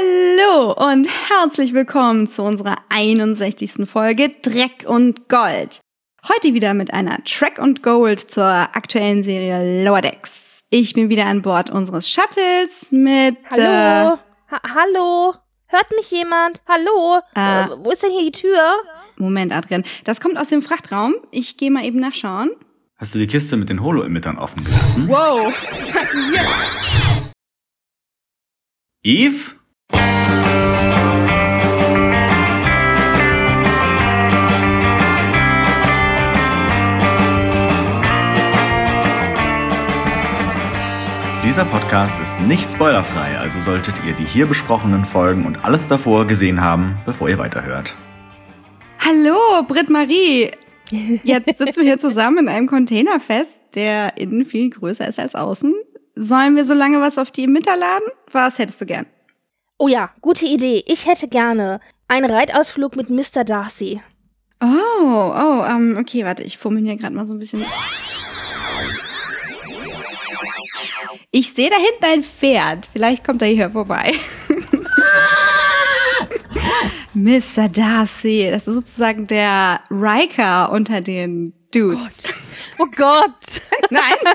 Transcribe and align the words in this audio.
Hallo 0.00 0.72
und 0.72 1.08
herzlich 1.28 1.74
willkommen 1.74 2.26
zu 2.26 2.42
unserer 2.42 2.76
61. 2.88 3.86
Folge 3.86 4.30
Dreck 4.40 4.84
und 4.86 5.28
Gold. 5.28 5.80
Heute 6.26 6.54
wieder 6.54 6.72
mit 6.72 6.94
einer 6.94 7.22
Track 7.24 7.58
und 7.58 7.82
Gold 7.82 8.18
zur 8.18 8.44
aktuellen 8.44 9.22
Serie 9.22 9.84
Lower 9.84 10.00
Decks. 10.00 10.62
Ich 10.70 10.94
bin 10.94 11.10
wieder 11.10 11.26
an 11.26 11.42
Bord 11.42 11.68
unseres 11.68 12.08
Shuttles 12.08 12.92
mit. 12.92 13.36
Hallo? 13.50 14.14
Äh, 14.14 14.16
ha 14.50 14.60
Hallo? 14.74 15.34
Hört 15.66 15.90
mich 15.94 16.10
jemand? 16.10 16.62
Hallo? 16.66 17.20
Äh, 17.36 17.64
äh, 17.64 17.76
wo 17.84 17.90
ist 17.90 18.02
denn 18.02 18.12
hier 18.12 18.30
die 18.30 18.32
Tür? 18.32 18.76
Moment, 19.16 19.52
Adrian. 19.52 19.84
Das 20.04 20.20
kommt 20.20 20.38
aus 20.38 20.48
dem 20.48 20.62
Frachtraum. 20.62 21.14
Ich 21.30 21.58
gehe 21.58 21.70
mal 21.70 21.84
eben 21.84 22.00
nachschauen. 22.00 22.52
Hast 22.96 23.14
du 23.14 23.18
die 23.18 23.26
Kiste 23.26 23.58
mit 23.58 23.68
den 23.68 23.82
Holo-Emittern 23.82 24.38
offen 24.38 24.64
gelassen? 24.64 25.08
Wow! 25.08 25.52
Eve? 29.02 29.59
Dieser 41.60 41.72
Podcast 41.72 42.18
ist 42.22 42.40
nicht 42.40 42.72
spoilerfrei, 42.72 43.36
also 43.36 43.60
solltet 43.60 44.02
ihr 44.06 44.14
die 44.14 44.24
hier 44.24 44.46
besprochenen 44.46 45.04
Folgen 45.04 45.44
und 45.44 45.62
alles 45.62 45.86
davor 45.86 46.26
gesehen 46.26 46.62
haben, 46.62 46.96
bevor 47.04 47.28
ihr 47.28 47.36
weiterhört. 47.36 47.94
Hallo, 48.98 49.62
Britt 49.68 49.90
Marie. 49.90 50.52
Jetzt 51.22 51.58
sitzen 51.58 51.76
wir 51.76 51.82
hier 51.82 51.98
zusammen 51.98 52.38
in 52.38 52.48
einem 52.48 52.66
Container 52.66 53.20
fest, 53.20 53.60
der 53.74 54.16
innen 54.16 54.46
viel 54.46 54.70
größer 54.70 55.06
ist 55.06 55.20
als 55.20 55.34
außen. 55.34 55.74
Sollen 56.14 56.56
wir 56.56 56.64
so 56.64 56.72
lange 56.72 57.02
was 57.02 57.18
auf 57.18 57.30
die 57.30 57.44
Emitter 57.44 57.76
laden? 57.76 58.08
Was 58.32 58.58
hättest 58.58 58.80
du 58.80 58.86
gern? 58.86 59.04
Oh 59.76 59.88
ja, 59.88 60.12
gute 60.22 60.46
Idee. 60.46 60.82
Ich 60.86 61.06
hätte 61.06 61.28
gerne 61.28 61.80
einen 62.08 62.30
Reitausflug 62.30 62.96
mit 62.96 63.10
Mr. 63.10 63.44
Darcy. 63.44 64.00
Oh, 64.62 64.66
oh, 64.66 65.66
um, 65.68 65.98
okay, 65.98 66.24
warte, 66.24 66.42
ich 66.42 66.56
fummel 66.56 66.82
hier 66.82 66.96
gerade 66.96 67.14
mal 67.14 67.26
so 67.26 67.34
ein 67.34 67.38
bisschen. 67.38 67.60
Ich 71.32 71.52
sehe 71.52 71.70
da 71.70 71.76
hinten 71.76 72.04
ein 72.04 72.22
Pferd. 72.24 72.88
Vielleicht 72.92 73.22
kommt 73.22 73.40
er 73.42 73.48
hier 73.48 73.70
vorbei. 73.70 74.14
Mr. 77.14 77.68
Darcy, 77.68 78.48
das 78.50 78.66
ist 78.66 78.74
sozusagen 78.74 79.28
der 79.28 79.80
Riker 79.90 80.72
unter 80.72 81.00
den 81.00 81.52
Dudes. 81.72 82.24
Gott. 82.24 82.34
Oh 82.80 82.86
Gott. 82.96 83.60
Nein. 83.90 84.34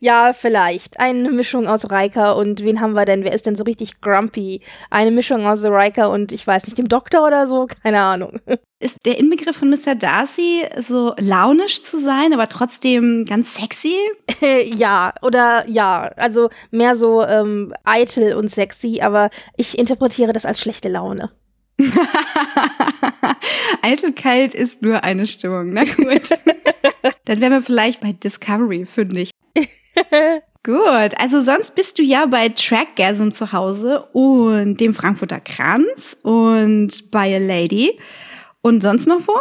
ja, 0.00 0.34
vielleicht. 0.34 1.00
Eine 1.00 1.30
Mischung 1.30 1.66
aus 1.66 1.90
Riker 1.90 2.36
und 2.36 2.62
wen 2.62 2.82
haben 2.82 2.92
wir 2.92 3.06
denn? 3.06 3.24
Wer 3.24 3.32
ist 3.32 3.46
denn 3.46 3.56
so 3.56 3.64
richtig 3.64 4.02
grumpy? 4.02 4.60
Eine 4.90 5.12
Mischung 5.12 5.46
aus 5.46 5.64
Riker 5.64 6.10
und 6.10 6.30
ich 6.30 6.46
weiß 6.46 6.66
nicht, 6.66 6.76
dem 6.76 6.88
Doktor 6.88 7.26
oder 7.26 7.46
so? 7.46 7.66
Keine 7.82 8.00
Ahnung. 8.02 8.38
Ist 8.80 9.06
der 9.06 9.18
Inbegriff 9.18 9.56
von 9.56 9.70
Mr. 9.70 9.94
Darcy 9.94 10.64
so 10.78 11.14
launisch 11.18 11.82
zu 11.82 11.98
sein, 11.98 12.34
aber 12.34 12.48
trotzdem 12.48 13.24
ganz 13.24 13.54
sexy? 13.54 13.94
ja, 14.76 15.14
oder 15.22 15.66
ja, 15.68 16.10
also 16.16 16.50
mehr 16.70 16.96
so 16.96 17.22
ähm, 17.22 17.72
eitel 17.84 18.34
und 18.34 18.50
sexy, 18.50 19.00
aber 19.00 19.30
ich 19.56 19.78
interpretiere 19.78 20.34
das 20.34 20.44
als 20.44 20.60
schlechte 20.60 20.90
Laune. 20.90 21.30
Eitelkeit 23.82 24.54
ist 24.54 24.82
nur 24.82 25.04
eine 25.04 25.26
Stimmung. 25.26 25.72
Na 25.72 25.84
gut. 25.84 26.30
Dann 27.24 27.40
wären 27.40 27.52
wir 27.52 27.62
vielleicht 27.62 28.00
bei 28.00 28.12
Discovery, 28.12 28.86
finde 28.86 29.22
ich. 29.22 29.30
Gut, 30.64 31.18
also 31.18 31.40
sonst 31.40 31.74
bist 31.74 31.98
du 31.98 32.04
ja 32.04 32.26
bei 32.26 32.48
Trackgasm 32.48 33.30
zu 33.30 33.52
Hause 33.52 34.04
und 34.12 34.80
dem 34.80 34.94
Frankfurter 34.94 35.40
Kranz 35.40 36.16
und 36.22 37.10
bei 37.10 37.34
A 37.34 37.38
Lady. 37.38 37.98
Und 38.60 38.80
sonst 38.80 39.08
noch 39.08 39.26
wo? 39.26 39.34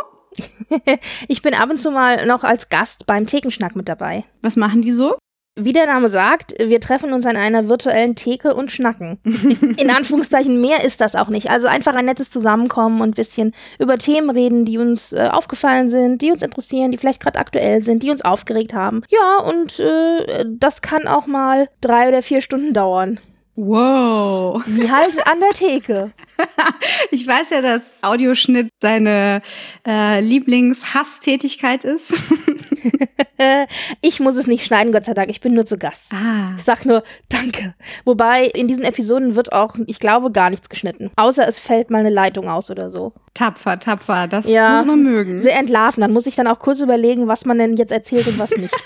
ich 1.27 1.43
bin 1.43 1.53
ab 1.53 1.69
und 1.69 1.77
zu 1.77 1.91
mal 1.91 2.25
noch 2.25 2.43
als 2.43 2.69
Gast 2.69 3.05
beim 3.05 3.27
Thekenschnack 3.27 3.75
mit 3.75 3.87
dabei. 3.87 4.25
Was 4.41 4.55
machen 4.55 4.81
die 4.81 4.91
so? 4.91 5.15
Wie 5.63 5.73
der 5.73 5.85
Name 5.85 6.09
sagt, 6.09 6.53
wir 6.57 6.79
treffen 6.79 7.13
uns 7.13 7.25
an 7.25 7.37
einer 7.37 7.67
virtuellen 7.67 8.15
Theke 8.15 8.55
und 8.55 8.71
schnacken. 8.71 9.19
In 9.77 9.91
Anführungszeichen, 9.91 10.59
mehr 10.59 10.83
ist 10.83 11.01
das 11.01 11.15
auch 11.15 11.27
nicht. 11.27 11.49
Also 11.49 11.67
einfach 11.67 11.93
ein 11.93 12.05
nettes 12.05 12.31
Zusammenkommen 12.31 13.01
und 13.01 13.09
ein 13.09 13.13
bisschen 13.13 13.53
über 13.79 13.97
Themen 13.97 14.29
reden, 14.29 14.65
die 14.65 14.77
uns 14.77 15.13
äh, 15.13 15.29
aufgefallen 15.31 15.87
sind, 15.87 16.21
die 16.21 16.31
uns 16.31 16.41
interessieren, 16.41 16.91
die 16.91 16.97
vielleicht 16.97 17.21
gerade 17.21 17.39
aktuell 17.39 17.83
sind, 17.83 18.03
die 18.03 18.11
uns 18.11 18.23
aufgeregt 18.23 18.73
haben. 18.73 19.03
Ja, 19.09 19.37
und 19.39 19.79
äh, 19.79 20.45
das 20.47 20.81
kann 20.81 21.07
auch 21.07 21.27
mal 21.27 21.69
drei 21.81 22.07
oder 22.07 22.21
vier 22.21 22.41
Stunden 22.41 22.73
dauern. 22.73 23.19
Wow. 23.55 24.63
Wie 24.65 24.89
halt 24.89 25.27
an 25.27 25.39
der 25.39 25.51
Theke. 25.51 26.11
ich 27.11 27.27
weiß 27.27 27.51
ja, 27.51 27.61
dass 27.61 28.01
Audioschnitt 28.01 28.69
deine 28.79 29.41
äh, 29.85 30.21
Lieblingshasstätigkeit 30.21 31.83
ist. 31.83 32.13
ich 34.01 34.19
muss 34.19 34.35
es 34.35 34.47
nicht 34.47 34.65
schneiden, 34.65 34.91
Gott 34.91 35.05
sei 35.05 35.13
Dank. 35.13 35.29
Ich 35.29 35.41
bin 35.41 35.53
nur 35.53 35.65
zu 35.65 35.77
Gast. 35.77 36.11
Ah. 36.13 36.53
Ich 36.55 36.63
sag 36.63 36.85
nur 36.85 37.03
Danke. 37.29 37.75
Wobei 38.05 38.45
in 38.45 38.67
diesen 38.67 38.83
Episoden 38.83 39.35
wird 39.35 39.53
auch, 39.53 39.75
ich 39.87 39.99
glaube, 39.99 40.31
gar 40.31 40.49
nichts 40.49 40.69
geschnitten. 40.69 41.11
Außer 41.15 41.47
es 41.47 41.59
fällt 41.59 41.89
mal 41.89 41.99
eine 41.99 42.09
Leitung 42.09 42.49
aus 42.49 42.69
oder 42.71 42.89
so. 42.89 43.13
Tapfer, 43.33 43.79
tapfer. 43.79 44.27
Das 44.27 44.45
ja, 44.47 44.77
muss 44.77 44.87
man 44.87 45.03
mögen. 45.03 45.39
Sehr 45.39 45.57
entlarven. 45.57 46.01
Dann 46.01 46.11
muss 46.11 46.27
ich 46.27 46.35
dann 46.35 46.47
auch 46.47 46.59
kurz 46.59 46.81
überlegen, 46.81 47.27
was 47.27 47.45
man 47.45 47.57
denn 47.57 47.77
jetzt 47.77 47.91
erzählt 47.91 48.27
und 48.27 48.39
was 48.39 48.51
nicht. 48.51 48.73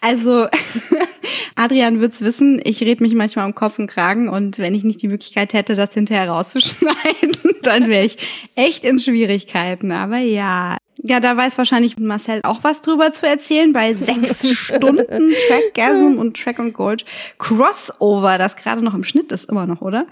also 0.00 0.46
Adrian 1.56 2.00
wird's 2.00 2.22
wissen, 2.22 2.60
ich 2.64 2.80
rede 2.82 3.02
mich 3.02 3.14
manchmal 3.14 3.46
um 3.46 3.54
Kopf 3.54 3.78
und 3.78 3.86
Kragen 3.86 4.28
und 4.28 4.58
wenn 4.58 4.74
ich 4.74 4.84
nicht 4.84 5.02
die 5.02 5.08
Möglichkeit 5.08 5.52
hätte, 5.52 5.74
das 5.74 5.94
hinterher 5.94 6.30
rauszuschneiden, 6.30 7.36
dann 7.62 7.88
wäre 7.88 8.06
ich 8.06 8.16
echt 8.54 8.84
in 8.84 8.98
Schwierigkeiten. 8.98 9.92
Aber 9.92 10.18
ja. 10.18 10.76
Ja, 11.02 11.18
da 11.18 11.34
weiß 11.34 11.56
wahrscheinlich 11.56 11.98
Marcel 11.98 12.40
auch 12.42 12.62
was 12.62 12.82
drüber 12.82 13.10
zu 13.10 13.26
erzählen 13.26 13.72
bei 13.72 13.94
sechs 13.94 14.46
Stunden 14.54 15.34
Trackgasm 15.48 16.18
und 16.18 16.36
Track 16.36 16.58
und 16.58 16.74
Gold 16.74 17.06
Crossover, 17.38 18.36
das 18.36 18.56
gerade 18.56 18.82
noch 18.82 18.94
im 18.94 19.04
Schnitt 19.04 19.32
ist, 19.32 19.48
immer 19.48 19.66
noch, 19.66 19.80
oder? 19.80 20.06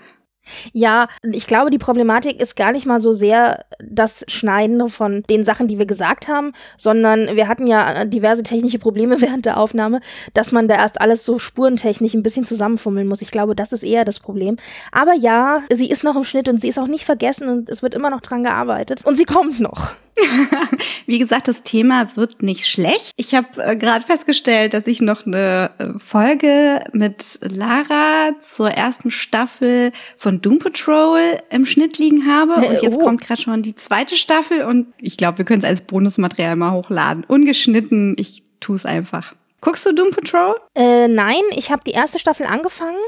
Ja, 0.72 1.08
ich 1.22 1.46
glaube, 1.46 1.70
die 1.70 1.78
Problematik 1.78 2.40
ist 2.40 2.56
gar 2.56 2.72
nicht 2.72 2.86
mal 2.86 3.00
so 3.00 3.12
sehr 3.12 3.64
das 3.80 4.24
Schneiden 4.28 4.88
von 4.88 5.22
den 5.28 5.44
Sachen, 5.44 5.68
die 5.68 5.78
wir 5.78 5.86
gesagt 5.86 6.28
haben, 6.28 6.52
sondern 6.76 7.36
wir 7.36 7.48
hatten 7.48 7.66
ja 7.66 8.04
diverse 8.04 8.42
technische 8.42 8.78
Probleme 8.78 9.20
während 9.20 9.46
der 9.46 9.58
Aufnahme, 9.58 10.00
dass 10.34 10.52
man 10.52 10.68
da 10.68 10.76
erst 10.76 11.00
alles 11.00 11.24
so 11.24 11.38
spurentechnisch 11.38 12.14
ein 12.14 12.22
bisschen 12.22 12.44
zusammenfummeln 12.44 13.06
muss. 13.06 13.22
Ich 13.22 13.30
glaube, 13.30 13.54
das 13.54 13.72
ist 13.72 13.82
eher 13.82 14.04
das 14.04 14.20
Problem. 14.20 14.56
Aber 14.92 15.14
ja, 15.14 15.62
sie 15.70 15.90
ist 15.90 16.04
noch 16.04 16.16
im 16.16 16.24
Schnitt 16.24 16.48
und 16.48 16.60
sie 16.60 16.68
ist 16.68 16.78
auch 16.78 16.86
nicht 16.86 17.04
vergessen 17.04 17.48
und 17.48 17.68
es 17.68 17.82
wird 17.82 17.94
immer 17.94 18.10
noch 18.10 18.20
dran 18.20 18.42
gearbeitet. 18.42 19.04
Und 19.04 19.16
sie 19.16 19.24
kommt 19.24 19.60
noch. 19.60 19.94
Wie 21.06 21.18
gesagt, 21.18 21.48
das 21.48 21.62
Thema 21.62 22.16
wird 22.16 22.42
nicht 22.42 22.66
schlecht. 22.66 23.12
Ich 23.16 23.34
habe 23.34 23.48
äh, 23.62 23.76
gerade 23.76 24.04
festgestellt, 24.04 24.74
dass 24.74 24.86
ich 24.86 25.00
noch 25.00 25.26
eine 25.26 25.70
äh, 25.78 25.98
Folge 25.98 26.84
mit 26.92 27.38
Lara 27.42 28.32
zur 28.40 28.70
ersten 28.70 29.10
Staffel 29.10 29.92
von 30.16 30.40
Doom 30.40 30.58
Patrol 30.58 31.38
im 31.50 31.64
Schnitt 31.64 31.98
liegen 31.98 32.26
habe. 32.26 32.54
Und 32.54 32.82
jetzt 32.82 32.96
oh. 32.98 33.04
kommt 33.04 33.22
gerade 33.22 33.40
schon 33.40 33.62
die 33.62 33.74
zweite 33.74 34.16
Staffel 34.16 34.64
und 34.64 34.92
ich 35.00 35.16
glaube, 35.16 35.38
wir 35.38 35.44
können 35.44 35.60
es 35.60 35.68
als 35.68 35.80
Bonusmaterial 35.82 36.56
mal 36.56 36.72
hochladen. 36.72 37.24
Ungeschnitten, 37.24 38.16
ich 38.18 38.42
tue 38.60 38.76
es 38.76 38.86
einfach. 38.86 39.34
Guckst 39.60 39.84
du 39.86 39.92
Doom 39.92 40.10
Patrol? 40.10 40.54
Äh, 40.74 41.08
nein, 41.08 41.42
ich 41.50 41.72
habe 41.72 41.82
die 41.84 41.90
erste 41.90 42.18
Staffel 42.18 42.46
angefangen 42.46 42.98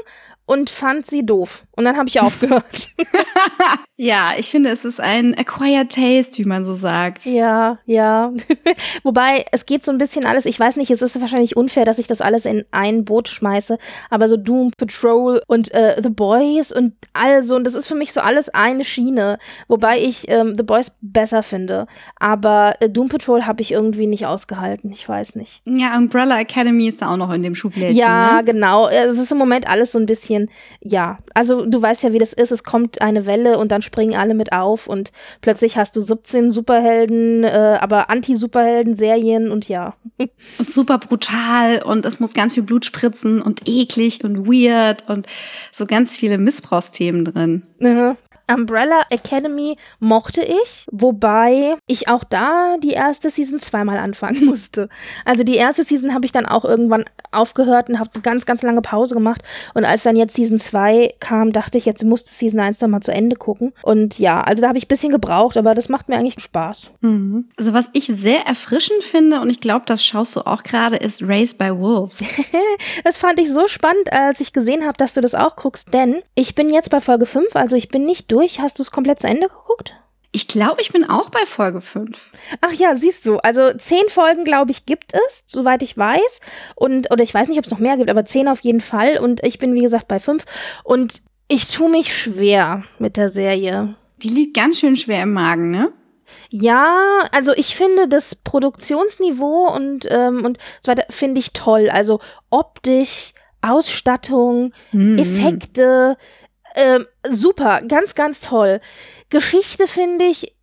und 0.51 0.69
fand 0.69 1.05
sie 1.05 1.25
doof. 1.25 1.65
Und 1.77 1.85
dann 1.85 1.95
habe 1.95 2.09
ich 2.09 2.19
aufgehört. 2.19 2.89
ja, 3.95 4.31
ich 4.37 4.49
finde, 4.49 4.69
es 4.69 4.83
ist 4.83 4.99
ein 4.99 5.33
acquired 5.37 5.89
taste, 5.89 6.37
wie 6.39 6.45
man 6.45 6.65
so 6.65 6.73
sagt. 6.73 7.25
Ja, 7.25 7.79
ja. 7.85 8.33
Wobei, 9.03 9.45
es 9.53 9.65
geht 9.65 9.85
so 9.85 9.91
ein 9.91 9.97
bisschen 9.97 10.25
alles, 10.25 10.45
ich 10.45 10.59
weiß 10.59 10.75
nicht, 10.75 10.91
es 10.91 11.01
ist 11.01 11.19
wahrscheinlich 11.21 11.55
unfair, 11.55 11.85
dass 11.85 11.99
ich 11.99 12.07
das 12.07 12.19
alles 12.19 12.45
in 12.45 12.65
ein 12.71 13.05
Boot 13.05 13.29
schmeiße, 13.29 13.77
aber 14.09 14.27
so 14.27 14.35
Doom 14.35 14.71
Patrol 14.77 15.41
und 15.47 15.73
äh, 15.73 16.01
The 16.03 16.09
Boys 16.09 16.73
und 16.73 16.95
also, 17.13 17.55
und 17.55 17.63
das 17.63 17.73
ist 17.73 17.87
für 17.87 17.95
mich 17.95 18.11
so 18.11 18.21
alles 18.21 18.49
eine 18.49 18.83
Schiene. 18.83 19.37
Wobei 19.67 19.99
ich 19.99 20.29
ähm, 20.29 20.53
The 20.55 20.63
Boys 20.63 20.97
besser 21.01 21.43
finde. 21.43 21.87
Aber 22.17 22.75
äh, 22.79 22.89
Doom 22.89 23.09
Patrol 23.09 23.45
habe 23.45 23.61
ich 23.61 23.71
irgendwie 23.71 24.07
nicht 24.07 24.25
ausgehalten. 24.25 24.91
Ich 24.91 25.07
weiß 25.07 25.35
nicht. 25.35 25.61
Ja, 25.65 25.97
Umbrella 25.97 26.39
Academy 26.39 26.87
ist 26.87 27.01
da 27.01 27.11
auch 27.11 27.17
noch 27.17 27.31
in 27.31 27.43
dem 27.43 27.55
Schublädchen. 27.55 27.97
Ja, 27.97 28.37
ne? 28.37 28.43
genau. 28.43 28.87
Es 28.87 29.17
ist 29.17 29.31
im 29.31 29.37
Moment 29.37 29.69
alles 29.69 29.91
so 29.91 29.99
ein 29.99 30.05
bisschen, 30.05 30.40
ja, 30.79 31.17
also 31.33 31.65
du 31.65 31.81
weißt 31.81 32.03
ja, 32.03 32.13
wie 32.13 32.17
das 32.17 32.33
ist. 32.33 32.51
Es 32.51 32.63
kommt 32.63 33.01
eine 33.01 33.25
Welle 33.25 33.57
und 33.57 33.71
dann 33.71 33.81
springen 33.81 34.15
alle 34.15 34.33
mit 34.33 34.53
auf 34.53 34.87
und 34.87 35.11
plötzlich 35.41 35.77
hast 35.77 35.95
du 35.95 36.01
17 36.01 36.51
Superhelden, 36.51 37.43
äh, 37.43 37.77
aber 37.79 38.09
Anti-Superhelden-Serien 38.09 39.51
und 39.51 39.67
ja. 39.67 39.95
Und 40.57 40.69
super 40.69 40.97
brutal 40.97 41.81
und 41.83 42.05
es 42.05 42.19
muss 42.19 42.33
ganz 42.33 42.53
viel 42.53 42.63
Blut 42.63 42.85
spritzen 42.85 43.41
und 43.41 43.67
eklig 43.67 44.23
und 44.23 44.47
weird 44.47 45.07
und 45.09 45.27
so 45.71 45.85
ganz 45.85 46.17
viele 46.17 46.37
Missbrauchsthemen 46.37 47.25
drin. 47.25 47.63
Mhm. 47.79 48.17
Umbrella 48.53 49.01
Academy 49.09 49.77
mochte 49.99 50.41
ich, 50.41 50.85
wobei 50.91 51.75
ich 51.87 52.07
auch 52.07 52.23
da 52.23 52.77
die 52.81 52.91
erste 52.91 53.29
Season 53.29 53.59
zweimal 53.59 53.97
anfangen 53.97 54.45
musste. 54.51 54.89
Also 55.25 55.43
die 55.43 55.55
erste 55.55 55.83
Season 55.83 56.13
habe 56.13 56.25
ich 56.25 56.31
dann 56.31 56.45
auch 56.45 56.65
irgendwann 56.65 57.05
aufgehört 57.31 57.89
und 57.89 57.99
habe 57.99 58.19
ganz, 58.21 58.45
ganz 58.45 58.61
lange 58.61 58.81
Pause 58.81 59.15
gemacht. 59.15 59.41
Und 59.73 59.85
als 59.85 60.03
dann 60.03 60.15
jetzt 60.15 60.35
Season 60.35 60.59
2 60.59 61.15
kam, 61.19 61.53
dachte 61.53 61.77
ich, 61.77 61.85
jetzt 61.85 62.03
musste 62.03 62.33
Season 62.33 62.59
1 62.59 62.81
nochmal 62.81 63.01
zu 63.01 63.11
Ende 63.11 63.35
gucken. 63.35 63.73
Und 63.83 64.19
ja, 64.19 64.41
also 64.41 64.61
da 64.61 64.67
habe 64.67 64.77
ich 64.77 64.85
ein 64.85 64.89
bisschen 64.89 65.11
gebraucht, 65.11 65.57
aber 65.57 65.75
das 65.75 65.89
macht 65.89 66.09
mir 66.09 66.17
eigentlich 66.17 66.41
Spaß. 66.41 66.91
Mhm. 67.01 67.49
Also 67.57 67.73
was 67.73 67.89
ich 67.93 68.07
sehr 68.07 68.45
erfrischend 68.47 69.03
finde, 69.03 69.41
und 69.41 69.49
ich 69.49 69.61
glaube, 69.61 69.85
das 69.85 70.05
schaust 70.05 70.35
du 70.35 70.41
auch 70.41 70.63
gerade, 70.63 70.97
ist 70.97 71.23
Race 71.23 71.53
by 71.53 71.69
Wolves. 71.77 72.23
das 73.03 73.17
fand 73.17 73.39
ich 73.39 73.51
so 73.51 73.67
spannend, 73.67 74.11
als 74.11 74.39
ich 74.39 74.53
gesehen 74.53 74.83
habe, 74.83 74.97
dass 74.97 75.13
du 75.13 75.21
das 75.21 75.35
auch 75.35 75.55
guckst, 75.55 75.93
denn 75.93 76.21
ich 76.35 76.55
bin 76.55 76.69
jetzt 76.69 76.89
bei 76.89 77.01
Folge 77.01 77.25
5, 77.25 77.55
also 77.55 77.75
ich 77.75 77.89
bin 77.89 78.05
nicht 78.05 78.31
durch. 78.31 78.40
Hast 78.41 78.79
du 78.79 78.83
es 78.83 78.91
komplett 78.91 79.19
zu 79.19 79.27
Ende 79.27 79.47
geguckt? 79.47 79.95
Ich 80.33 80.47
glaube, 80.47 80.81
ich 80.81 80.93
bin 80.93 81.09
auch 81.09 81.29
bei 81.29 81.45
Folge 81.45 81.81
5. 81.81 82.31
Ach 82.61 82.71
ja, 82.71 82.95
siehst 82.95 83.25
du. 83.25 83.37
Also 83.39 83.73
zehn 83.73 84.07
Folgen, 84.07 84.45
glaube 84.45 84.71
ich, 84.71 84.85
gibt 84.85 85.13
es, 85.13 85.43
soweit 85.45 85.83
ich 85.83 85.97
weiß. 85.97 86.39
Und, 86.75 87.11
oder 87.11 87.21
ich 87.21 87.33
weiß 87.33 87.49
nicht, 87.49 87.57
ob 87.57 87.65
es 87.65 87.71
noch 87.71 87.79
mehr 87.79 87.97
gibt, 87.97 88.09
aber 88.09 88.23
zehn 88.23 88.47
auf 88.47 88.61
jeden 88.61 88.79
Fall. 88.79 89.17
Und 89.17 89.43
ich 89.43 89.59
bin, 89.59 89.73
wie 89.73 89.81
gesagt, 89.81 90.07
bei 90.07 90.21
fünf. 90.21 90.45
Und 90.85 91.21
ich 91.49 91.69
tue 91.69 91.89
mich 91.89 92.15
schwer 92.15 92.83
mit 92.97 93.17
der 93.17 93.27
Serie. 93.27 93.95
Die 94.17 94.29
liegt 94.29 94.55
ganz 94.55 94.79
schön 94.79 94.95
schwer 94.95 95.23
im 95.23 95.33
Magen, 95.33 95.69
ne? 95.69 95.91
Ja, 96.49 97.25
also 97.33 97.53
ich 97.53 97.75
finde 97.75 98.07
das 98.07 98.35
Produktionsniveau 98.35 99.73
und, 99.75 100.07
ähm, 100.09 100.45
und 100.45 100.59
so 100.81 100.91
weiter 100.91 101.05
finde 101.09 101.39
ich 101.39 101.51
toll. 101.51 101.89
Also 101.89 102.21
optisch, 102.49 103.33
Ausstattung, 103.61 104.73
mhm. 104.93 105.17
Effekte, 105.17 106.17
äh, 106.75 106.99
super, 107.29 107.81
ganz, 107.81 108.15
ganz 108.15 108.39
toll. 108.39 108.81
Geschichte 109.29 109.87
finde 109.87 110.25
ich 110.25 110.55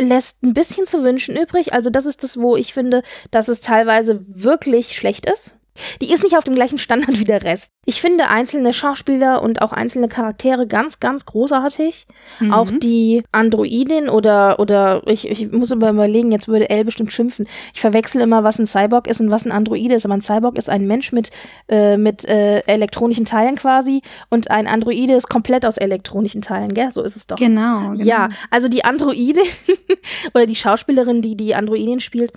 lässt 0.00 0.42
ein 0.42 0.54
bisschen 0.54 0.86
zu 0.86 1.02
wünschen 1.04 1.36
übrig. 1.36 1.72
Also 1.72 1.90
das 1.90 2.06
ist 2.06 2.24
das, 2.24 2.38
wo 2.38 2.56
ich 2.56 2.72
finde, 2.72 3.02
dass 3.30 3.48
es 3.48 3.60
teilweise 3.60 4.24
wirklich 4.26 4.96
schlecht 4.96 5.26
ist. 5.26 5.56
Die 6.00 6.12
ist 6.12 6.22
nicht 6.22 6.36
auf 6.36 6.44
dem 6.44 6.54
gleichen 6.54 6.78
Standard 6.78 7.18
wie 7.18 7.24
der 7.24 7.42
Rest. 7.42 7.72
Ich 7.86 8.00
finde 8.00 8.28
einzelne 8.28 8.72
Schauspieler 8.72 9.42
und 9.42 9.62
auch 9.62 9.72
einzelne 9.72 10.08
Charaktere 10.08 10.66
ganz, 10.66 11.00
ganz 11.00 11.26
großartig. 11.26 12.06
Mhm. 12.40 12.52
Auch 12.52 12.70
die 12.70 13.22
Androidin 13.32 14.08
oder, 14.08 14.58
oder 14.58 15.02
ich, 15.06 15.28
ich 15.28 15.50
muss 15.50 15.72
aber 15.72 15.90
überlegen, 15.90 16.32
jetzt 16.32 16.48
würde 16.48 16.70
Elle 16.70 16.84
bestimmt 16.84 17.12
schimpfen. 17.12 17.46
Ich 17.74 17.80
verwechsel 17.80 18.20
immer, 18.20 18.44
was 18.44 18.58
ein 18.58 18.66
Cyborg 18.66 19.06
ist 19.06 19.20
und 19.20 19.30
was 19.30 19.44
ein 19.44 19.52
Android 19.52 19.90
ist. 19.92 20.04
Aber 20.04 20.14
ein 20.14 20.20
Cyborg 20.20 20.58
ist 20.58 20.68
ein 20.68 20.86
Mensch 20.86 21.12
mit, 21.12 21.30
äh, 21.68 21.96
mit 21.96 22.24
äh, 22.26 22.60
elektronischen 22.60 23.24
Teilen 23.24 23.56
quasi 23.56 24.02
und 24.28 24.50
ein 24.50 24.66
Androide 24.66 25.14
ist 25.14 25.28
komplett 25.28 25.64
aus 25.64 25.76
elektronischen 25.76 26.42
Teilen, 26.42 26.74
gell? 26.74 26.90
So 26.92 27.02
ist 27.02 27.16
es 27.16 27.26
doch. 27.26 27.36
Genau. 27.36 27.90
genau. 27.90 28.02
Ja, 28.02 28.28
also 28.50 28.68
die 28.68 28.84
Androidin 28.84 29.44
oder 30.34 30.46
die 30.46 30.54
Schauspielerin, 30.54 31.22
die 31.22 31.36
die 31.36 31.54
Androidin 31.54 32.00
spielt, 32.00 32.32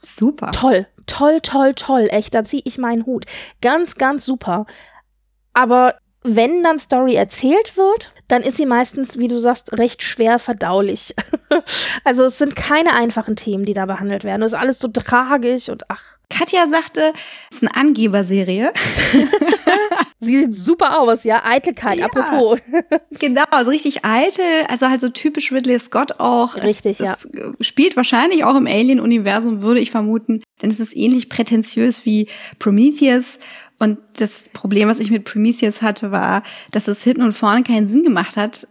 Super. 0.00 0.50
Toll, 0.52 0.86
toll, 1.06 1.40
toll, 1.40 1.74
toll. 1.74 2.08
Echt, 2.10 2.34
da 2.34 2.44
ziehe 2.44 2.62
ich 2.64 2.78
meinen 2.78 3.06
Hut. 3.06 3.26
Ganz, 3.60 3.96
ganz 3.96 4.24
super. 4.24 4.66
Aber 5.52 5.96
wenn 6.22 6.62
dann 6.62 6.78
Story 6.78 7.14
erzählt 7.14 7.76
wird, 7.76 8.12
dann 8.28 8.42
ist 8.42 8.58
sie 8.58 8.66
meistens, 8.66 9.18
wie 9.18 9.28
du 9.28 9.38
sagst, 9.38 9.72
recht 9.72 10.02
schwer 10.02 10.38
verdaulich. 10.38 11.14
also 12.04 12.24
es 12.24 12.38
sind 12.38 12.56
keine 12.56 12.92
einfachen 12.92 13.36
Themen, 13.36 13.64
die 13.64 13.72
da 13.72 13.86
behandelt 13.86 14.24
werden. 14.24 14.42
Es 14.42 14.52
ist 14.52 14.58
alles 14.58 14.78
so 14.78 14.88
tragisch 14.88 15.68
und 15.68 15.84
ach. 15.88 16.18
Katja 16.30 16.66
sagte, 16.66 17.14
es 17.50 17.56
ist 17.56 17.62
eine 17.62 17.74
Angeberserie. 17.74 18.70
Sie 20.20 20.40
sieht 20.40 20.54
super 20.54 21.00
aus, 21.00 21.24
ja. 21.24 21.42
Eitelkeit, 21.44 21.98
ja, 21.98 22.06
apropos. 22.06 22.58
genau, 23.18 23.44
also 23.50 23.70
richtig 23.70 24.04
eitel, 24.04 24.44
also 24.68 24.88
halt 24.88 25.00
so 25.00 25.08
typisch 25.08 25.52
Ridley 25.52 25.78
Scott 25.78 26.18
auch. 26.18 26.56
Richtig, 26.56 27.00
es, 27.00 27.28
ja. 27.32 27.50
Es 27.58 27.66
spielt 27.66 27.96
wahrscheinlich 27.96 28.44
auch 28.44 28.56
im 28.56 28.66
Alien-Universum, 28.66 29.62
würde 29.62 29.80
ich 29.80 29.90
vermuten. 29.90 30.42
Denn 30.60 30.70
es 30.70 30.80
ist 30.80 30.94
ähnlich 30.94 31.30
prätentiös 31.30 32.04
wie 32.04 32.28
Prometheus. 32.58 33.38
Und 33.78 33.98
das 34.16 34.48
Problem, 34.52 34.88
was 34.88 35.00
ich 35.00 35.10
mit 35.10 35.24
Prometheus 35.24 35.82
hatte, 35.82 36.10
war, 36.10 36.42
dass 36.72 36.88
es 36.88 37.04
hinten 37.04 37.22
und 37.22 37.32
vorne 37.32 37.62
keinen 37.62 37.86
Sinn 37.86 38.02
gemacht 38.02 38.36
hat. 38.36 38.66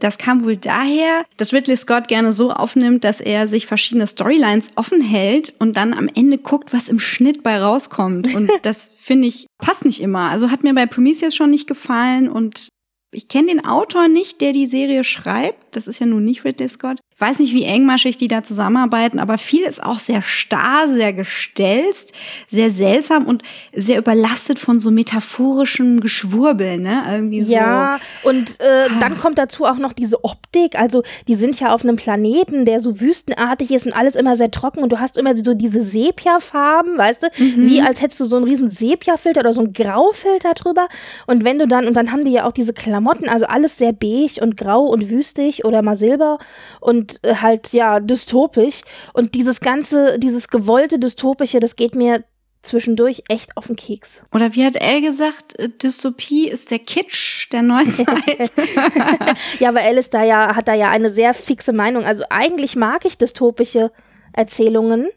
Das 0.00 0.18
kam 0.18 0.44
wohl 0.44 0.56
daher, 0.56 1.24
dass 1.36 1.52
Ridley 1.52 1.76
Scott 1.76 2.08
gerne 2.08 2.32
so 2.32 2.50
aufnimmt, 2.50 3.04
dass 3.04 3.20
er 3.20 3.48
sich 3.48 3.66
verschiedene 3.66 4.06
Storylines 4.06 4.72
offen 4.76 5.00
hält 5.00 5.54
und 5.60 5.76
dann 5.76 5.94
am 5.94 6.08
Ende 6.08 6.38
guckt, 6.38 6.72
was 6.72 6.88
im 6.88 6.98
Schnitt 6.98 7.42
bei 7.42 7.60
rauskommt. 7.60 8.34
Und 8.34 8.50
das 8.62 8.92
finde 8.96 9.28
ich, 9.28 9.46
passt 9.58 9.84
nicht 9.84 10.00
immer. 10.00 10.30
Also 10.30 10.50
hat 10.50 10.64
mir 10.64 10.74
bei 10.74 10.86
Prometheus 10.86 11.34
schon 11.34 11.50
nicht 11.50 11.68
gefallen 11.68 12.28
und 12.28 12.68
ich 13.12 13.28
kenne 13.28 13.48
den 13.48 13.64
Autor 13.64 14.08
nicht, 14.08 14.40
der 14.40 14.52
die 14.52 14.66
Serie 14.66 15.04
schreibt. 15.04 15.63
Das 15.76 15.86
ist 15.86 15.98
ja 15.98 16.06
nun 16.06 16.24
nicht 16.24 16.44
Ridley 16.44 16.68
Scott. 16.68 16.98
Ich 17.14 17.20
weiß 17.20 17.38
nicht, 17.38 17.54
wie 17.54 17.64
engmaschig 17.64 18.16
die 18.16 18.28
da 18.28 18.42
zusammenarbeiten, 18.42 19.20
aber 19.20 19.38
viel 19.38 19.62
ist 19.62 19.82
auch 19.82 19.98
sehr 19.98 20.20
starr, 20.20 20.88
sehr 20.88 21.12
gestelzt, 21.12 22.12
sehr 22.48 22.70
seltsam 22.70 23.26
und 23.26 23.42
sehr 23.72 23.98
überlastet 23.98 24.58
von 24.58 24.80
so 24.80 24.90
metaphorischem 24.90 26.00
Geschwurbel, 26.00 26.78
ne? 26.78 27.02
Irgendwie 27.10 27.42
so. 27.42 27.52
Ja, 27.52 28.00
und 28.24 28.60
äh, 28.60 28.88
dann 29.00 29.18
kommt 29.18 29.38
dazu 29.38 29.64
auch 29.64 29.78
noch 29.78 29.92
diese 29.92 30.24
Optik. 30.24 30.76
Also, 30.76 31.02
die 31.28 31.34
sind 31.36 31.58
ja 31.60 31.72
auf 31.72 31.84
einem 31.84 31.96
Planeten, 31.96 32.64
der 32.64 32.80
so 32.80 33.00
wüstenartig 33.00 33.70
ist 33.70 33.86
und 33.86 33.92
alles 33.92 34.16
immer 34.16 34.36
sehr 34.36 34.50
trocken 34.50 34.82
und 34.82 34.90
du 34.90 34.98
hast 34.98 35.16
immer 35.16 35.36
so 35.36 35.54
diese 35.54 35.82
Sepia-Farben, 35.82 36.98
weißt 36.98 37.22
du? 37.22 37.26
Mhm. 37.38 37.68
Wie 37.68 37.80
als 37.80 38.00
hättest 38.00 38.20
du 38.20 38.24
so 38.24 38.36
einen 38.36 38.44
riesen 38.44 38.70
Sepia-Filter 38.70 39.40
oder 39.40 39.52
so 39.52 39.60
einen 39.60 39.72
Graufilter 39.72 40.54
drüber. 40.54 40.88
Und 41.26 41.44
wenn 41.44 41.58
du 41.58 41.66
dann, 41.66 41.86
und 41.86 41.94
dann 41.94 42.12
haben 42.12 42.24
die 42.24 42.32
ja 42.32 42.44
auch 42.46 42.52
diese 42.52 42.72
Klamotten, 42.72 43.28
also 43.28 43.46
alles 43.46 43.78
sehr 43.78 43.92
beige 43.92 44.40
und 44.40 44.56
grau 44.56 44.84
und 44.84 45.10
wüstig 45.10 45.63
oder 45.64 45.82
mal 45.82 45.96
silber 45.96 46.38
und 46.80 47.18
äh, 47.24 47.36
halt 47.36 47.72
ja 47.72 48.00
dystopisch 48.00 48.82
und 49.12 49.34
dieses 49.34 49.60
ganze 49.60 50.18
dieses 50.18 50.48
gewollte 50.48 50.98
dystopische, 50.98 51.60
das 51.60 51.76
geht 51.76 51.94
mir 51.94 52.24
zwischendurch 52.64 53.22
echt 53.28 53.56
auf 53.56 53.66
den 53.66 53.76
Keks. 53.76 54.22
Oder 54.32 54.54
wie 54.54 54.64
hat 54.64 54.76
Elle 54.76 55.02
gesagt, 55.02 55.58
äh, 55.58 55.68
Dystopie 55.68 56.48
ist 56.48 56.70
der 56.70 56.78
Kitsch 56.78 57.50
der 57.52 57.62
Neuzeit. 57.62 58.50
ja, 59.60 59.68
aber 59.68 59.82
Elle 59.82 60.00
ist 60.00 60.14
da 60.14 60.24
ja 60.24 60.56
hat 60.56 60.68
da 60.68 60.74
ja 60.74 60.90
eine 60.90 61.10
sehr 61.10 61.34
fixe 61.34 61.72
Meinung. 61.72 62.04
Also 62.04 62.24
eigentlich 62.30 62.76
mag 62.76 63.04
ich 63.04 63.18
dystopische 63.18 63.92
Erzählungen. 64.32 65.08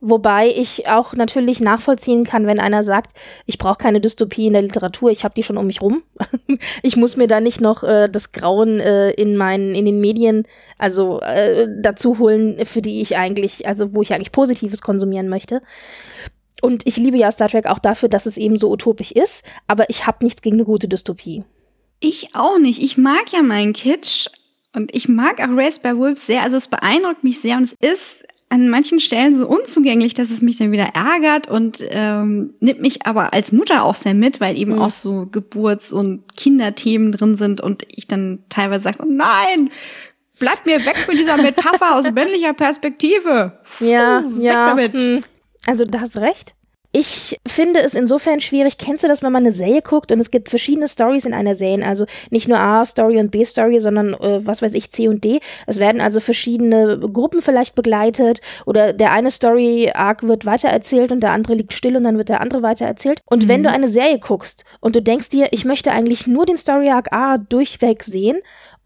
Wobei 0.00 0.48
ich 0.48 0.88
auch 0.88 1.14
natürlich 1.14 1.60
nachvollziehen 1.60 2.24
kann, 2.24 2.46
wenn 2.46 2.60
einer 2.60 2.82
sagt, 2.82 3.16
ich 3.46 3.56
brauche 3.56 3.78
keine 3.78 4.00
Dystopie 4.00 4.46
in 4.46 4.52
der 4.52 4.60
Literatur, 4.60 5.10
ich 5.10 5.24
habe 5.24 5.34
die 5.34 5.42
schon 5.42 5.56
um 5.56 5.66
mich 5.66 5.80
rum. 5.80 6.02
ich 6.82 6.96
muss 6.96 7.16
mir 7.16 7.26
da 7.26 7.40
nicht 7.40 7.62
noch 7.62 7.82
äh, 7.82 8.08
das 8.08 8.32
Grauen 8.32 8.78
äh, 8.78 9.10
in 9.12 9.38
meinen 9.38 9.74
in 9.74 9.86
den 9.86 10.00
Medien 10.00 10.46
also 10.76 11.20
äh, 11.20 11.66
dazu 11.80 12.18
holen, 12.18 12.66
für 12.66 12.82
die 12.82 13.00
ich 13.00 13.16
eigentlich 13.16 13.66
also 13.66 13.94
wo 13.94 14.02
ich 14.02 14.12
eigentlich 14.12 14.32
Positives 14.32 14.82
konsumieren 14.82 15.28
möchte. 15.28 15.62
Und 16.60 16.86
ich 16.86 16.98
liebe 16.98 17.16
ja 17.16 17.32
Star 17.32 17.48
Trek 17.48 17.66
auch 17.66 17.78
dafür, 17.78 18.10
dass 18.10 18.26
es 18.26 18.36
eben 18.36 18.58
so 18.58 18.70
utopisch 18.70 19.12
ist, 19.12 19.44
aber 19.66 19.88
ich 19.88 20.06
habe 20.06 20.24
nichts 20.24 20.42
gegen 20.42 20.56
eine 20.56 20.64
gute 20.64 20.88
Dystopie. 20.88 21.44
Ich 22.00 22.34
auch 22.34 22.58
nicht. 22.58 22.82
Ich 22.82 22.98
mag 22.98 23.32
ja 23.32 23.42
meinen 23.42 23.72
Kitsch 23.72 24.26
und 24.74 24.94
ich 24.94 25.08
mag 25.08 25.40
auch 25.40 25.56
Race 25.56 25.78
by 25.78 25.96
Wolves 25.96 26.26
sehr. 26.26 26.42
Also 26.42 26.58
es 26.58 26.68
beeindruckt 26.68 27.24
mich 27.24 27.40
sehr 27.40 27.56
und 27.56 27.62
es 27.62 27.72
ist 27.72 28.26
an 28.48 28.68
manchen 28.68 29.00
Stellen 29.00 29.36
so 29.36 29.48
unzugänglich, 29.48 30.14
dass 30.14 30.30
es 30.30 30.40
mich 30.40 30.56
dann 30.56 30.70
wieder 30.70 30.90
ärgert 30.94 31.48
und 31.48 31.82
ähm, 31.90 32.54
nimmt 32.60 32.80
mich 32.80 33.04
aber 33.04 33.32
als 33.32 33.50
Mutter 33.52 33.84
auch 33.84 33.96
sehr 33.96 34.14
mit, 34.14 34.40
weil 34.40 34.56
eben 34.56 34.74
mhm. 34.74 34.82
auch 34.82 34.90
so 34.90 35.26
Geburts- 35.26 35.92
und 35.92 36.36
Kinderthemen 36.36 37.10
drin 37.10 37.36
sind 37.36 37.60
und 37.60 37.84
ich 37.88 38.06
dann 38.06 38.38
teilweise 38.48 38.84
sage, 38.84 38.98
so, 38.98 39.04
nein, 39.04 39.70
bleib 40.38 40.64
mir 40.64 40.84
weg 40.84 41.06
mit 41.08 41.18
dieser 41.18 41.36
Metapher 41.38 41.96
aus 41.96 42.10
männlicher 42.10 42.52
Perspektive. 42.52 43.58
Puh, 43.78 43.84
ja, 43.84 44.22
ja. 44.38 44.66
Damit. 44.70 44.92
Hm. 44.92 45.20
Also 45.66 45.84
da 45.84 46.00
hast 46.00 46.16
recht. 46.16 46.55
Ich 46.98 47.38
finde 47.46 47.80
es 47.80 47.92
insofern 47.92 48.40
schwierig. 48.40 48.78
Kennst 48.78 49.04
du 49.04 49.08
das, 49.08 49.22
wenn 49.22 49.30
man 49.30 49.42
eine 49.42 49.52
Serie 49.52 49.82
guckt 49.82 50.12
und 50.12 50.18
es 50.18 50.30
gibt 50.30 50.48
verschiedene 50.48 50.88
Stories 50.88 51.26
in 51.26 51.34
einer 51.34 51.54
Serie? 51.54 51.84
Also 51.84 52.06
nicht 52.30 52.48
nur 52.48 52.58
A-Story 52.58 53.18
und 53.18 53.30
B-Story, 53.30 53.80
sondern 53.80 54.14
äh, 54.14 54.46
was 54.46 54.62
weiß 54.62 54.72
ich, 54.72 54.90
C 54.90 55.06
und 55.06 55.22
D. 55.22 55.40
Es 55.66 55.78
werden 55.78 56.00
also 56.00 56.20
verschiedene 56.20 56.98
Gruppen 56.98 57.42
vielleicht 57.42 57.74
begleitet 57.74 58.40
oder 58.64 58.94
der 58.94 59.12
eine 59.12 59.30
Story-Arc 59.30 60.22
wird 60.22 60.46
weitererzählt 60.46 61.12
und 61.12 61.20
der 61.20 61.32
andere 61.32 61.52
liegt 61.52 61.74
still 61.74 61.98
und 61.98 62.04
dann 62.04 62.16
wird 62.16 62.30
der 62.30 62.40
andere 62.40 62.62
weitererzählt. 62.62 63.20
Und 63.26 63.44
mhm. 63.44 63.48
wenn 63.48 63.62
du 63.62 63.68
eine 63.68 63.88
Serie 63.88 64.18
guckst 64.18 64.64
und 64.80 64.96
du 64.96 65.02
denkst 65.02 65.28
dir, 65.28 65.48
ich 65.50 65.66
möchte 65.66 65.92
eigentlich 65.92 66.26
nur 66.26 66.46
den 66.46 66.56
Story-Arc 66.56 67.12
A 67.12 67.36
durchweg 67.36 68.04
sehen 68.04 68.38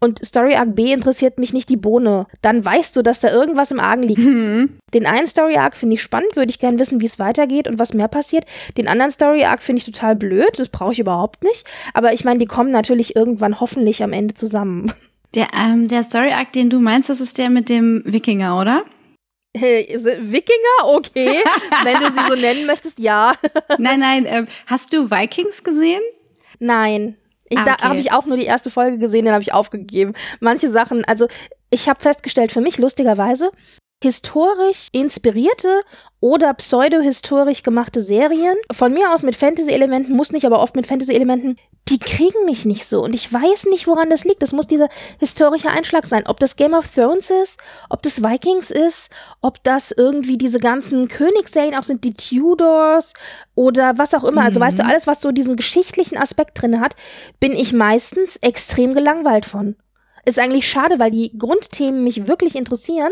und 0.03 0.25
Story 0.25 0.55
Arc 0.55 0.75
B 0.75 0.91
interessiert 0.91 1.37
mich 1.37 1.53
nicht 1.53 1.69
die 1.69 1.77
Bohne, 1.77 2.25
dann 2.41 2.65
weißt 2.65 2.95
du, 2.95 3.03
dass 3.03 3.19
da 3.19 3.31
irgendwas 3.31 3.69
im 3.69 3.79
Argen 3.79 4.03
liegt. 4.03 4.19
Mhm. 4.19 4.79
Den 4.93 5.05
einen 5.05 5.27
Story 5.27 5.57
Arc 5.57 5.77
finde 5.77 5.93
ich 5.93 6.01
spannend, 6.01 6.35
würde 6.35 6.49
ich 6.49 6.59
gerne 6.59 6.79
wissen, 6.79 7.01
wie 7.01 7.05
es 7.05 7.19
weitergeht 7.19 7.67
und 7.67 7.77
was 7.77 7.93
mehr 7.93 8.07
passiert. 8.07 8.45
Den 8.77 8.87
anderen 8.87 9.11
Story 9.11 9.43
Arc 9.43 9.61
finde 9.61 9.79
ich 9.79 9.85
total 9.85 10.15
blöd, 10.15 10.57
das 10.57 10.69
brauche 10.69 10.91
ich 10.91 10.99
überhaupt 10.99 11.43
nicht. 11.43 11.65
Aber 11.93 12.13
ich 12.13 12.25
meine, 12.25 12.39
die 12.39 12.47
kommen 12.47 12.71
natürlich 12.71 13.15
irgendwann 13.15 13.59
hoffentlich 13.59 14.01
am 14.03 14.11
Ende 14.11 14.33
zusammen. 14.33 14.91
Der, 15.33 15.47
ähm, 15.57 15.87
der 15.87 16.03
Story 16.03 16.33
Arc, 16.33 16.51
den 16.51 16.69
du 16.69 16.81
meinst, 16.81 17.07
das 17.07 17.21
ist 17.21 17.37
der 17.37 17.49
mit 17.49 17.69
dem 17.69 18.03
Wikinger, 18.05 18.59
oder? 18.59 18.83
Wikinger? 19.53 20.83
Okay. 20.83 21.39
Wenn 21.85 21.99
du 22.01 22.11
sie 22.11 22.27
so 22.27 22.35
nennen 22.35 22.65
möchtest, 22.65 22.99
ja. 22.99 23.35
nein, 23.77 24.01
nein. 24.01 24.25
Äh, 24.25 24.45
hast 24.67 24.91
du 24.91 25.09
Vikings 25.09 25.63
gesehen? 25.63 26.01
Nein. 26.59 27.15
Ich, 27.51 27.59
Ah, 27.59 27.65
Da 27.65 27.73
okay. 27.73 27.83
habe 27.83 27.97
ich 27.99 28.11
auch 28.13 28.25
nur 28.25 28.37
die 28.37 28.45
erste 28.45 28.71
Folge 28.71 28.97
gesehen, 28.97 29.25
dann 29.25 29.33
habe 29.33 29.43
ich 29.43 29.53
aufgegeben. 29.53 30.13
Manche 30.39 30.69
Sachen, 30.69 31.03
also 31.03 31.27
ich 31.69 31.89
habe 31.89 31.99
festgestellt, 31.99 32.51
für 32.53 32.61
mich 32.61 32.77
lustigerweise, 32.77 33.51
historisch 34.01 34.87
inspirierte 34.91 35.81
oder 36.19 36.53
pseudo-historisch 36.53 37.63
gemachte 37.63 38.01
Serien, 38.01 38.55
von 38.71 38.93
mir 38.93 39.11
aus 39.13 39.23
mit 39.23 39.35
Fantasy-Elementen, 39.35 40.15
muss 40.15 40.31
nicht, 40.31 40.45
aber 40.45 40.59
oft 40.59 40.75
mit 40.75 40.87
Fantasy-Elementen, 40.87 41.57
die 41.89 41.99
kriegen 41.99 42.45
mich 42.45 42.63
nicht 42.63 42.85
so. 42.85 43.03
Und 43.03 43.15
ich 43.15 43.31
weiß 43.31 43.65
nicht, 43.65 43.87
woran 43.87 44.09
das 44.09 44.23
liegt. 44.23 44.41
Das 44.41 44.53
muss 44.53 44.67
dieser 44.67 44.87
historische 45.19 45.69
Einschlag 45.69 46.05
sein. 46.05 46.23
Ob 46.27 46.39
das 46.39 46.55
Game 46.55 46.73
of 46.73 46.87
Thrones 46.87 47.31
ist, 47.31 47.59
ob 47.89 48.01
das 48.01 48.23
Vikings 48.23 48.71
ist, 48.71 49.09
ob 49.41 49.63
das 49.63 49.91
irgendwie 49.91 50.37
diese 50.37 50.59
ganzen 50.59 51.07
Königsserien 51.07 51.75
auch 51.75 51.83
sind, 51.83 52.03
die 52.03 52.13
Tudors 52.13 53.13
oder 53.55 53.97
was 53.97 54.13
auch 54.13 54.23
immer. 54.23 54.43
Also 54.43 54.59
weißt 54.59 54.79
du, 54.79 54.85
alles, 54.85 55.07
was 55.07 55.21
so 55.21 55.31
diesen 55.31 55.55
geschichtlichen 55.55 56.17
Aspekt 56.17 56.61
drin 56.61 56.79
hat, 56.79 56.95
bin 57.39 57.53
ich 57.53 57.73
meistens 57.73 58.37
extrem 58.37 58.93
gelangweilt 58.93 59.45
von. 59.45 59.75
Ist 60.23 60.37
eigentlich 60.37 60.67
schade, 60.67 60.99
weil 60.99 61.11
die 61.11 61.35
Grundthemen 61.37 62.03
mich 62.03 62.27
wirklich 62.27 62.55
interessieren. 62.55 63.11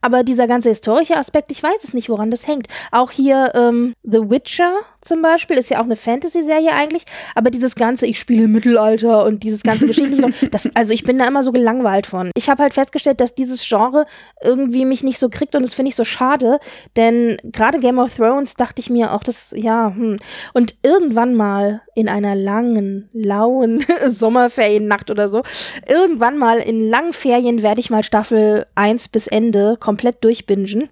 Aber 0.00 0.24
dieser 0.24 0.46
ganze 0.46 0.70
historische 0.70 1.16
Aspekt, 1.16 1.50
ich 1.50 1.62
weiß 1.62 1.84
es 1.84 1.94
nicht, 1.94 2.08
woran 2.08 2.30
das 2.30 2.46
hängt. 2.46 2.68
Auch 2.90 3.10
hier 3.10 3.52
ähm, 3.54 3.94
The 4.02 4.30
Witcher 4.30 4.80
zum 5.00 5.22
Beispiel 5.22 5.56
ist 5.56 5.70
ja 5.70 5.78
auch 5.78 5.84
eine 5.84 5.96
Fantasy-Serie 5.96 6.72
eigentlich, 6.72 7.04
aber 7.34 7.50
dieses 7.50 7.74
ganze, 7.74 8.06
ich 8.06 8.18
spiele 8.18 8.44
im 8.44 8.52
Mittelalter 8.52 9.24
und 9.24 9.42
dieses 9.42 9.62
ganze 9.62 9.86
geschichtliche, 9.86 10.32
das, 10.50 10.68
also 10.74 10.92
ich 10.92 11.04
bin 11.04 11.18
da 11.18 11.26
immer 11.26 11.42
so 11.42 11.52
gelangweilt 11.52 12.06
von. 12.06 12.30
Ich 12.34 12.50
habe 12.50 12.62
halt 12.62 12.74
festgestellt, 12.74 13.20
dass 13.20 13.34
dieses 13.34 13.66
Genre 13.66 14.06
irgendwie 14.42 14.84
mich 14.84 15.02
nicht 15.02 15.18
so 15.18 15.28
kriegt 15.28 15.54
und 15.54 15.62
das 15.62 15.74
finde 15.74 15.88
ich 15.88 15.96
so 15.96 16.04
schade, 16.04 16.60
denn 16.96 17.38
gerade 17.44 17.80
Game 17.80 17.98
of 17.98 18.14
Thrones 18.14 18.54
dachte 18.54 18.80
ich 18.80 18.90
mir 18.90 19.12
auch, 19.12 19.22
das, 19.22 19.52
ja, 19.56 19.94
hm. 19.94 20.16
Und 20.52 20.74
irgendwann 20.82 21.34
mal 21.34 21.82
in 21.94 22.08
einer 22.08 22.34
langen, 22.34 23.08
lauen 23.12 23.84
Sommerferiennacht 24.06 25.10
oder 25.10 25.28
so, 25.28 25.42
irgendwann 25.88 26.36
mal 26.36 26.58
in 26.58 26.88
langen 26.88 27.12
Ferien 27.12 27.62
werde 27.62 27.80
ich 27.80 27.90
mal 27.90 28.02
Staffel 28.02 28.66
1 28.74 29.08
bis 29.08 29.26
Ende 29.26 29.76
komplett 29.78 30.22
durchbingen. 30.24 30.90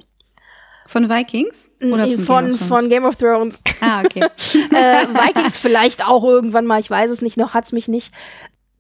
Von 0.89 1.11
Vikings? 1.11 1.71
Oder 1.83 2.07
Nee, 2.07 2.17
Game 2.17 2.25
von, 2.25 2.45
Thrones? 2.47 2.63
von 2.63 2.89
Game 2.89 3.05
of 3.05 3.17
Thrones. 3.17 3.61
Ah, 3.83 4.01
okay. 4.03 4.21
äh, 4.75 5.07
Vikings 5.07 5.59
vielleicht 5.59 6.03
auch 6.07 6.25
irgendwann 6.25 6.65
mal, 6.65 6.81
ich 6.81 6.91
weiß 6.91 7.11
es 7.11 7.21
nicht, 7.21 7.37
noch 7.37 7.53
hat's 7.53 7.73
mich 7.73 7.89
nicht. 7.89 8.11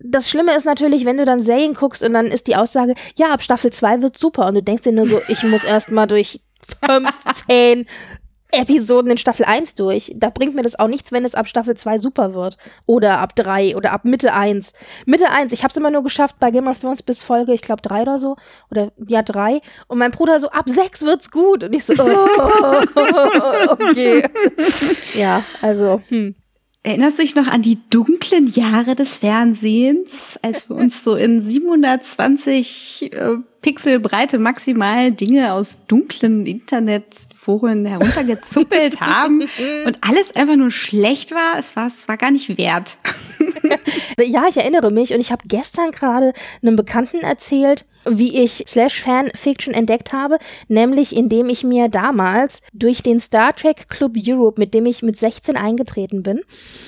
Das 0.00 0.30
Schlimme 0.30 0.56
ist 0.56 0.64
natürlich, 0.64 1.04
wenn 1.04 1.18
du 1.18 1.26
dann 1.26 1.38
Serien 1.40 1.74
guckst 1.74 2.02
und 2.02 2.14
dann 2.14 2.28
ist 2.28 2.46
die 2.46 2.56
Aussage, 2.56 2.94
ja, 3.16 3.30
ab 3.30 3.42
Staffel 3.42 3.70
2 3.72 4.00
wird 4.00 4.16
super 4.16 4.46
und 4.46 4.54
du 4.54 4.62
denkst 4.62 4.84
dir 4.84 4.92
nur 4.92 5.06
so, 5.06 5.20
ich 5.28 5.42
muss 5.42 5.64
erst 5.64 5.90
mal 5.90 6.06
durch 6.06 6.40
15 6.86 7.86
Episoden 8.50 9.10
in 9.10 9.18
Staffel 9.18 9.44
1 9.44 9.74
durch. 9.74 10.12
Da 10.16 10.30
bringt 10.30 10.54
mir 10.54 10.62
das 10.62 10.78
auch 10.78 10.88
nichts, 10.88 11.12
wenn 11.12 11.24
es 11.24 11.34
ab 11.34 11.46
Staffel 11.46 11.76
2 11.76 11.98
super 11.98 12.34
wird. 12.34 12.56
Oder 12.86 13.18
ab 13.18 13.36
3 13.36 13.76
oder 13.76 13.92
ab 13.92 14.04
Mitte 14.04 14.32
1. 14.32 14.72
Mitte 15.04 15.30
1, 15.30 15.52
ich 15.52 15.64
hab's 15.64 15.76
immer 15.76 15.90
nur 15.90 16.02
geschafft 16.02 16.36
bei 16.38 16.50
Game 16.50 16.66
of 16.66 16.80
Thrones 16.80 17.02
bis 17.02 17.22
Folge, 17.22 17.52
ich 17.52 17.62
glaube 17.62 17.82
3 17.82 18.02
oder 18.02 18.18
so. 18.18 18.36
Oder 18.70 18.92
ja, 19.06 19.22
3. 19.22 19.60
Und 19.86 19.98
mein 19.98 20.10
Bruder 20.10 20.40
so, 20.40 20.50
ab 20.50 20.68
6 20.68 21.02
wird's 21.02 21.30
gut. 21.30 21.64
Und 21.64 21.74
ich 21.74 21.84
so, 21.84 21.92
oh, 21.94 21.98
okay. 23.68 24.22
ja, 25.14 25.44
also, 25.60 26.00
hm. 26.08 26.34
Erinnerst 26.84 27.18
du 27.18 27.22
dich 27.22 27.34
noch 27.34 27.48
an 27.48 27.60
die 27.60 27.78
dunklen 27.90 28.46
Jahre 28.46 28.94
des 28.94 29.18
Fernsehens, 29.18 30.38
als 30.42 30.70
wir 30.70 30.76
uns 30.76 31.02
so 31.02 31.16
in 31.16 31.44
720 31.44 33.12
äh, 33.12 33.36
Pixel 33.62 33.98
Breite 34.00 34.38
maximal 34.38 35.10
Dinge 35.10 35.52
aus 35.52 35.78
dunklen 35.88 36.46
Internetforen 36.46 37.84
heruntergezuppelt 37.84 39.00
haben 39.00 39.42
und 39.86 39.98
alles 40.00 40.34
einfach 40.36 40.56
nur 40.56 40.70
schlecht 40.70 41.32
war? 41.32 41.58
Es 41.58 41.74
war, 41.76 41.88
es 41.88 42.08
war 42.08 42.16
gar 42.16 42.30
nicht 42.30 42.56
wert. 42.58 42.98
Ja, 44.20 44.46
ich 44.48 44.56
erinnere 44.56 44.90
mich 44.90 45.12
und 45.14 45.20
ich 45.20 45.30
habe 45.30 45.44
gestern 45.46 45.92
gerade 45.92 46.32
einem 46.60 46.74
Bekannten 46.74 47.18
erzählt, 47.18 47.84
wie 48.04 48.42
ich 48.42 48.64
Slash 48.68 49.02
Fanfiction 49.02 49.74
entdeckt 49.74 50.12
habe, 50.12 50.38
nämlich 50.68 51.14
indem 51.14 51.48
ich 51.48 51.64
mir 51.64 51.88
damals 51.88 52.62
durch 52.72 53.02
den 53.02 53.20
Star 53.20 53.54
Trek 53.54 53.88
Club 53.88 54.12
Europe, 54.16 54.58
mit 54.60 54.74
dem 54.74 54.86
ich 54.86 55.02
mit 55.02 55.16
16 55.16 55.56
eingetreten 55.56 56.22
bin, 56.22 56.40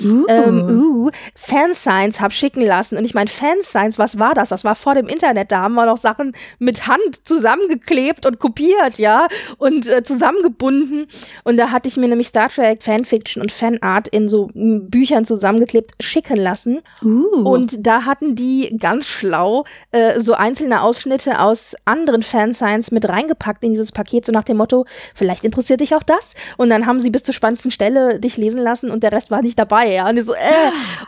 Uh. 0.02 0.25
ähm, 0.29 0.71
uh, 0.71 1.11
Fansigns 1.35 2.21
hab 2.21 2.33
schicken 2.33 2.62
lassen. 2.62 2.97
Und 2.97 3.05
ich 3.05 3.14
meine, 3.14 3.29
Fansigns, 3.29 3.99
was 3.99 4.19
war 4.19 4.35
das? 4.35 4.49
Das 4.49 4.64
war 4.64 4.75
vor 4.75 4.95
dem 4.95 5.09
Internet. 5.09 5.50
Da 5.52 5.61
haben 5.62 5.75
wir 5.75 5.87
noch 5.87 5.97
Sachen 5.97 6.35
mit 6.59 6.87
Hand 6.87 7.00
zusammengeklebt 7.25 8.26
und 8.26 8.38
kopiert, 8.38 8.99
ja, 8.99 9.26
und 9.59 9.88
äh, 9.88 10.02
zusammengebunden. 10.02 11.07
Und 11.45 11.57
da 11.57 11.71
hatte 11.71 11.88
ich 11.88 11.97
mir 11.97 12.09
nämlich 12.09 12.29
Star 12.29 12.49
Trek 12.49 12.83
Fanfiction 12.83 13.43
und 13.43 13.52
Fanart 13.52 14.09
in 14.09 14.29
so 14.29 14.50
m, 14.55 14.88
Büchern 14.88 15.25
zusammengeklebt 15.25 15.93
schicken 16.00 16.37
lassen. 16.37 16.81
Uh. 17.02 17.49
Und 17.49 17.87
da 17.87 18.05
hatten 18.05 18.35
die 18.35 18.76
ganz 18.79 19.07
schlau 19.07 19.64
äh, 19.93 20.21
so 20.21 20.35
einzelne 20.35 20.83
Ausschnitte 21.00 21.40
aus 21.40 21.75
anderen 21.87 22.23
Fansigns 22.23 22.90
mit 22.90 23.09
reingepackt 23.09 23.64
in 23.64 23.71
dieses 23.71 23.90
Paket, 23.90 24.26
so 24.26 24.33
nach 24.33 24.45
dem 24.45 24.59
Motto, 24.59 24.85
vielleicht 25.14 25.45
interessiert 25.45 25.80
dich 25.80 25.95
auch 25.95 26.02
das. 26.02 26.35
Und 26.59 26.69
dann 26.69 26.85
haben 26.85 27.00
sie 27.00 27.09
bis 27.09 27.23
zur 27.23 27.33
spannendsten 27.33 27.71
Stelle 27.71 28.21
dich 28.21 28.37
lesen 28.37 28.61
lassen 28.61 28.90
und 28.90 29.02
der 29.02 29.12
Rest 29.12 29.30
war 29.30 29.40
nicht 29.40 29.59
dabei. 29.59 29.92
Ja? 29.92 30.11
Und, 30.11 30.19
ich 30.19 30.26
so, 30.26 30.35
äh. 30.35 30.37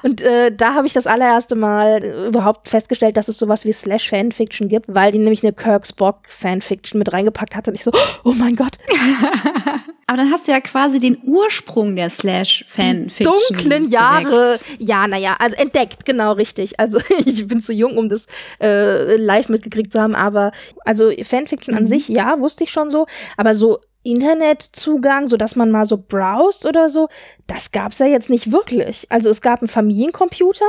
und 0.02 0.22
äh, 0.22 0.50
da 0.54 0.72
habe 0.72 0.87
ich 0.87 0.94
das 0.94 1.06
allererste 1.06 1.56
Mal 1.56 2.02
äh, 2.02 2.26
überhaupt 2.28 2.70
festgestellt, 2.70 3.18
dass 3.18 3.28
es 3.28 3.38
sowas 3.38 3.66
wie 3.66 3.72
Slash 3.75 4.08
Fanfiction 4.08 4.68
gibt, 4.68 4.87
weil 4.88 5.12
die 5.12 5.18
nämlich 5.18 5.42
eine 5.42 5.52
Kirk 5.52 5.87
Spock 5.87 6.20
Fanfiction 6.26 6.99
mit 6.99 7.12
reingepackt 7.12 7.54
hatte. 7.54 7.70
Und 7.70 7.75
ich 7.75 7.84
so, 7.84 7.90
oh 8.25 8.32
mein 8.32 8.56
Gott, 8.56 8.78
Aber 10.12 10.20
dann 10.20 10.30
hast 10.30 10.46
du 10.46 10.52
ja 10.52 10.61
quasi 10.61 11.00
den 11.00 11.16
Ursprung 11.25 11.96
der 11.96 12.11
Slash-Fanfiction. 12.11 13.34
dunklen 13.49 13.88
Jahre. 13.88 14.58
direkt. 14.58 14.64
Ja, 14.78 15.08
naja, 15.08 15.37
also 15.38 15.56
entdeckt, 15.56 16.04
genau 16.04 16.32
richtig. 16.32 16.78
Also 16.78 16.99
ich 17.25 17.49
bin 17.49 17.62
zu 17.62 17.72
jung, 17.72 17.96
um 17.96 18.11
das 18.11 18.26
äh, 18.61 19.16
live 19.16 19.49
mitgekriegt 19.49 19.81
zu 19.90 20.00
haben, 20.00 20.14
aber 20.14 20.52
also 20.84 21.10
Fanfiction 21.22 21.74
an 21.74 21.86
sich, 21.86 22.08
ja, 22.08 22.38
wusste 22.40 22.64
ich 22.64 22.70
schon 22.70 22.90
so, 22.90 23.06
aber 23.36 23.54
so 23.54 23.78
Internetzugang, 24.04 25.28
so 25.28 25.36
dass 25.36 25.54
man 25.54 25.70
mal 25.70 25.84
so 25.84 25.96
browst 25.96 26.66
oder 26.66 26.88
so, 26.88 27.08
das 27.46 27.70
gab's 27.70 27.98
ja 27.98 28.06
jetzt 28.06 28.30
nicht 28.30 28.50
wirklich. 28.50 29.06
Also 29.10 29.30
es 29.30 29.40
gab 29.40 29.60
einen 29.60 29.68
Familiencomputer 29.68 30.66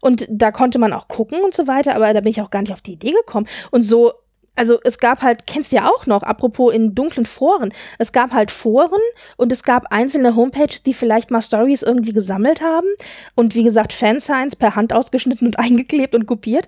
und 0.00 0.26
da 0.30 0.52
konnte 0.52 0.78
man 0.78 0.92
auch 0.92 1.08
gucken 1.08 1.40
und 1.42 1.54
so 1.54 1.66
weiter, 1.66 1.96
aber 1.96 2.12
da 2.14 2.20
bin 2.20 2.30
ich 2.30 2.40
auch 2.40 2.50
gar 2.50 2.60
nicht 2.62 2.72
auf 2.72 2.82
die 2.82 2.92
Idee 2.92 3.12
gekommen. 3.12 3.48
Und 3.70 3.82
so 3.82 4.12
also 4.56 4.80
es 4.82 4.98
gab 4.98 5.22
halt, 5.22 5.46
kennst 5.46 5.70
du 5.70 5.76
ja 5.76 5.88
auch 5.88 6.06
noch, 6.06 6.22
apropos 6.22 6.74
in 6.74 6.94
dunklen 6.94 7.26
Foren, 7.26 7.72
es 7.98 8.10
gab 8.10 8.32
halt 8.32 8.50
Foren 8.50 9.00
und 9.36 9.52
es 9.52 9.62
gab 9.62 9.92
einzelne 9.92 10.34
Homepages, 10.34 10.82
die 10.82 10.94
vielleicht 10.94 11.30
mal 11.30 11.42
Stories 11.42 11.82
irgendwie 11.82 12.14
gesammelt 12.14 12.62
haben 12.62 12.88
und 13.34 13.54
wie 13.54 13.64
gesagt 13.64 13.92
Fansigns 13.92 14.56
per 14.56 14.74
Hand 14.74 14.92
ausgeschnitten 14.92 15.46
und 15.46 15.58
eingeklebt 15.58 16.14
und 16.14 16.26
kopiert. 16.26 16.66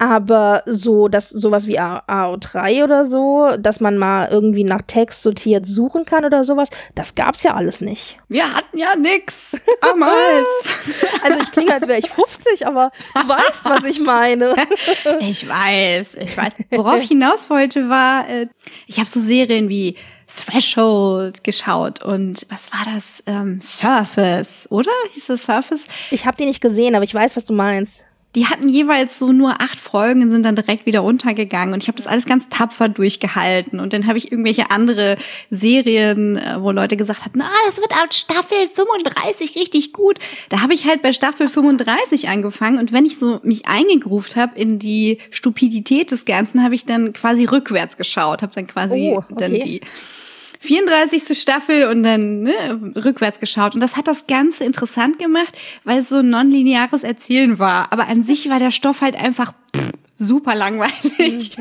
Aber 0.00 0.62
so, 0.64 1.08
dass 1.08 1.28
sowas 1.28 1.66
wie 1.66 1.78
A- 1.78 2.02
AO3 2.08 2.82
oder 2.84 3.04
so, 3.04 3.50
dass 3.58 3.80
man 3.80 3.98
mal 3.98 4.28
irgendwie 4.30 4.64
nach 4.64 4.80
Text 4.86 5.22
sortiert 5.22 5.66
suchen 5.66 6.06
kann 6.06 6.24
oder 6.24 6.42
sowas, 6.44 6.70
das 6.94 7.14
gab's 7.14 7.42
ja 7.42 7.54
alles 7.54 7.82
nicht. 7.82 8.18
Wir 8.28 8.50
hatten 8.52 8.78
ja 8.78 8.96
nix 8.96 9.56
damals. 9.82 10.48
Also 11.22 11.38
ich 11.42 11.52
klinge, 11.52 11.74
als 11.74 11.86
wäre 11.86 11.98
ich 11.98 12.08
50, 12.08 12.66
aber 12.66 12.90
du 13.14 13.28
weißt, 13.28 13.60
was 13.64 13.84
ich 13.84 14.00
meine. 14.00 14.54
Ich 15.20 15.46
weiß, 15.46 16.14
ich 16.14 16.34
weiß. 16.36 16.52
Worauf 16.70 17.02
ich 17.02 17.08
hinaus 17.08 17.50
wollte, 17.50 17.90
war, 17.90 18.26
äh, 18.28 18.46
ich 18.86 18.98
habe 18.98 19.08
so 19.08 19.20
Serien 19.20 19.68
wie 19.68 19.96
Threshold 20.54 21.44
geschaut 21.44 22.02
und 22.02 22.46
was 22.48 22.72
war 22.72 22.80
das? 22.94 23.22
Ähm, 23.26 23.60
Surface, 23.60 24.66
oder? 24.70 24.90
Hieß 25.12 25.26
das 25.26 25.44
Surface? 25.44 25.86
Ich 26.10 26.24
habe 26.26 26.36
die 26.36 26.46
nicht 26.46 26.60
gesehen, 26.60 26.94
aber 26.94 27.04
ich 27.04 27.14
weiß, 27.14 27.36
was 27.36 27.44
du 27.44 27.52
meinst. 27.52 28.02
Die 28.36 28.46
hatten 28.46 28.68
jeweils 28.68 29.18
so 29.18 29.32
nur 29.32 29.60
acht 29.60 29.80
Folgen 29.80 30.22
und 30.22 30.30
sind 30.30 30.44
dann 30.44 30.54
direkt 30.54 30.86
wieder 30.86 31.00
runtergegangen. 31.00 31.74
Und 31.74 31.82
ich 31.82 31.88
habe 31.88 31.96
das 31.96 32.06
alles 32.06 32.26
ganz 32.26 32.48
tapfer 32.48 32.88
durchgehalten. 32.88 33.80
Und 33.80 33.92
dann 33.92 34.06
habe 34.06 34.18
ich 34.18 34.30
irgendwelche 34.30 34.70
andere 34.70 35.16
Serien, 35.50 36.36
äh, 36.36 36.62
wo 36.62 36.70
Leute 36.70 36.96
gesagt 36.96 37.24
hatten, 37.24 37.42
ah, 37.42 37.50
das 37.66 37.78
wird 37.78 37.92
ab 37.92 38.14
Staffel 38.14 38.56
35 38.72 39.56
richtig 39.56 39.92
gut. 39.92 40.18
Da 40.48 40.60
habe 40.60 40.74
ich 40.74 40.86
halt 40.86 41.02
bei 41.02 41.12
Staffel 41.12 41.48
35 41.48 42.28
angefangen. 42.28 42.78
Und 42.78 42.92
wenn 42.92 43.04
ich 43.04 43.18
so 43.18 43.40
mich 43.42 43.66
eingegruft 43.66 44.36
habe 44.36 44.58
in 44.58 44.78
die 44.78 45.18
Stupidität 45.30 46.12
des 46.12 46.24
Ganzen, 46.24 46.62
habe 46.62 46.76
ich 46.76 46.86
dann 46.86 47.12
quasi 47.12 47.46
rückwärts 47.46 47.96
geschaut. 47.96 48.42
Habe 48.42 48.52
dann 48.54 48.68
quasi 48.68 49.12
Oh, 49.12 49.18
okay. 49.18 49.34
dann 49.38 49.52
die 49.54 49.80
34. 50.60 51.38
Staffel 51.38 51.88
und 51.88 52.02
dann 52.02 52.42
ne, 52.42 52.92
rückwärts 52.96 53.40
geschaut. 53.40 53.74
Und 53.74 53.80
das 53.80 53.96
hat 53.96 54.06
das 54.06 54.26
Ganze 54.26 54.64
interessant 54.64 55.18
gemacht, 55.18 55.58
weil 55.84 55.98
es 55.98 56.10
so 56.10 56.16
ein 56.16 56.30
nonlineares 56.30 57.02
Erzählen 57.02 57.58
war. 57.58 57.92
Aber 57.92 58.08
an 58.08 58.22
sich 58.22 58.48
war 58.50 58.58
der 58.58 58.70
Stoff 58.70 59.00
halt 59.00 59.16
einfach 59.16 59.52
pff, 59.74 59.92
super 60.14 60.54
langweilig. 60.54 61.56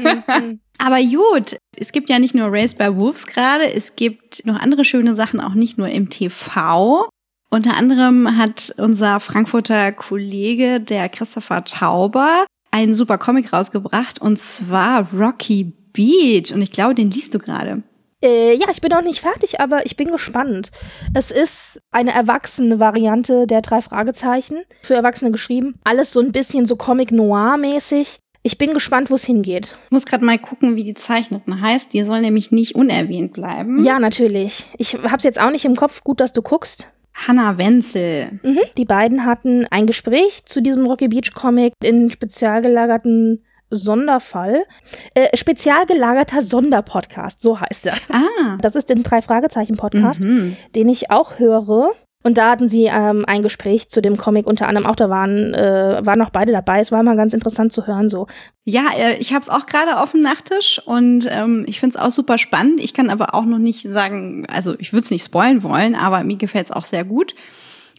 Aber 0.77 1.01
gut, 1.01 1.58
es 1.77 1.91
gibt 1.91 2.10
ja 2.10 2.20
nicht 2.20 2.36
nur 2.36 2.48
Race 2.51 2.75
by 2.75 2.96
Wolves 2.96 3.27
gerade, 3.27 3.72
es 3.74 3.96
gibt 3.98 4.46
noch 4.46 4.60
andere 4.60 4.86
schöne 4.86 5.13
Sachen, 5.13 5.41
auch 5.41 5.53
nicht 5.53 5.77
nur 5.77 5.89
im 5.89 6.10
TV. 6.10 7.08
Unter 7.50 7.75
anderem 7.75 8.38
hat 8.38 8.74
unser 8.77 9.20
Frankfurter 9.20 9.91
Kollege, 9.91 10.79
der 10.79 11.10
Christopher 11.10 11.65
Tauber, 11.65 12.46
einen 12.72 12.94
super 12.94 13.18
Comic 13.18 13.51
rausgebracht 13.51 14.22
und 14.22 14.38
zwar 14.38 15.12
Rocky 15.13 15.74
Beach. 15.91 16.53
Und 16.53 16.62
ich 16.62 16.72
glaube, 16.72 16.96
den 16.96 17.12
liest 17.12 17.34
du 17.34 17.39
gerade. 17.39 17.84
Äh, 18.21 18.55
ja, 18.55 18.67
ich 18.71 18.81
bin 18.81 18.91
noch 18.91 19.01
nicht 19.01 19.21
fertig, 19.21 19.61
aber 19.61 19.85
ich 19.85 19.95
bin 19.95 20.11
gespannt. 20.11 20.71
Es 21.13 21.31
ist 21.31 21.81
eine 21.91 22.13
erwachsene 22.13 22.79
Variante 22.79 23.47
der 23.47 23.61
drei 23.61 23.81
Fragezeichen, 23.81 24.63
für 24.81 24.95
Erwachsene 24.95 25.31
geschrieben. 25.31 25.79
Alles 25.83 26.11
so 26.11 26.19
ein 26.19 26.31
bisschen 26.31 26.65
so 26.65 26.75
Comic 26.75 27.11
Noir-mäßig. 27.11 28.19
Ich 28.41 28.57
bin 28.57 28.73
gespannt, 28.73 29.09
wo 29.09 29.15
es 29.15 29.25
hingeht. 29.25 29.75
Ich 29.85 29.91
muss 29.91 30.05
gerade 30.05 30.23
mal 30.23 30.39
gucken, 30.39 30.75
wie 30.75 30.83
die 30.83 30.93
Zeichnerin 30.93 31.61
heißt. 31.61 31.93
Die 31.93 32.03
soll 32.03 32.21
nämlich 32.21 32.51
nicht 32.51 32.75
unerwähnt 32.75 33.33
bleiben. 33.33 33.83
Ja, 33.83 33.99
natürlich. 33.99 34.67
Ich 34.77 34.95
hab's 34.95 35.25
jetzt 35.25 35.39
auch 35.39 35.51
nicht 35.51 35.65
im 35.65 35.75
Kopf. 35.75 36.03
Gut, 36.03 36.21
dass 36.21 36.31
du 36.31 36.41
guckst. 36.41 36.88
Hanna 37.13 37.57
Wenzel. 37.57 38.39
Mhm. 38.43 38.59
Die 38.77 38.85
beiden 38.85 39.25
hatten 39.25 39.65
ein 39.69 39.88
Gespräch 39.88 40.45
zu 40.45 40.61
diesem 40.61 40.85
Rocky 40.85 41.09
Beach 41.09 41.33
Comic 41.33 41.73
in 41.83 42.11
spezial 42.11 42.61
gelagerten 42.61 43.43
Sonderfall. 43.69 44.65
Äh, 45.13 45.35
spezial 45.38 45.85
gelagerter 45.85 46.41
Sonderpodcast, 46.41 47.41
so 47.41 47.59
heißt 47.59 47.88
er. 47.88 47.95
Ah. 48.09 48.57
Das 48.61 48.75
ist 48.75 48.89
den 48.89 49.03
Drei-Fragezeichen-Podcast, 49.03 50.21
Mhm. 50.21 50.55
den 50.75 50.89
ich 50.89 51.11
auch 51.11 51.39
höre. 51.39 51.91
Und 52.21 52.38
da 52.38 52.51
hatten 52.51 52.67
sie 52.67 52.83
ähm, 52.91 53.23
ein 53.27 53.43
Gespräch 53.43 53.89
zu 53.89 54.01
dem 54.01 54.17
Comic 54.17 54.45
unter 54.45 54.67
anderem 54.67 54.85
auch, 54.88 54.97
da 54.97 55.09
waren, 55.09 55.53
äh, 55.53 56.01
waren 56.03 56.21
auch 56.21 56.31
beide 56.31 56.51
dabei. 56.51 56.81
Es 56.81 56.91
war 56.91 57.01
mal 57.01 57.15
ganz 57.15 57.33
interessant 57.33 57.71
zu 57.71 57.88
hören 57.88 58.09
so. 58.09 58.27
Ja, 58.65 58.88
äh, 58.97 59.15
ich 59.19 59.31
habe 59.33 59.41
es 59.41 59.47
auch 59.49 59.65
gerade 59.67 60.01
auf 60.01 60.11
dem 60.11 60.21
Nachttisch 60.21 60.81
und 60.85 61.29
ähm, 61.31 61.63
ich 61.65 61.79
finde 61.79 61.95
es 61.97 62.01
auch 62.03 62.11
super 62.11 62.38
spannend. 62.38 62.81
Ich 62.81 62.93
kann 62.93 63.09
aber 63.09 63.33
auch 63.35 63.45
noch 63.45 63.57
nicht 63.57 63.88
sagen, 63.89 64.45
also 64.53 64.75
ich 64.79 64.91
würde 64.91 65.05
es 65.05 65.11
nicht 65.11 65.23
spoilen 65.23 65.63
wollen, 65.63 65.95
aber 65.95 66.25
mir 66.25 66.35
gefällt 66.35 66.65
es 66.65 66.71
auch 66.73 66.83
sehr 66.83 67.05
gut. 67.05 67.35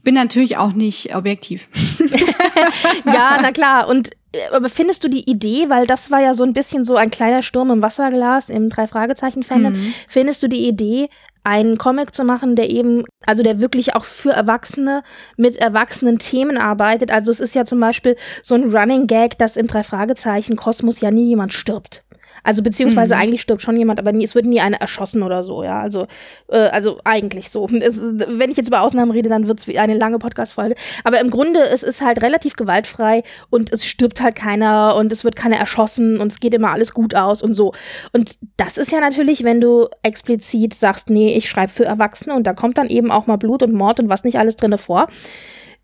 Ich 0.01 0.05
bin 0.05 0.15
natürlich 0.15 0.57
auch 0.57 0.73
nicht 0.73 1.15
objektiv. 1.15 1.69
Ja, 3.05 3.39
na 3.41 3.53
klar. 3.53 3.89
Und 3.89 4.11
äh, 4.33 4.39
aber 4.55 4.69
findest 4.69 5.05
du 5.05 5.09
die 5.09 5.29
Idee, 5.29 5.69
weil 5.69 5.87
das 5.87 6.11
war 6.11 6.21
ja 6.21 6.35
so 6.35 6.43
ein 6.45 6.53
bisschen 6.53 6.85
so 6.85 6.97
ein 6.97 7.11
kleiner 7.11 7.43
Sturm 7.43 7.71
im 7.71 7.83
Wasserglas 7.83 8.49
im 8.49 8.69
Drei-Fragezeichen-Fandom, 8.71 9.73
Mhm. 9.75 9.95
findest 10.09 10.43
du 10.43 10.49
die 10.49 10.67
Idee, 10.67 11.09
einen 11.43 11.79
Comic 11.79 12.15
zu 12.15 12.25
machen, 12.25 12.55
der 12.57 12.71
eben, 12.71 13.05
also 13.27 13.43
der 13.43 13.61
wirklich 13.61 13.95
auch 13.95 14.05
für 14.05 14.31
Erwachsene 14.33 15.03
mit 15.37 15.57
erwachsenen 15.57 16.19
Themen 16.19 16.59
arbeitet? 16.59 17.11
Also 17.11 17.31
es 17.31 17.41
ist 17.41 17.55
ja 17.55 17.65
zum 17.65 17.81
Beispiel 17.81 18.17
so 18.43 18.55
ein 18.55 18.75
Running 18.75 19.07
Gag, 19.07 19.39
dass 19.39 19.57
im 19.57 19.67
Drei-Fragezeichen-Kosmos 19.67 21.01
ja 21.01 21.11
nie 21.11 21.29
jemand 21.29 21.53
stirbt. 21.53 22.05
Also 22.43 22.63
beziehungsweise 22.63 23.15
Mhm. 23.15 23.21
eigentlich 23.21 23.41
stirbt 23.43 23.63
schon 23.63 23.77
jemand, 23.77 23.99
aber 23.99 24.13
nie, 24.13 24.25
es 24.25 24.35
wird 24.35 24.47
nie 24.47 24.61
einer 24.61 24.81
erschossen 24.81 25.23
oder 25.23 25.43
so, 25.43 25.63
ja. 25.63 25.81
Also, 25.81 26.07
äh, 26.49 26.59
also 26.69 27.01
eigentlich 27.05 27.51
so. 27.51 27.69
Es, 27.81 27.99
wenn 28.01 28.51
ich 28.51 28.57
jetzt 28.57 28.69
über 28.69 28.83
Ausnahmen 28.83 29.11
rede, 29.11 29.29
dann 29.29 29.49
wird 29.49 29.59
es 29.61 29.77
eine 29.77 29.95
lange 29.95 30.19
Podcast-Folge. 30.19 30.75
Aber 31.05 31.21
im 31.21 31.31
Grunde, 31.31 31.61
es 31.61 31.83
ist 31.83 32.01
halt 32.01 32.23
relativ 32.23 32.57
gewaltfrei 32.57 33.23
und 33.51 33.73
es 33.73 33.87
stirbt 33.87 34.21
halt 34.21 34.35
keiner 34.37 34.97
und 34.97 35.13
es 35.13 35.25
wird 35.25 35.37
keiner 35.37 35.57
erschossen 35.57 36.19
und 36.19 36.33
es 36.33 36.41
geht 36.41 36.55
immer 36.55 36.71
alles 36.71 36.95
gut 36.95 37.15
aus 37.15 37.43
und 37.43 37.55
so. 37.55 37.73
Und 38.13 38.37
das 38.57 38.79
ist 38.79 38.93
ja 38.93 39.01
natürlich, 39.01 39.45
wenn 39.45 39.61
du 39.61 39.89
explizit 40.03 40.75
sagst, 40.75 41.11
nee, 41.11 41.35
ich 41.37 41.49
schreibe 41.49 41.73
für 41.73 41.85
Erwachsene 41.85 42.35
und 42.35 42.47
da 42.47 42.53
kommt 42.53 42.79
dann 42.79 42.89
eben 42.89 43.11
auch 43.11 43.27
mal 43.27 43.37
Blut 43.37 43.63
und 43.63 43.73
Mord 43.73 44.01
und 44.01 44.09
was 44.09 44.25
nicht 44.25 44.39
alles 44.39 44.57
drinne 44.57 44.79
vor. 44.79 45.09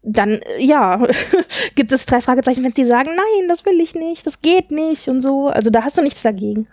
Dann, 0.09 0.41
äh, 0.41 0.65
ja, 0.65 1.07
gibt 1.75 1.93
es 1.93 2.07
drei 2.07 2.21
Fragezeichen, 2.21 2.63
wenn 2.63 2.73
die 2.73 2.85
sagen, 2.85 3.11
nein, 3.15 3.49
das 3.49 3.67
will 3.67 3.81
ich 3.81 3.95
nicht, 3.95 4.25
das 4.25 4.41
geht 4.41 4.71
nicht 4.71 5.09
und 5.09 5.21
so. 5.21 5.49
Also 5.49 5.71
da 5.71 5.83
hast 5.83 5.99
du 5.99 6.03
nichts 6.03 6.23
dagegen. 6.23 6.69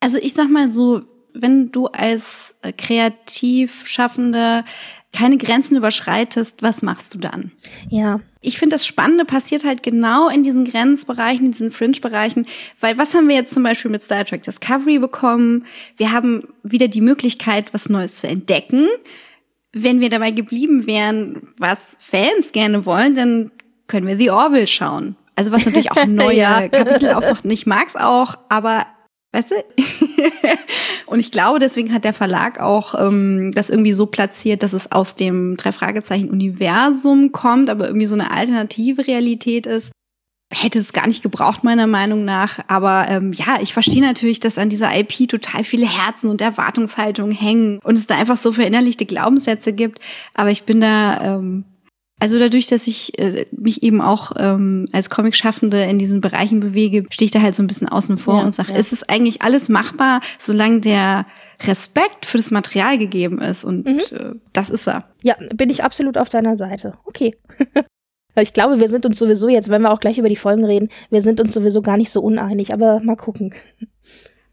Also 0.00 0.18
ich 0.18 0.34
sag 0.34 0.50
mal 0.50 0.68
so, 0.68 1.02
wenn 1.34 1.72
du 1.72 1.86
als 1.86 2.56
äh, 2.62 2.72
kreativ 2.72 3.86
Schaffender 3.86 4.64
keine 5.12 5.36
Grenzen 5.36 5.76
überschreitest, 5.76 6.62
was 6.62 6.82
machst 6.82 7.14
du 7.14 7.18
dann? 7.18 7.52
Ja. 7.88 8.20
Ich 8.40 8.58
finde, 8.58 8.74
das 8.74 8.86
Spannende 8.86 9.24
passiert 9.24 9.64
halt 9.64 9.82
genau 9.82 10.28
in 10.28 10.42
diesen 10.42 10.64
Grenzbereichen, 10.64 11.46
in 11.46 11.52
diesen 11.52 11.70
Fringe-Bereichen, 11.70 12.46
weil 12.80 12.98
was 12.98 13.14
haben 13.14 13.28
wir 13.28 13.36
jetzt 13.36 13.52
zum 13.54 13.62
Beispiel 13.62 13.90
mit 13.90 14.02
Star 14.02 14.24
Trek 14.24 14.42
Discovery 14.42 14.98
bekommen? 14.98 15.66
Wir 15.96 16.12
haben 16.12 16.48
wieder 16.62 16.88
die 16.88 17.02
Möglichkeit, 17.02 17.72
was 17.72 17.88
Neues 17.88 18.20
zu 18.20 18.26
entdecken. 18.26 18.88
Wenn 19.74 20.00
wir 20.00 20.10
dabei 20.10 20.30
geblieben 20.32 20.86
wären, 20.86 21.48
was 21.58 21.96
Fans 22.00 22.52
gerne 22.52 22.84
wollen, 22.84 23.14
dann 23.14 23.50
können 23.86 24.06
wir 24.06 24.16
The 24.16 24.30
Orville 24.30 24.66
schauen. 24.66 25.16
Also 25.34 25.50
was 25.52 25.64
natürlich 25.64 25.90
auch 25.90 26.04
neue 26.06 26.36
Ja. 26.36 26.68
Kapitel 26.68 27.10
aufmacht. 27.10 27.44
Und 27.44 27.50
ich 27.50 27.66
mag's 27.66 27.96
auch, 27.96 28.36
aber 28.48 28.86
weißt 29.32 29.52
du? 29.52 29.54
Und 31.06 31.20
ich 31.20 31.30
glaube, 31.30 31.58
deswegen 31.58 31.92
hat 31.92 32.04
der 32.04 32.12
Verlag 32.12 32.60
auch 32.60 32.94
ähm, 32.98 33.50
das 33.54 33.70
irgendwie 33.70 33.92
so 33.92 34.06
platziert, 34.06 34.62
dass 34.62 34.72
es 34.72 34.92
aus 34.92 35.14
dem 35.14 35.56
Drei-Fragezeichen-Universum 35.56 37.32
kommt, 37.32 37.70
aber 37.70 37.86
irgendwie 37.86 38.06
so 38.06 38.14
eine 38.14 38.30
alternative 38.30 39.06
Realität 39.06 39.66
ist. 39.66 39.92
Hätte 40.54 40.78
es 40.78 40.92
gar 40.92 41.06
nicht 41.06 41.22
gebraucht, 41.22 41.64
meiner 41.64 41.86
Meinung 41.86 42.24
nach. 42.24 42.58
Aber 42.68 43.06
ähm, 43.08 43.32
ja, 43.32 43.58
ich 43.60 43.72
verstehe 43.72 44.02
natürlich, 44.02 44.38
dass 44.40 44.58
an 44.58 44.68
dieser 44.68 44.94
IP 44.96 45.28
total 45.28 45.64
viele 45.64 45.86
Herzen 45.88 46.28
und 46.30 46.40
Erwartungshaltungen 46.40 47.32
hängen 47.34 47.78
und 47.82 47.98
es 47.98 48.06
da 48.06 48.16
einfach 48.16 48.36
so 48.36 48.52
verinnerlichte 48.52 49.06
Glaubenssätze 49.06 49.72
gibt. 49.72 49.98
Aber 50.34 50.50
ich 50.50 50.64
bin 50.64 50.80
da, 50.80 51.36
ähm, 51.36 51.64
also 52.20 52.38
dadurch, 52.38 52.68
dass 52.68 52.86
ich 52.86 53.18
äh, 53.18 53.46
mich 53.50 53.82
eben 53.82 54.00
auch 54.00 54.32
ähm, 54.38 54.86
als 54.92 55.10
Comic-Schaffende 55.10 55.82
in 55.84 55.98
diesen 55.98 56.20
Bereichen 56.20 56.60
bewege, 56.60 57.04
stehe 57.10 57.24
ich 57.26 57.32
da 57.32 57.40
halt 57.40 57.54
so 57.56 57.62
ein 57.62 57.66
bisschen 57.66 57.88
außen 57.88 58.16
vor 58.18 58.38
Ja, 58.38 58.44
und 58.44 58.54
sage, 58.54 58.72
ja. 58.72 58.78
es 58.78 58.92
ist 58.92 59.10
eigentlich 59.10 59.42
alles 59.42 59.68
machbar, 59.68 60.20
solange 60.38 60.80
der 60.80 61.26
Respekt 61.66 62.26
für 62.26 62.36
das 62.36 62.50
Material 62.52 62.96
gegeben 62.98 63.40
ist. 63.40 63.64
Und 63.64 63.86
Mhm. 63.86 63.98
äh, 64.12 64.34
das 64.52 64.70
ist 64.70 64.86
er. 64.86 65.08
Ja, 65.22 65.34
bin 65.54 65.70
ich 65.70 65.82
absolut 65.82 66.16
auf 66.18 66.28
deiner 66.28 66.56
Seite. 66.56 66.94
Okay. 67.06 67.36
ich 68.36 68.52
glaube, 68.52 68.80
wir 68.80 68.88
sind 68.88 69.04
uns 69.04 69.18
sowieso 69.18 69.48
jetzt, 69.48 69.68
wenn 69.68 69.82
wir 69.82 69.92
auch 69.92 70.00
gleich 70.00 70.18
über 70.18 70.28
die 70.28 70.36
Folgen 70.36 70.64
reden, 70.64 70.88
wir 71.10 71.20
sind 71.20 71.40
uns 71.40 71.52
sowieso 71.52 71.82
gar 71.82 71.96
nicht 71.96 72.10
so 72.10 72.22
uneinig, 72.22 72.72
aber 72.72 73.00
mal 73.00 73.16
gucken. 73.16 73.54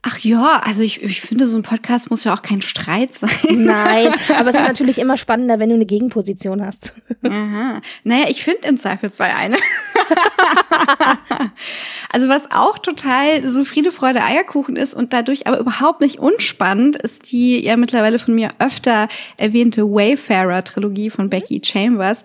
Ach 0.01 0.17
ja, 0.19 0.61
also 0.63 0.81
ich, 0.81 1.03
ich 1.03 1.19
finde, 1.19 1.45
so 1.45 1.57
ein 1.57 1.61
Podcast 1.61 2.09
muss 2.09 2.23
ja 2.23 2.33
auch 2.33 2.41
kein 2.41 2.61
Streit 2.61 3.13
sein. 3.13 3.29
Nein, 3.51 4.13
aber 4.37 4.49
es 4.49 4.55
ist 4.55 4.61
natürlich 4.61 4.97
immer 4.97 5.17
spannender, 5.17 5.59
wenn 5.59 5.67
du 5.67 5.75
eine 5.75 5.85
Gegenposition 5.85 6.65
hast. 6.65 6.93
Aha. 7.27 7.81
Naja, 8.05 8.25
ich 8.29 8.45
finde 8.45 8.69
im 8.69 8.77
Zweifelsfall 8.77 9.31
eine. 9.37 9.57
also 12.13 12.29
was 12.29 12.49
auch 12.51 12.79
total 12.79 13.43
so 13.43 13.65
Friede, 13.65 13.91
Freude, 13.91 14.23
Eierkuchen 14.23 14.77
ist 14.77 14.93
und 14.93 15.11
dadurch 15.11 15.47
aber 15.47 15.59
überhaupt 15.59 15.99
nicht 15.99 16.17
unspannend, 16.17 16.95
ist 16.95 17.33
die 17.33 17.61
ja 17.61 17.75
mittlerweile 17.75 18.19
von 18.19 18.35
mir 18.35 18.51
öfter 18.59 19.09
erwähnte 19.35 19.83
Wayfarer-Trilogie 19.83 21.09
von 21.09 21.29
Becky 21.29 21.61
Chambers. 21.61 22.23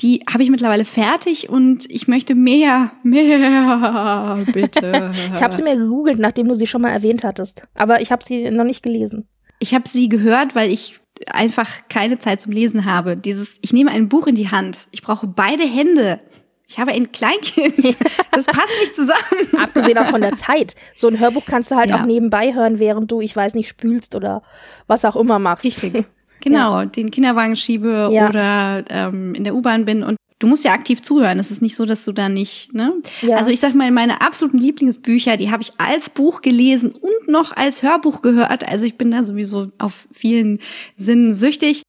Die 0.00 0.22
habe 0.32 0.42
ich 0.42 0.50
mittlerweile 0.50 0.84
fertig 0.86 1.48
und 1.50 1.84
ich 1.90 2.08
möchte 2.08 2.34
mehr, 2.34 2.92
mehr, 3.02 4.44
bitte. 4.52 5.12
Ich 5.34 5.42
habe 5.42 5.54
sie 5.54 5.62
mir 5.62 5.76
gegoogelt, 5.76 6.18
nachdem 6.18 6.48
du 6.48 6.54
sie 6.54 6.66
schon 6.66 6.82
mal 6.82 6.90
erwähnt 6.90 7.22
hattest. 7.24 7.66
Aber 7.74 8.00
ich 8.00 8.10
habe 8.10 8.24
sie 8.24 8.50
noch 8.50 8.64
nicht 8.64 8.82
gelesen. 8.82 9.28
Ich 9.58 9.74
habe 9.74 9.86
sie 9.88 10.08
gehört, 10.08 10.54
weil 10.54 10.70
ich 10.70 10.98
einfach 11.30 11.68
keine 11.90 12.18
Zeit 12.18 12.40
zum 12.40 12.52
Lesen 12.52 12.86
habe. 12.86 13.16
Dieses, 13.16 13.58
ich 13.60 13.72
nehme 13.74 13.90
ein 13.90 14.08
Buch 14.08 14.26
in 14.26 14.34
die 14.34 14.50
Hand. 14.50 14.88
Ich 14.90 15.02
brauche 15.02 15.26
beide 15.26 15.64
Hände. 15.64 16.20
Ich 16.66 16.78
habe 16.78 16.92
ein 16.92 17.12
Kleinkind. 17.12 17.74
Das 18.32 18.46
passt 18.46 18.70
nicht 18.80 18.94
zusammen. 18.94 19.58
Abgesehen 19.62 19.98
auch 19.98 20.06
von 20.06 20.20
der 20.22 20.36
Zeit. 20.36 20.76
So 20.94 21.08
ein 21.08 21.18
Hörbuch 21.18 21.44
kannst 21.44 21.70
du 21.72 21.74
halt 21.76 21.90
Ja. 21.90 22.00
auch 22.00 22.06
nebenbei 22.06 22.54
hören, 22.54 22.78
während 22.78 23.10
du, 23.10 23.20
ich 23.20 23.34
weiß 23.36 23.54
nicht, 23.54 23.68
spülst 23.68 24.14
oder 24.14 24.42
was 24.86 25.04
auch 25.04 25.16
immer 25.16 25.38
machst. 25.38 25.64
Richtig. 25.64 26.04
Genau, 26.40 26.84
den 26.84 27.10
Kinderwagen 27.10 27.56
schiebe 27.56 28.10
Ja. 28.12 28.28
oder 28.28 28.84
ähm, 28.90 29.34
in 29.34 29.44
der 29.44 29.54
U-Bahn 29.54 29.84
bin 29.84 30.02
und 30.02 30.16
du 30.38 30.46
musst 30.46 30.64
ja 30.64 30.72
aktiv 30.72 31.02
zuhören. 31.02 31.38
Es 31.38 31.50
ist 31.50 31.60
nicht 31.62 31.76
so, 31.76 31.84
dass 31.84 32.04
du 32.04 32.12
da 32.12 32.28
nicht, 32.28 32.72
ne? 32.72 32.94
Ja. 33.20 33.36
Also 33.36 33.50
ich 33.50 33.60
sag 33.60 33.74
mal, 33.74 33.90
meine 33.90 34.20
absoluten 34.22 34.58
Lieblingsbücher, 34.58 35.36
die 35.36 35.50
habe 35.50 35.62
ich 35.62 35.72
als 35.78 36.10
Buch 36.10 36.40
gelesen 36.42 36.92
und 36.92 37.28
noch 37.28 37.56
als 37.56 37.82
Hörbuch 37.82 38.22
gehört. 38.22 38.66
Also 38.66 38.86
ich 38.86 38.96
bin 38.96 39.10
da 39.10 39.24
sowieso 39.24 39.68
auf 39.78 40.08
vielen 40.12 40.58
Sinnen 40.96 41.34
süchtig. 41.34 41.82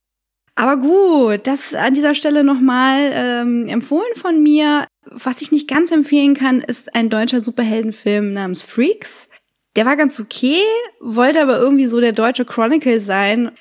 Aber 0.55 0.77
gut, 0.77 1.47
das 1.47 1.73
an 1.73 1.93
dieser 1.93 2.13
Stelle 2.13 2.43
nochmal 2.43 3.11
ähm, 3.13 3.67
empfohlen 3.67 4.13
von 4.17 4.43
mir. 4.43 4.85
Was 5.05 5.41
ich 5.41 5.51
nicht 5.51 5.67
ganz 5.67 5.89
empfehlen 5.91 6.35
kann, 6.35 6.59
ist 6.59 6.93
ein 6.93 7.09
deutscher 7.09 7.41
Superheldenfilm 7.43 8.33
namens 8.33 8.61
Freaks. 8.61 9.29
Der 9.77 9.85
war 9.85 9.95
ganz 9.95 10.19
okay, 10.19 10.59
wollte 10.99 11.41
aber 11.41 11.57
irgendwie 11.57 11.87
so 11.87 12.01
der 12.01 12.11
deutsche 12.11 12.43
Chronicle 12.43 12.99
sein. 12.99 13.51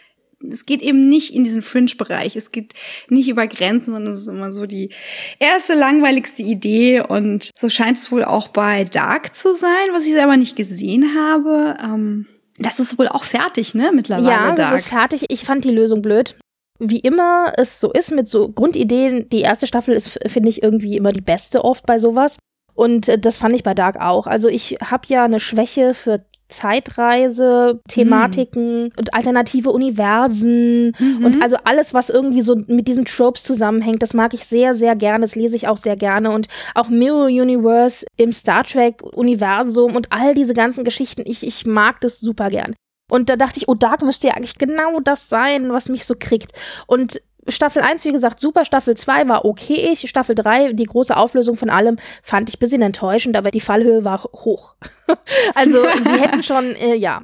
Es 0.48 0.64
geht 0.64 0.80
eben 0.82 1.08
nicht 1.08 1.34
in 1.34 1.44
diesen 1.44 1.62
Fringe-Bereich. 1.62 2.34
Es 2.36 2.50
geht 2.50 2.72
nicht 3.08 3.28
über 3.28 3.46
Grenzen, 3.46 3.92
sondern 3.92 4.14
es 4.14 4.22
ist 4.22 4.28
immer 4.28 4.52
so 4.52 4.66
die 4.66 4.90
erste 5.38 5.74
langweiligste 5.74 6.42
Idee. 6.42 7.00
Und 7.00 7.50
so 7.58 7.68
scheint 7.68 7.98
es 7.98 8.10
wohl 8.10 8.24
auch 8.24 8.48
bei 8.48 8.84
Dark 8.84 9.34
zu 9.34 9.52
sein, 9.54 9.88
was 9.92 10.06
ich 10.06 10.12
selber 10.12 10.36
nicht 10.36 10.56
gesehen 10.56 11.14
habe. 11.14 11.76
Ähm, 11.82 12.26
das 12.58 12.80
ist 12.80 12.98
wohl 12.98 13.08
auch 13.08 13.24
fertig, 13.24 13.74
ne, 13.74 13.90
mittlerweile, 13.94 14.28
Ja, 14.28 14.52
Dark. 14.52 14.56
das 14.56 14.80
ist 14.80 14.88
fertig. 14.88 15.24
Ich 15.28 15.44
fand 15.44 15.64
die 15.64 15.70
Lösung 15.70 16.02
blöd. 16.02 16.36
Wie 16.78 17.00
immer 17.00 17.52
es 17.56 17.78
so 17.78 17.92
ist 17.92 18.10
mit 18.10 18.28
so 18.28 18.50
Grundideen, 18.50 19.28
die 19.28 19.42
erste 19.42 19.66
Staffel 19.66 19.92
ist, 19.94 20.18
finde 20.26 20.48
ich, 20.48 20.62
irgendwie 20.62 20.96
immer 20.96 21.12
die 21.12 21.20
beste 21.20 21.64
oft 21.64 21.84
bei 21.84 21.98
sowas. 21.98 22.38
Und 22.74 23.08
äh, 23.08 23.18
das 23.18 23.36
fand 23.36 23.54
ich 23.54 23.62
bei 23.62 23.74
Dark 23.74 24.00
auch. 24.00 24.26
Also 24.26 24.48
ich 24.48 24.78
habe 24.82 25.02
ja 25.08 25.24
eine 25.24 25.40
Schwäche 25.40 25.92
für 25.92 26.24
Zeitreise, 26.50 27.80
Thematiken 27.88 28.92
und 28.96 29.14
alternative 29.14 29.70
Universen 29.70 30.92
Mhm. 30.98 31.24
und 31.24 31.42
also 31.42 31.56
alles, 31.64 31.94
was 31.94 32.10
irgendwie 32.10 32.42
so 32.42 32.56
mit 32.66 32.88
diesen 32.88 33.04
Tropes 33.04 33.42
zusammenhängt, 33.44 34.02
das 34.02 34.14
mag 34.14 34.34
ich 34.34 34.44
sehr, 34.44 34.74
sehr 34.74 34.96
gerne. 34.96 35.22
Das 35.24 35.34
lese 35.34 35.56
ich 35.56 35.68
auch 35.68 35.76
sehr 35.76 35.96
gerne. 35.96 36.30
Und 36.30 36.48
auch 36.74 36.88
Mirror 36.88 37.26
Universe 37.26 38.04
im 38.16 38.32
Star 38.32 38.64
Trek-Universum 38.64 39.94
und 39.96 40.12
all 40.12 40.34
diese 40.34 40.54
ganzen 40.54 40.84
Geschichten, 40.84 41.22
ich, 41.24 41.46
ich 41.46 41.66
mag 41.66 42.00
das 42.00 42.20
super 42.20 42.48
gern. 42.50 42.74
Und 43.10 43.28
da 43.28 43.36
dachte 43.36 43.58
ich, 43.58 43.68
oh, 43.68 43.74
Dark 43.74 44.02
müsste 44.02 44.28
ja 44.28 44.34
eigentlich 44.34 44.56
genau 44.58 45.00
das 45.00 45.28
sein, 45.28 45.72
was 45.72 45.88
mich 45.88 46.04
so 46.04 46.14
kriegt. 46.18 46.52
Und 46.86 47.20
Staffel 47.50 47.82
1, 47.82 48.04
wie 48.04 48.12
gesagt, 48.12 48.40
super. 48.40 48.64
Staffel 48.64 48.96
2 48.96 49.28
war 49.28 49.44
okay. 49.44 49.94
Staffel 49.96 50.34
3, 50.34 50.72
die 50.72 50.84
große 50.84 51.16
Auflösung 51.16 51.56
von 51.56 51.70
allem, 51.70 51.98
fand 52.22 52.48
ich 52.48 52.56
ein 52.56 52.60
bisschen 52.60 52.82
enttäuschend, 52.82 53.36
aber 53.36 53.50
die 53.50 53.60
Fallhöhe 53.60 54.04
war 54.04 54.22
hoch. 54.34 54.74
also 55.54 55.82
sie 55.82 56.20
hätten 56.20 56.42
schon, 56.42 56.74
äh, 56.76 56.94
ja. 56.94 57.22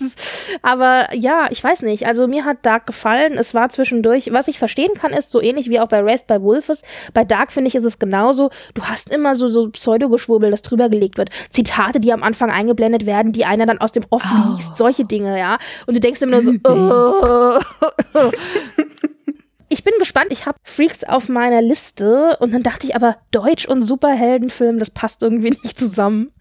aber 0.62 1.14
ja, 1.14 1.48
ich 1.50 1.62
weiß 1.62 1.82
nicht. 1.82 2.06
Also 2.06 2.26
mir 2.26 2.44
hat 2.44 2.64
Dark 2.64 2.86
gefallen. 2.86 3.36
Es 3.38 3.54
war 3.54 3.68
zwischendurch, 3.68 4.32
was 4.32 4.48
ich 4.48 4.58
verstehen 4.58 4.92
kann, 4.94 5.12
ist 5.12 5.30
so 5.30 5.40
ähnlich 5.40 5.68
wie 5.68 5.80
auch 5.80 5.88
bei 5.88 6.00
Raised 6.00 6.26
by 6.26 6.42
Wolfes. 6.42 6.82
Bei 7.14 7.24
Dark 7.24 7.52
finde 7.52 7.68
ich, 7.68 7.74
ist 7.74 7.84
es 7.84 7.98
genauso. 7.98 8.50
Du 8.74 8.84
hast 8.84 9.10
immer 9.10 9.34
so, 9.34 9.48
so 9.48 9.68
Pseudogeschwurbel, 9.70 10.50
das 10.50 10.62
drüber 10.62 10.88
gelegt 10.88 11.18
wird. 11.18 11.30
Zitate, 11.50 12.00
die 12.00 12.12
am 12.12 12.22
Anfang 12.22 12.50
eingeblendet 12.50 13.06
werden, 13.06 13.32
die 13.32 13.44
einer 13.44 13.66
dann 13.66 13.78
aus 13.78 13.92
dem 13.92 14.04
Off 14.10 14.24
oh. 14.24 14.56
liest. 14.56 14.76
Solche 14.76 15.04
Dinge, 15.04 15.38
ja. 15.38 15.58
Und 15.86 15.94
du 15.94 16.00
denkst 16.00 16.22
immer 16.22 16.40
nur 16.40 16.54
so, 16.54 16.58
oh 16.64 17.60
ich 19.68 19.84
bin 19.84 19.94
gespannt. 19.98 20.28
Ich 20.30 20.46
habe 20.46 20.58
Freaks 20.62 21.04
auf 21.04 21.28
meiner 21.28 21.60
Liste 21.60 22.36
und 22.40 22.52
dann 22.52 22.62
dachte 22.62 22.86
ich 22.86 22.94
aber, 22.94 23.16
Deutsch 23.30 23.66
und 23.66 23.82
Superheldenfilm, 23.82 24.78
das 24.78 24.90
passt 24.90 25.22
irgendwie 25.22 25.50
nicht 25.62 25.78
zusammen. 25.78 26.32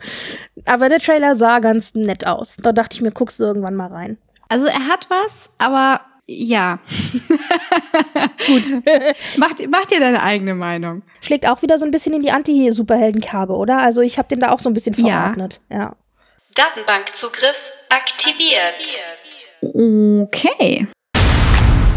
Aber 0.65 0.89
der 0.89 0.99
Trailer 0.99 1.35
sah 1.35 1.59
ganz 1.59 1.95
nett 1.95 2.25
aus. 2.25 2.57
Da 2.57 2.71
dachte 2.71 2.95
ich 2.95 3.01
mir, 3.01 3.11
guckst 3.11 3.39
du 3.39 3.43
irgendwann 3.43 3.75
mal 3.75 3.87
rein. 3.87 4.17
Also 4.49 4.65
er 4.67 4.87
hat 4.87 5.07
was, 5.09 5.51
aber 5.57 6.01
ja. 6.25 6.79
Gut. 8.47 8.83
mach, 9.37 9.51
mach 9.69 9.85
dir 9.85 9.99
deine 9.99 10.23
eigene 10.23 10.55
Meinung. 10.55 11.03
Schlägt 11.21 11.47
auch 11.47 11.61
wieder 11.61 11.77
so 11.77 11.85
ein 11.85 11.91
bisschen 11.91 12.13
in 12.13 12.21
die 12.21 12.31
Anti-Superheldenkerbe, 12.31 13.53
oder? 13.53 13.79
Also 13.79 14.01
ich 14.01 14.17
habe 14.17 14.27
den 14.27 14.39
da 14.39 14.51
auch 14.51 14.59
so 14.59 14.69
ein 14.69 14.73
bisschen 14.73 14.93
verordnet. 14.93 15.61
Ja. 15.69 15.77
ja. 15.77 15.95
Datenbankzugriff 16.55 17.71
aktiviert. 17.89 18.97
Okay. 19.61 20.87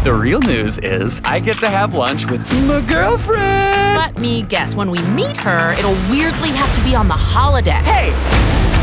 The 0.03 0.11
real 0.11 0.39
news 0.39 0.79
is 0.79 1.21
I 1.25 1.39
get 1.39 1.59
to 1.59 1.69
have 1.69 1.93
lunch 1.93 2.25
with 2.25 2.41
my 2.65 2.81
girlfriend. 2.81 3.95
Let 3.95 4.17
me 4.17 4.41
guess, 4.41 4.73
when 4.73 4.89
we 4.89 4.99
meet 5.03 5.39
her, 5.41 5.73
it'll 5.73 5.93
weirdly 6.09 6.49
have 6.49 6.75
to 6.75 6.83
be 6.83 6.95
on 6.95 7.07
the 7.07 7.13
holodeck. 7.13 7.83
Hey! 7.83 8.09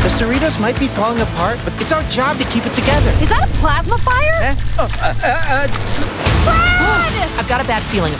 The 0.01 0.07
Cerritos 0.07 0.61
might 0.61 0.79
be 0.79 0.87
falling 0.87 1.19
apart, 1.19 1.59
but 1.65 1.73
it's 1.81 1.91
our 1.91 2.03
job 2.03 2.37
to 2.37 2.45
keep 2.45 2.65
it 2.65 2.73
together. 2.73 3.11
Is 3.19 3.27
that 3.27 3.49
a 3.49 3.51
plasma 3.59 3.97
fire? 3.97 4.39
Eh? 4.39 4.55
Oh, 4.79 4.87
uh, 4.87 5.13
uh, 5.21 5.67
uh. 5.67 7.37
I've 7.37 7.49
got 7.49 7.61
a 7.61 7.67
bad 7.67 7.83
feeling. 7.83 8.13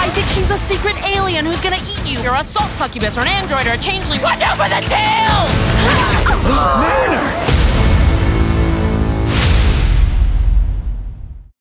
I 0.00 0.08
think 0.14 0.26
she's 0.28 0.50
a 0.50 0.56
secret 0.56 0.96
alien 1.14 1.44
who's 1.44 1.60
gonna 1.60 1.76
eat 1.84 2.10
you. 2.10 2.18
You're 2.22 2.34
a 2.34 2.42
salt 2.42 2.72
succubus 2.78 3.18
or 3.18 3.20
an 3.20 3.28
android 3.28 3.66
or 3.66 3.72
a 3.72 3.78
changeling. 3.78 4.22
Watch 4.22 4.40
out 4.40 4.56
for 4.56 4.70
the 4.72 4.80
tail! 4.88 5.36
Mariner! 6.80 7.51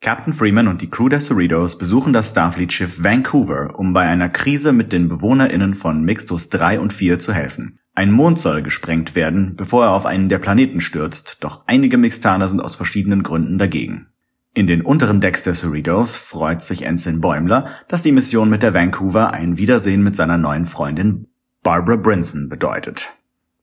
Captain 0.03 0.33
Freeman 0.33 0.67
und 0.67 0.81
die 0.81 0.89
Crew 0.89 1.09
der 1.09 1.19
Cerritos 1.19 1.77
besuchen 1.77 2.11
das 2.11 2.29
Starfleet-Schiff 2.29 3.03
Vancouver, 3.03 3.77
um 3.77 3.93
bei 3.93 4.07
einer 4.07 4.29
Krise 4.29 4.73
mit 4.73 4.91
den 4.91 5.07
BewohnerInnen 5.07 5.75
von 5.75 6.03
Mixtus 6.03 6.49
3 6.49 6.79
und 6.79 6.91
4 6.91 7.19
zu 7.19 7.33
helfen. 7.33 7.77
Ein 7.93 8.09
Mond 8.09 8.39
soll 8.39 8.63
gesprengt 8.63 9.13
werden, 9.13 9.55
bevor 9.55 9.85
er 9.85 9.91
auf 9.91 10.07
einen 10.07 10.27
der 10.27 10.39
Planeten 10.39 10.81
stürzt, 10.81 11.37
doch 11.41 11.59
einige 11.67 11.99
Mixtaner 11.99 12.47
sind 12.47 12.61
aus 12.61 12.75
verschiedenen 12.75 13.21
Gründen 13.21 13.59
dagegen. 13.59 14.07
In 14.55 14.65
den 14.65 14.81
unteren 14.81 15.21
Decks 15.21 15.43
der 15.43 15.53
Cerritos 15.53 16.15
freut 16.15 16.63
sich 16.63 16.81
Ensign 16.81 17.21
Bäumler, 17.21 17.69
dass 17.87 18.01
die 18.01 18.11
Mission 18.11 18.49
mit 18.49 18.63
der 18.63 18.73
Vancouver 18.73 19.31
ein 19.33 19.57
Wiedersehen 19.57 20.01
mit 20.01 20.15
seiner 20.15 20.39
neuen 20.39 20.65
Freundin 20.65 21.27
Barbara 21.61 21.97
Brinson 21.97 22.49
bedeutet. 22.49 23.11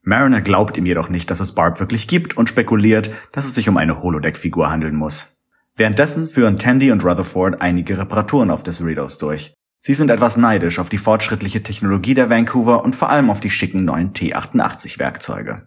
Mariner 0.02 0.40
glaubt 0.40 0.76
ihm 0.76 0.86
jedoch 0.86 1.08
nicht, 1.08 1.32
dass 1.32 1.40
es 1.40 1.56
Barb 1.56 1.80
wirklich 1.80 2.06
gibt 2.06 2.36
und 2.36 2.48
spekuliert, 2.48 3.10
dass 3.32 3.44
es 3.44 3.56
sich 3.56 3.68
um 3.68 3.76
eine 3.76 4.00
Holodeck-Figur 4.00 4.70
handeln 4.70 4.94
muss. 4.94 5.37
Währenddessen 5.78 6.28
führen 6.28 6.58
Tandy 6.58 6.90
und 6.90 7.04
Rutherford 7.04 7.62
einige 7.62 7.98
Reparaturen 7.98 8.50
auf 8.50 8.64
des 8.64 8.78
Cerritos 8.78 9.18
durch. 9.18 9.54
Sie 9.78 9.94
sind 9.94 10.10
etwas 10.10 10.36
neidisch 10.36 10.80
auf 10.80 10.88
die 10.88 10.98
fortschrittliche 10.98 11.62
Technologie 11.62 12.14
der 12.14 12.28
Vancouver 12.28 12.84
und 12.84 12.96
vor 12.96 13.10
allem 13.10 13.30
auf 13.30 13.38
die 13.38 13.50
schicken 13.50 13.84
neuen 13.84 14.12
T-88 14.12 14.98
Werkzeuge. 14.98 15.62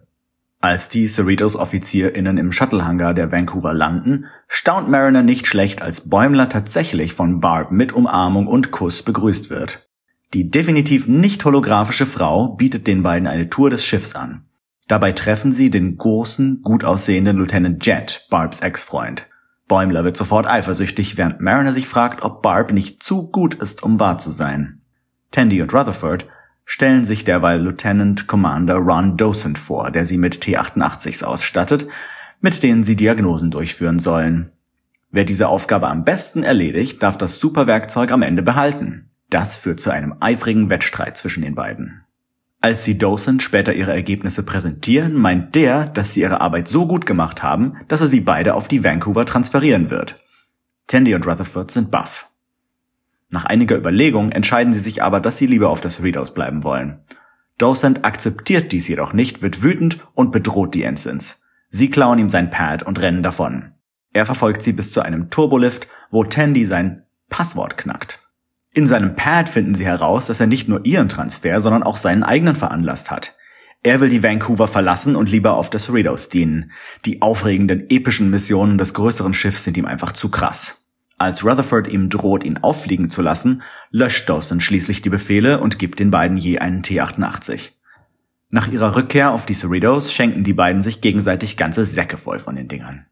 Als 0.60 0.90
die 0.90 1.08
Cerritos 1.08 1.56
OffizierInnen 1.56 2.36
im 2.36 2.52
Shuttlehangar 2.52 3.14
der 3.14 3.32
Vancouver 3.32 3.72
landen, 3.72 4.26
staunt 4.48 4.90
Mariner 4.90 5.22
nicht 5.22 5.46
schlecht, 5.46 5.80
als 5.80 6.10
Bäumler 6.10 6.50
tatsächlich 6.50 7.14
von 7.14 7.40
Barb 7.40 7.72
mit 7.72 7.92
Umarmung 7.92 8.46
und 8.46 8.70
Kuss 8.70 9.02
begrüßt 9.02 9.48
wird. 9.48 9.88
Die 10.34 10.50
definitiv 10.50 11.08
nicht 11.08 11.42
holographische 11.44 12.06
Frau 12.06 12.48
bietet 12.54 12.86
den 12.86 13.02
beiden 13.02 13.26
eine 13.26 13.48
Tour 13.48 13.70
des 13.70 13.84
Schiffs 13.84 14.14
an. 14.14 14.44
Dabei 14.88 15.12
treffen 15.12 15.52
sie 15.52 15.70
den 15.70 15.96
großen, 15.96 16.60
gut 16.62 16.84
aussehenden 16.84 17.38
Lieutenant 17.38 17.84
Jet, 17.84 18.26
Barbs 18.30 18.60
Ex-Freund. 18.60 19.26
Bäumler 19.72 20.04
wird 20.04 20.18
sofort 20.18 20.46
eifersüchtig, 20.46 21.16
während 21.16 21.40
Mariner 21.40 21.72
sich 21.72 21.88
fragt, 21.88 22.22
ob 22.22 22.42
Barb 22.42 22.74
nicht 22.74 23.02
zu 23.02 23.30
gut 23.30 23.54
ist, 23.54 23.82
um 23.82 23.98
wahr 23.98 24.18
zu 24.18 24.30
sein. 24.30 24.82
Tandy 25.30 25.62
und 25.62 25.72
Rutherford 25.72 26.26
stellen 26.66 27.06
sich 27.06 27.24
derweil 27.24 27.58
Lieutenant 27.58 28.26
Commander 28.26 28.74
Ron 28.74 29.16
Docent 29.16 29.58
vor, 29.58 29.90
der 29.90 30.04
sie 30.04 30.18
mit 30.18 30.42
T-88s 30.42 31.24
ausstattet, 31.24 31.88
mit 32.42 32.62
denen 32.62 32.84
sie 32.84 32.96
Diagnosen 32.96 33.50
durchführen 33.50 33.98
sollen. 33.98 34.52
Wer 35.10 35.24
diese 35.24 35.48
Aufgabe 35.48 35.88
am 35.88 36.04
besten 36.04 36.42
erledigt, 36.42 37.02
darf 37.02 37.16
das 37.16 37.36
Superwerkzeug 37.36 38.12
am 38.12 38.20
Ende 38.20 38.42
behalten. 38.42 39.08
Das 39.30 39.56
führt 39.56 39.80
zu 39.80 39.88
einem 39.88 40.16
eifrigen 40.20 40.68
Wettstreit 40.68 41.16
zwischen 41.16 41.42
den 41.42 41.54
beiden. 41.54 42.04
Als 42.64 42.84
sie 42.84 42.96
Docent 42.96 43.42
später 43.42 43.74
ihre 43.74 43.92
Ergebnisse 43.92 44.44
präsentieren, 44.44 45.14
meint 45.14 45.56
der, 45.56 45.84
dass 45.84 46.14
sie 46.14 46.20
ihre 46.20 46.40
Arbeit 46.40 46.68
so 46.68 46.86
gut 46.86 47.06
gemacht 47.06 47.42
haben, 47.42 47.72
dass 47.88 48.00
er 48.00 48.06
sie 48.06 48.20
beide 48.20 48.54
auf 48.54 48.68
die 48.68 48.84
Vancouver 48.84 49.26
transferieren 49.26 49.90
wird. 49.90 50.14
Tandy 50.86 51.16
und 51.16 51.26
Rutherford 51.26 51.72
sind 51.72 51.90
baff. 51.90 52.30
Nach 53.30 53.46
einiger 53.46 53.76
Überlegung 53.76 54.30
entscheiden 54.30 54.72
sie 54.72 54.78
sich 54.78 55.02
aber, 55.02 55.18
dass 55.18 55.38
sie 55.38 55.46
lieber 55.46 55.70
auf 55.70 55.80
das 55.80 56.04
Readout 56.04 56.34
bleiben 56.34 56.62
wollen. 56.62 57.00
Docent 57.58 58.04
akzeptiert 58.04 58.70
dies 58.70 58.86
jedoch 58.86 59.12
nicht, 59.12 59.42
wird 59.42 59.64
wütend 59.64 59.98
und 60.14 60.30
bedroht 60.30 60.74
die 60.74 60.84
Ensigns. 60.84 61.42
Sie 61.68 61.90
klauen 61.90 62.20
ihm 62.20 62.28
sein 62.28 62.50
Pad 62.50 62.84
und 62.84 63.00
rennen 63.00 63.24
davon. 63.24 63.72
Er 64.12 64.24
verfolgt 64.24 64.62
sie 64.62 64.72
bis 64.72 64.92
zu 64.92 65.00
einem 65.00 65.30
Turbolift, 65.30 65.88
wo 66.10 66.22
Tandy 66.22 66.64
sein 66.64 67.06
Passwort 67.28 67.76
knackt. 67.76 68.21
In 68.74 68.86
seinem 68.86 69.14
Pad 69.14 69.50
finden 69.50 69.74
sie 69.74 69.84
heraus, 69.84 70.26
dass 70.26 70.40
er 70.40 70.46
nicht 70.46 70.66
nur 70.66 70.84
ihren 70.84 71.08
Transfer, 71.08 71.60
sondern 71.60 71.82
auch 71.82 71.98
seinen 71.98 72.22
eigenen 72.22 72.56
veranlasst 72.56 73.10
hat. 73.10 73.34
Er 73.82 74.00
will 74.00 74.08
die 74.08 74.22
Vancouver 74.22 74.68
verlassen 74.68 75.16
und 75.16 75.30
lieber 75.30 75.54
auf 75.54 75.68
das 75.68 75.86
Cerritos 75.86 76.28
dienen. 76.28 76.70
Die 77.04 77.20
aufregenden, 77.20 77.90
epischen 77.90 78.30
Missionen 78.30 78.78
des 78.78 78.94
größeren 78.94 79.34
Schiffs 79.34 79.64
sind 79.64 79.76
ihm 79.76 79.86
einfach 79.86 80.12
zu 80.12 80.30
krass. 80.30 80.82
Als 81.18 81.44
Rutherford 81.44 81.88
ihm 81.88 82.08
droht, 82.08 82.44
ihn 82.44 82.58
auffliegen 82.58 83.10
zu 83.10 83.22
lassen, 83.22 83.62
löscht 83.90 84.28
Dawson 84.28 84.60
schließlich 84.60 85.02
die 85.02 85.10
Befehle 85.10 85.60
und 85.60 85.78
gibt 85.78 85.98
den 85.98 86.10
beiden 86.10 86.36
je 86.36 86.58
einen 86.58 86.82
T-88. 86.82 87.72
Nach 88.50 88.68
ihrer 88.68 88.96
Rückkehr 88.96 89.32
auf 89.32 89.46
die 89.46 89.54
Cerritos 89.54 90.12
schenken 90.12 90.44
die 90.44 90.52
beiden 90.52 90.82
sich 90.82 91.00
gegenseitig 91.00 91.56
ganze 91.56 91.84
Säcke 91.84 92.18
voll 92.18 92.38
von 92.38 92.56
den 92.56 92.68
Dingern. 92.68 93.06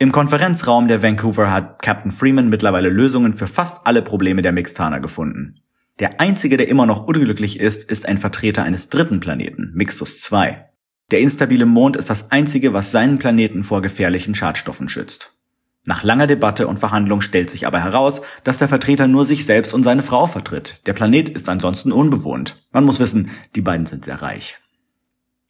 Im 0.00 0.12
Konferenzraum 0.12 0.86
der 0.86 1.02
Vancouver 1.02 1.50
hat 1.50 1.82
Captain 1.82 2.12
Freeman 2.12 2.48
mittlerweile 2.48 2.88
Lösungen 2.88 3.34
für 3.34 3.48
fast 3.48 3.84
alle 3.84 4.00
Probleme 4.00 4.42
der 4.42 4.52
Mixtaner 4.52 5.00
gefunden. 5.00 5.56
Der 5.98 6.20
einzige, 6.20 6.56
der 6.56 6.68
immer 6.68 6.86
noch 6.86 7.08
unglücklich 7.08 7.58
ist, 7.58 7.90
ist 7.90 8.06
ein 8.06 8.18
Vertreter 8.18 8.62
eines 8.62 8.90
dritten 8.90 9.18
Planeten, 9.18 9.72
Mixtus 9.74 10.20
2. 10.20 10.66
Der 11.10 11.18
instabile 11.18 11.66
Mond 11.66 11.96
ist 11.96 12.10
das 12.10 12.30
einzige, 12.30 12.72
was 12.72 12.92
seinen 12.92 13.18
Planeten 13.18 13.64
vor 13.64 13.82
gefährlichen 13.82 14.36
Schadstoffen 14.36 14.88
schützt. 14.88 15.32
Nach 15.84 16.04
langer 16.04 16.28
Debatte 16.28 16.68
und 16.68 16.78
Verhandlung 16.78 17.20
stellt 17.20 17.50
sich 17.50 17.66
aber 17.66 17.82
heraus, 17.82 18.22
dass 18.44 18.58
der 18.58 18.68
Vertreter 18.68 19.08
nur 19.08 19.24
sich 19.24 19.46
selbst 19.46 19.74
und 19.74 19.82
seine 19.82 20.04
Frau 20.04 20.26
vertritt. 20.26 20.80
Der 20.86 20.92
Planet 20.92 21.28
ist 21.28 21.48
ansonsten 21.48 21.90
unbewohnt. 21.90 22.54
Man 22.70 22.84
muss 22.84 23.00
wissen, 23.00 23.30
die 23.56 23.62
beiden 23.62 23.86
sind 23.86 24.04
sehr 24.04 24.22
reich. 24.22 24.58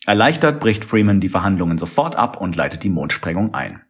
Erleichtert 0.06 0.58
bricht 0.58 0.86
Freeman 0.86 1.20
die 1.20 1.28
Verhandlungen 1.28 1.76
sofort 1.76 2.16
ab 2.16 2.40
und 2.40 2.56
leitet 2.56 2.82
die 2.82 2.88
Mondsprengung 2.88 3.52
ein. 3.52 3.82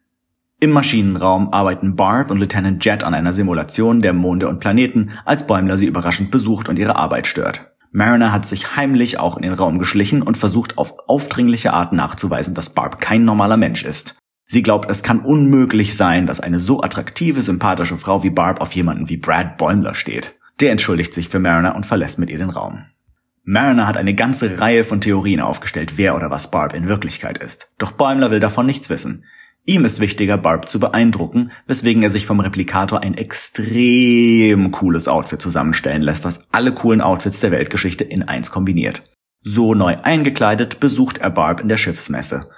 Im 0.61 0.71
Maschinenraum 0.71 1.53
arbeiten 1.53 1.95
Barb 1.95 2.31
und 2.31 2.37
Lieutenant 2.37 2.83
Jet 2.83 3.05
an 3.05 3.13
einer 3.13 3.31
Simulation 3.31 4.01
der 4.01 4.11
Monde 4.11 4.49
und 4.49 4.59
Planeten, 4.59 5.11
als 5.23 5.47
Bäumler 5.47 5.77
sie 5.77 5.85
überraschend 5.85 6.31
besucht 6.31 6.67
und 6.67 6.77
ihre 6.77 6.97
Arbeit 6.97 7.27
stört. 7.27 7.71
Mariner 7.91 8.33
hat 8.33 8.45
sich 8.45 8.75
heimlich 8.75 9.19
auch 9.19 9.37
in 9.37 9.43
den 9.43 9.53
Raum 9.53 9.79
geschlichen 9.79 10.21
und 10.21 10.35
versucht 10.35 10.77
auf 10.77 10.95
aufdringliche 11.07 11.71
Art 11.71 11.93
nachzuweisen, 11.93 12.55
dass 12.55 12.71
Barb 12.71 12.99
kein 12.99 13.23
normaler 13.23 13.55
Mensch 13.55 13.85
ist. 13.85 14.17
Sie 14.47 14.61
glaubt, 14.61 14.91
es 14.91 15.01
kann 15.01 15.21
unmöglich 15.21 15.95
sein, 15.95 16.27
dass 16.27 16.41
eine 16.41 16.59
so 16.59 16.81
attraktive, 16.83 17.41
sympathische 17.41 17.97
Frau 17.97 18.23
wie 18.23 18.29
Barb 18.29 18.59
auf 18.59 18.73
jemanden 18.73 19.07
wie 19.07 19.17
Brad 19.17 19.57
Bäumler 19.57 19.95
steht. 19.95 20.35
Der 20.59 20.71
entschuldigt 20.71 21.13
sich 21.13 21.29
für 21.29 21.39
Mariner 21.39 21.77
und 21.77 21.85
verlässt 21.85 22.19
mit 22.19 22.29
ihr 22.29 22.37
den 22.37 22.49
Raum. 22.49 22.83
Mariner 23.45 23.87
hat 23.87 23.95
eine 23.95 24.13
ganze 24.13 24.59
Reihe 24.59 24.83
von 24.83 24.99
Theorien 24.99 25.39
aufgestellt, 25.39 25.93
wer 25.95 26.17
oder 26.17 26.29
was 26.29 26.51
Barb 26.51 26.75
in 26.75 26.89
Wirklichkeit 26.89 27.37
ist. 27.37 27.73
Doch 27.77 27.93
Bäumler 27.93 28.29
will 28.29 28.41
davon 28.41 28.65
nichts 28.65 28.89
wissen. 28.89 29.23
Ihm 29.69 29.85
ist 29.85 29.99
wichtiger, 29.99 30.39
Barb 30.39 30.67
zu 30.67 30.79
beeindrucken, 30.79 31.51
weswegen 31.67 32.01
er 32.01 32.09
sich 32.09 32.25
vom 32.25 32.39
Replikator 32.39 33.03
ein 33.03 33.13
extrem 33.13 34.71
cooles 34.71 35.07
Outfit 35.07 35.39
zusammenstellen 35.39 36.01
lässt, 36.01 36.25
das 36.25 36.39
alle 36.51 36.73
coolen 36.73 37.01
Outfits 37.01 37.39
der 37.39 37.51
Weltgeschichte 37.51 38.03
in 38.03 38.23
eins 38.23 38.49
kombiniert. 38.49 39.03
So 39.43 39.75
neu 39.75 39.95
eingekleidet 40.01 40.79
besucht 40.79 41.19
er 41.19 41.29
Barb 41.29 41.61
in 41.61 41.69
der 41.69 41.77
Schiffsmesse. 41.77 42.49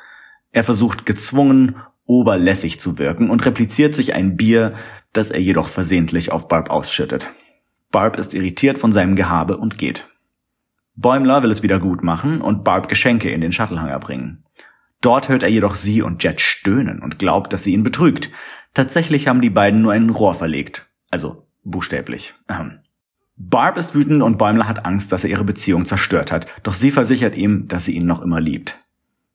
Er 0.53 0.63
versucht 0.63 1.05
gezwungen 1.05 1.75
oberlässig 2.05 2.79
zu 2.79 2.97
wirken 2.97 3.29
und 3.29 3.45
repliziert 3.45 3.93
sich 3.93 4.13
ein 4.13 4.37
Bier, 4.37 4.69
das 5.11 5.31
er 5.31 5.41
jedoch 5.41 5.67
versehentlich 5.67 6.31
auf 6.31 6.47
Barb 6.47 6.69
ausschüttet. 6.69 7.27
Barb 7.91 8.17
ist 8.17 8.33
irritiert 8.33 8.77
von 8.77 8.93
seinem 8.93 9.17
Gehabe 9.17 9.57
und 9.57 9.77
geht. 9.77 10.07
Bäumler 10.95 11.43
will 11.43 11.51
es 11.51 11.61
wieder 11.61 11.79
gut 11.79 12.05
machen 12.05 12.39
und 12.39 12.63
Barb 12.63 12.87
Geschenke 12.87 13.31
in 13.31 13.41
den 13.41 13.51
Shuttlehanger 13.51 13.99
bringen. 13.99 14.45
Dort 15.01 15.29
hört 15.29 15.43
er 15.43 15.49
jedoch 15.49 15.75
sie 15.75 16.01
und 16.01 16.23
Jet 16.23 16.39
stöhnen 16.41 16.99
und 16.99 17.19
glaubt, 17.19 17.51
dass 17.51 17.63
sie 17.63 17.73
ihn 17.73 17.83
betrügt. 17.83 18.29
Tatsächlich 18.73 19.27
haben 19.27 19.41
die 19.41 19.49
beiden 19.49 19.81
nur 19.81 19.93
ein 19.93 20.09
Rohr 20.09 20.35
verlegt. 20.35 20.85
Also 21.09 21.47
buchstäblich. 21.63 22.33
Ähm. 22.47 22.79
Barb 23.35 23.77
ist 23.77 23.95
wütend 23.95 24.21
und 24.21 24.37
Bäumler 24.37 24.67
hat 24.67 24.85
Angst, 24.85 25.11
dass 25.11 25.23
er 25.23 25.31
ihre 25.31 25.43
Beziehung 25.43 25.87
zerstört 25.87 26.31
hat, 26.31 26.45
doch 26.61 26.75
sie 26.75 26.91
versichert 26.91 27.35
ihm, 27.35 27.67
dass 27.67 27.85
sie 27.85 27.93
ihn 27.93 28.05
noch 28.05 28.21
immer 28.21 28.39
liebt. 28.39 28.77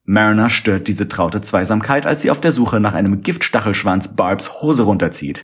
Mariner 0.05 0.49
stört 0.49 0.87
diese 0.87 1.09
traute 1.09 1.41
Zweisamkeit, 1.41 2.07
als 2.07 2.23
sie 2.23 2.31
auf 2.31 2.41
der 2.41 2.53
Suche 2.53 2.79
nach 2.79 2.95
einem 2.95 3.23
Giftstachelschwanz 3.23 4.15
Barbs 4.15 4.63
Hose 4.63 4.85
runterzieht. 4.85 5.43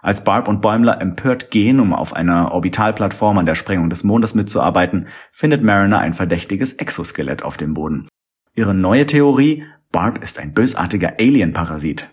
Als 0.00 0.24
Barb 0.24 0.48
und 0.48 0.62
Bäumler 0.62 1.02
empört 1.02 1.50
gehen, 1.50 1.78
um 1.78 1.92
auf 1.92 2.14
einer 2.14 2.52
Orbitalplattform 2.52 3.36
an 3.36 3.46
der 3.46 3.54
Sprengung 3.54 3.90
des 3.90 4.02
Mondes 4.02 4.34
mitzuarbeiten, 4.34 5.08
findet 5.30 5.62
Mariner 5.62 5.98
ein 5.98 6.14
verdächtiges 6.14 6.72
Exoskelett 6.72 7.42
auf 7.42 7.58
dem 7.58 7.74
Boden. 7.74 8.08
Ihre 8.54 8.74
neue 8.74 9.06
Theorie, 9.06 9.64
Barb 9.92 10.22
ist 10.22 10.38
ein 10.38 10.52
bösartiger 10.52 11.14
Alien-Parasit. 11.18 12.08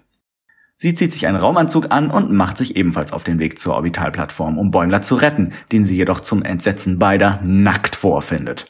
Sie 0.77 0.95
zieht 0.95 1.11
sich 1.11 1.27
einen 1.27 1.35
Raumanzug 1.35 1.91
an 1.91 2.09
und 2.09 2.31
macht 2.31 2.57
sich 2.57 2.77
ebenfalls 2.77 3.11
auf 3.11 3.25
den 3.25 3.39
Weg 3.39 3.59
zur 3.59 3.73
Orbitalplattform, 3.73 4.57
um 4.57 4.71
Bäumler 4.71 5.01
zu 5.01 5.15
retten, 5.15 5.51
den 5.73 5.83
sie 5.83 5.97
jedoch 5.97 6.21
zum 6.21 6.41
Entsetzen 6.41 6.97
beider 6.97 7.41
nackt 7.43 7.97
vorfindet. 7.97 8.67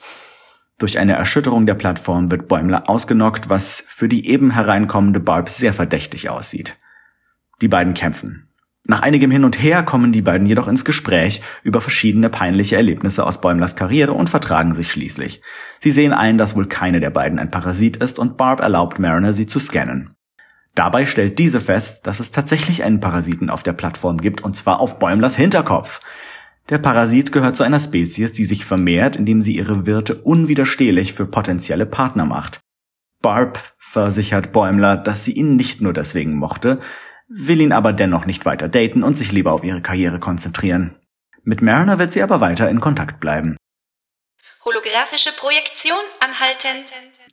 Durch 0.79 0.97
eine 0.97 1.13
Erschütterung 1.13 1.67
der 1.67 1.75
Plattform 1.75 2.31
wird 2.31 2.47
Bäumler 2.47 2.89
ausgenockt, 2.89 3.49
was 3.49 3.83
für 3.87 4.09
die 4.09 4.27
eben 4.27 4.49
hereinkommende 4.49 5.19
Barb 5.19 5.49
sehr 5.49 5.73
verdächtig 5.73 6.29
aussieht. 6.29 6.75
Die 7.61 7.67
beiden 7.67 7.93
kämpfen. 7.93 8.48
Nach 8.89 9.03
einigem 9.03 9.29
Hin 9.29 9.45
und 9.45 9.61
Her 9.61 9.83
kommen 9.83 10.11
die 10.11 10.23
beiden 10.23 10.47
jedoch 10.47 10.67
ins 10.67 10.83
Gespräch 10.83 11.43
über 11.61 11.79
verschiedene 11.79 12.27
peinliche 12.27 12.75
Erlebnisse 12.75 13.23
aus 13.23 13.39
Bäumlers 13.39 13.75
Karriere 13.75 14.13
und 14.13 14.31
vertragen 14.31 14.73
sich 14.73 14.91
schließlich. 14.91 15.43
Sie 15.79 15.91
sehen 15.91 16.11
ein, 16.11 16.39
dass 16.39 16.55
wohl 16.55 16.65
keine 16.65 16.99
der 16.99 17.11
beiden 17.11 17.37
ein 17.37 17.51
Parasit 17.51 17.97
ist 17.97 18.17
und 18.17 18.35
Barb 18.35 18.61
erlaubt 18.61 18.97
Mariner, 18.97 19.31
sie 19.33 19.45
zu 19.45 19.59
scannen. 19.59 20.15
Dabei 20.73 21.05
stellt 21.05 21.37
diese 21.37 21.61
fest, 21.61 22.07
dass 22.07 22.19
es 22.19 22.31
tatsächlich 22.31 22.83
einen 22.83 22.99
Parasiten 22.99 23.51
auf 23.51 23.61
der 23.61 23.73
Plattform 23.73 24.17
gibt, 24.17 24.41
und 24.41 24.55
zwar 24.55 24.79
auf 24.79 24.97
Bäumlers 24.97 25.35
Hinterkopf. 25.35 25.99
Der 26.69 26.79
Parasit 26.79 27.31
gehört 27.31 27.55
zu 27.57 27.61
einer 27.61 27.79
Spezies, 27.79 28.33
die 28.33 28.45
sich 28.45 28.65
vermehrt, 28.65 29.15
indem 29.15 29.43
sie 29.43 29.55
ihre 29.55 29.85
Wirte 29.85 30.15
unwiderstehlich 30.15 31.13
für 31.13 31.27
potenzielle 31.27 31.85
Partner 31.85 32.25
macht. 32.25 32.59
Barb 33.21 33.59
versichert 33.77 34.51
Bäumler, 34.51 34.97
dass 34.97 35.25
sie 35.25 35.33
ihn 35.33 35.57
nicht 35.57 35.79
nur 35.79 35.93
deswegen 35.93 36.37
mochte, 36.37 36.77
will 37.29 37.61
ihn 37.61 37.71
aber 37.71 37.93
dennoch 37.93 38.25
nicht 38.25 38.45
weiter 38.45 38.67
daten 38.67 39.03
und 39.03 39.15
sich 39.15 39.31
lieber 39.31 39.53
auf 39.53 39.63
ihre 39.63 39.81
Karriere 39.81 40.19
konzentrieren. 40.19 40.95
Mit 41.43 41.61
Mariner 41.61 41.99
wird 41.99 42.11
sie 42.11 42.21
aber 42.21 42.41
weiter 42.41 42.69
in 42.69 42.81
Kontakt 42.81 43.19
bleiben. 43.19 43.55
Holographische 44.65 45.31
Projektion 45.39 45.99
anhalten. 46.19 46.85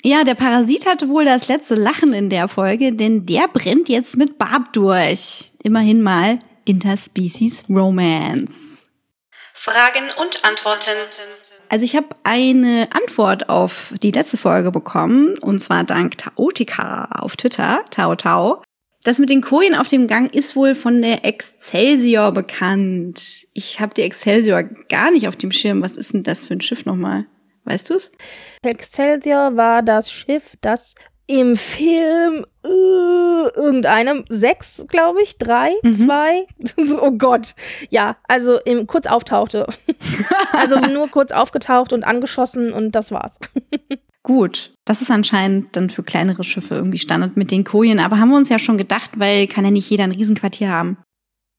Ja, 0.02 0.22
der 0.22 0.35
Parasit 0.35 0.87
hatte 0.87 1.09
wohl 1.09 1.24
das 1.24 1.48
letzte 1.48 1.74
Lachen 1.74 2.12
in 2.12 2.30
der 2.30 2.46
Folge, 2.46 2.92
denn 2.92 3.26
der 3.26 3.48
brennt 3.48 3.88
jetzt 3.88 4.16
mit 4.16 4.38
Barb 4.38 4.72
durch. 4.72 5.52
Immerhin 5.62 6.02
mal 6.02 6.38
Interspecies 6.64 7.64
Romance. 7.68 8.88
Fragen 9.54 10.04
und 10.20 10.44
Antworten. 10.44 10.96
Also 11.68 11.85
ich 11.85 11.96
habe 11.96 12.09
eine 12.22 12.88
Antwort 12.92 13.48
auf 13.48 13.92
die 14.00 14.12
letzte 14.12 14.37
Folge 14.37 14.70
bekommen, 14.70 15.37
und 15.38 15.59
zwar 15.59 15.82
dank 15.82 16.16
Taotica 16.18 17.06
auf 17.18 17.37
Twitter, 17.37 17.85
Tao 17.90 18.14
Tao. 18.14 18.62
Das 19.07 19.21
mit 19.21 19.31
den 19.31 19.40
Kojen 19.40 19.77
auf 19.77 19.87
dem 19.87 20.09
Gang 20.09 20.35
ist 20.35 20.57
wohl 20.57 20.75
von 20.75 21.01
der 21.01 21.25
Excelsior 21.25 22.33
bekannt. 22.33 23.47
Ich 23.55 23.79
habe 23.79 23.95
die 23.95 24.03
Excelsior 24.03 24.64
gar 24.64 25.12
nicht 25.12 25.29
auf 25.29 25.37
dem 25.37 25.53
Schirm. 25.53 25.81
Was 25.81 25.97
ist 25.97 26.12
denn 26.12 26.25
das 26.25 26.45
für 26.45 26.55
ein 26.55 26.61
Schiff 26.61 26.87
nochmal? 26.87 27.25
Weißt 27.66 27.88
du's? 27.88 28.11
Excelsior 28.62 29.57
war 29.57 29.85
das 29.85 30.11
Schiff, 30.11 30.57
das 30.61 30.97
im 31.29 31.57
Film 31.57 32.47
äh, 32.64 32.69
irgendeinem 33.55 34.25
sechs, 34.29 34.85
glaube 34.88 35.23
ich, 35.23 35.38
drei, 35.38 35.71
mhm. 35.85 35.95
zwei. 35.95 36.47
oh 37.01 37.12
Gott. 37.12 37.55
Ja, 37.90 38.16
also 38.27 38.59
im, 38.59 38.88
kurz 38.88 39.07
auftauchte. 39.07 39.69
also 40.53 40.81
nur 40.81 41.09
kurz 41.12 41.31
aufgetaucht 41.31 41.92
und 41.92 42.03
angeschossen 42.03 42.73
und 42.73 42.90
das 42.97 43.12
war's. 43.12 43.38
Gut, 44.26 44.72
das 44.84 45.02
ist 45.02 45.12
anscheinend 45.12 45.76
dann 45.76 45.88
für 45.88 46.02
kleinere 46.02 46.42
Schiffe 46.42 46.74
irgendwie 46.74 46.98
Standard 46.98 47.36
mit 47.36 47.52
den 47.52 47.62
Kojen, 47.62 48.00
aber 48.00 48.18
haben 48.18 48.30
wir 48.30 48.36
uns 48.36 48.48
ja 48.48 48.58
schon 48.58 48.76
gedacht, 48.76 49.12
weil 49.20 49.46
kann 49.46 49.64
ja 49.64 49.70
nicht 49.70 49.88
jeder 49.88 50.02
ein 50.02 50.10
Riesenquartier 50.10 50.68
haben. 50.68 50.98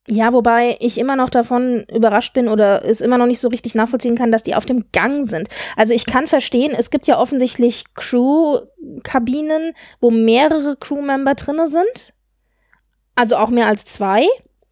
Ja, 0.06 0.34
wobei 0.34 0.75
ich 0.82 0.97
immer 0.97 1.15
noch 1.15 1.30
davon 1.30 1.86
überrascht 1.89 2.34
bin 2.34 2.49
oder 2.49 2.84
es 2.84 2.99
immer 2.99 3.17
noch 3.17 3.25
nicht 3.25 3.39
so 3.39 3.47
richtig 3.47 3.73
nachvollziehen 3.73 4.17
kann, 4.17 4.34
dass 4.34 4.43
die 4.43 4.53
auf 4.53 4.65
dem 4.65 4.84
Gang 4.91 5.25
sind. 5.25 5.47
Also 5.77 5.93
ich 5.93 6.06
kann 6.06 6.27
verstehen, 6.27 6.75
es 6.77 6.89
gibt 6.89 7.08
ja 7.08 7.17
offensichtlich 7.17 7.86
Crew-Kabinen, 7.93 9.71
wo 10.01 10.12
mehrere 10.12 10.75
Crewmember 10.75 11.36
drinne 11.36 11.67
sind. 11.67 12.13
Also 13.15 13.38
auch 13.38 13.49
mehr 13.49 13.67
als 13.67 13.86
zwei. 13.86 14.25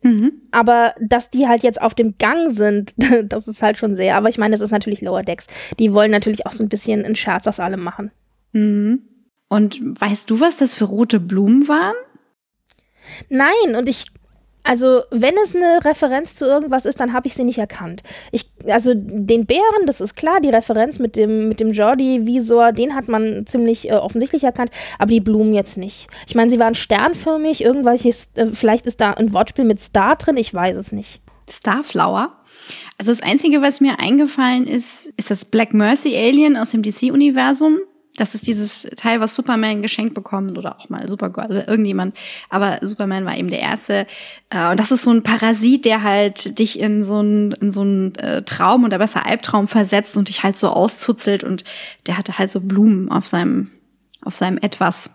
Mhm. 0.06 0.34
Aber 0.52 0.94
dass 1.02 1.32
die 1.32 1.48
halt 1.48 1.63
jetzt 1.63 1.82
auf 1.82 1.96
dem 1.96 2.20
Gang 2.20 2.52
sind, 2.52 2.94
das 3.24 3.48
ist 3.48 3.63
halt 3.63 3.80
schon 3.80 3.96
sehr. 3.96 4.15
Aber 4.15 4.30
ich 4.30 4.38
meine, 4.38 4.52
das 4.52 4.62
ist 4.62 4.70
natürlich 4.72 5.02
Lower 5.02 5.24
Decks. 5.24 5.48
Die 5.80 5.94
wollen 5.94 6.12
natürlich 6.12 6.46
auch 6.46 6.52
so 6.52 6.63
ein 6.63 6.70
bisschen 6.70 7.04
einen 7.04 7.15
Scherz 7.15 7.48
aus 7.48 7.60
allem 7.60 7.82
machen. 7.82 8.12
Mhm. 8.52 9.02
Und 9.50 9.82
weißt 10.00 10.30
du, 10.30 10.39
was 10.39 10.58
das 10.58 10.76
für 10.76 10.86
rote 10.86 11.20
Blumen 11.20 11.68
waren? 11.68 11.96
Nein, 13.30 13.76
und 13.76 13.89
ich 13.89 14.06
also, 14.65 15.04
wenn 15.12 15.36
es 15.43 15.56
eine 15.56 15.86
Referenz 15.86 16.34
zu 16.34 16.45
irgendwas 16.45 16.86
ist, 16.86 16.99
dann 16.99 17.13
habe 17.13 17.28
ich 17.28 17.36
sie 17.36 17.43
nicht 17.43 17.60
erkannt. 17.60 18.01
Ich, 18.32 18.49
also 18.67 18.93
den 18.95 19.45
Bären, 19.45 19.86
das 19.86 20.01
ist 20.01 20.15
klar, 20.15 20.41
die 20.41 20.49
Referenz 20.49 20.97
mit 20.97 21.15
dem, 21.15 21.47
mit 21.47 21.60
dem 21.60 21.71
Jordi-Visor, 21.71 22.71
den 22.71 22.95
hat 22.95 23.08
man 23.08 23.45
ziemlich 23.45 23.89
äh, 23.89 23.93
offensichtlich 23.93 24.43
erkannt, 24.43 24.71
aber 24.97 25.12
die 25.12 25.19
Blumen 25.19 25.54
jetzt 25.54 25.78
nicht. 25.78 26.08
Ich 26.28 26.34
meine, 26.34 26.49
sie 26.49 26.58
waren 26.58 26.73
sternförmig, 26.73 27.63
irgendwelches, 27.63 28.32
äh, 28.34 28.47
vielleicht 28.54 28.88
ist 28.88 29.01
da 29.01 29.12
ein 29.12 29.34
Wortspiel 29.34 29.65
mit 29.65 29.82
Star 29.82 30.15
drin, 30.15 30.36
ich 30.36 30.51
weiß 30.51 30.75
es 30.78 30.91
nicht. 30.91 31.21
Starflower? 31.47 32.36
Also 32.97 33.12
das 33.12 33.21
Einzige, 33.21 33.62
was 33.62 33.82
mir 33.82 33.99
eingefallen 33.99 34.65
ist, 34.65 35.13
ist 35.17 35.30
das 35.30 35.45
Black 35.45 35.75
Mercy 35.75 36.17
Alien 36.17 36.58
aus 36.58 36.71
dem 36.71 36.82
DC-Universum. 36.82 37.78
Das 38.17 38.36
ist 38.36 38.47
dieses 38.47 38.84
Teil, 38.95 39.19
was 39.19 39.36
Superman 39.36 39.82
geschenkt 39.82 40.13
bekommt 40.13 40.58
oder 40.58 40.78
auch 40.78 40.89
mal 40.89 41.08
Supergirl 41.08 41.47
oder 41.47 41.67
irgendjemand. 41.67 42.15
Aber 42.49 42.80
Superman 42.82 43.25
war 43.25 43.38
eben 43.38 43.49
der 43.49 43.60
Erste. 43.60 44.08
Äh, 44.49 44.71
und 44.71 44.80
das 44.80 44.91
ist 44.91 45.04
so 45.04 45.12
ein 45.12 45.23
Parasit, 45.23 45.86
der 45.86 46.04
halt 46.04 46.58
dich 46.60 46.80
in 46.80 47.04
so 47.04 47.19
einen, 47.19 47.51
in 47.54 47.71
so 47.71 47.82
einen 47.82 48.15
äh, 48.15 48.43
Traum 48.43 48.84
oder 48.84 48.97
besser 48.97 49.25
Albtraum 49.25 49.67
versetzt 49.67 50.17
und 50.17 50.30
dich 50.30 50.43
halt 50.43 50.58
so 50.58 50.69
auszuzelt. 50.69 51.43
Und 51.43 51.63
der 52.08 52.17
hatte 52.17 52.38
halt 52.38 52.49
so 52.49 52.62
Blumen 52.62 53.12
auf 53.12 53.28
seinem, 53.28 53.71
auf 54.23 54.36
seinem 54.36 54.58
Etwas. 54.58 55.10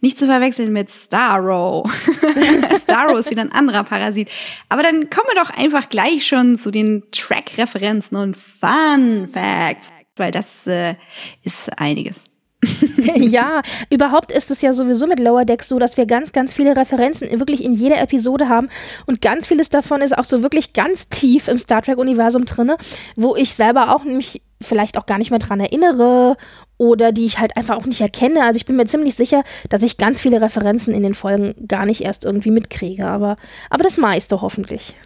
Nicht 0.00 0.16
zu 0.16 0.26
verwechseln 0.26 0.72
mit 0.72 0.88
Starro. 0.90 1.90
Starro 2.80 3.16
ist 3.18 3.30
wieder 3.30 3.42
ein 3.42 3.52
anderer 3.52 3.84
Parasit. 3.84 4.28
Aber 4.68 4.82
dann 4.82 5.10
kommen 5.10 5.26
wir 5.32 5.42
doch 5.42 5.50
einfach 5.50 5.88
gleich 5.88 6.26
schon 6.26 6.56
zu 6.56 6.70
den 6.70 7.02
Track-Referenzen 7.10 8.16
und 8.16 8.36
Fun 8.36 9.28
Facts 9.30 9.92
weil 10.18 10.30
das 10.30 10.66
äh, 10.66 10.96
ist 11.42 11.78
einiges. 11.78 12.24
ja, 13.16 13.62
überhaupt 13.90 14.32
ist 14.32 14.50
es 14.50 14.62
ja 14.62 14.72
sowieso 14.72 15.06
mit 15.06 15.20
Lower 15.20 15.44
Decks 15.44 15.68
so, 15.68 15.78
dass 15.78 15.96
wir 15.96 16.06
ganz, 16.06 16.32
ganz 16.32 16.52
viele 16.52 16.76
Referenzen 16.76 17.28
wirklich 17.38 17.62
in 17.62 17.74
jeder 17.74 18.00
Episode 18.00 18.48
haben 18.48 18.68
und 19.06 19.20
ganz 19.20 19.46
vieles 19.46 19.70
davon 19.70 20.02
ist 20.02 20.16
auch 20.16 20.24
so 20.24 20.42
wirklich 20.42 20.72
ganz 20.72 21.08
tief 21.08 21.46
im 21.46 21.58
Star 21.58 21.82
Trek-Universum 21.82 22.44
drinne, 22.46 22.76
wo 23.14 23.36
ich 23.36 23.54
selber 23.54 23.94
auch 23.94 24.02
mich 24.02 24.42
vielleicht 24.60 24.98
auch 24.98 25.06
gar 25.06 25.18
nicht 25.18 25.30
mehr 25.30 25.38
dran 25.38 25.60
erinnere 25.60 26.36
oder 26.78 27.12
die 27.12 27.26
ich 27.26 27.38
halt 27.38 27.56
einfach 27.56 27.76
auch 27.76 27.86
nicht 27.86 28.00
erkenne. 28.00 28.42
Also 28.42 28.56
ich 28.56 28.66
bin 28.66 28.76
mir 28.76 28.86
ziemlich 28.86 29.14
sicher, 29.14 29.44
dass 29.68 29.82
ich 29.82 29.96
ganz 29.96 30.20
viele 30.20 30.40
Referenzen 30.40 30.94
in 30.94 31.02
den 31.04 31.14
Folgen 31.14 31.54
gar 31.68 31.86
nicht 31.86 32.00
erst 32.00 32.24
irgendwie 32.24 32.50
mitkriege, 32.50 33.06
aber, 33.06 33.36
aber 33.70 33.84
das 33.84 33.96
meiste 33.98 34.40
hoffentlich. 34.40 34.96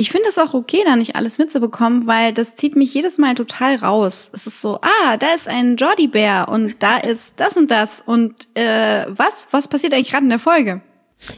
Ich 0.00 0.10
finde 0.10 0.30
es 0.30 0.38
auch 0.38 0.54
okay, 0.54 0.78
da 0.86 0.96
nicht 0.96 1.14
alles 1.14 1.36
mitzubekommen, 1.36 2.06
weil 2.06 2.32
das 2.32 2.56
zieht 2.56 2.74
mich 2.74 2.94
jedes 2.94 3.18
Mal 3.18 3.34
total 3.34 3.76
raus. 3.76 4.30
Es 4.32 4.46
ist 4.46 4.62
so, 4.62 4.76
ah, 4.80 5.18
da 5.18 5.34
ist 5.34 5.46
ein 5.46 5.76
Jordi-Bär 5.76 6.48
und 6.48 6.76
da 6.78 6.96
ist 6.96 7.34
das 7.38 7.58
und 7.58 7.70
das 7.70 8.00
und 8.00 8.48
äh, 8.56 9.04
was? 9.08 9.48
Was 9.50 9.68
passiert 9.68 9.92
eigentlich 9.92 10.10
gerade 10.10 10.24
in 10.24 10.30
der 10.30 10.38
Folge? 10.38 10.80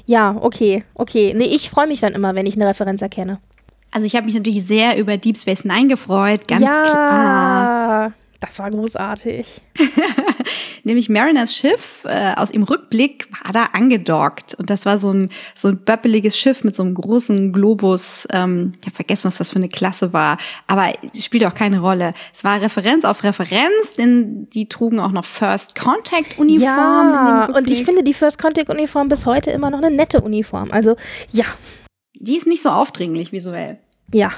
Ja, 0.07 0.37
okay, 0.41 0.85
okay. 0.95 1.35
Nee, 1.37 1.47
ich 1.47 1.71
freue 1.71 1.89
mich 1.89 1.99
dann 1.99 2.13
immer, 2.13 2.37
wenn 2.37 2.47
ich 2.47 2.55
eine 2.55 2.69
Referenz 2.69 3.03
erkenne. 3.03 3.41
Also 3.91 4.07
ich 4.07 4.15
habe 4.15 4.27
mich 4.27 4.37
natürlich 4.37 4.65
sehr 4.65 4.97
über 4.97 5.17
Deep 5.17 5.39
Space 5.39 5.65
Nine 5.65 5.89
gefreut, 5.89 6.47
ganz 6.47 6.65
ja, 6.65 6.83
klar. 6.83 8.13
Das 8.43 8.59
war 8.59 8.71
großartig. 8.71 9.61
Nämlich 10.85 11.09
Mariners 11.09 11.55
Schiff 11.55 12.05
äh, 12.05 12.35
aus 12.35 12.51
dem 12.51 12.65
Rückblick 12.65 13.29
war 13.45 13.53
da 13.53 13.65
angedockt. 13.73 14.57
Und 14.57 14.69
das 14.69 14.85
war 14.85 14.99
so 14.99 15.13
ein, 15.13 15.31
so 15.55 15.69
ein 15.69 15.79
böppeliges 15.79 16.37
Schiff 16.37 16.65
mit 16.65 16.75
so 16.75 16.83
einem 16.83 16.95
großen 16.95 17.53
Globus. 17.53 18.27
Ähm, 18.33 18.73
ich 18.81 18.87
habe 18.87 18.97
vergessen, 18.97 19.27
was 19.27 19.37
das 19.39 19.51
für 19.51 19.57
eine 19.57 19.69
Klasse 19.69 20.13
war. 20.13 20.39
Aber 20.67 20.93
spielt 21.15 21.45
auch 21.47 21.55
keine 21.55 21.81
Rolle. 21.81 22.15
Es 22.35 22.43
war 22.43 22.61
Referenz 22.61 23.05
auf 23.05 23.23
Referenz, 23.23 23.95
denn 23.97 24.51
die 24.51 24.69
trugen 24.69 24.99
auch 24.99 25.13
noch 25.13 25.25
First 25.25 25.79
Contact 25.79 26.37
Uniform. 26.37 26.61
Ja, 26.61 27.49
und 27.55 27.71
ich 27.71 27.85
finde 27.85 28.03
die 28.03 28.15
First 28.15 28.39
Contact 28.39 28.69
Uniform 28.69 29.09
bis 29.09 29.25
heute 29.25 29.53
immer 29.53 29.71
noch 29.71 29.79
eine 29.79 29.95
nette 29.95 30.21
Uniform. 30.21 30.73
Also, 30.73 30.97
ja. 31.31 31.45
Die 32.15 32.37
ist 32.37 32.49
nicht 32.49 32.63
so 32.63 32.71
aufdringlich 32.71 33.31
visuell. 33.31 33.79
Ja. 34.13 34.33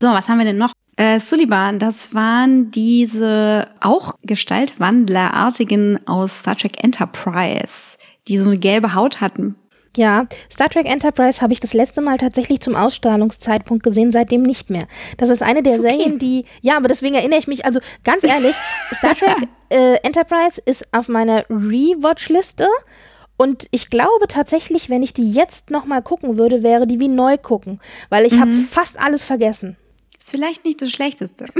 So, 0.00 0.08
was 0.08 0.28
haben 0.28 0.38
wir 0.38 0.44
denn 0.44 0.58
noch? 0.58 0.72
Äh, 0.96 1.18
Sullivan, 1.18 1.78
das 1.78 2.14
waren 2.14 2.70
diese 2.70 3.68
auch 3.80 4.14
Gestaltwandlerartigen 4.22 6.06
aus 6.06 6.40
Star 6.40 6.56
Trek 6.56 6.82
Enterprise, 6.82 7.98
die 8.28 8.38
so 8.38 8.46
eine 8.46 8.58
gelbe 8.58 8.94
Haut 8.94 9.20
hatten. 9.20 9.56
Ja, 9.96 10.26
Star 10.52 10.68
Trek 10.68 10.86
Enterprise 10.86 11.40
habe 11.40 11.52
ich 11.52 11.60
das 11.60 11.74
letzte 11.74 12.00
Mal 12.00 12.18
tatsächlich 12.18 12.60
zum 12.60 12.76
Ausstrahlungszeitpunkt 12.76 13.82
gesehen, 13.82 14.12
seitdem 14.12 14.42
nicht 14.42 14.70
mehr. 14.70 14.86
Das 15.16 15.30
ist 15.30 15.42
eine 15.42 15.62
der 15.62 15.74
Ist 15.74 15.80
okay. 15.80 15.90
Serien, 15.90 16.18
die, 16.18 16.44
ja, 16.60 16.76
aber 16.76 16.86
deswegen 16.86 17.16
erinnere 17.16 17.40
ich 17.40 17.48
mich, 17.48 17.64
also 17.64 17.80
ganz 18.04 18.22
ehrlich, 18.22 18.54
Star 18.94 19.16
Trek 19.16 19.48
äh, 19.70 19.96
Enterprise 20.04 20.60
ist 20.64 20.84
auf 20.92 21.08
meiner 21.08 21.44
Rewatch-Liste 21.50 22.68
und 23.36 23.66
ich 23.70 23.90
glaube 23.90 24.26
tatsächlich, 24.28 24.90
wenn 24.90 25.02
ich 25.02 25.14
die 25.14 25.32
jetzt 25.32 25.70
nochmal 25.70 26.02
gucken 26.02 26.38
würde, 26.38 26.62
wäre 26.62 26.86
die 26.86 27.00
wie 27.00 27.08
neu 27.08 27.38
gucken, 27.38 27.80
weil 28.08 28.26
ich 28.26 28.38
habe 28.38 28.52
fast 28.70 28.98
alles 28.98 29.24
vergessen. 29.24 29.76
Ist 30.20 30.30
vielleicht 30.30 30.64
nicht 30.64 30.82
das 30.82 30.90
Schlechteste. 30.90 31.46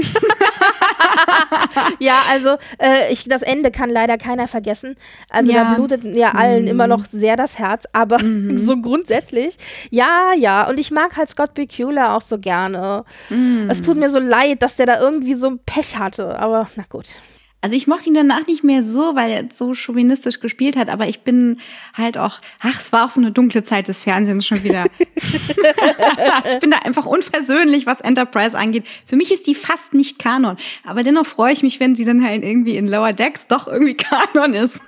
Ja, 1.99 2.21
also 2.29 2.55
äh, 2.77 3.11
ich, 3.11 3.25
das 3.25 3.41
Ende 3.41 3.71
kann 3.71 3.89
leider 3.89 4.17
keiner 4.17 4.47
vergessen. 4.47 4.95
Also 5.29 5.51
Ja. 5.51 5.63
da 5.63 5.73
blutet 5.75 6.03
ja 6.03 6.31
allen 6.31 6.67
immer 6.67 6.87
noch 6.87 7.05
sehr 7.05 7.35
das 7.35 7.57
Herz, 7.57 7.85
aber 7.93 8.19
so 8.55 8.77
grundsätzlich, 8.81 9.57
ja, 9.89 10.31
ja. 10.37 10.67
Und 10.67 10.79
ich 10.79 10.91
mag 10.91 11.17
halt 11.17 11.29
Scott 11.29 11.53
Bakula 11.53 12.15
auch 12.15 12.21
so 12.21 12.37
gerne. 12.37 13.03
Es 13.67 13.81
tut 13.81 13.97
mir 13.97 14.09
so 14.09 14.19
leid, 14.19 14.61
dass 14.61 14.75
der 14.75 14.85
da 14.85 14.99
irgendwie 14.99 15.33
so 15.35 15.47
ein 15.47 15.59
Pech 15.65 15.97
hatte, 15.97 16.37
aber 16.39 16.69
na 16.75 16.83
gut. 16.89 17.21
Also 17.61 17.75
ich 17.75 17.87
mochte 17.87 18.07
ihn 18.07 18.13
danach 18.13 18.47
nicht 18.47 18.63
mehr 18.63 18.83
so, 18.83 19.15
weil 19.15 19.31
er 19.31 19.43
so 19.53 19.73
chauvinistisch 19.73 20.39
gespielt 20.39 20.77
hat, 20.77 20.89
aber 20.89 21.07
ich 21.07 21.21
bin 21.21 21.57
halt 21.93 22.17
auch, 22.17 22.39
ach, 22.61 22.79
es 22.79 22.93
war 22.93 23.05
auch 23.05 23.09
so 23.09 23.19
eine 23.19 23.31
dunkle 23.31 23.63
Zeit 23.63 23.89
des 23.89 24.01
Fernsehens 24.01 24.47
schon 24.47 24.63
wieder. 24.63 24.85
ich 26.47 26.59
bin 26.59 26.71
da 26.71 26.77
einfach 26.85 27.05
unversöhnlich, 27.05 27.85
was 27.85 27.99
Enterprise 27.99 28.57
angeht. 28.57 28.85
Für 29.05 29.17
mich 29.17 29.33
ist 29.33 29.45
die 29.45 29.55
fast 29.55 29.93
nicht 29.93 30.19
Kanon, 30.19 30.55
aber 30.85 31.03
dennoch 31.03 31.25
freue 31.25 31.51
ich 31.51 31.61
mich, 31.61 31.81
wenn 31.81 31.95
sie 31.95 32.05
dann 32.05 32.23
halt 32.23 32.45
irgendwie 32.45 32.77
in 32.77 32.87
Lower 32.87 33.11
Decks 33.11 33.47
doch 33.47 33.67
irgendwie 33.67 33.93
Kanon 33.97 34.53
ist. 34.53 34.81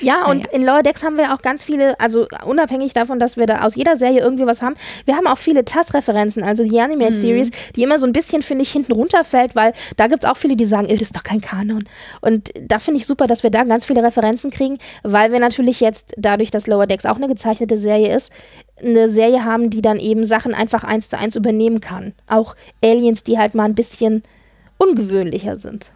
Ja, 0.00 0.26
und 0.26 0.46
in 0.52 0.62
Lower 0.62 0.84
Decks 0.84 1.02
haben 1.02 1.16
wir 1.16 1.34
auch 1.34 1.42
ganz 1.42 1.64
viele, 1.64 1.98
also 1.98 2.28
unabhängig 2.44 2.92
davon, 2.92 3.18
dass 3.18 3.36
wir 3.36 3.46
da 3.46 3.62
aus 3.62 3.74
jeder 3.74 3.96
Serie 3.96 4.20
irgendwie 4.20 4.46
was 4.46 4.62
haben, 4.62 4.76
wir 5.04 5.16
haben 5.16 5.26
auch 5.26 5.38
viele 5.38 5.64
TAS-Referenzen, 5.64 6.44
also 6.44 6.62
die 6.62 6.80
Animated 6.80 7.14
Series, 7.14 7.50
die 7.74 7.82
immer 7.82 7.98
so 7.98 8.06
ein 8.06 8.12
bisschen, 8.12 8.42
finde 8.42 8.62
ich, 8.62 8.70
hinten 8.70 8.92
runterfällt, 8.92 9.56
weil 9.56 9.72
da 9.96 10.06
gibt 10.06 10.22
es 10.22 10.30
auch 10.30 10.36
viele, 10.36 10.54
die 10.54 10.64
sagen, 10.64 10.86
das 10.86 11.00
ist 11.00 11.16
doch 11.16 11.24
kein 11.24 11.40
Kanon. 11.40 11.55
Und 12.20 12.50
da 12.60 12.78
finde 12.78 13.00
ich 13.00 13.06
super, 13.06 13.26
dass 13.26 13.42
wir 13.42 13.50
da 13.50 13.64
ganz 13.64 13.84
viele 13.86 14.02
Referenzen 14.02 14.50
kriegen, 14.50 14.78
weil 15.02 15.32
wir 15.32 15.40
natürlich 15.40 15.80
jetzt, 15.80 16.14
dadurch, 16.16 16.50
dass 16.50 16.66
Lower 16.66 16.86
Decks 16.86 17.06
auch 17.06 17.16
eine 17.16 17.28
gezeichnete 17.28 17.78
Serie 17.78 18.14
ist, 18.14 18.32
eine 18.82 19.08
Serie 19.08 19.44
haben, 19.44 19.70
die 19.70 19.82
dann 19.82 19.98
eben 19.98 20.24
Sachen 20.24 20.54
einfach 20.54 20.84
eins 20.84 21.08
zu 21.08 21.18
eins 21.18 21.36
übernehmen 21.36 21.80
kann. 21.80 22.12
Auch 22.26 22.54
Aliens, 22.82 23.22
die 23.24 23.38
halt 23.38 23.54
mal 23.54 23.64
ein 23.64 23.74
bisschen 23.74 24.22
ungewöhnlicher 24.78 25.56
sind. 25.56 25.92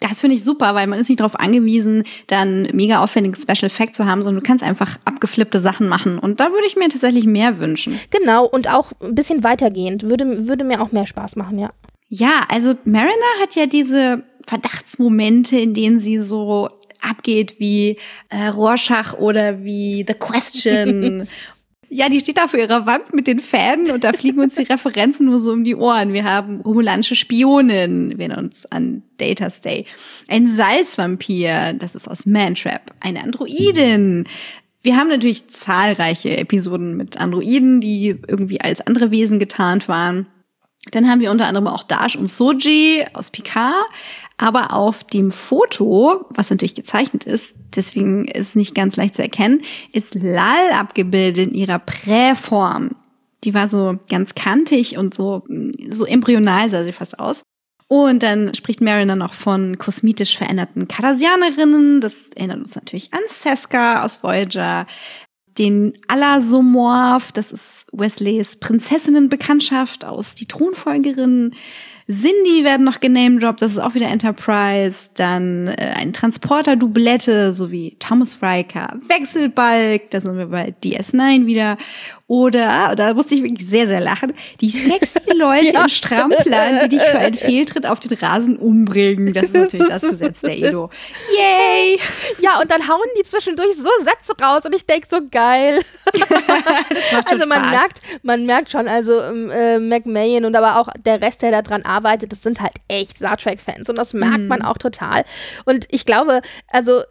Das 0.00 0.20
finde 0.20 0.34
ich 0.34 0.42
super, 0.42 0.74
weil 0.74 0.86
man 0.88 0.98
ist 0.98 1.08
nicht 1.08 1.20
darauf 1.20 1.38
angewiesen, 1.38 2.04
dann 2.26 2.68
mega 2.72 3.02
aufwendiges 3.02 3.42
Special 3.42 3.66
Effect 3.66 3.94
zu 3.94 4.06
haben, 4.06 4.20
sondern 4.20 4.42
du 4.42 4.46
kannst 4.46 4.64
einfach 4.64 4.98
abgeflippte 5.04 5.60
Sachen 5.60 5.88
machen. 5.88 6.18
Und 6.18 6.40
da 6.40 6.50
würde 6.50 6.66
ich 6.66 6.76
mir 6.76 6.88
tatsächlich 6.88 7.24
mehr 7.24 7.58
wünschen. 7.58 8.00
Genau, 8.10 8.44
und 8.44 8.68
auch 8.68 8.92
ein 9.00 9.14
bisschen 9.14 9.44
weitergehend. 9.44 10.02
Würde, 10.02 10.48
würde 10.48 10.64
mir 10.64 10.82
auch 10.82 10.90
mehr 10.90 11.06
Spaß 11.06 11.36
machen, 11.36 11.58
ja. 11.58 11.70
Ja, 12.08 12.42
also 12.50 12.74
Mariner 12.84 13.10
hat 13.40 13.54
ja 13.54 13.66
diese 13.66 14.22
Verdachtsmomente, 14.46 15.56
in 15.56 15.74
denen 15.74 15.98
sie 15.98 16.18
so 16.18 16.70
abgeht 17.00 17.56
wie 17.58 17.96
äh, 18.28 18.46
Rorschach 18.46 19.14
oder 19.14 19.64
wie 19.64 20.04
The 20.06 20.14
Question. 20.14 21.28
ja, 21.88 22.08
die 22.08 22.20
steht 22.20 22.38
da 22.38 22.48
vor 22.48 22.58
ihrer 22.58 22.86
Wand 22.86 23.12
mit 23.12 23.26
den 23.26 23.38
Fäden 23.38 23.90
und 23.90 24.02
da 24.02 24.14
fliegen 24.14 24.40
uns 24.40 24.54
die 24.54 24.62
Referenzen 24.62 25.26
nur 25.26 25.40
so 25.40 25.52
um 25.52 25.62
die 25.62 25.76
Ohren. 25.76 26.14
Wir 26.14 26.24
haben 26.24 26.62
romulanische 26.62 27.16
Spionen, 27.16 28.10
wir 28.10 28.18
erinnern 28.20 28.46
uns 28.46 28.64
an 28.66 29.02
Data 29.18 29.50
Stay. 29.50 29.84
Ein 30.28 30.46
Salzvampir, 30.46 31.74
das 31.74 31.94
ist 31.94 32.08
aus 32.08 32.24
Mantrap. 32.24 32.94
Eine 33.00 33.22
Androidin. 33.22 34.24
Wir 34.82 34.96
haben 34.96 35.08
natürlich 35.08 35.48
zahlreiche 35.48 36.36
Episoden 36.38 36.96
mit 36.96 37.18
Androiden, 37.18 37.82
die 37.82 38.16
irgendwie 38.26 38.60
als 38.62 38.80
andere 38.80 39.10
Wesen 39.10 39.38
getarnt 39.38 39.86
waren. 39.86 40.26
Dann 40.90 41.08
haben 41.08 41.20
wir 41.20 41.30
unter 41.30 41.46
anderem 41.46 41.68
auch 41.68 41.84
Dash 41.84 42.16
und 42.16 42.26
Soji 42.26 43.04
aus 43.12 43.30
Picard. 43.30 43.86
Aber 44.42 44.72
auf 44.72 45.04
dem 45.04 45.30
Foto, 45.30 46.26
was 46.30 46.50
natürlich 46.50 46.74
gezeichnet 46.74 47.22
ist, 47.22 47.54
deswegen 47.76 48.24
ist 48.24 48.56
nicht 48.56 48.74
ganz 48.74 48.96
leicht 48.96 49.14
zu 49.14 49.22
erkennen, 49.22 49.62
ist 49.92 50.16
Lal 50.16 50.72
abgebildet 50.72 51.46
in 51.46 51.54
ihrer 51.54 51.78
Präform. 51.78 52.96
Die 53.44 53.54
war 53.54 53.68
so 53.68 54.00
ganz 54.10 54.34
kantig 54.34 54.98
und 54.98 55.14
so, 55.14 55.44
so 55.88 56.04
embryonal 56.04 56.68
sah 56.68 56.82
sie 56.82 56.90
fast 56.90 57.20
aus. 57.20 57.44
Und 57.86 58.24
dann 58.24 58.52
spricht 58.56 58.80
Mariner 58.80 59.14
noch 59.14 59.32
von 59.32 59.78
kosmetisch 59.78 60.36
veränderten 60.36 60.88
Cardassianerinnen. 60.88 62.00
Das 62.00 62.30
erinnert 62.30 62.58
uns 62.58 62.74
natürlich 62.74 63.14
an 63.14 63.20
Seska 63.28 64.02
aus 64.02 64.24
Voyager 64.24 64.86
den 65.56 65.92
Alasomorph, 66.08 67.30
das 67.30 67.52
ist 67.52 67.86
Wesleys 67.92 68.56
Prinzessinnenbekanntschaft 68.56 70.04
aus 70.04 70.34
Die 70.34 70.46
Thronfolgerin. 70.46 71.54
Cindy 72.10 72.64
werden 72.64 72.84
noch 72.84 73.00
genamedroppt, 73.00 73.62
das 73.62 73.72
ist 73.72 73.78
auch 73.78 73.94
wieder 73.94 74.08
Enterprise. 74.08 75.10
Dann 75.14 75.68
äh, 75.68 75.94
ein 75.96 76.12
Transporter-Doublette, 76.12 77.52
sowie 77.52 77.96
Thomas 77.98 78.38
Riker, 78.42 78.96
Wechselbalg, 79.08 80.10
da 80.10 80.20
sind 80.20 80.36
wir 80.36 80.46
bei 80.46 80.74
DS9 80.82 81.46
wieder. 81.46 81.76
Oder, 82.32 82.94
da 82.96 83.12
musste 83.12 83.34
ich 83.34 83.42
wirklich 83.42 83.68
sehr, 83.68 83.86
sehr 83.86 84.00
lachen, 84.00 84.32
die 84.62 84.70
sexy 84.70 85.20
Leute 85.34 85.76
in 85.76 85.88
Stramplern, 85.90 86.80
die 86.84 86.96
dich 86.96 87.02
für 87.02 87.18
einen 87.18 87.36
Fehltritt 87.36 87.86
auf 87.86 88.00
den 88.00 88.16
Rasen 88.16 88.56
umbringen. 88.56 89.34
Das 89.34 89.44
ist 89.44 89.54
natürlich 89.54 89.88
das 89.88 90.00
Gesetz 90.00 90.40
der 90.40 90.56
Edo. 90.56 90.88
Yay! 91.36 92.00
Ja, 92.40 92.58
und 92.58 92.70
dann 92.70 92.88
hauen 92.88 93.04
die 93.18 93.22
zwischendurch 93.24 93.76
so 93.76 93.90
Sätze 94.02 94.32
raus 94.42 94.64
und 94.64 94.74
ich 94.74 94.86
denk 94.86 95.04
so 95.10 95.18
geil. 95.30 95.80
also 97.30 97.46
man 97.46 97.60
Spaß. 97.60 97.70
merkt, 97.70 98.02
man 98.22 98.46
merkt 98.46 98.70
schon, 98.70 98.88
also 98.88 99.20
ähm, 99.20 99.50
äh, 99.50 99.78
McMahon 99.78 100.46
und 100.46 100.56
aber 100.56 100.78
auch 100.78 100.88
der 101.04 101.20
Rest, 101.20 101.42
der 101.42 101.50
da 101.50 101.60
dran 101.60 101.82
arbeitet, 101.82 101.91
das 102.00 102.42
sind 102.42 102.60
halt 102.60 102.74
echt 102.88 103.18
Star 103.18 103.36
Trek-Fans 103.36 103.88
und 103.88 103.96
das 103.96 104.14
merkt 104.14 104.48
man 104.48 104.62
auch 104.62 104.78
total. 104.78 105.24
Und 105.64 105.86
ich 105.90 106.06
glaube, 106.06 106.40
also 106.68 107.02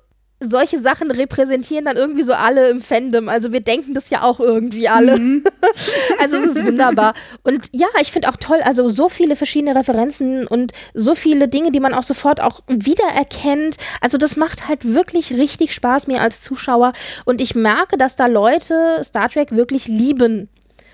solche 0.43 0.79
Sachen 0.79 1.11
repräsentieren 1.11 1.85
dann 1.85 1.97
irgendwie 1.97 2.23
so 2.23 2.33
alle 2.33 2.69
im 2.69 2.81
Fandom. 2.81 3.29
Also 3.29 3.51
wir 3.51 3.61
denken 3.61 3.93
das 3.93 4.09
ja 4.09 4.23
auch 4.23 4.39
irgendwie 4.39 4.89
alle. 4.89 5.13
also 6.19 6.37
es 6.37 6.55
ist 6.55 6.65
wunderbar. 6.65 7.13
Und 7.43 7.69
ja, 7.71 7.87
ich 8.01 8.11
finde 8.11 8.29
auch 8.29 8.37
toll, 8.37 8.59
also 8.63 8.89
so 8.89 9.07
viele 9.07 9.35
verschiedene 9.35 9.75
Referenzen 9.75 10.47
und 10.47 10.73
so 10.95 11.13
viele 11.13 11.47
Dinge, 11.47 11.71
die 11.71 11.79
man 11.79 11.93
auch 11.93 12.03
sofort 12.03 12.41
auch 12.41 12.61
wiedererkennt. 12.67 13.77
Also 14.01 14.17
das 14.17 14.35
macht 14.35 14.67
halt 14.67 14.93
wirklich 14.93 15.31
richtig 15.31 15.75
Spaß 15.75 16.07
mir 16.07 16.21
als 16.21 16.41
Zuschauer. 16.41 16.93
Und 17.23 17.39
ich 17.39 17.53
merke, 17.53 17.97
dass 17.97 18.15
da 18.15 18.25
Leute 18.25 19.01
Star 19.03 19.29
Trek 19.29 19.51
wirklich 19.51 19.87
lieben 19.87 20.49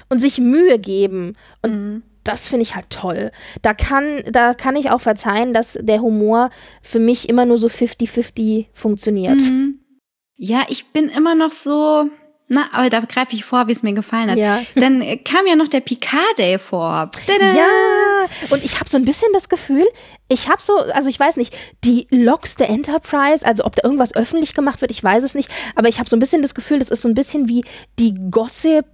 und 0.10 0.20
sich 0.20 0.40
Mühe 0.40 0.78
geben. 0.78 1.38
Und 1.62 2.04
das 2.28 2.48
finde 2.48 2.64
ich 2.64 2.76
halt 2.76 2.90
toll. 2.90 3.32
Da 3.62 3.74
kann, 3.74 4.24
da 4.30 4.54
kann 4.54 4.76
ich 4.76 4.90
auch 4.92 5.02
verzeihen, 5.02 5.54
dass 5.54 5.78
der 5.82 6.02
Humor 6.02 6.50
für 6.82 7.00
mich 7.00 7.30
immer 7.30 7.46
nur 7.46 7.58
so 7.58 7.68
50-50 7.68 8.68
funktioniert. 8.74 9.40
Ja, 10.36 10.64
ich 10.70 10.88
bin 10.88 11.10
immer 11.10 11.36
noch 11.36 11.52
so. 11.52 12.10
Na, 12.50 12.70
aber 12.72 12.90
da 12.90 13.02
greife 13.02 13.36
ich 13.36 13.44
vor, 13.44 13.68
wie 13.68 13.74
es 13.74 13.84
mir 13.84 13.94
gefallen 13.94 14.32
hat. 14.32 14.38
Ja. 14.38 14.62
Dann 14.76 15.02
kam 15.26 15.46
ja 15.48 15.58
noch 15.58 15.68
der 15.68 15.82
Picard 15.82 16.38
Day 16.38 16.58
vor. 16.58 17.12
Tada! 17.26 17.54
Ja, 17.54 17.68
und 18.50 18.64
ich 18.64 18.80
habe 18.80 18.90
so 18.90 18.98
ein 18.98 19.04
bisschen 19.04 19.28
das 19.34 19.50
Gefühl, 19.50 19.86
ich 20.30 20.48
habe 20.48 20.62
so, 20.62 20.78
also 20.78 21.10
ich 21.10 21.20
weiß 21.20 21.36
nicht, 21.36 21.54
die 21.84 22.08
Logs 22.10 22.56
der 22.56 22.70
Enterprise, 22.70 23.46
also 23.46 23.66
ob 23.66 23.76
da 23.76 23.84
irgendwas 23.84 24.16
öffentlich 24.16 24.54
gemacht 24.54 24.80
wird, 24.80 24.92
ich 24.92 25.04
weiß 25.04 25.24
es 25.24 25.36
nicht, 25.36 25.50
aber 25.76 25.90
ich 25.90 26.00
habe 26.00 26.10
so 26.10 26.16
ein 26.16 26.22
bisschen 26.22 26.42
das 26.42 26.56
Gefühl, 26.56 26.80
das 26.80 26.90
ist 26.90 27.02
so 27.02 27.10
ein 27.10 27.16
bisschen 27.16 27.50
wie 27.50 27.66
die 28.00 28.16
Gossip. 28.32 28.86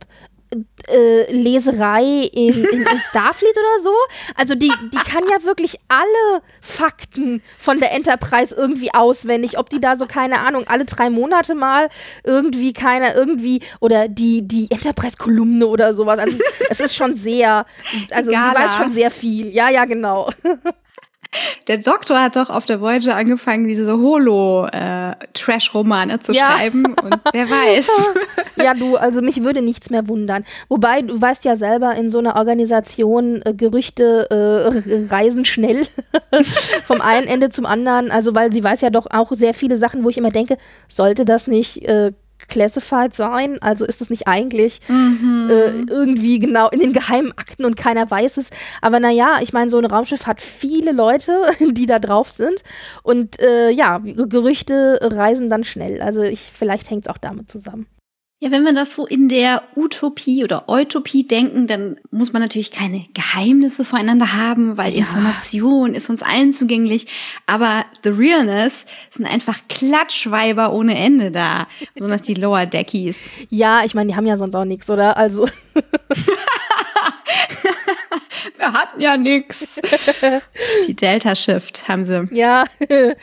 Äh, 0.88 1.32
Leserei 1.32 2.30
in, 2.34 2.54
in, 2.54 2.82
in 2.82 3.00
Starfleet 3.10 3.56
oder 3.56 3.84
so. 3.84 3.94
Also 4.36 4.56
die, 4.56 4.72
die 4.92 4.98
kann 4.98 5.24
ja 5.30 5.44
wirklich 5.44 5.80
alle 5.88 6.42
Fakten 6.62 7.42
von 7.60 7.80
der 7.80 7.92
Enterprise 7.94 8.54
irgendwie 8.56 8.94
auswendig. 8.94 9.58
Ob 9.58 9.70
die 9.70 9.82
da 9.82 9.96
so, 9.96 10.06
keine 10.06 10.40
Ahnung, 10.40 10.66
alle 10.68 10.86
drei 10.86 11.10
Monate 11.10 11.56
mal 11.56 11.90
irgendwie 12.24 12.74
keiner 12.74 13.16
irgendwie 13.16 13.62
oder 13.80 14.08
die, 14.08 14.48
die 14.48 14.70
Enterprise-Kolumne 14.72 15.68
oder 15.68 15.94
sowas. 15.94 16.20
Also 16.20 16.38
es 16.70 16.80
ist 16.80 16.96
schon 16.96 17.16
sehr, 17.16 17.66
also 18.12 18.32
sie 18.32 18.38
weiß 18.38 18.78
schon 18.78 18.92
sehr 18.92 19.12
viel. 19.12 19.50
Ja, 19.54 19.70
ja, 19.70 19.86
genau. 19.86 20.30
Der 21.68 21.78
Doktor 21.78 22.22
hat 22.22 22.36
doch 22.36 22.50
auf 22.50 22.66
der 22.66 22.82
Voyager 22.82 23.16
angefangen, 23.16 23.66
diese 23.68 23.98
Holo-Trash-Romane 23.98 26.20
zu 26.20 26.34
Ja. 26.34 26.58
schreiben. 26.58 26.94
Und 26.94 27.16
wer 27.32 27.50
weiß. 27.50 28.10
Ja, 28.56 28.76
du, 28.76 28.98
also 28.98 29.24
mich 29.24 29.44
würde 29.44 29.64
nichts 29.64 29.90
mehr 29.90 30.08
wundern. 30.08 30.46
Wobei, 30.70 31.02
du 31.02 31.20
weißt 31.20 31.44
ja 31.44 31.56
selber, 31.56 31.96
in 31.96 32.12
so 32.12 32.20
einer 32.20 32.36
Organisation 32.36 33.42
äh, 33.44 33.56
Gerüchte 33.56 34.28
äh, 34.30 35.06
reisen 35.14 35.44
schnell 35.44 35.88
vom 36.86 37.02
einen 37.02 37.26
Ende 37.28 37.50
zum 37.50 37.66
anderen. 37.66 38.12
Also, 38.12 38.36
weil 38.36 38.54
sie 38.54 38.64
weiß 38.64 38.82
ja 38.82 38.92
doch 38.92 39.08
auch 39.10 39.32
sehr 39.32 39.56
viele 39.56 39.76
Sachen, 39.76 40.04
wo 40.04 40.10
ich 40.10 40.20
immer 40.20 40.30
denke, 40.30 40.60
sollte 40.88 41.26
das 41.26 41.48
nicht 41.48 41.82
äh, 41.88 42.12
classified 42.48 43.16
sein? 43.16 43.62
Also 43.62 43.86
ist 43.86 44.02
das 44.02 44.10
nicht 44.10 44.28
eigentlich 44.28 44.82
äh, 44.90 45.70
irgendwie 45.90 46.40
genau 46.40 46.70
in 46.70 46.80
den 46.80 46.94
geheimen 46.94 47.32
Akten 47.38 47.66
und 47.66 47.76
keiner 47.76 48.10
weiß 48.10 48.38
es? 48.38 48.50
Aber 48.82 49.00
naja, 49.00 49.38
ich 49.42 49.54
meine, 49.54 49.70
so 49.70 49.78
ein 49.78 49.86
Raumschiff 49.86 50.26
hat 50.26 50.42
viele 50.42 50.92
Leute, 50.92 51.44
die 51.72 51.86
da 51.86 52.00
drauf 52.00 52.30
sind. 52.30 52.64
Und 53.04 53.40
äh, 53.40 53.70
ja, 53.70 54.00
Gerüchte 54.00 55.00
reisen 55.02 55.50
dann 55.50 55.64
schnell. 55.64 56.02
Also 56.02 56.22
ich, 56.22 56.42
vielleicht 56.42 56.90
hängt 56.90 57.06
es 57.06 57.10
auch 57.10 57.18
damit 57.18 57.50
zusammen. 57.50 57.88
Ja, 58.44 58.52
wenn 58.52 58.66
wir 58.66 58.74
das 58.74 58.94
so 58.94 59.08
in 59.08 59.30
der 59.30 59.64
Utopie 59.74 60.44
oder 60.44 60.66
Utopie 60.68 61.26
denken, 61.26 61.66
dann 61.66 61.96
muss 62.12 62.34
man 62.34 62.42
natürlich 62.42 62.72
keine 62.72 63.06
Geheimnisse 63.14 63.86
voreinander 63.86 64.34
haben, 64.34 64.76
weil 64.76 64.94
Information 64.94 65.94
ist 65.94 66.10
uns 66.10 66.22
allen 66.22 66.52
zugänglich. 66.52 67.08
Aber 67.46 67.86
The 68.04 68.10
Realness 68.10 68.86
sind 69.12 69.28
einfach 69.28 69.60
Klatschweiber 69.70 70.74
ohne 70.74 70.98
Ende 70.98 71.32
da. 71.32 71.68
Besonders 71.94 72.24
die 72.24 72.34
Lower 72.34 72.66
Deckies. 72.66 73.32
Ja, 73.50 73.86
ich 73.86 73.94
meine, 73.94 74.12
die 74.12 74.18
haben 74.18 74.28
ja 74.28 74.36
sonst 74.36 74.56
auch 74.56 74.66
nichts, 74.66 74.90
oder? 74.90 75.16
Also, 75.16 75.48
Wir 78.64 78.72
hatten 78.72 79.02
ja 79.02 79.18
nix. 79.18 79.78
Die 80.88 80.96
Delta 80.96 81.36
Shift 81.36 81.88
haben 81.90 82.04
sie. 82.04 82.28
ja. 82.32 82.66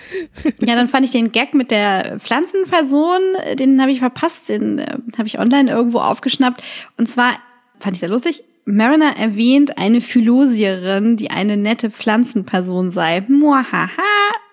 Ja, 0.62 0.74
dann 0.74 0.88
fand 0.88 1.04
ich 1.04 1.10
den 1.12 1.32
Gag 1.32 1.54
mit 1.54 1.70
der 1.70 2.18
Pflanzenperson, 2.18 3.20
den 3.54 3.80
habe 3.80 3.90
ich 3.90 4.00
verpasst, 4.00 4.48
den 4.48 4.78
äh, 4.78 4.98
habe 5.16 5.26
ich 5.26 5.38
online 5.38 5.70
irgendwo 5.70 5.98
aufgeschnappt. 5.98 6.62
Und 6.98 7.06
zwar 7.06 7.32
fand 7.78 7.96
ich 7.96 8.00
sehr 8.00 8.08
lustig. 8.08 8.44
Mariner 8.66 9.16
erwähnt 9.16 9.78
eine 9.78 10.00
Philosierin, 10.00 11.16
die 11.16 11.30
eine 11.30 11.56
nette 11.56 11.90
Pflanzenperson 11.90 12.90
sei. 12.90 13.22
Muahaha, 13.26 13.88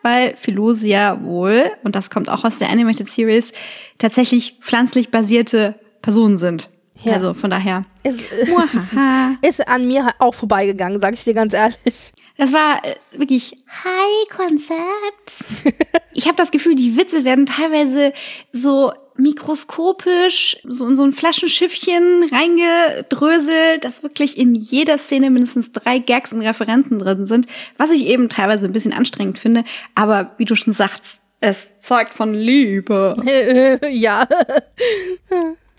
weil 0.03 0.35
Philosia 0.37 1.21
wohl, 1.23 1.63
und 1.83 1.95
das 1.95 2.09
kommt 2.09 2.29
auch 2.29 2.45
aus 2.45 2.57
der 2.57 2.69
Animated 2.69 3.09
Series, 3.09 3.51
tatsächlich 3.97 4.57
pflanzlich 4.61 5.11
basierte 5.11 5.75
Personen 6.01 6.37
sind. 6.37 6.69
Ja. 7.07 7.13
Also 7.15 7.33
von 7.33 7.49
daher. 7.49 7.85
Ist, 8.03 8.19
Muahaha. 8.47 9.35
ist 9.41 9.67
an 9.67 9.87
mir 9.87 10.13
auch 10.19 10.33
vorbeigegangen, 10.33 10.99
sag 10.99 11.13
ich 11.13 11.23
dir 11.23 11.33
ganz 11.33 11.53
ehrlich. 11.53 12.13
Das 12.37 12.53
war 12.53 12.83
äh, 12.83 12.95
wirklich 13.17 13.57
High 13.83 14.29
Concept. 14.35 15.45
Ich 16.13 16.25
habe 16.25 16.35
das 16.35 16.49
Gefühl, 16.49 16.73
die 16.73 16.97
Witze 16.97 17.25
werden 17.25 17.45
teilweise 17.45 18.11
so 18.51 18.91
mikroskopisch 19.17 20.57
so 20.63 20.87
in 20.87 20.95
so 20.95 21.03
ein 21.03 21.11
Flaschenschiffchen 21.11 22.27
reingedröselt, 22.31 23.83
dass 23.83 24.01
wirklich 24.01 24.35
in 24.35 24.55
jeder 24.55 24.97
Szene 24.97 25.29
mindestens 25.29 25.73
drei 25.73 25.99
Gags 25.99 26.33
und 26.33 26.41
Referenzen 26.41 26.97
drin 26.97 27.25
sind, 27.25 27.45
was 27.77 27.91
ich 27.91 28.07
eben 28.07 28.29
teilweise 28.29 28.65
ein 28.65 28.71
bisschen 28.71 28.93
anstrengend 28.93 29.37
finde. 29.37 29.63
Aber 29.93 30.31
wie 30.37 30.45
du 30.45 30.55
schon 30.55 30.73
sagst, 30.73 31.21
es 31.39 31.77
zeugt 31.77 32.15
von 32.15 32.33
Liebe. 32.33 33.79
ja. 33.91 34.27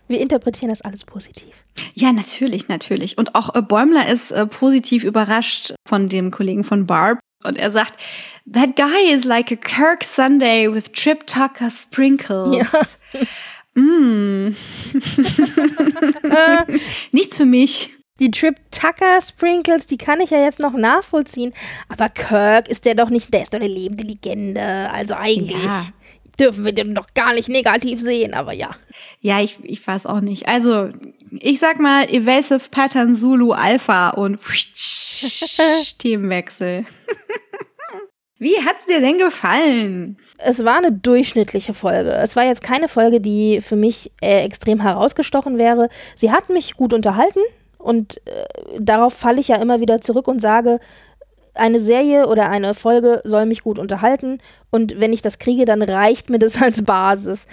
Wir 0.08 0.20
interpretieren 0.20 0.70
das 0.70 0.80
alles 0.80 1.04
positiv. 1.04 1.54
Ja, 1.94 2.12
natürlich, 2.12 2.68
natürlich. 2.68 3.18
Und 3.18 3.34
auch 3.34 3.54
äh, 3.54 3.62
Bäumler 3.62 4.08
ist 4.08 4.30
äh, 4.30 4.46
positiv 4.46 5.04
überrascht 5.04 5.74
von 5.86 6.08
dem 6.08 6.30
Kollegen 6.30 6.64
von 6.64 6.86
Barb. 6.86 7.18
Und 7.44 7.56
er 7.56 7.70
sagt, 7.70 7.94
that 8.52 8.74
guy 8.74 9.12
is 9.12 9.24
like 9.24 9.52
a 9.52 9.56
Kirk 9.56 10.02
Sunday 10.02 10.72
with 10.72 10.90
Trip 10.92 11.24
Tucker 11.26 11.70
Sprinkles. 11.70 12.98
Mm. 13.74 14.56
Nichts 17.12 17.36
für 17.36 17.44
mich. 17.44 17.94
Die 18.18 18.32
Trip 18.32 18.56
Tucker 18.72 19.22
Sprinkles, 19.22 19.86
die 19.86 19.96
kann 19.96 20.20
ich 20.20 20.30
ja 20.30 20.42
jetzt 20.42 20.58
noch 20.58 20.72
nachvollziehen. 20.72 21.52
Aber 21.88 22.08
Kirk 22.08 22.68
ist 22.68 22.84
der 22.84 22.96
doch 22.96 23.10
nicht, 23.10 23.32
der 23.32 23.42
ist 23.42 23.54
doch 23.54 23.60
eine 23.60 23.68
lebende 23.68 24.02
Legende. 24.02 24.90
Also 24.90 25.14
eigentlich 25.14 25.62
Ja. 25.62 25.84
Dürfen 26.38 26.64
wir 26.64 26.72
den 26.72 26.94
doch 26.94 27.06
gar 27.14 27.34
nicht 27.34 27.48
negativ 27.48 28.00
sehen, 28.00 28.34
aber 28.34 28.52
ja. 28.52 28.70
Ja, 29.20 29.40
ich, 29.40 29.58
ich 29.62 29.84
weiß 29.86 30.06
auch 30.06 30.20
nicht. 30.20 30.48
Also, 30.48 30.90
ich 31.30 31.58
sag 31.58 31.78
mal 31.80 32.08
Evasive 32.08 32.68
Pattern 32.70 33.16
Zulu 33.16 33.52
Alpha 33.52 34.10
und 34.10 34.38
Themenwechsel. 35.98 36.84
Wie 38.38 38.54
hat's 38.64 38.86
dir 38.86 39.00
denn 39.00 39.18
gefallen? 39.18 40.16
Es 40.38 40.64
war 40.64 40.78
eine 40.78 40.92
durchschnittliche 40.92 41.74
Folge. 41.74 42.12
Es 42.12 42.36
war 42.36 42.44
jetzt 42.44 42.62
keine 42.62 42.88
Folge, 42.88 43.20
die 43.20 43.60
für 43.60 43.74
mich 43.74 44.12
äh, 44.22 44.44
extrem 44.44 44.80
herausgestochen 44.80 45.58
wäre. 45.58 45.88
Sie 46.14 46.30
hat 46.30 46.48
mich 46.48 46.76
gut 46.76 46.94
unterhalten 46.94 47.40
und 47.78 48.18
äh, 48.26 48.44
darauf 48.78 49.14
falle 49.14 49.40
ich 49.40 49.48
ja 49.48 49.56
immer 49.56 49.80
wieder 49.80 50.00
zurück 50.00 50.28
und 50.28 50.40
sage, 50.40 50.78
eine 51.54 51.80
Serie 51.80 52.26
oder 52.28 52.50
eine 52.50 52.74
Folge 52.74 53.20
soll 53.24 53.46
mich 53.46 53.62
gut 53.62 53.78
unterhalten 53.78 54.40
und 54.70 55.00
wenn 55.00 55.14
ich 55.14 55.22
das 55.22 55.38
kriege, 55.38 55.64
dann 55.64 55.80
reicht 55.82 56.28
mir 56.28 56.38
das 56.38 56.60
als 56.62 56.84
Basis. 56.84 57.46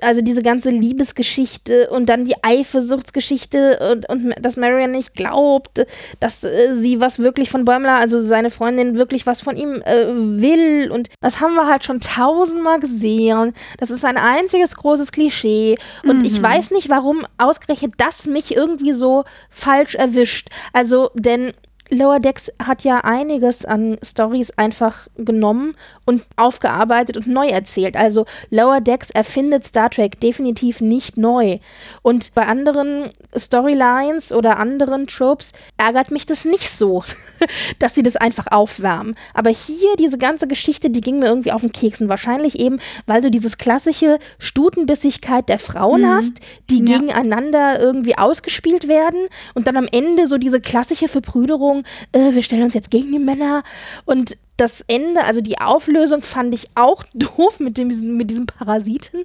Also 0.00 0.22
diese 0.22 0.42
ganze 0.42 0.70
Liebesgeschichte 0.70 1.90
und 1.90 2.08
dann 2.08 2.24
die 2.24 2.42
Eifersuchtsgeschichte 2.42 3.78
und, 3.92 4.08
und 4.08 4.34
dass 4.40 4.56
Marion 4.56 4.92
nicht 4.92 5.14
glaubt, 5.14 5.86
dass 6.20 6.42
äh, 6.44 6.74
sie 6.74 7.00
was 7.00 7.18
wirklich 7.18 7.50
von 7.50 7.64
Bäumler, 7.64 7.96
also 7.96 8.20
seine 8.20 8.50
Freundin, 8.50 8.96
wirklich 8.96 9.26
was 9.26 9.40
von 9.40 9.56
ihm 9.56 9.82
äh, 9.82 10.06
will 10.14 10.90
und 10.90 11.10
das 11.20 11.40
haben 11.40 11.54
wir 11.54 11.66
halt 11.66 11.84
schon 11.84 12.00
tausendmal 12.00 12.80
gesehen. 12.80 13.52
Das 13.78 13.90
ist 13.90 14.04
ein 14.04 14.16
einziges 14.16 14.76
großes 14.76 15.12
Klischee 15.12 15.76
und 16.04 16.24
ich 16.24 16.40
weiß 16.40 16.70
nicht, 16.70 16.88
warum 16.88 17.26
ausgerechnet 17.38 17.94
das 17.98 18.26
mich 18.26 18.56
irgendwie 18.56 18.92
so 18.92 19.24
falsch 19.50 19.94
erwischt. 19.94 20.48
Also, 20.72 21.10
denn 21.14 21.52
Lower 21.90 22.20
Decks 22.20 22.50
hat 22.62 22.82
ja 22.84 22.98
einiges 23.04 23.64
an 23.64 23.98
Stories 24.02 24.50
einfach 24.58 25.06
genommen 25.16 25.74
und 26.04 26.22
aufgearbeitet 26.36 27.16
und 27.16 27.26
neu 27.26 27.48
erzählt. 27.48 27.96
Also 27.96 28.26
Lower 28.50 28.80
Decks 28.80 29.10
erfindet 29.10 29.64
Star 29.64 29.90
Trek 29.90 30.20
definitiv 30.20 30.80
nicht 30.80 31.16
neu. 31.16 31.58
Und 32.02 32.34
bei 32.34 32.46
anderen 32.46 33.10
Storylines 33.36 34.32
oder 34.32 34.58
anderen 34.58 35.06
Tropes 35.06 35.52
ärgert 35.76 36.10
mich 36.10 36.26
das 36.26 36.44
nicht 36.44 36.68
so, 36.70 37.04
dass 37.78 37.94
sie 37.94 38.02
das 38.02 38.16
einfach 38.16 38.46
aufwärmen. 38.50 39.14
Aber 39.34 39.50
hier 39.50 39.94
diese 39.98 40.18
ganze 40.18 40.46
Geschichte, 40.48 40.90
die 40.90 41.00
ging 41.00 41.18
mir 41.20 41.26
irgendwie 41.26 41.52
auf 41.52 41.60
den 41.62 41.72
Keks. 41.72 42.00
Und 42.00 42.08
wahrscheinlich 42.08 42.58
eben, 42.58 42.78
weil 43.06 43.22
du 43.22 43.30
dieses 43.30 43.58
klassische 43.58 44.18
Stutenbissigkeit 44.38 45.48
der 45.48 45.58
Frauen 45.58 46.08
hast, 46.08 46.34
die 46.70 46.78
Ja. 46.84 46.98
gegeneinander 46.98 47.80
irgendwie 47.80 48.18
ausgespielt 48.18 48.88
werden 48.88 49.20
und 49.54 49.66
dann 49.66 49.76
am 49.76 49.88
Ende 49.90 50.26
so 50.26 50.38
diese 50.38 50.60
klassische 50.60 51.08
Verbrüderung, 51.08 51.75
äh, 52.12 52.32
wir 52.32 52.42
stellen 52.42 52.64
uns 52.64 52.74
jetzt 52.74 52.90
gegen 52.90 53.12
die 53.12 53.18
Männer. 53.18 53.62
Und 54.04 54.36
das 54.56 54.82
Ende, 54.86 55.24
also 55.24 55.40
die 55.40 55.58
Auflösung 55.58 56.22
fand 56.22 56.54
ich 56.54 56.68
auch 56.74 57.04
doof 57.14 57.60
mit, 57.60 57.76
dem, 57.76 58.16
mit 58.16 58.30
diesem 58.30 58.46
Parasiten, 58.46 59.24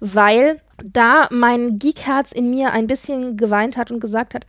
weil 0.00 0.60
da 0.84 1.28
mein 1.30 1.78
Geekherz 1.78 2.32
in 2.32 2.50
mir 2.50 2.72
ein 2.72 2.86
bisschen 2.86 3.36
geweint 3.36 3.76
hat 3.76 3.90
und 3.90 4.00
gesagt 4.00 4.34
hat, 4.34 4.46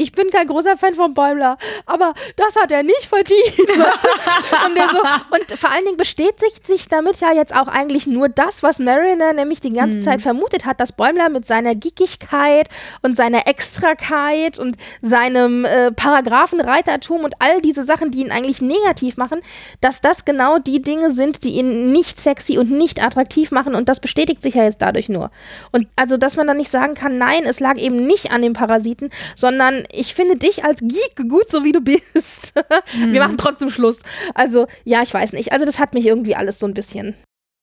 ich 0.00 0.12
bin 0.12 0.30
kein 0.30 0.46
großer 0.46 0.78
Fan 0.78 0.94
von 0.94 1.12
Bäumler, 1.12 1.58
aber 1.84 2.14
das 2.36 2.56
hat 2.56 2.70
er 2.70 2.82
nicht 2.82 3.04
verdient. 3.04 3.58
und, 3.58 4.78
so, 4.90 4.98
und 5.36 5.58
vor 5.58 5.70
allen 5.70 5.84
Dingen 5.84 5.98
bestätigt 5.98 6.66
sich 6.66 6.88
damit 6.88 7.20
ja 7.20 7.32
jetzt 7.32 7.54
auch 7.54 7.68
eigentlich 7.68 8.06
nur 8.06 8.30
das, 8.30 8.62
was 8.62 8.78
Mariner 8.78 9.34
nämlich 9.34 9.60
die 9.60 9.72
ganze 9.72 10.00
Zeit 10.00 10.22
vermutet 10.22 10.64
hat, 10.64 10.80
dass 10.80 10.92
Bäumler 10.92 11.28
mit 11.28 11.46
seiner 11.46 11.74
Geekigkeit 11.74 12.68
und 13.02 13.14
seiner 13.14 13.46
Extrakeit 13.46 14.58
und 14.58 14.76
seinem 15.02 15.66
äh, 15.66 15.92
Paragraphenreitertum 15.92 17.22
und 17.24 17.34
all 17.38 17.60
diese 17.60 17.84
Sachen, 17.84 18.10
die 18.10 18.20
ihn 18.20 18.32
eigentlich 18.32 18.62
negativ 18.62 19.18
machen, 19.18 19.40
dass 19.82 20.00
das 20.00 20.24
genau 20.24 20.58
die 20.58 20.80
Dinge 20.80 21.10
sind, 21.10 21.44
die 21.44 21.50
ihn 21.50 21.92
nicht 21.92 22.20
sexy 22.20 22.56
und 22.56 22.70
nicht 22.70 23.02
attraktiv 23.02 23.50
machen 23.50 23.74
und 23.74 23.90
das 23.90 24.00
bestätigt 24.00 24.40
sich 24.40 24.54
ja 24.54 24.64
jetzt 24.64 24.80
dadurch 24.80 25.10
nur. 25.10 25.30
Und 25.72 25.88
also, 25.96 26.16
dass 26.16 26.36
man 26.36 26.46
dann 26.46 26.56
nicht 26.56 26.70
sagen 26.70 26.94
kann, 26.94 27.18
nein, 27.18 27.42
es 27.44 27.60
lag 27.60 27.76
eben 27.76 28.06
nicht 28.06 28.32
an 28.32 28.40
dem 28.40 28.54
Parasiten, 28.54 29.10
sondern 29.36 29.84
ich 29.92 30.14
finde 30.14 30.36
dich 30.36 30.64
als 30.64 30.80
Geek 30.80 31.28
gut, 31.28 31.48
so 31.50 31.64
wie 31.64 31.72
du 31.72 31.80
bist. 31.80 32.54
Wir 32.98 33.20
machen 33.20 33.36
trotzdem 33.38 33.70
Schluss. 33.70 34.00
Also, 34.34 34.66
ja, 34.84 35.02
ich 35.02 35.12
weiß 35.12 35.32
nicht. 35.32 35.52
Also, 35.52 35.66
das 35.66 35.78
hat 35.78 35.94
mich 35.94 36.06
irgendwie 36.06 36.36
alles 36.36 36.58
so 36.58 36.66
ein 36.66 36.74
bisschen 36.74 37.14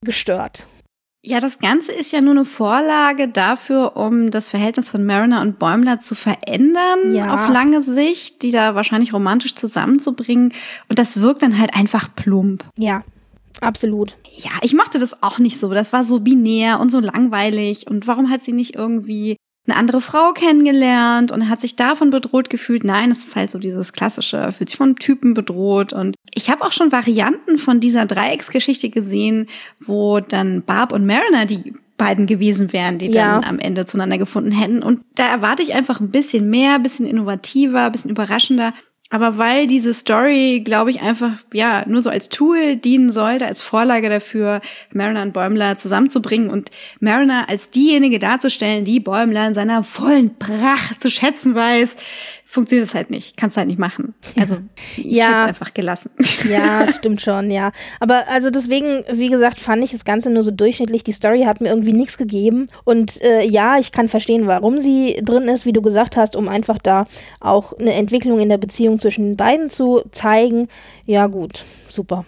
gestört. 0.06 0.66
Ja, 1.26 1.40
das 1.40 1.60
Ganze 1.60 1.92
ist 1.92 2.14
ja 2.14 2.22
nur 2.22 2.32
eine 2.32 2.46
Vorlage 2.46 3.28
dafür, 3.28 3.98
um 3.98 4.32
das 4.32 4.48
Verhältnis 4.50 4.90
von 4.90 5.04
Mariner 5.06 5.42
und 5.42 5.60
Bäumler 5.60 6.00
zu 6.00 6.16
verändern 6.16 7.14
Ja. 7.14 7.34
auf 7.34 7.50
lange 7.50 7.82
Sicht, 7.82 8.44
die 8.44 8.52
da 8.52 8.76
wahrscheinlich 8.76 9.14
romantisch 9.14 9.56
zusammenzubringen. 9.56 10.54
Und 10.88 11.00
das 11.00 11.20
wirkt 11.20 11.42
dann 11.42 11.58
halt 11.60 11.76
einfach 11.76 12.16
plump. 12.16 12.64
Ja, 12.78 13.04
absolut. 13.60 14.16
Ja, 14.38 14.52
ich 14.62 14.74
mochte 14.74 15.00
das 15.00 15.22
auch 15.24 15.40
nicht 15.40 15.60
so. 15.60 15.74
Das 15.74 15.92
war 15.92 16.04
so 16.04 16.20
binär 16.22 16.80
und 16.80 16.92
so 16.92 17.00
langweilig. 17.00 17.88
Und 17.88 18.08
warum 18.08 18.30
hat 18.30 18.44
sie 18.44 18.54
nicht 18.54 18.76
irgendwie 18.76 19.36
eine 19.68 19.78
andere 19.78 20.02
Frau 20.02 20.32
kennengelernt 20.34 21.32
und 21.32 21.50
hat 21.50 21.60
sich 21.60 21.76
davon 21.76 22.10
bedroht 22.10 22.50
gefühlt. 22.50 22.84
Nein, 22.84 23.12
es 23.12 23.20
ist 23.26 23.36
halt 23.36 23.52
so 23.52 23.60
dieses 23.60 23.94
klassische, 23.94 24.52
fühlt 24.52 24.70
sich 24.70 24.78
von 24.78 24.96
Typen 24.96 25.34
bedroht. 25.34 25.94
Und 25.94 26.16
ich 26.34 26.50
habe 26.50 26.64
auch 26.64 26.72
schon 26.72 26.92
Varianten 26.92 27.58
von 27.58 27.80
dieser 27.80 28.06
Dreiecksgeschichte 28.06 28.90
gesehen, 28.90 29.48
wo 29.80 30.20
dann 30.20 30.64
Barb 30.64 30.92
und 30.94 31.06
Mariner 31.06 31.46
die 31.46 31.74
beiden 31.98 32.28
gewesen 32.28 32.72
wären, 32.74 33.00
die 33.00 33.08
Ja. 33.08 33.40
dann 33.40 33.44
am 33.44 33.60
Ende 33.60 33.86
zueinander 33.86 34.18
gefunden 34.18 34.52
hätten. 34.52 34.84
Und 34.84 35.02
da 35.16 35.28
erwarte 35.28 35.64
ich 35.64 35.74
einfach 35.74 36.00
ein 36.00 36.12
bisschen 36.12 36.50
mehr, 36.50 36.76
ein 36.76 36.84
bisschen 36.84 37.08
innovativer, 37.08 37.86
ein 37.86 37.92
bisschen 37.92 38.12
überraschender. 38.12 38.74
Aber 39.10 39.38
weil 39.38 39.68
diese 39.68 39.94
Story, 39.94 40.62
glaube 40.66 40.92
ich, 40.92 41.02
einfach 41.02 41.32
ja 41.54 41.86
nur 41.88 42.02
so 42.02 42.10
als 42.10 42.28
Tool 42.28 42.76
dienen 42.76 43.10
sollte, 43.10 43.46
als 43.46 43.62
Vorlage 43.62 44.10
dafür, 44.10 44.60
Mariner 44.94 45.22
und 45.22 45.32
Bäumler 45.32 45.78
zusammenzubringen 45.78 46.50
und 46.50 46.72
Mariner 47.00 47.48
als 47.48 47.72
diejenige 47.72 48.20
darzustellen, 48.20 48.84
die 48.84 49.00
Bäumler 49.00 49.48
in 49.48 49.54
seiner 49.54 49.84
vollen 49.84 50.38
Pracht 50.38 51.02
zu 51.02 51.10
schätzen 51.10 51.56
weiß, 51.56 51.96
funktioniert 52.50 52.88
das 52.88 52.96
halt 52.96 53.10
nicht. 53.10 53.36
Kannst 53.36 53.56
du 53.56 53.60
halt 53.60 53.68
nicht 53.68 53.78
machen. 53.80 54.14
Also 54.40 54.58
ich 54.96 55.06
Ja. 55.18 55.26
hätte 55.28 55.36
es 55.44 55.48
einfach 55.50 55.74
gelassen. 55.74 56.10
Ja, 56.50 56.86
das 56.86 56.96
stimmt 56.96 57.22
schon, 57.22 57.52
ja. 57.52 57.72
Aber 58.00 58.24
also 58.30 58.50
deswegen, 58.50 59.04
wie 59.12 59.30
gesagt, 59.30 59.60
fand 59.60 59.84
ich 59.84 59.92
das 59.92 60.06
Ganze 60.06 60.30
nur 60.30 60.44
so 60.44 60.52
durchschnittlich. 60.52 61.04
Die 61.04 61.12
Story 61.12 61.44
hat 61.44 61.60
mir 61.62 61.68
irgendwie 61.70 61.92
nichts 61.94 62.18
gegeben. 62.18 62.70
Und 62.86 63.22
äh, 63.22 63.44
ja, 63.44 63.78
ich 63.78 63.92
kann 63.92 64.08
verstehen, 64.08 64.48
warum 64.48 64.80
sie 64.80 65.20
drin 65.24 65.44
ist, 65.50 65.66
wie 65.66 65.74
du 65.74 65.82
gesagt 65.82 66.16
hast, 66.16 66.36
um 66.38 66.48
einfach 66.48 66.78
da 66.78 67.06
auch 67.42 67.74
eine 67.74 67.94
Entwicklung 67.94 68.40
in 68.40 68.50
der 68.50 68.58
Beziehung 68.58 68.98
zwischen 68.98 69.26
den 69.32 69.38
beiden 69.38 69.70
zu 69.70 70.04
zeigen. 70.12 70.70
Ja, 71.06 71.28
gut, 71.28 71.66
super. 71.90 72.26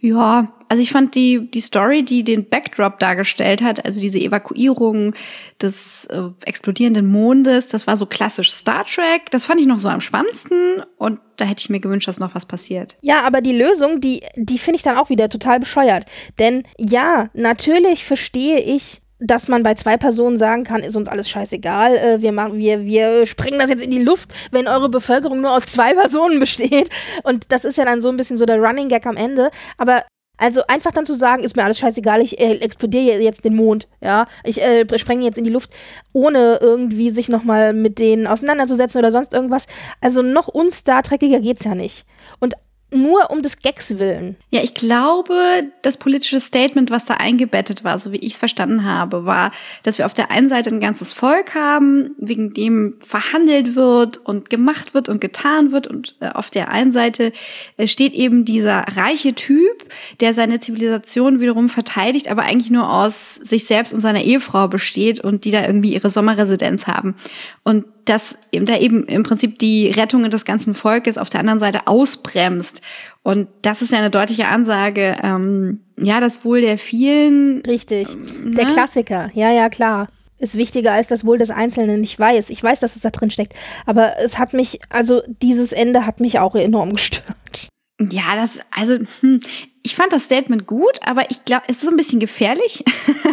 Ja, 0.00 0.52
also 0.68 0.82
ich 0.82 0.90
fand 0.90 1.14
die, 1.14 1.50
die 1.50 1.60
Story, 1.60 2.02
die 2.02 2.24
den 2.24 2.48
Backdrop 2.48 2.98
dargestellt 2.98 3.60
hat, 3.62 3.84
also 3.84 4.00
diese 4.00 4.18
Evakuierung 4.18 5.14
des 5.60 6.06
äh, 6.06 6.30
explodierenden 6.46 7.06
Mondes, 7.06 7.68
das 7.68 7.86
war 7.86 7.96
so 7.96 8.06
klassisch 8.06 8.50
Star 8.50 8.84
Trek. 8.86 9.30
Das 9.30 9.44
fand 9.44 9.60
ich 9.60 9.66
noch 9.66 9.78
so 9.78 9.88
am 9.88 10.00
spannendsten 10.00 10.82
und 10.96 11.20
da 11.36 11.44
hätte 11.44 11.60
ich 11.60 11.70
mir 11.70 11.80
gewünscht, 11.80 12.08
dass 12.08 12.18
noch 12.18 12.34
was 12.34 12.46
passiert. 12.46 12.96
Ja, 13.02 13.22
aber 13.22 13.42
die 13.42 13.56
Lösung, 13.56 14.00
die, 14.00 14.22
die 14.36 14.58
finde 14.58 14.76
ich 14.76 14.82
dann 14.82 14.96
auch 14.96 15.10
wieder 15.10 15.28
total 15.28 15.60
bescheuert. 15.60 16.06
Denn 16.38 16.62
ja, 16.78 17.28
natürlich 17.34 18.04
verstehe 18.04 18.60
ich, 18.60 19.02
dass 19.20 19.48
man 19.48 19.62
bei 19.62 19.74
zwei 19.74 19.96
Personen 19.96 20.38
sagen 20.38 20.64
kann, 20.64 20.82
ist 20.82 20.96
uns 20.96 21.08
alles 21.08 21.28
scheißegal, 21.28 21.96
äh, 21.96 22.22
wir, 22.22 22.32
machen, 22.32 22.58
wir, 22.58 22.84
wir 22.84 23.26
sprengen 23.26 23.60
das 23.60 23.68
jetzt 23.68 23.82
in 23.82 23.90
die 23.90 24.02
Luft, 24.02 24.30
wenn 24.50 24.66
eure 24.66 24.88
Bevölkerung 24.88 25.40
nur 25.40 25.52
aus 25.52 25.66
zwei 25.66 25.94
Personen 26.00 26.40
besteht. 26.40 26.90
Und 27.22 27.52
das 27.52 27.64
ist 27.64 27.76
ja 27.76 27.84
dann 27.84 28.00
so 28.00 28.08
ein 28.08 28.16
bisschen 28.16 28.38
so 28.38 28.46
der 28.46 28.58
Running 28.58 28.88
Gag 28.88 29.06
am 29.06 29.16
Ende. 29.16 29.50
Aber 29.76 30.02
also 30.38 30.62
einfach 30.68 30.92
dann 30.92 31.04
zu 31.04 31.14
sagen, 31.14 31.44
ist 31.44 31.54
mir 31.54 31.64
alles 31.64 31.78
scheißegal, 31.78 32.22
ich 32.22 32.40
äh, 32.40 32.54
explodiere 32.54 33.20
jetzt 33.20 33.44
den 33.44 33.54
Mond, 33.54 33.88
ja, 34.00 34.26
ich 34.42 34.62
äh, 34.62 34.86
sprenge 34.98 35.22
jetzt 35.22 35.36
in 35.36 35.44
die 35.44 35.50
Luft, 35.50 35.70
ohne 36.14 36.58
irgendwie 36.62 37.10
sich 37.10 37.28
nochmal 37.28 37.74
mit 37.74 37.98
denen 37.98 38.26
auseinanderzusetzen 38.26 38.98
oder 38.98 39.12
sonst 39.12 39.34
irgendwas. 39.34 39.66
Also 40.00 40.22
noch 40.22 40.48
unstar 40.48 41.02
Treckiger 41.02 41.40
geht's 41.40 41.64
ja 41.64 41.74
nicht. 41.74 42.06
Und 42.38 42.54
nur 42.90 43.30
um 43.30 43.42
des 43.42 43.60
Gags 43.62 43.98
willen. 43.98 44.36
Ja, 44.50 44.62
ich 44.62 44.74
glaube, 44.74 45.34
das 45.82 45.96
politische 45.96 46.40
Statement, 46.40 46.90
was 46.90 47.04
da 47.04 47.14
eingebettet 47.14 47.84
war, 47.84 47.98
so 47.98 48.12
wie 48.12 48.18
ich 48.18 48.32
es 48.32 48.38
verstanden 48.38 48.84
habe, 48.84 49.24
war, 49.24 49.52
dass 49.82 49.98
wir 49.98 50.06
auf 50.06 50.14
der 50.14 50.30
einen 50.30 50.48
Seite 50.48 50.70
ein 50.70 50.80
ganzes 50.80 51.12
Volk 51.12 51.54
haben, 51.54 52.14
wegen 52.18 52.52
dem 52.52 52.94
verhandelt 53.00 53.74
wird 53.74 54.18
und 54.18 54.50
gemacht 54.50 54.94
wird 54.94 55.08
und 55.08 55.20
getan 55.20 55.72
wird. 55.72 55.86
Und 55.86 56.16
äh, 56.20 56.30
auf 56.30 56.50
der 56.50 56.70
einen 56.70 56.90
Seite 56.90 57.32
äh, 57.76 57.86
steht 57.86 58.12
eben 58.12 58.44
dieser 58.44 58.84
reiche 58.96 59.34
Typ, 59.34 59.84
der 60.20 60.34
seine 60.34 60.60
Zivilisation 60.60 61.40
wiederum 61.40 61.68
verteidigt, 61.68 62.28
aber 62.28 62.42
eigentlich 62.42 62.70
nur 62.70 62.90
aus 62.92 63.36
sich 63.36 63.66
selbst 63.66 63.92
und 63.94 64.00
seiner 64.00 64.22
Ehefrau 64.22 64.68
besteht 64.68 65.20
und 65.20 65.44
die 65.44 65.50
da 65.50 65.64
irgendwie 65.64 65.94
ihre 65.94 66.10
Sommerresidenz 66.10 66.86
haben. 66.86 67.14
Und 67.62 67.84
dass 68.10 68.36
eben 68.50 68.66
da 68.66 68.76
eben 68.76 69.04
im 69.04 69.22
Prinzip 69.22 69.60
die 69.60 69.88
Rettung 69.88 70.28
des 70.28 70.44
ganzen 70.44 70.74
Volkes 70.74 71.16
auf 71.16 71.30
der 71.30 71.38
anderen 71.38 71.60
Seite 71.60 71.86
ausbremst. 71.86 72.82
Und 73.22 73.46
das 73.62 73.82
ist 73.82 73.92
ja 73.92 73.98
eine 73.98 74.10
deutliche 74.10 74.48
Ansage, 74.48 75.16
ähm, 75.22 75.80
ja, 75.96 76.18
das 76.18 76.44
Wohl 76.44 76.60
der 76.60 76.76
vielen. 76.76 77.60
Richtig. 77.62 78.08
Der 78.44 78.64
ne? 78.66 78.72
Klassiker. 78.72 79.30
Ja, 79.34 79.52
ja, 79.52 79.68
klar. 79.68 80.08
Ist 80.38 80.56
wichtiger 80.56 80.92
als 80.92 81.06
das 81.06 81.24
Wohl 81.24 81.38
des 81.38 81.50
Einzelnen. 81.50 82.02
Ich 82.02 82.18
weiß. 82.18 82.50
Ich 82.50 82.60
weiß, 82.60 82.80
dass 82.80 82.96
es 82.96 83.02
da 83.02 83.10
drin 83.10 83.30
steckt. 83.30 83.54
Aber 83.86 84.18
es 84.18 84.38
hat 84.38 84.54
mich, 84.54 84.80
also 84.88 85.22
dieses 85.40 85.70
Ende 85.70 86.04
hat 86.04 86.18
mich 86.18 86.40
auch 86.40 86.56
enorm 86.56 86.92
gestört. 86.94 87.68
Ja, 88.10 88.34
das, 88.34 88.58
also, 88.72 88.98
hm, 89.20 89.38
ich 89.84 89.94
fand 89.94 90.12
das 90.12 90.24
Statement 90.24 90.66
gut, 90.66 90.98
aber 91.02 91.30
ich 91.30 91.44
glaube, 91.44 91.64
es 91.68 91.76
ist 91.76 91.82
so 91.82 91.90
ein 91.90 91.96
bisschen 91.96 92.18
gefährlich, 92.18 92.82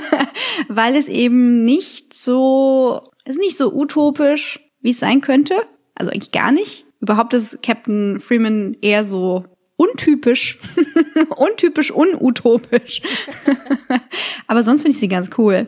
weil 0.67 0.95
es 0.95 1.07
eben 1.07 1.53
nicht 1.53 2.13
so, 2.13 3.09
es 3.23 3.33
ist 3.33 3.39
nicht 3.39 3.57
so 3.57 3.73
utopisch, 3.73 4.59
wie 4.87 4.91
es 4.91 4.99
sein 4.99 5.19
könnte. 5.19 5.53
Also 5.95 6.11
eigentlich 6.11 6.31
gar 6.31 6.53
nicht. 6.53 6.85
Überhaupt 7.01 7.33
ist 7.33 7.61
Captain 7.61 8.21
Freeman 8.21 8.77
eher 8.81 9.03
so 9.03 9.43
untypisch, 9.75 10.59
untypisch 11.35 11.91
unutopisch. 11.91 13.01
aber 14.47 14.63
sonst 14.63 14.83
finde 14.83 14.93
ich 14.93 14.99
sie 14.99 15.09
ganz 15.09 15.29
cool. 15.37 15.67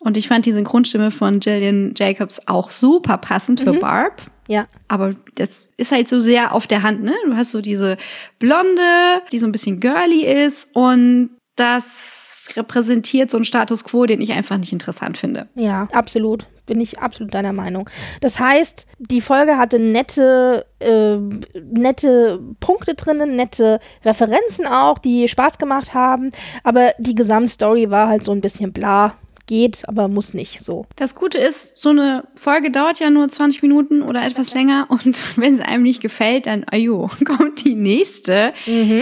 Und 0.00 0.16
ich 0.16 0.26
fand 0.26 0.46
die 0.46 0.52
Synchronstimme 0.52 1.12
von 1.12 1.38
Jillian 1.38 1.94
Jacobs 1.96 2.40
auch 2.46 2.72
super 2.72 3.18
passend 3.18 3.60
für 3.60 3.74
Barb. 3.74 4.20
Ja. 4.48 4.66
Aber 4.88 5.14
das 5.36 5.70
ist 5.76 5.92
halt 5.92 6.08
so 6.08 6.18
sehr 6.18 6.52
auf 6.52 6.66
der 6.66 6.82
Hand, 6.82 7.04
ne? 7.04 7.14
Du 7.26 7.36
hast 7.36 7.52
so 7.52 7.60
diese 7.60 7.98
Blonde, 8.40 9.22
die 9.30 9.38
so 9.38 9.46
ein 9.46 9.52
bisschen 9.52 9.78
girly 9.78 10.24
ist 10.24 10.68
und 10.72 11.30
das 11.54 12.48
repräsentiert 12.56 13.30
so 13.30 13.36
einen 13.36 13.44
Status 13.44 13.84
quo, 13.84 14.06
den 14.06 14.20
ich 14.20 14.32
einfach 14.32 14.58
nicht 14.58 14.72
interessant 14.72 15.18
finde. 15.18 15.48
Ja, 15.54 15.86
absolut. 15.92 16.46
Bin 16.70 16.80
ich 16.80 17.00
absolut 17.00 17.34
deiner 17.34 17.52
Meinung. 17.52 17.90
Das 18.20 18.38
heißt, 18.38 18.86
die 19.00 19.20
Folge 19.20 19.58
hatte 19.58 19.80
nette, 19.80 20.66
äh, 20.78 21.16
nette 21.60 22.38
Punkte 22.60 22.94
drinnen, 22.94 23.34
nette 23.34 23.80
Referenzen 24.04 24.68
auch, 24.68 24.98
die 24.98 25.26
Spaß 25.26 25.58
gemacht 25.58 25.94
haben. 25.94 26.30
Aber 26.62 26.92
die 26.98 27.16
Gesamtstory 27.16 27.90
war 27.90 28.06
halt 28.06 28.22
so 28.22 28.30
ein 28.30 28.40
bisschen 28.40 28.72
bla. 28.72 29.16
Geht, 29.46 29.82
aber 29.88 30.06
muss 30.06 30.32
nicht 30.32 30.62
so. 30.62 30.86
Das 30.94 31.16
Gute 31.16 31.38
ist, 31.38 31.76
so 31.76 31.88
eine 31.88 32.22
Folge 32.36 32.70
dauert 32.70 33.00
ja 33.00 33.10
nur 33.10 33.28
20 33.28 33.62
Minuten 33.62 34.00
oder 34.00 34.24
etwas 34.24 34.54
länger 34.54 34.86
und 34.90 35.20
wenn 35.36 35.54
es 35.54 35.60
einem 35.60 35.82
nicht 35.82 36.00
gefällt, 36.00 36.46
dann, 36.46 36.64
ajo, 36.70 37.10
kommt 37.24 37.64
die 37.64 37.74
nächste. 37.74 38.52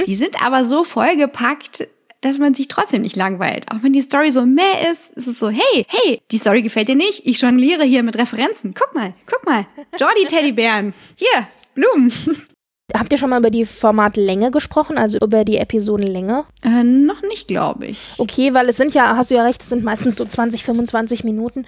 Die 0.06 0.14
sind 0.14 0.42
aber 0.42 0.64
so 0.64 0.84
vollgepackt, 0.84 1.88
dass 2.20 2.38
man 2.38 2.54
sich 2.54 2.68
trotzdem 2.68 3.02
nicht 3.02 3.16
langweilt. 3.16 3.66
Auch 3.70 3.82
wenn 3.82 3.92
die 3.92 4.02
Story 4.02 4.30
so 4.30 4.44
meh 4.44 4.62
ist, 4.90 5.12
ist 5.12 5.26
es 5.26 5.38
so, 5.38 5.50
hey, 5.50 5.86
hey, 5.86 6.20
die 6.30 6.38
Story 6.38 6.62
gefällt 6.62 6.88
dir 6.88 6.96
nicht? 6.96 7.26
Ich 7.26 7.40
jongliere 7.40 7.84
hier 7.84 8.02
mit 8.02 8.18
Referenzen. 8.18 8.74
Guck 8.74 8.94
mal, 8.94 9.14
guck 9.26 9.44
mal. 9.46 9.66
Jordi 9.98 10.26
Teddybären. 10.26 10.94
Hier, 11.16 11.46
Blumen. 11.74 12.12
Habt 12.94 13.12
ihr 13.12 13.18
schon 13.18 13.28
mal 13.28 13.38
über 13.38 13.50
die 13.50 13.66
Formatlänge 13.66 14.50
gesprochen, 14.50 14.96
also 14.96 15.18
über 15.18 15.44
die 15.44 15.58
Episodenlänge? 15.58 16.46
Äh, 16.64 16.84
noch 16.84 17.20
nicht, 17.20 17.46
glaube 17.46 17.86
ich. 17.86 18.14
Okay, 18.16 18.54
weil 18.54 18.66
es 18.68 18.78
sind 18.78 18.94
ja, 18.94 19.14
hast 19.14 19.30
du 19.30 19.34
ja 19.34 19.42
recht, 19.42 19.60
es 19.60 19.68
sind 19.68 19.84
meistens 19.84 20.16
so 20.16 20.24
20, 20.24 20.64
25 20.64 21.22
Minuten. 21.22 21.66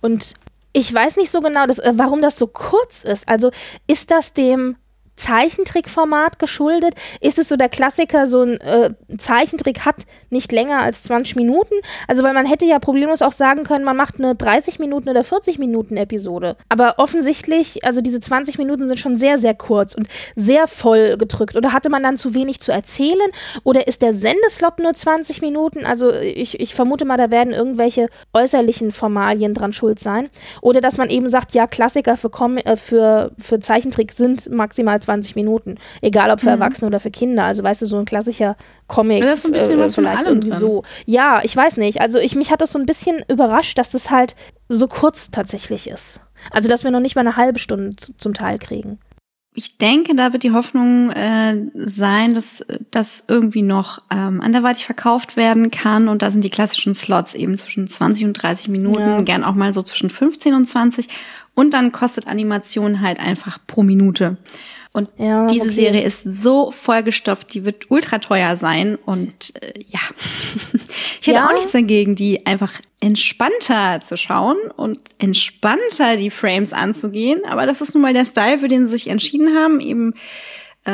Und 0.00 0.32
ich 0.72 0.92
weiß 0.92 1.16
nicht 1.18 1.30
so 1.30 1.42
genau, 1.42 1.66
das, 1.66 1.78
äh, 1.78 1.92
warum 1.96 2.22
das 2.22 2.38
so 2.38 2.46
kurz 2.46 3.04
ist. 3.04 3.28
Also 3.28 3.50
ist 3.86 4.10
das 4.10 4.32
dem 4.32 4.76
Zeichentrickformat 5.22 6.38
geschuldet? 6.38 6.94
Ist 7.20 7.38
es 7.38 7.48
so 7.48 7.56
der 7.56 7.68
Klassiker, 7.68 8.26
so 8.26 8.42
ein 8.42 8.60
äh, 8.60 8.90
Zeichentrick 9.16 9.84
hat 9.84 10.04
nicht 10.30 10.50
länger 10.50 10.80
als 10.80 11.04
20 11.04 11.36
Minuten? 11.36 11.74
Also, 12.08 12.24
weil 12.24 12.34
man 12.34 12.46
hätte 12.46 12.64
ja 12.64 12.80
problemlos 12.80 13.22
auch 13.22 13.32
sagen 13.32 13.62
können, 13.62 13.84
man 13.84 13.96
macht 13.96 14.16
eine 14.18 14.34
30 14.34 14.80
Minuten 14.80 15.08
oder 15.08 15.22
40 15.22 15.58
Minuten 15.58 15.96
Episode. 15.96 16.56
Aber 16.68 16.94
offensichtlich, 16.98 17.84
also 17.84 18.00
diese 18.00 18.18
20 18.18 18.58
Minuten 18.58 18.88
sind 18.88 18.98
schon 18.98 19.16
sehr, 19.16 19.38
sehr 19.38 19.54
kurz 19.54 19.94
und 19.94 20.08
sehr 20.34 20.66
voll 20.66 21.16
gedrückt. 21.16 21.54
Oder 21.54 21.72
hatte 21.72 21.88
man 21.88 22.02
dann 22.02 22.16
zu 22.16 22.34
wenig 22.34 22.60
zu 22.60 22.72
erzählen? 22.72 23.30
Oder 23.62 23.86
ist 23.86 24.02
der 24.02 24.12
Sendeslot 24.12 24.80
nur 24.80 24.92
20 24.92 25.40
Minuten? 25.40 25.86
Also, 25.86 26.12
ich, 26.12 26.58
ich 26.58 26.74
vermute 26.74 27.04
mal, 27.04 27.16
da 27.16 27.30
werden 27.30 27.52
irgendwelche 27.52 28.08
äußerlichen 28.32 28.90
Formalien 28.90 29.54
dran 29.54 29.72
schuld 29.72 30.00
sein. 30.00 30.30
Oder 30.60 30.80
dass 30.80 30.96
man 30.96 31.10
eben 31.10 31.28
sagt, 31.28 31.52
ja, 31.54 31.68
Klassiker 31.68 32.16
für, 32.16 32.30
Com 32.30 32.56
äh, 32.56 32.76
für, 32.76 33.30
für 33.38 33.60
Zeichentrick 33.60 34.10
sind 34.10 34.50
maximal 34.50 35.00
20 35.00 35.11
Minuten. 35.34 35.76
Egal 36.00 36.30
ob 36.30 36.40
für 36.40 36.50
Erwachsene 36.50 36.86
oder 36.88 37.00
für 37.00 37.10
Kinder. 37.10 37.44
Also 37.44 37.62
weißt 37.62 37.82
du, 37.82 37.86
so 37.86 37.98
ein 37.98 38.04
klassischer 38.04 38.56
Comic. 38.86 39.20
Ja, 39.20 39.26
da 39.26 39.32
ist 39.34 39.42
so 39.42 39.48
ein 39.48 39.52
bisschen 39.52 39.78
was 39.78 39.94
von 39.94 40.06
allem 40.06 40.26
irgendwie 40.26 40.50
drin. 40.50 40.58
so. 40.58 40.82
Ja, 41.06 41.40
ich 41.42 41.56
weiß 41.56 41.76
nicht. 41.76 42.00
Also 42.00 42.18
ich, 42.18 42.34
mich 42.34 42.50
hat 42.50 42.60
das 42.60 42.72
so 42.72 42.78
ein 42.78 42.86
bisschen 42.86 43.22
überrascht, 43.28 43.78
dass 43.78 43.90
das 43.90 44.10
halt 44.10 44.34
so 44.68 44.88
kurz 44.88 45.30
tatsächlich 45.30 45.88
ist. 45.88 46.20
Also 46.50 46.68
dass 46.68 46.84
wir 46.84 46.90
noch 46.90 47.00
nicht 47.00 47.14
mal 47.14 47.20
eine 47.22 47.36
halbe 47.36 47.58
Stunde 47.58 47.94
zum 48.18 48.34
Teil 48.34 48.58
kriegen. 48.58 48.98
Ich 49.54 49.76
denke, 49.76 50.14
da 50.14 50.32
wird 50.32 50.44
die 50.44 50.52
Hoffnung 50.52 51.10
äh, 51.10 51.66
sein, 51.74 52.32
dass 52.32 52.64
das 52.90 53.26
irgendwie 53.28 53.60
noch 53.60 53.98
ähm, 54.10 54.40
anderweitig 54.40 54.86
verkauft 54.86 55.36
werden 55.36 55.70
kann. 55.70 56.08
Und 56.08 56.22
da 56.22 56.30
sind 56.30 56.42
die 56.42 56.48
klassischen 56.48 56.94
Slots 56.94 57.34
eben 57.34 57.58
zwischen 57.58 57.86
20 57.86 58.24
und 58.24 58.32
30 58.32 58.68
Minuten, 58.68 58.98
Ja. 59.00 59.20
gern 59.20 59.44
auch 59.44 59.54
mal 59.54 59.74
so 59.74 59.82
zwischen 59.82 60.08
15 60.08 60.54
und 60.54 60.64
20. 60.64 61.06
Und 61.54 61.74
dann 61.74 61.92
kostet 61.92 62.28
Animation 62.28 63.02
halt 63.02 63.20
einfach 63.20 63.58
pro 63.66 63.82
Minute. 63.82 64.38
Und 64.94 65.08
Ja, 65.16 65.46
diese 65.46 65.66
okay. 65.66 65.74
Serie 65.74 66.02
ist 66.02 66.22
so 66.22 66.70
vollgestopft, 66.70 67.54
die 67.54 67.64
wird 67.64 67.90
ultra 67.90 68.18
teuer 68.18 68.56
sein. 68.56 68.96
Und 68.96 69.54
äh, 69.62 69.72
ja, 69.88 70.00
Ich 71.20 71.26
hätte 71.28 71.38
Ja. 71.38 71.48
auch 71.48 71.54
nichts 71.54 71.72
dagegen, 71.72 72.14
die 72.14 72.44
einfach 72.46 72.72
entspannter 73.00 74.00
zu 74.00 74.16
schauen 74.16 74.56
und 74.76 74.98
entspannter 75.18 76.16
die 76.16 76.30
Frames 76.30 76.72
anzugehen. 76.72 77.40
Aber 77.48 77.66
das 77.66 77.80
ist 77.80 77.94
nun 77.94 78.02
mal 78.02 78.12
der 78.12 78.24
Style, 78.26 78.58
für 78.58 78.68
den 78.68 78.86
sie 78.86 78.92
sich 78.92 79.08
entschieden 79.08 79.56
haben. 79.56 79.80
Eben 79.80 80.14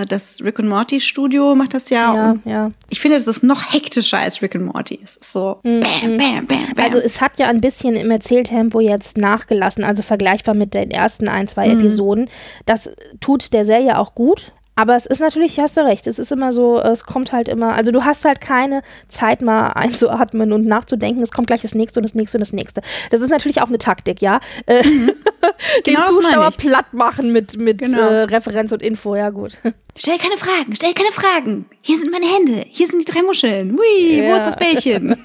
das 0.07 0.43
Rick 0.43 0.59
und 0.59 0.69
Morty 0.69 1.01
Studio 1.01 1.55
macht 1.55 1.73
das 1.73 1.89
ja. 1.89 2.15
Ja, 2.15 2.37
ja. 2.45 2.71
Ich 2.91 3.01
finde, 3.01 3.17
es 3.17 3.27
ist 3.27 3.43
noch 3.43 3.73
hektischer 3.73 4.19
als 4.19 4.43
Rick 4.43 4.55
und 4.55 4.67
Morty. 4.67 5.01
Es 5.03 5.17
ist 5.17 5.33
so 5.33 5.61
bam, 5.63 5.81
bam, 5.81 6.19
bam, 6.19 6.47
bam. 6.47 6.85
Also 6.85 6.99
es 6.99 7.23
hat 7.23 7.39
ja 7.39 7.49
ein 7.49 7.63
bisschen 7.63 7.97
im 7.97 8.11
Erzähltempo 8.11 8.81
jetzt 8.81 9.17
nachgelassen, 9.17 9.85
also 9.85 10.03
vergleichbar 10.03 10.55
mit 10.55 10.75
den 10.75 10.91
ersten 10.91 11.29
ein, 11.29 11.49
zwei 11.49 11.71
Episoden. 11.71 12.29
Das 12.67 12.91
tut 13.21 13.53
der 13.55 13.65
Serie 13.65 13.99
auch 13.99 14.15
gut. 14.15 14.53
Aber 14.79 14.95
es 14.95 15.07
ist 15.07 15.19
natürlich, 15.19 15.59
hast 15.59 15.77
du 15.77 15.81
recht, 15.85 16.07
es 16.07 16.21
ist 16.21 16.31
immer 16.31 16.53
so, 16.53 16.79
es 16.79 17.03
kommt 17.03 17.33
halt 17.33 17.49
immer, 17.49 17.75
also 17.75 17.91
du 17.91 18.05
hast 18.05 18.25
halt 18.25 18.41
keine 18.41 18.83
Zeit 19.09 19.43
mal 19.43 19.71
einzuatmen 19.75 20.53
und 20.53 20.67
nachzudenken, 20.67 21.21
es 21.21 21.33
kommt 21.33 21.49
gleich 21.49 21.63
das 21.63 21.75
nächste 21.75 21.99
und 21.99 22.05
das 22.05 22.15
nächste 22.15 22.39
und 22.39 22.43
das 22.43 22.53
nächste. 22.53 22.83
Das 23.11 23.21
ist 23.21 23.31
natürlich 23.31 23.61
auch 23.61 23.67
eine 23.67 23.79
Taktik, 23.79 24.23
ja. 24.23 24.39
Äh, 24.67 24.83
Den 25.85 25.95
Genau 25.97 26.07
Zuschauer 26.07 26.53
platt 26.53 26.93
machen 26.93 27.33
mit, 27.33 27.57
mit 27.57 27.79
Genau. 27.79 27.99
äh, 27.99 28.23
Referenz 28.23 28.71
und 28.71 28.81
Info, 28.81 29.17
ja 29.17 29.31
gut. 29.31 29.59
Stell 29.97 30.17
keine 30.19 30.37
Fragen, 30.37 30.73
stell 30.77 30.95
keine 30.95 31.11
Fragen. 31.11 31.67
Hier 31.83 31.99
sind 31.99 32.13
meine 32.13 32.27
Hände, 32.27 32.65
hier 32.69 32.87
sind 32.87 33.01
die 33.01 33.13
drei 33.13 33.23
Muscheln. 33.23 33.73
Hui, 33.73 34.19
wo 34.19 34.23
Ja. 34.29 34.37
ist 34.37 34.45
das 34.47 34.57
Bällchen? 34.57 35.17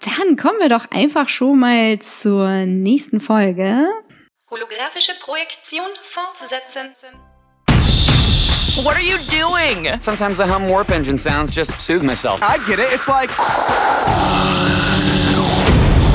Dann 0.00 0.36
kommen 0.38 0.58
wir 0.58 0.70
doch 0.70 0.90
einfach 0.90 1.28
schon 1.28 1.58
mal 1.58 1.98
zur 1.98 2.48
nächsten 2.64 3.20
Folge. 3.20 3.86
Holographische 4.50 5.12
Projektion 5.20 5.84
fortsetzen. 6.14 6.94
What 8.82 8.96
are 8.96 9.02
you 9.02 9.18
doing? 9.24 10.00
Sometimes 10.00 10.40
I 10.40 10.46
hum 10.46 10.66
warp 10.66 10.90
engine 10.90 11.18
sounds 11.18 11.50
just 11.50 11.72
to 11.72 11.80
soothe 11.80 12.02
myself. 12.02 12.40
I 12.42 12.56
get 12.66 12.78
it. 12.78 12.90
It's 12.94 13.08
like. 13.08 13.28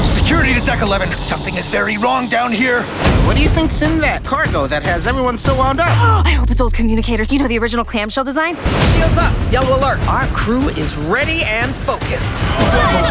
Security 0.09 0.55
to 0.55 0.65
Deck 0.65 0.81
11. 0.81 1.09
Something 1.17 1.57
is 1.57 1.67
very 1.67 1.99
wrong 1.99 2.27
down 2.27 2.51
here. 2.51 2.81
What 3.27 3.35
do 3.35 3.43
you 3.43 3.49
think's 3.49 3.83
in 3.83 3.99
that 3.99 4.23
cargo 4.23 4.65
that 4.65 4.81
has 4.81 5.05
everyone 5.05 5.37
so 5.37 5.55
wound 5.55 5.79
up? 5.79 5.89
I 6.25 6.31
hope 6.31 6.49
it's 6.49 6.59
old 6.59 6.73
communicators. 6.73 7.31
You 7.31 7.37
know 7.37 7.47
the 7.47 7.59
original 7.59 7.85
clamshell 7.85 8.23
design? 8.23 8.55
Shields 8.55 9.15
up! 9.15 9.53
Yellow 9.53 9.77
alert! 9.77 9.99
Our 10.07 10.25
crew 10.29 10.69
is 10.69 10.97
ready 10.97 11.43
and 11.43 11.71
focused. 11.85 12.41
Oh 12.41 13.01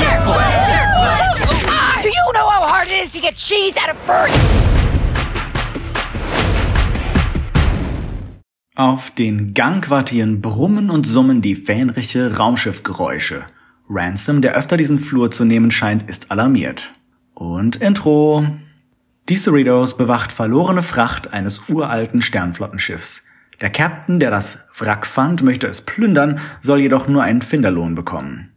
do 2.02 2.08
you 2.08 2.32
know 2.32 2.48
how 2.48 2.66
hard 2.66 2.88
it 2.88 2.94
is 2.94 3.12
to 3.12 3.20
get 3.20 3.36
cheese 3.36 3.76
out 3.76 3.88
of 3.88 4.04
bird? 4.04 4.30
Auf 8.76 9.12
den 9.12 9.54
Gangquartieren 9.54 10.40
brummen 10.40 10.90
und 10.90 11.06
summen 11.06 11.40
die 11.40 11.54
fähnliche 11.54 12.38
Raumschiffgeräusche. 12.38 13.46
Ransom, 13.88 14.42
der 14.42 14.54
öfter 14.54 14.76
diesen 14.76 14.98
Flur 14.98 15.30
zu 15.30 15.44
nehmen 15.44 15.70
scheint, 15.70 16.10
ist 16.10 16.32
alarmiert. 16.32 16.92
Und 17.34 17.76
Intro. 17.76 18.44
Die 19.28 19.36
Cerritos 19.36 19.96
bewacht 19.96 20.32
verlorene 20.32 20.82
Fracht 20.82 21.32
eines 21.32 21.68
uralten 21.68 22.20
Sternflottenschiffs. 22.20 23.22
Der 23.60 23.70
Captain, 23.70 24.18
der 24.18 24.32
das 24.32 24.66
Wrack 24.76 25.06
fand, 25.06 25.44
möchte 25.44 25.68
es 25.68 25.80
plündern, 25.82 26.40
soll 26.60 26.80
jedoch 26.80 27.06
nur 27.06 27.22
einen 27.22 27.42
Finderlohn 27.42 27.94
bekommen. 27.94 28.50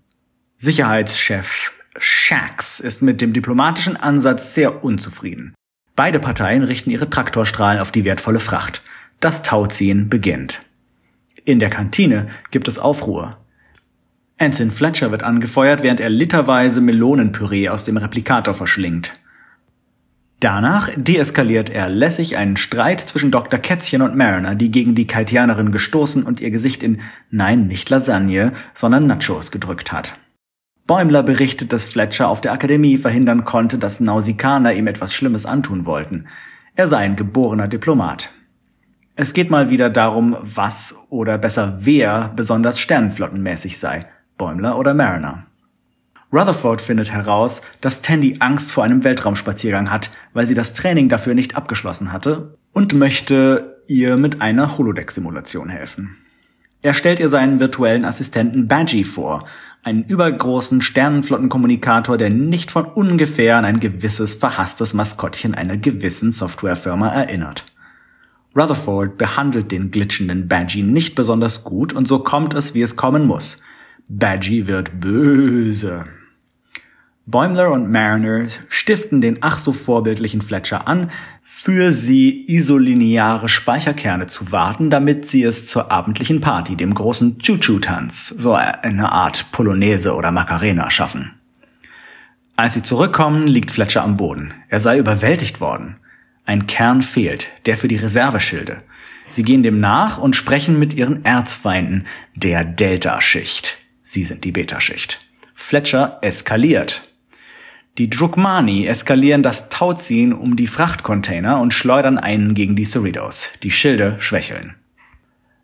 Sicherheitschef 0.55 1.74
Shax 1.99 2.80
ist 2.80 3.03
mit 3.03 3.22
dem 3.22 3.34
diplomatischen 3.34 3.95
Ansatz 3.95 4.55
sehr 4.55 4.84
unzufrieden. 4.84 5.53
Beide 5.95 6.20
Parteien 6.20 6.63
richten 6.63 6.89
ihre 6.89 7.09
Traktorstrahlen 7.09 7.80
auf 7.80 7.91
die 7.91 8.03
wertvolle 8.03 8.39
Fracht. 8.39 8.82
Das 9.20 9.41
Tauziehen 9.41 10.09
beginnt. 10.09 10.61
In 11.43 11.59
der 11.59 11.72
Kantine 11.72 12.28
gibt 12.51 12.68
es 12.68 12.78
Aufruhr. 12.78 13.38
Ensign 14.38 14.70
Fletcher 14.70 15.09
wird 15.09 15.24
angefeuert, 15.24 15.82
während 15.82 15.99
er 15.99 16.11
literweise 16.11 16.82
Melonenpüree 16.82 17.70
aus 17.70 17.84
dem 17.84 17.97
Replikator 17.97 18.53
verschlingt. 18.53 19.20
Danach 20.39 20.89
deeskaliert 20.95 21.72
er 21.72 21.89
lässig 21.89 22.38
einen 22.38 22.57
Streit 22.57 23.01
zwischen 23.01 23.32
Dr. 23.32 23.59
Kätzchen 23.59 24.03
und 24.03 24.15
Mariner, 24.15 24.53
die 24.53 24.70
gegen 24.70 24.93
die 24.93 25.07
Kaitianerin 25.07 25.72
gestoßen 25.72 26.22
und 26.22 26.39
ihr 26.39 26.51
Gesicht 26.51 26.84
in, 26.84 27.01
nein, 27.32 27.65
nicht 27.65 27.89
Lasagne, 27.89 28.53
sondern 28.76 29.07
Nachos 29.07 29.49
gedrückt 29.49 29.91
hat. 29.91 30.15
Bäumler 30.86 31.24
berichtet, 31.24 31.74
dass 31.74 31.86
Fletcher 31.86 32.30
auf 32.30 32.41
der 32.41 32.53
Akademie 32.53 32.97
verhindern 32.97 33.45
konnte, 33.45 33.80
dass 33.80 33.99
Nausikaner 33.99 34.74
ihm 34.74 34.86
etwas 34.86 35.11
Schlimmes 35.11 35.47
antun 35.47 35.88
wollten. 35.88 36.28
Er 36.76 36.86
sei 36.86 36.97
ein 36.97 37.15
geborener 37.15 37.68
Diplomat. 37.68 38.30
Es 39.20 39.34
geht 39.34 39.49
mal 39.49 39.72
wieder 39.72 39.89
darum, 39.89 40.38
was 40.41 40.95
oder 41.09 41.39
besser 41.39 41.80
wer 41.80 42.32
besonders 42.36 42.80
sternenflottenmäßig 42.80 43.80
sei, 43.80 44.01
Bäumler 44.38 44.78
oder 44.78 44.93
Mariner. 44.93 45.47
Rutherford 46.32 46.82
findet 46.82 47.11
heraus, 47.11 47.63
dass 47.82 48.03
Tandy 48.03 48.36
Angst 48.41 48.72
vor 48.72 48.84
einem 48.84 49.03
Weltraumspaziergang 49.03 49.89
hat, 49.89 50.11
weil 50.34 50.45
sie 50.45 50.53
das 50.53 50.74
Training 50.74 51.09
dafür 51.09 51.34
nicht 51.34 51.55
abgeschlossen 51.55 52.13
hatte 52.13 52.59
und 52.74 52.93
möchte 52.93 53.82
ihr 53.88 54.18
mit 54.18 54.39
einer 54.43 54.78
Holodeck-Simulation 54.78 55.70
helfen. 55.70 56.18
Er 56.84 56.93
stellt 56.93 57.20
ihr 57.20 57.30
seinen 57.30 57.59
virtuellen 57.59 58.05
Assistenten 58.05 58.68
Badgie 58.68 59.03
vor, 59.03 59.47
einen 59.82 60.03
übergroßen 60.03 60.84
Sternenflottenkommunikator, 60.84 62.20
der 62.20 62.30
nicht 62.30 62.70
von 62.70 62.86
ungefähr 62.86 63.57
an 63.57 63.65
ein 63.65 63.80
gewisses 63.80 64.36
verhasstes 64.36 64.93
Maskottchen 64.93 65.55
einer 65.55 65.78
gewissen 65.78 66.32
Softwarefirma 66.32 67.09
erinnert. 67.09 67.65
Rutherford 68.58 69.18
behandelt 69.18 69.72
den 69.72 69.91
glitschenden 69.91 70.47
Badgie 70.47 70.82
nicht 70.82 71.14
besonders 71.14 71.64
gut 71.64 71.93
und 71.93 72.08
so 72.08 72.20
kommt 72.20 72.55
es, 72.55 72.74
wie 72.74 72.82
es 72.82 72.95
kommen 72.95 73.28
muss. 73.28 73.62
Badgie 74.08 74.66
wird 74.66 74.99
böse. 74.99 76.05
Bäumler 77.28 77.72
und 77.72 77.91
Mariner 77.91 78.47
stiften 78.70 79.20
den 79.20 79.39
ach 79.41 79.60
so 79.60 79.74
vorbildlichen 79.74 80.41
Fletcher 80.41 80.88
an, 80.88 81.12
für 81.43 81.91
sie 81.91 82.45
isolineare 82.47 83.49
Speicherkerne 83.49 84.28
zu 84.28 84.51
warten, 84.51 84.89
damit 84.89 85.28
sie 85.28 85.43
es 85.43 85.68
zur 85.68 85.91
abendlichen 85.91 86.41
Party, 86.41 86.78
dem 86.78 86.93
großen 86.93 87.38
Choo-Choo-Tanz, 87.39 88.30
so 88.30 88.53
eine 88.53 89.12
Art 89.12 89.51
Polonaise 89.51 90.16
oder 90.16 90.32
Macarena 90.32 90.89
schaffen. 90.89 91.34
Als 92.55 92.74
sie 92.74 92.82
zurückkommen, 92.82 93.45
liegt 93.45 93.72
Fletcher 93.72 94.03
am 94.03 94.18
Boden. 94.18 94.53
Er 94.70 94.80
sei 94.80 94.97
überwältigt 94.97 95.62
worden. 95.62 95.97
Ein 96.48 96.66
Kern 96.66 97.02
fehlt, 97.02 97.50
der 97.66 97.76
für 97.76 97.89
die 97.89 97.98
Reserveschilde. 97.98 98.82
Sie 99.34 99.43
gehen 99.43 99.64
dem 99.64 99.82
nach 99.82 100.18
und 100.18 100.34
sprechen 100.34 100.80
mit 100.80 100.93
ihren 100.93 101.26
Erzfeinden, 101.26 102.08
der 102.36 102.64
Delta-Schicht. 102.64 103.78
Sie 104.02 104.24
sind 104.24 104.45
die 104.45 104.54
Beta-Schicht. 104.54 105.20
Fletcher 105.54 106.20
eskaliert. 106.22 107.10
Die 107.98 108.10
Drukmani 108.10 108.88
eskalieren 108.88 109.43
das 109.43 109.68
Tauziehen 109.68 110.32
um 110.32 110.56
die 110.56 110.68
Frachtcontainer 110.68 111.60
und 111.60 111.74
schleudern 111.74 112.18
einen 112.18 112.54
gegen 112.54 112.78
die 112.78 112.86
Cerritos. 112.86 113.50
Die 113.62 113.72
Schilde 113.72 114.16
schwächeln. 114.20 114.76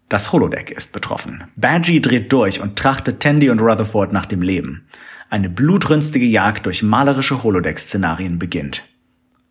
Das 0.10 0.34
Holodeck 0.34 0.70
ist 0.70 0.92
betroffen. 0.92 1.46
Badgie 1.56 2.02
dreht 2.02 2.34
durch 2.34 2.60
und 2.60 2.76
trachtet 2.76 3.22
Tandy 3.22 3.50
und 3.50 3.62
Rutherford 3.62 4.12
nach 4.12 4.26
dem 4.26 4.42
Leben. 4.42 4.86
Eine 5.30 5.50
blutrünstige 5.50 6.26
Jagd 6.26 6.66
durch 6.66 6.84
malerische 6.84 7.42
Holodeck-Szenarien 7.42 8.38
beginnt. 8.38 8.84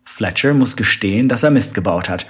Fletcher 0.05 0.53
muss 0.53 0.75
gestehen, 0.75 1.29
dass 1.29 1.43
er 1.43 1.51
Mist 1.51 1.73
gebaut 1.73 2.09
hat. 2.09 2.27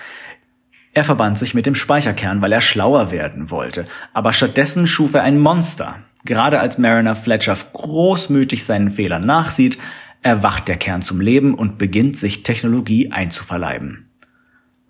Er 0.93 1.03
verband 1.03 1.39
sich 1.39 1.53
mit 1.53 1.65
dem 1.65 1.75
Speicherkern, 1.75 2.41
weil 2.41 2.51
er 2.51 2.61
schlauer 2.61 3.11
werden 3.11 3.49
wollte, 3.49 3.87
aber 4.13 4.33
stattdessen 4.33 4.85
schuf 4.85 5.13
er 5.13 5.23
ein 5.23 5.39
Monster. 5.39 5.97
Gerade 6.25 6.59
als 6.59 6.77
Mariner 6.77 7.15
Fletcher 7.15 7.57
großmütig 7.73 8.63
seinen 8.63 8.89
Fehlern 8.89 9.25
nachsieht, 9.25 9.77
erwacht 10.21 10.67
der 10.67 10.77
Kern 10.77 11.01
zum 11.01 11.19
Leben 11.19 11.53
und 11.53 11.77
beginnt 11.77 12.17
sich 12.17 12.43
Technologie 12.43 13.11
einzuverleiben. 13.11 14.09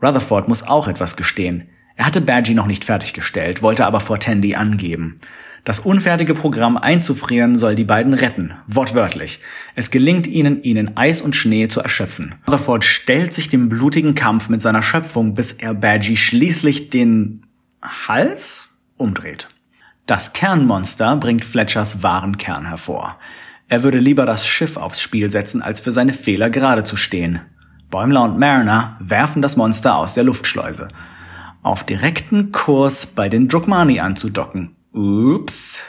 Rutherford 0.01 0.47
muss 0.47 0.63
auch 0.63 0.87
etwas 0.87 1.15
gestehen. 1.15 1.69
Er 1.95 2.05
hatte 2.05 2.21
Badgie 2.21 2.53
noch 2.53 2.67
nicht 2.67 2.85
fertiggestellt, 2.85 3.61
wollte 3.61 3.85
aber 3.85 3.99
vor 3.99 4.19
Tandy 4.19 4.55
angeben. 4.55 5.19
Das 5.63 5.79
unfertige 5.79 6.33
Programm 6.33 6.75
einzufrieren 6.75 7.57
soll 7.57 7.75
die 7.75 7.85
beiden 7.85 8.13
retten, 8.13 8.53
wortwörtlich. 8.67 9.39
Es 9.75 9.91
gelingt 9.91 10.27
ihnen, 10.27 10.61
ihn 10.61 10.75
in 10.75 10.97
Eis 10.97 11.21
und 11.21 11.37
Schnee 11.37 11.69
zu 11.69 11.79
erschöpfen. 11.79 12.35
Rutherford 12.45 12.83
stellt 12.83 13.33
sich 13.33 13.47
dem 13.47 13.69
blutigen 13.69 14.13
Kampf 14.13 14.49
mit 14.49 14.61
seiner 14.61 14.83
Schöpfung, 14.83 15.35
bis 15.35 15.53
er 15.53 15.73
Badgie 15.73 16.17
schließlich 16.17 16.89
den 16.89 17.45
Hals 17.81 18.75
umdreht. 18.97 19.47
Das 20.05 20.33
Kernmonster 20.33 21.15
bringt 21.15 21.45
Fletchers 21.45 22.03
wahren 22.03 22.37
Kern 22.37 22.67
hervor. 22.67 23.17
Er 23.69 23.83
würde 23.83 23.99
lieber 23.99 24.25
das 24.25 24.45
Schiff 24.45 24.75
aufs 24.75 24.99
Spiel 24.99 25.31
setzen, 25.31 25.61
als 25.61 25.79
für 25.79 25.93
seine 25.93 26.11
Fehler 26.11 26.49
gerade 26.49 26.83
zu 26.83 26.97
stehen. 26.97 27.39
Bäumler 27.89 28.23
und 28.23 28.37
Mariner 28.37 28.97
werfen 28.99 29.41
das 29.41 29.55
Monster 29.55 29.95
aus 29.95 30.13
der 30.13 30.25
Luftschleuse. 30.25 30.89
Auf 31.61 31.85
direkten 31.85 32.51
Kurs 32.51 33.05
bei 33.05 33.29
den 33.29 33.47
Drukmani 33.47 34.01
anzudocken. 34.01 34.75
Ups. 34.93 35.79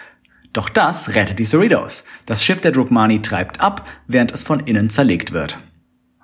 Doch 0.55 0.71
das 0.71 1.15
rettet 1.15 1.39
die 1.39 1.45
Cerritos. 1.45 2.05
Das 2.27 2.43
Schiff 2.43 2.61
der 2.61 2.73
Drukmani 2.73 3.21
treibt 3.21 3.61
ab, 3.61 3.87
während 4.07 4.33
es 4.33 4.45
von 4.45 4.61
innen 4.61 4.89
zerlegt 4.89 5.33
wird. 5.33 5.59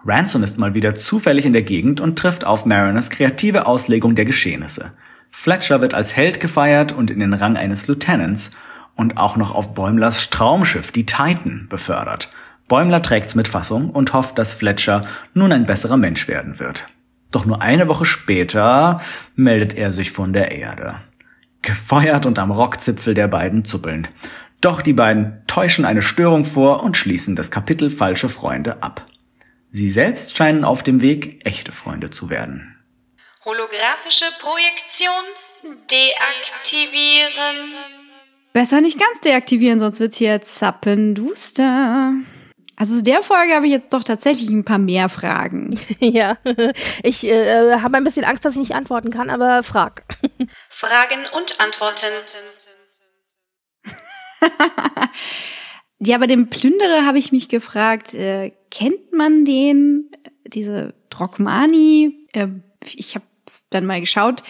Ransom 0.07 0.43
ist 0.43 0.57
mal 0.57 0.72
wieder 0.72 0.95
zufällig 0.95 1.45
in 1.45 1.53
der 1.53 1.62
Gegend 1.62 2.01
und 2.01 2.18
trifft 2.18 2.45
auf 2.45 2.64
Mariners 2.64 3.11
kreative 3.11 3.66
Auslegung 3.66 4.14
der 4.14 4.24
Geschehnisse. 4.24 4.93
Fletcher 5.31 5.83
wird 5.83 5.93
als 5.93 6.16
Held 6.16 6.41
gefeiert 6.41 6.93
und 6.93 7.11
in 7.11 7.20
den 7.20 7.35
Rang 7.35 7.57
eines 7.57 7.87
Lieutenants 7.87 8.53
und 8.97 9.18
auch 9.18 9.37
noch 9.37 9.55
auf 9.55 9.74
Bäumlers 9.74 10.31
Traumschiff, 10.31 10.91
die 10.91 11.05
Titan, 11.05 11.66
befördert. 11.68 12.31
Bäumler 12.66 13.03
trägt's 13.03 13.35
mit 13.35 13.49
Fassung 13.49 13.91
und 13.91 14.14
hofft, 14.14 14.39
dass 14.39 14.55
Fletcher 14.55 15.03
nun 15.35 15.53
ein 15.53 15.66
besserer 15.66 15.99
Mensch 15.99 16.28
werden 16.28 16.59
wird. 16.59 16.89
Doch 17.31 17.45
nur 17.45 17.61
eine 17.61 17.89
Woche 17.89 18.07
später 18.07 19.01
meldet 19.37 19.74
er 19.74 19.93
sich 19.93 20.12
von 20.12 20.33
der 20.33 20.53
Erde. 20.53 20.97
Gefeuert 21.62 22.26
und 22.26 22.38
am 22.38 22.50
Rockzipfel 22.50 23.14
der 23.14 23.28
beiden 23.28 23.64
zuppelnd. 23.64 24.11
Doch 24.61 24.82
die 24.82 24.92
beiden 24.92 25.42
täuschen 25.46 25.84
eine 25.84 26.02
Störung 26.02 26.44
vor 26.44 26.82
und 26.82 26.96
schließen 26.96 27.36
das 27.36 27.50
Kapitel 27.50 27.90
Falsche 27.90 28.28
Freunde 28.28 28.82
ab. 28.82 29.04
Sie 29.70 29.88
selbst 29.88 30.36
scheinen 30.36 30.64
auf 30.64 30.82
dem 30.82 31.00
Weg, 31.00 31.46
echte 31.46 31.72
Freunde 31.72 32.11
zu 32.11 32.28
werden. 32.28 32.76
Holographische 33.44 34.26
Projektion 34.40 35.11
deaktivieren. 35.90 37.74
Besser 38.52 38.80
nicht 38.80 38.98
ganz 38.98 39.20
deaktivieren, 39.20 39.78
sonst 39.78 40.00
wird's 40.00 40.16
hier 40.16 40.42
zappenduster. 40.42 42.14
Also 42.80 42.96
zu 42.96 43.02
der 43.02 43.22
Folge 43.22 43.54
habe 43.54 43.66
ich 43.66 43.72
jetzt 43.72 43.92
doch 43.92 44.02
tatsächlich 44.02 44.48
ein 44.48 44.64
paar 44.64 44.78
mehr 44.78 45.11
Fragen. 45.11 45.78
ja, 46.00 46.38
ich 47.02 47.26
äh, 47.26 47.76
habe 47.76 47.98
ein 47.98 48.04
bisschen 48.04 48.24
Angst, 48.24 48.44
dass 48.44 48.54
ich 48.54 48.58
nicht 48.58 48.74
antworten 48.74 49.11
kann, 49.11 49.28
aber 49.28 49.62
frag. 49.62 50.04
Fragen 50.81 51.26
und 51.37 51.61
Antworten. 51.61 52.07
ja, 55.99 56.16
bei 56.16 56.26
dem 56.26 56.49
Plünderer 56.49 57.05
habe 57.05 57.18
ich 57.18 57.33
mich 57.33 57.51
gefragt, 57.51 58.14
äh, 58.14 58.53
kennt 58.70 59.12
man 59.12 59.45
den, 59.45 60.11
diese 60.47 60.95
Drogmani? 61.11 62.26
Äh, 62.33 62.47
ich 62.83 63.14
habe 63.14 63.26
dann 63.68 63.85
mal 63.85 64.01
geschaut, 64.01 64.43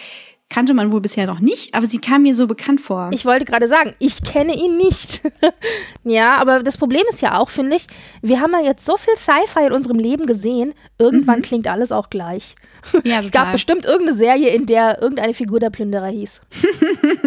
kannte 0.51 0.73
man 0.73 0.91
wohl 0.91 1.01
bisher 1.01 1.25
noch 1.25 1.39
nicht, 1.39 1.73
aber 1.73 1.85
sie 1.85 1.99
kam 1.99 2.23
mir 2.23 2.35
so 2.35 2.45
bekannt 2.45 2.81
vor. 2.81 3.09
Ich 3.13 3.25
wollte 3.25 3.45
gerade 3.45 3.67
sagen, 3.67 3.95
ich 3.99 4.21
kenne 4.21 4.53
ihn 4.53 4.77
nicht. 4.77 5.21
ja, 6.03 6.35
aber 6.35 6.61
das 6.61 6.77
Problem 6.77 7.03
ist 7.09 7.21
ja 7.21 7.39
auch, 7.39 7.49
finde 7.49 7.77
ich, 7.77 7.87
wir 8.21 8.41
haben 8.41 8.51
ja 8.51 8.59
jetzt 8.59 8.85
so 8.85 8.97
viel 8.97 9.15
Sci-Fi 9.15 9.67
in 9.67 9.71
unserem 9.71 9.97
Leben 9.97 10.25
gesehen, 10.25 10.73
irgendwann 10.99 11.39
mhm. 11.39 11.43
klingt 11.43 11.67
alles 11.67 11.91
auch 11.91 12.09
gleich. 12.09 12.55
Ja, 13.03 13.21
es 13.21 13.29
gab 13.29 13.51
bestimmt 13.51 13.85
irgendeine 13.85 14.17
Serie, 14.17 14.49
in 14.49 14.65
der 14.65 15.01
irgendeine 15.03 15.35
Figur 15.35 15.59
der 15.59 15.69
Plünderer 15.69 16.07
hieß. 16.07 16.41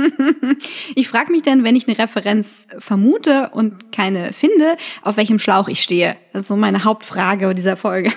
ich 0.96 1.08
frage 1.08 1.30
mich 1.30 1.42
dann, 1.42 1.62
wenn 1.62 1.76
ich 1.76 1.86
eine 1.86 1.96
Referenz 1.96 2.66
vermute 2.78 3.50
und 3.52 3.92
keine 3.92 4.32
finde, 4.32 4.76
auf 5.02 5.16
welchem 5.16 5.38
Schlauch 5.38 5.68
ich 5.68 5.80
stehe. 5.80 6.16
Das 6.32 6.42
ist 6.42 6.48
so 6.48 6.56
meine 6.56 6.82
Hauptfrage 6.82 7.54
dieser 7.54 7.76
Folge. 7.76 8.12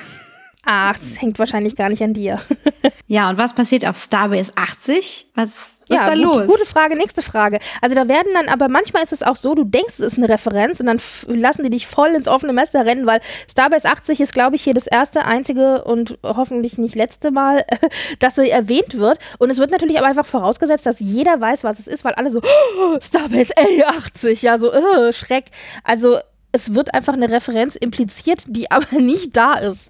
Ach, 0.69 0.97
das 0.99 1.21
hängt 1.21 1.39
wahrscheinlich 1.39 1.77
gar 1.77 1.87
nicht 1.87 2.01
an 2.03 2.13
dir. 2.13 2.41
ja, 3.07 3.29
und 3.29 3.37
was 3.37 3.53
passiert 3.53 3.87
auf 3.87 3.95
Starbase 3.95 4.51
80? 4.57 5.27
Was, 5.33 5.79
was 5.87 5.97
ja, 5.97 6.01
ist 6.01 6.07
da 6.09 6.13
gut, 6.15 6.23
los? 6.23 6.47
Gute 6.47 6.65
Frage, 6.65 6.97
nächste 6.97 7.21
Frage. 7.21 7.59
Also 7.81 7.95
da 7.95 8.09
werden 8.09 8.33
dann, 8.33 8.49
aber 8.49 8.67
manchmal 8.67 9.01
ist 9.01 9.13
es 9.13 9.23
auch 9.23 9.37
so, 9.37 9.55
du 9.55 9.63
denkst, 9.63 9.93
es 9.93 9.99
ist 10.01 10.17
eine 10.17 10.27
Referenz 10.27 10.81
und 10.81 10.87
dann 10.87 10.99
lassen 11.27 11.63
die 11.63 11.69
dich 11.69 11.87
voll 11.87 12.09
ins 12.09 12.27
offene 12.27 12.51
Messer 12.51 12.85
rennen, 12.85 13.05
weil 13.05 13.21
Starbase 13.49 13.87
80 13.87 14.19
ist, 14.19 14.33
glaube 14.33 14.57
ich, 14.57 14.61
hier 14.61 14.73
das 14.73 14.87
erste, 14.87 15.23
einzige 15.23 15.85
und 15.85 16.19
hoffentlich 16.21 16.77
nicht 16.77 16.95
letzte 16.95 17.31
Mal, 17.31 17.63
dass 18.19 18.35
sie 18.35 18.49
erwähnt 18.49 18.97
wird. 18.97 19.19
Und 19.39 19.49
es 19.49 19.59
wird 19.59 19.71
natürlich 19.71 19.97
aber 19.97 20.07
einfach 20.07 20.25
vorausgesetzt, 20.25 20.85
dass 20.85 20.99
jeder 20.99 21.39
weiß, 21.39 21.63
was 21.63 21.79
es 21.79 21.87
ist, 21.87 22.03
weil 22.03 22.15
alle 22.15 22.29
so, 22.29 22.41
oh, 22.41 22.97
Starbase 23.01 23.53
A80, 23.53 24.43
ja, 24.43 24.59
so, 24.59 24.73
oh, 24.73 25.13
Schreck. 25.13 25.45
Also 25.85 26.17
es 26.51 26.73
wird 26.73 26.93
einfach 26.93 27.13
eine 27.13 27.29
Referenz 27.29 27.75
impliziert, 27.75 28.43
die 28.47 28.71
aber 28.71 28.99
nicht 28.99 29.35
da 29.35 29.53
ist. 29.53 29.89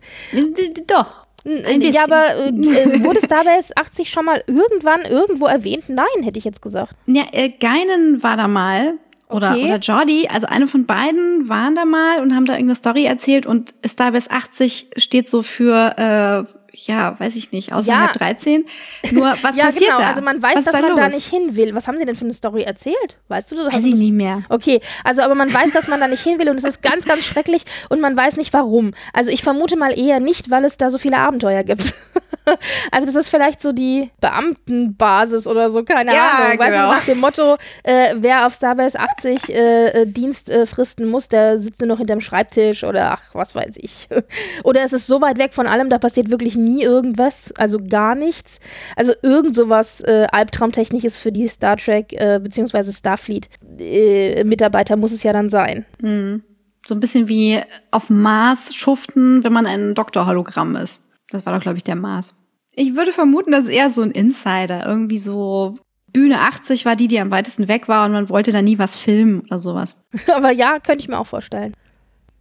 Doch. 0.87 1.27
Ja, 1.43 2.03
aber 2.03 2.35
äh, 2.35 2.49
äh 2.49 3.03
wurde 3.03 3.21
Starbase 3.23 3.75
80 3.75 4.09
schon 4.09 4.25
mal 4.25 4.43
irgendwann 4.47 5.03
irgendwo 5.03 5.45
erwähnt? 5.45 5.85
Nein, 5.87 6.23
hätte 6.23 6.37
ich 6.37 6.45
jetzt 6.45 6.61
gesagt. 6.61 6.93
Ja, 7.05 7.23
äh, 7.31 7.49
Geinen 7.49 8.21
war 8.21 8.35
da 8.35 8.47
mal. 8.47 8.95
Oder, 9.29 9.51
okay. 9.51 9.65
oder 9.65 9.77
Jordi, 9.79 10.29
also 10.31 10.47
eine 10.47 10.67
von 10.67 10.85
beiden 10.85 11.49
waren 11.49 11.75
da 11.75 11.83
mal 11.83 12.21
und 12.21 12.33
haben 12.33 12.45
da 12.45 12.53
irgendeine 12.53 12.75
Story 12.75 13.03
erzählt 13.03 13.45
und 13.45 13.73
Starbase 13.85 14.31
80 14.31 14.91
steht 14.95 15.27
so 15.27 15.41
für 15.43 16.47
äh, 16.47 16.56
ja, 16.85 17.19
weiß 17.19 17.35
ich 17.35 17.51
nicht, 17.51 17.73
außerhalb 17.73 18.11
ja. 18.13 18.13
13. 18.13 18.65
Nur, 19.11 19.35
was 19.41 19.55
ja, 19.55 19.65
passiert 19.65 19.91
genau. 19.91 19.99
da? 19.99 20.09
Also 20.09 20.21
man 20.21 20.41
weiß, 20.41 20.57
was 20.57 20.65
dass 20.65 20.73
da 20.73 20.81
man 20.81 20.91
los? 20.91 20.99
da 20.99 21.09
nicht 21.09 21.27
hin 21.27 21.55
will. 21.55 21.73
Was 21.75 21.87
haben 21.87 21.97
sie 21.97 22.05
denn 22.05 22.15
für 22.15 22.25
eine 22.25 22.33
Story 22.33 22.63
erzählt? 22.63 23.17
Weißt 23.27 23.51
du 23.51 23.55
das? 23.55 23.73
Weiß 23.73 23.85
ich 23.85 23.95
nicht 23.95 24.13
mehr. 24.13 24.43
Okay, 24.49 24.81
also 25.03 25.21
aber 25.21 25.35
man 25.35 25.53
weiß, 25.53 25.71
dass 25.71 25.87
man 25.87 25.99
da 25.99 26.07
nicht 26.07 26.23
hin 26.23 26.39
will 26.39 26.49
und 26.49 26.57
es 26.57 26.63
ist 26.63 26.81
ganz, 26.81 27.05
ganz 27.05 27.23
schrecklich 27.23 27.63
und 27.89 28.01
man 28.01 28.15
weiß 28.15 28.37
nicht 28.37 28.53
warum. 28.53 28.93
Also 29.13 29.31
ich 29.31 29.43
vermute 29.43 29.75
mal 29.77 29.97
eher 29.97 30.19
nicht, 30.19 30.49
weil 30.49 30.65
es 30.65 30.77
da 30.77 30.89
so 30.89 30.97
viele 30.97 31.17
Abenteuer 31.17 31.63
gibt. 31.63 31.93
also 32.91 33.05
das 33.05 33.15
ist 33.15 33.29
vielleicht 33.29 33.61
so 33.61 33.71
die 33.71 34.11
Beamtenbasis 34.21 35.47
oder 35.47 35.69
so, 35.69 35.83
keine 35.83 36.13
ja, 36.13 36.29
Ahnung. 36.37 36.59
Weißt 36.59 36.71
genau. 36.71 36.89
du, 36.89 36.95
nach 36.95 37.05
dem 37.05 37.19
Motto, 37.19 37.57
äh, 37.83 38.15
wer 38.17 38.45
auf 38.45 38.53
Starbase 38.53 38.99
80 38.99 39.49
äh, 39.49 39.87
äh, 39.87 40.05
Dienst 40.05 40.49
äh, 40.49 40.65
fristen 40.65 41.07
muss, 41.07 41.29
der 41.29 41.59
sitzt 41.59 41.81
nur 41.81 41.87
noch 41.87 41.97
hinterm 41.97 42.21
Schreibtisch 42.21 42.83
oder 42.83 43.11
ach, 43.11 43.33
was 43.33 43.55
weiß 43.55 43.75
ich. 43.77 44.07
oder 44.63 44.83
es 44.83 44.93
ist 44.93 45.07
so 45.07 45.21
weit 45.21 45.37
weg 45.37 45.53
von 45.53 45.67
allem, 45.67 45.89
da 45.89 45.97
passiert 45.97 46.29
wirklich 46.29 46.55
nie 46.55 46.83
irgendwas, 46.83 47.53
also 47.57 47.79
gar 47.79 48.15
nichts. 48.15 48.59
Also 48.95 49.13
irgend 49.21 49.55
sowas 49.55 50.01
äh, 50.01 50.27
Albtraumtechnisches 50.31 51.17
für 51.17 51.31
die 51.31 51.47
Star 51.47 51.77
Trek 51.77 52.13
äh, 52.13 52.39
bzw. 52.41 52.91
Starfleet 52.91 53.49
äh, 53.79 54.43
Mitarbeiter 54.43 54.95
muss 54.95 55.11
es 55.11 55.23
ja 55.23 55.33
dann 55.33 55.49
sein. 55.49 55.85
Mhm. 56.01 56.43
So 56.85 56.95
ein 56.95 56.99
bisschen 56.99 57.27
wie 57.27 57.59
auf 57.91 58.09
Mars 58.09 58.73
schuften, 58.73 59.43
wenn 59.43 59.51
man 59.51 59.65
ein 59.65 59.93
Doktorhologramm 59.93 60.75
ist. 60.77 61.06
Das 61.29 61.45
war 61.45 61.53
doch, 61.53 61.61
glaube 61.61 61.77
ich, 61.77 61.83
der 61.83 61.95
Mars. 61.95 62.41
Ich 62.71 62.95
würde 62.95 63.11
vermuten, 63.11 63.51
das 63.51 63.65
ist 63.65 63.71
eher 63.71 63.89
so 63.89 64.01
ein 64.01 64.11
Insider. 64.11 64.85
Irgendwie 64.85 65.17
so 65.17 65.75
Bühne 66.13 66.41
80 66.41 66.85
war 66.85 66.95
die, 66.95 67.07
die 67.07 67.19
am 67.19 67.31
weitesten 67.31 67.67
weg 67.67 67.87
war 67.87 68.05
und 68.05 68.11
man 68.11 68.29
wollte 68.29 68.51
da 68.51 68.61
nie 68.61 68.79
was 68.79 68.97
filmen 68.97 69.41
oder 69.41 69.59
sowas. 69.59 69.97
Aber 70.33 70.51
ja, 70.51 70.79
könnte 70.79 71.01
ich 71.03 71.07
mir 71.07 71.19
auch 71.19 71.27
vorstellen. 71.27 71.73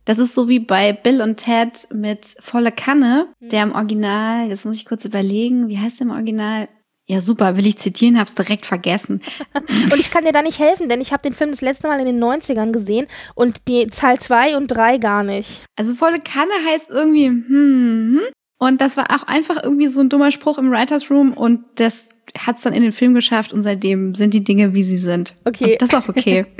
Das 0.04 0.18
ist 0.18 0.34
so 0.34 0.48
wie 0.48 0.60
bei 0.60 0.92
Bill 0.92 1.20
und 1.20 1.36
Ted 1.36 1.88
mit 1.92 2.36
Volle 2.38 2.70
Kanne, 2.70 3.26
mhm. 3.40 3.48
der 3.48 3.64
im 3.64 3.72
Original, 3.72 4.48
jetzt 4.48 4.64
muss 4.64 4.76
ich 4.76 4.84
kurz 4.84 5.04
überlegen, 5.04 5.68
wie 5.68 5.78
heißt 5.78 5.98
der 5.98 6.06
im 6.06 6.12
Original? 6.12 6.68
Ja, 7.08 7.20
super, 7.20 7.56
will 7.56 7.66
ich 7.66 7.78
zitieren, 7.78 8.18
hab's 8.18 8.34
direkt 8.34 8.66
vergessen. 8.66 9.20
und 9.54 9.98
ich 9.98 10.10
kann 10.10 10.24
dir 10.24 10.32
da 10.32 10.42
nicht 10.42 10.58
helfen, 10.58 10.88
denn 10.88 11.00
ich 11.00 11.12
habe 11.12 11.22
den 11.22 11.34
Film 11.34 11.50
das 11.50 11.60
letzte 11.60 11.88
Mal 11.88 12.00
in 12.00 12.06
den 12.06 12.22
90ern 12.22 12.72
gesehen 12.72 13.06
und 13.34 13.68
die 13.68 13.86
Zahl 13.88 14.18
2 14.18 14.56
und 14.56 14.68
3 14.68 14.98
gar 14.98 15.22
nicht. 15.22 15.62
Also 15.76 15.94
volle 15.94 16.20
Kanne 16.20 16.52
heißt 16.68 16.90
irgendwie, 16.90 17.26
hm, 17.26 17.44
hm. 17.48 18.20
Und 18.58 18.80
das 18.80 18.96
war 18.96 19.10
auch 19.10 19.24
einfach 19.24 19.62
irgendwie 19.62 19.86
so 19.86 20.00
ein 20.00 20.08
dummer 20.08 20.30
Spruch 20.30 20.56
im 20.58 20.70
Writers 20.70 21.10
Room 21.10 21.32
und 21.34 21.60
das 21.74 22.10
hat's 22.38 22.62
dann 22.62 22.72
in 22.72 22.82
den 22.82 22.92
Film 22.92 23.14
geschafft 23.14 23.52
und 23.52 23.62
seitdem 23.62 24.14
sind 24.14 24.32
die 24.32 24.42
Dinge, 24.42 24.72
wie 24.72 24.82
sie 24.82 24.98
sind. 24.98 25.36
Okay. 25.44 25.72
Und 25.72 25.82
das 25.82 25.90
ist 25.90 25.94
auch 25.94 26.08
okay. 26.08 26.46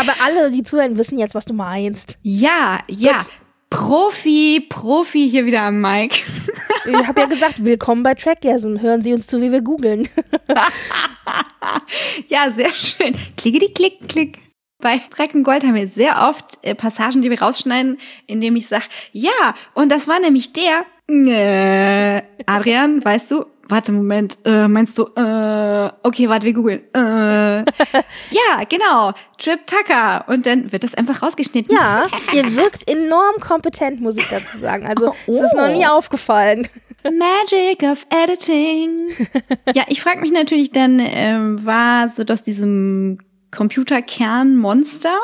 Aber 0.00 0.14
alle, 0.24 0.50
die 0.50 0.62
zuhören, 0.62 0.96
wissen 0.96 1.18
jetzt, 1.18 1.34
was 1.34 1.44
du 1.44 1.54
meinst. 1.54 2.18
Ja, 2.22 2.78
ja. 2.88 3.18
Gut. 3.18 3.30
Profi, 3.70 4.66
Profi 4.68 5.30
hier 5.30 5.46
wieder 5.46 5.62
am 5.62 5.80
Mic. 5.80 6.24
ich 6.86 7.06
habe 7.06 7.20
ja 7.20 7.26
gesagt, 7.26 7.64
willkommen 7.64 8.02
bei 8.02 8.14
Trackgasm. 8.14 8.78
Hören 8.78 9.02
Sie 9.02 9.14
uns 9.14 9.26
zu, 9.26 9.40
wie 9.40 9.50
wir 9.50 9.62
googeln. 9.62 10.08
ja, 12.28 12.50
sehr 12.50 12.70
schön. 12.72 13.16
Klicke 13.36 13.60
die 13.60 13.72
Klick, 13.72 14.08
Klick. 14.08 14.38
Bei 14.82 15.00
Dreck 15.10 15.32
und 15.32 15.44
Gold 15.44 15.62
haben 15.62 15.76
wir 15.76 15.86
sehr 15.86 16.28
oft 16.28 16.58
äh, 16.62 16.74
Passagen, 16.74 17.22
die 17.22 17.30
wir 17.30 17.40
rausschneiden, 17.40 17.98
indem 18.26 18.56
ich 18.56 18.66
sage, 18.66 18.84
ja, 19.12 19.30
und 19.74 19.92
das 19.92 20.08
war 20.08 20.18
nämlich 20.18 20.52
der. 20.52 20.84
Äh, 21.08 22.22
Adrian, 22.46 23.02
weißt 23.04 23.30
du, 23.30 23.46
warte, 23.68 23.92
Moment, 23.92 24.38
äh, 24.44 24.66
meinst 24.66 24.98
du, 24.98 25.04
äh, 25.04 25.90
okay, 26.02 26.28
warte, 26.28 26.46
wir 26.46 26.52
googeln. 26.52 26.80
Äh, 26.92 27.58
ja, 27.62 28.64
genau, 28.68 29.12
Trip 29.38 29.60
Tucker. 29.68 30.24
Und 30.26 30.46
dann 30.46 30.72
wird 30.72 30.82
das 30.82 30.96
einfach 30.96 31.22
rausgeschnitten. 31.22 31.76
Ja, 31.76 32.08
ihr 32.32 32.56
wirkt 32.56 32.90
enorm 32.90 33.36
kompetent, 33.38 34.00
muss 34.00 34.16
ich 34.16 34.28
dazu 34.28 34.58
sagen. 34.58 34.84
Also, 34.84 35.14
oh. 35.28 35.32
es 35.32 35.44
ist 35.44 35.54
noch 35.54 35.68
nie 35.68 35.86
aufgefallen. 35.86 36.66
Magic 37.04 37.84
of 37.84 38.04
Editing. 38.10 39.10
ja, 39.74 39.84
ich 39.86 40.02
frage 40.02 40.20
mich 40.20 40.32
natürlich 40.32 40.72
dann, 40.72 41.00
ähm, 41.00 41.64
war 41.64 42.08
so 42.08 42.24
aus 42.24 42.42
diesem 42.42 43.18
Computerkernmonster. 43.52 45.16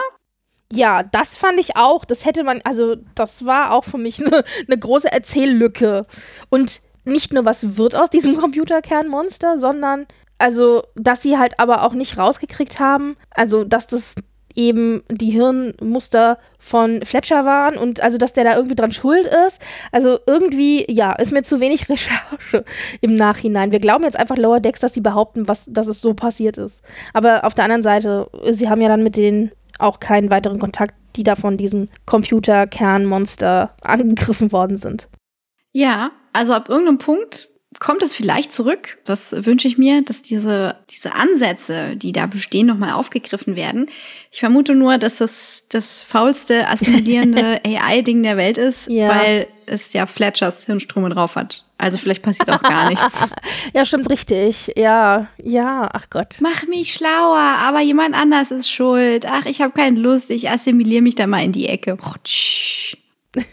Ja, 0.72 1.02
das 1.02 1.36
fand 1.36 1.58
ich 1.58 1.76
auch. 1.76 2.04
Das 2.04 2.24
hätte 2.24 2.44
man, 2.44 2.60
also 2.62 2.96
das 3.14 3.44
war 3.44 3.72
auch 3.72 3.84
für 3.84 3.98
mich 3.98 4.20
eine 4.24 4.44
ne 4.68 4.78
große 4.78 5.10
Erzähllücke. 5.10 6.06
Und 6.50 6.80
nicht 7.04 7.32
nur, 7.32 7.44
was 7.44 7.76
wird 7.76 7.96
aus 7.96 8.10
diesem 8.10 8.36
Computerkernmonster, 8.40 9.58
sondern, 9.58 10.06
also, 10.36 10.84
dass 10.94 11.22
sie 11.22 11.38
halt 11.38 11.58
aber 11.58 11.82
auch 11.82 11.94
nicht 11.94 12.18
rausgekriegt 12.18 12.78
haben, 12.78 13.16
also, 13.30 13.64
dass 13.64 13.88
das 13.88 14.14
eben 14.58 15.04
die 15.08 15.30
Hirnmuster 15.30 16.38
von 16.58 17.02
Fletcher 17.04 17.44
waren 17.44 17.78
und 17.78 18.00
also, 18.00 18.18
dass 18.18 18.32
der 18.32 18.42
da 18.42 18.56
irgendwie 18.56 18.74
dran 18.74 18.92
schuld 18.92 19.26
ist. 19.46 19.60
Also 19.92 20.18
irgendwie, 20.26 20.84
ja, 20.92 21.12
ist 21.12 21.30
mir 21.30 21.42
zu 21.42 21.60
wenig 21.60 21.88
Recherche 21.88 22.64
im 23.00 23.14
Nachhinein. 23.14 23.70
Wir 23.70 23.78
glauben 23.78 24.02
jetzt 24.02 24.18
einfach 24.18 24.36
Lower 24.36 24.58
Decks, 24.58 24.80
dass 24.80 24.94
sie 24.94 25.00
behaupten, 25.00 25.46
was, 25.46 25.66
dass 25.66 25.86
es 25.86 26.00
so 26.00 26.12
passiert 26.12 26.58
ist. 26.58 26.82
Aber 27.14 27.44
auf 27.44 27.54
der 27.54 27.64
anderen 27.64 27.84
Seite, 27.84 28.28
sie 28.50 28.68
haben 28.68 28.82
ja 28.82 28.88
dann 28.88 29.04
mit 29.04 29.16
denen 29.16 29.52
auch 29.78 30.00
keinen 30.00 30.30
weiteren 30.30 30.58
Kontakt, 30.58 30.94
die 31.14 31.22
da 31.22 31.36
von 31.36 31.56
diesem 31.56 31.88
Computerkernmonster 32.04 33.74
angegriffen 33.82 34.50
worden 34.50 34.76
sind. 34.76 35.08
Ja, 35.72 36.10
also 36.32 36.52
ab 36.52 36.68
irgendeinem 36.68 36.98
Punkt 36.98 37.48
kommt 37.78 38.02
es 38.02 38.14
vielleicht 38.14 38.52
zurück. 38.52 38.98
Das 39.04 39.44
wünsche 39.44 39.68
ich 39.68 39.78
mir, 39.78 40.02
dass 40.02 40.22
diese, 40.22 40.76
diese 40.90 41.14
Ansätze, 41.14 41.96
die 41.96 42.12
da 42.12 42.26
bestehen, 42.26 42.66
nochmal 42.66 42.92
aufgegriffen 42.92 43.56
werden. 43.56 43.90
Ich 44.32 44.40
vermute 44.40 44.74
nur, 44.74 44.98
dass 44.98 45.16
das 45.16 45.64
das 45.68 46.02
faulste 46.02 46.66
assimilierende 46.68 47.60
AI-Ding 47.66 48.22
der 48.22 48.36
Welt 48.36 48.58
ist, 48.58 48.88
ja. 48.88 49.08
weil 49.08 49.46
es 49.66 49.92
ja 49.92 50.06
Fletchers 50.06 50.64
Hirnströme 50.66 51.10
drauf 51.10 51.36
hat. 51.36 51.64
Also 51.76 51.96
vielleicht 51.96 52.22
passiert 52.22 52.50
auch 52.50 52.62
gar 52.62 52.88
nichts. 52.88 53.28
ja, 53.72 53.84
stimmt 53.84 54.10
richtig. 54.10 54.72
Ja, 54.76 55.28
ja, 55.40 55.88
ach 55.92 56.10
Gott. 56.10 56.38
Mach 56.40 56.66
mich 56.66 56.94
schlauer, 56.94 57.56
aber 57.62 57.80
jemand 57.80 58.16
anders 58.16 58.50
ist 58.50 58.70
schuld. 58.70 59.26
Ach, 59.26 59.46
ich 59.46 59.60
habe 59.60 59.72
keine 59.72 60.00
Lust, 60.00 60.30
ich 60.30 60.50
assimiliere 60.50 61.02
mich 61.02 61.14
da 61.14 61.28
mal 61.28 61.44
in 61.44 61.52
die 61.52 61.68
Ecke. 61.68 61.92
Rutsch. 61.92 62.96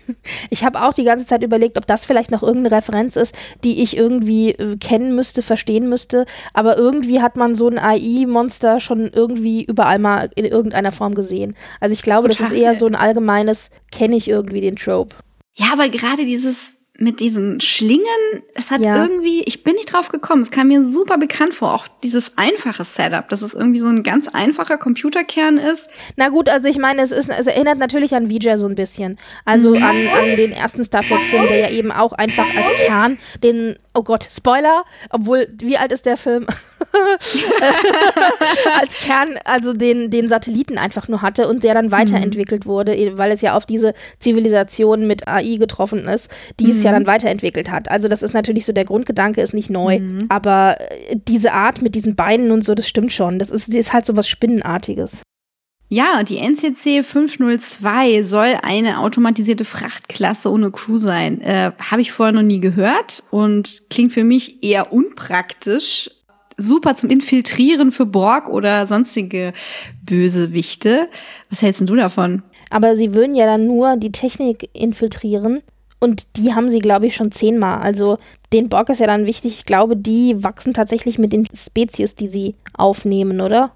Ich 0.50 0.64
habe 0.64 0.82
auch 0.82 0.94
die 0.94 1.04
ganze 1.04 1.26
Zeit 1.26 1.44
überlegt, 1.44 1.78
ob 1.78 1.88
das 1.88 2.06
vielleicht 2.06 2.32
noch 2.32 2.44
irgendeine 2.44 2.76
Referenz 2.76 3.16
ist, 3.16 3.36
die 3.64 3.82
ich 3.82 3.98
irgendwie 3.98 4.52
äh, 4.52 4.78
kennen 4.78 5.16
müsste, 5.16 5.42
verstehen 5.42 5.90
müsste. 5.90 6.26
Aber 6.54 6.78
irgendwie 6.78 7.22
hat 7.22 7.36
man 7.36 7.56
so 7.56 7.68
ein 7.68 7.80
AI-Monster 7.80 8.80
schon 8.80 9.10
irgendwie 9.12 9.64
überall 9.64 10.00
mal 10.00 10.30
in 10.36 10.46
irgendeiner 10.46 10.92
Form 10.92 11.16
gesehen. 11.16 11.56
Also 11.80 11.94
ich 11.94 12.02
glaube, 12.02 12.30
Total. 12.30 12.38
das 12.38 12.52
ist 12.52 12.58
eher 12.58 12.76
so 12.76 12.86
ein 12.86 12.96
allgemeines, 12.96 13.70
kenne 13.92 14.16
ich 14.16 14.28
irgendwie 14.28 14.62
den 14.62 14.76
Trope. 14.76 15.16
Ja, 15.56 15.68
aber 15.74 15.90
gerade 15.90 16.26
dieses 16.26 16.78
mit 16.98 17.20
diesen 17.20 17.60
Schlingen, 17.60 18.04
es 18.54 18.72
hat 18.72 18.86
ja. 18.86 19.04
irgendwie, 19.04 19.44
ich 19.46 19.64
bin 19.64 19.76
nicht 19.76 19.92
drauf 19.92 20.10
gekommen, 20.10 20.42
es 20.42 20.52
kam 20.52 20.70
mir 20.70 20.86
super 20.86 21.18
bekannt 21.18 21.54
vor, 21.54 21.74
auch 21.74 21.88
dieses 22.04 22.38
einfache 22.38 22.84
Setup, 22.84 23.28
dass 23.28 23.42
es 23.42 23.54
irgendwie 23.54 23.80
so 23.80 23.88
ein 23.88 24.04
ganz 24.04 24.30
einfacher 24.30 24.78
Computerkern 24.78 25.58
ist. 25.58 25.90
Na 26.16 26.30
gut, 26.30 26.48
also 26.48 26.68
ich 26.68 26.78
meine, 26.78 27.02
es, 27.02 27.12
ist, 27.12 27.30
es 27.30 27.48
erinnert 27.48 27.78
natürlich 27.80 28.16
an 28.16 28.30
Vija 28.30 28.58
so 28.58 28.68
ein 28.68 28.76
bisschen. 28.76 29.20
Also 29.44 29.72
mhm. 29.72 29.84
an, 29.84 29.96
an 30.08 30.36
den 30.38 30.52
ersten 30.52 30.84
Star 30.84 31.02
Trek-Film, 31.02 31.48
der 31.48 31.60
ja 31.60 31.70
eben 31.70 31.92
auch 31.92 32.14
einfach 32.14 32.48
als 32.56 32.86
Kern 32.86 33.18
den, 33.44 33.76
oh 33.94 34.04
Gott, 34.04 34.28
Spoiler, 34.32 34.86
obwohl, 35.10 35.48
wie 35.60 35.78
alt 35.78 35.92
ist 35.92 36.06
der 36.06 36.18
Film? 36.18 36.48
als 38.80 38.94
Kern, 38.96 39.36
also 39.44 39.74
den, 39.74 40.10
den 40.10 40.28
Satelliten 40.28 40.78
einfach 40.78 41.08
nur 41.08 41.22
hatte 41.22 41.48
und 41.48 41.64
der 41.64 41.74
dann 41.74 41.92
weiterentwickelt 41.92 42.66
mhm. 42.66 42.70
wurde, 42.70 43.18
weil 43.18 43.32
es 43.32 43.42
ja 43.42 43.56
auf 43.56 43.66
diese 43.66 43.94
Zivilisation 44.20 45.08
mit 45.08 45.28
AI 45.28 45.58
getroffen 45.58 46.08
ist, 46.08 46.30
die 46.60 46.66
mhm. 46.66 46.72
es 46.72 46.84
ja 46.84 46.92
dann 46.92 47.08
weiterentwickelt 47.08 47.70
hat. 47.70 47.90
Also 47.90 48.08
das 48.08 48.24
ist 48.24 48.34
natürlich 48.34 48.66
so, 48.66 48.74
der 48.74 48.86
Grundgedanke 48.86 49.42
ist 49.42 49.54
nicht 49.54 49.70
neu, 49.70 50.00
mhm. 50.00 50.26
aber 50.30 50.78
äh, 50.80 51.16
diese 51.28 51.54
Art 51.54 51.82
mit 51.82 51.96
diesen 51.96 52.16
Beinen 52.16 52.52
und 52.52 52.64
so, 52.64 52.76
das 52.76 52.88
stimmt 52.88 53.12
schon. 53.12 53.40
Das 53.40 53.50
ist, 53.50 53.70
ist 53.70 53.94
halt 53.94 54.06
so 54.06 54.16
was 54.16 54.28
Spinnenartiges. 54.28 55.22
Ja, 55.88 56.24
die 56.24 56.40
NCC 56.40 57.04
502 57.04 58.24
soll 58.24 58.56
eine 58.64 59.00
automatisierte 59.00 59.66
Frachtklasse 59.66 60.52
ohne 60.52 60.72
Crew 60.72 60.98
sein. 60.98 61.42
Äh, 61.42 61.72
Habe 61.80 62.02
ich 62.02 62.12
vorher 62.12 62.34
noch 62.34 62.42
nie 62.42 62.60
gehört 62.60 63.24
und 63.30 63.84
klingt 63.92 64.12
für 64.12 64.24
mich 64.24 64.64
eher 64.64 64.92
unpraktisch 64.92 66.10
super 66.58 66.96
zum 66.96 67.10
Infiltrieren 67.10 67.92
für 67.92 68.06
Borg 68.06 68.50
oder 68.50 68.86
sonstige 68.86 69.54
Bösewichte. 70.04 71.10
Was 71.50 71.62
hältst 71.62 71.88
du 71.88 71.96
davon? 71.96 72.44
Aber 72.70 72.96
sie 72.96 73.14
würden 73.14 73.36
ja 73.36 73.46
dann 73.46 73.68
nur 73.68 73.98
die 73.98 74.12
Technik 74.12 74.70
infiltrieren. 74.74 75.62
Und 76.00 76.28
die 76.36 76.54
haben 76.54 76.70
sie, 76.70 76.80
glaube 76.80 77.08
ich, 77.08 77.16
schon 77.16 77.32
zehnmal. 77.32 77.80
Also 77.80 78.18
den 78.54 78.70
Borg 78.70 78.90
ist 78.90 79.00
ja 79.00 79.08
dann 79.08 79.26
wichtig. 79.26 79.54
Ich 79.54 79.66
glaube, 79.66 79.96
die 79.98 80.44
wachsen 80.44 80.74
tatsächlich 80.74 81.18
mit 81.18 81.34
den 81.34 81.48
Spezies, 81.56 82.16
die 82.16 82.28
sie 82.28 82.56
aufnehmen, 82.74 83.42
oder? 83.42 83.72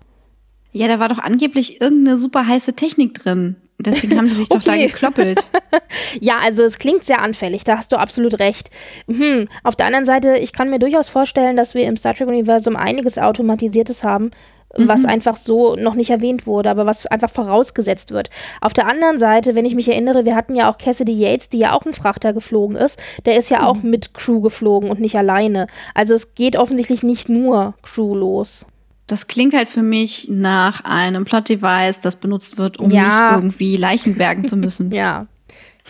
Ja, 0.71 0.87
da 0.87 0.99
war 0.99 1.09
doch 1.09 1.19
angeblich 1.19 1.81
irgendeine 1.81 2.17
super 2.17 2.45
heiße 2.45 2.73
Technik 2.73 3.15
drin. 3.15 3.55
Deswegen 3.79 4.17
haben 4.17 4.27
die 4.27 4.35
sich 4.35 4.49
doch 4.49 4.61
da 4.61 4.75
gekloppelt. 4.75 5.47
ja, 6.19 6.39
also 6.43 6.63
es 6.63 6.79
klingt 6.79 7.05
sehr 7.05 7.21
anfällig, 7.21 7.63
da 7.63 7.77
hast 7.77 7.93
du 7.93 7.97
absolut 7.97 8.39
recht. 8.39 8.69
Hm. 9.07 9.47
Auf 9.63 9.77
der 9.77 9.85
anderen 9.85 10.05
Seite, 10.05 10.37
ich 10.37 10.51
kann 10.51 10.69
mir 10.69 10.79
durchaus 10.79 11.07
vorstellen, 11.07 11.55
dass 11.55 11.75
wir 11.75 11.87
im 11.87 11.95
Star 11.95 12.13
Trek-Universum 12.13 12.75
einiges 12.75 13.17
Automatisiertes 13.17 14.03
haben, 14.03 14.31
was 14.75 15.01
mhm. 15.01 15.09
einfach 15.09 15.35
so 15.35 15.75
noch 15.75 15.95
nicht 15.95 16.09
erwähnt 16.09 16.45
wurde, 16.45 16.69
aber 16.69 16.85
was 16.85 17.07
einfach 17.07 17.31
vorausgesetzt 17.31 18.11
wird. 18.11 18.29
Auf 18.61 18.73
der 18.73 18.87
anderen 18.87 19.17
Seite, 19.17 19.55
wenn 19.55 19.65
ich 19.65 19.75
mich 19.75 19.89
erinnere, 19.89 20.25
wir 20.25 20.35
hatten 20.35 20.55
ja 20.55 20.69
auch 20.69 20.77
Cassidy 20.77 21.13
Yates, 21.13 21.49
die 21.49 21.59
ja 21.59 21.73
auch 21.73 21.85
ein 21.85 21.93
Frachter 21.93 22.33
geflogen 22.33 22.75
ist, 22.75 22.99
der 23.25 23.37
ist 23.37 23.49
ja 23.49 23.59
mhm. 23.59 23.65
auch 23.65 23.77
mit 23.81 24.13
Crew 24.13 24.41
geflogen 24.41 24.91
und 24.91 24.99
nicht 24.99 25.17
alleine. 25.17 25.67
Also 25.95 26.13
es 26.13 26.35
geht 26.35 26.57
offensichtlich 26.57 27.01
nicht 27.01 27.29
nur 27.29 27.73
Crew 27.81 28.13
los 28.13 28.65
das 29.11 29.27
klingt 29.27 29.53
halt 29.53 29.69
für 29.69 29.81
mich 29.81 30.27
nach 30.29 30.83
einem 30.83 31.25
Plot-Device, 31.25 32.01
das 32.01 32.15
benutzt 32.15 32.57
wird, 32.57 32.79
um 32.79 32.91
ja. 32.91 33.03
nicht 33.03 33.21
irgendwie 33.35 33.77
Leichen 33.77 34.15
bergen 34.15 34.47
zu 34.47 34.55
müssen. 34.55 34.91
ja. 34.93 35.27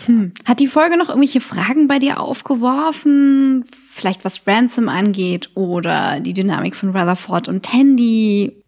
Hm. 0.06 0.32
Hat 0.46 0.60
die 0.60 0.66
Folge 0.66 0.96
noch 0.96 1.08
irgendwelche 1.08 1.40
Fragen 1.40 1.86
bei 1.86 1.98
dir 1.98 2.20
aufgeworfen? 2.20 3.66
Vielleicht 3.90 4.24
was 4.24 4.46
Ransom 4.46 4.88
angeht 4.88 5.50
oder 5.54 6.20
die 6.20 6.32
Dynamik 6.32 6.74
von 6.74 6.90
Rutherford 6.90 7.48
und 7.48 7.64
Tandy 7.64 8.59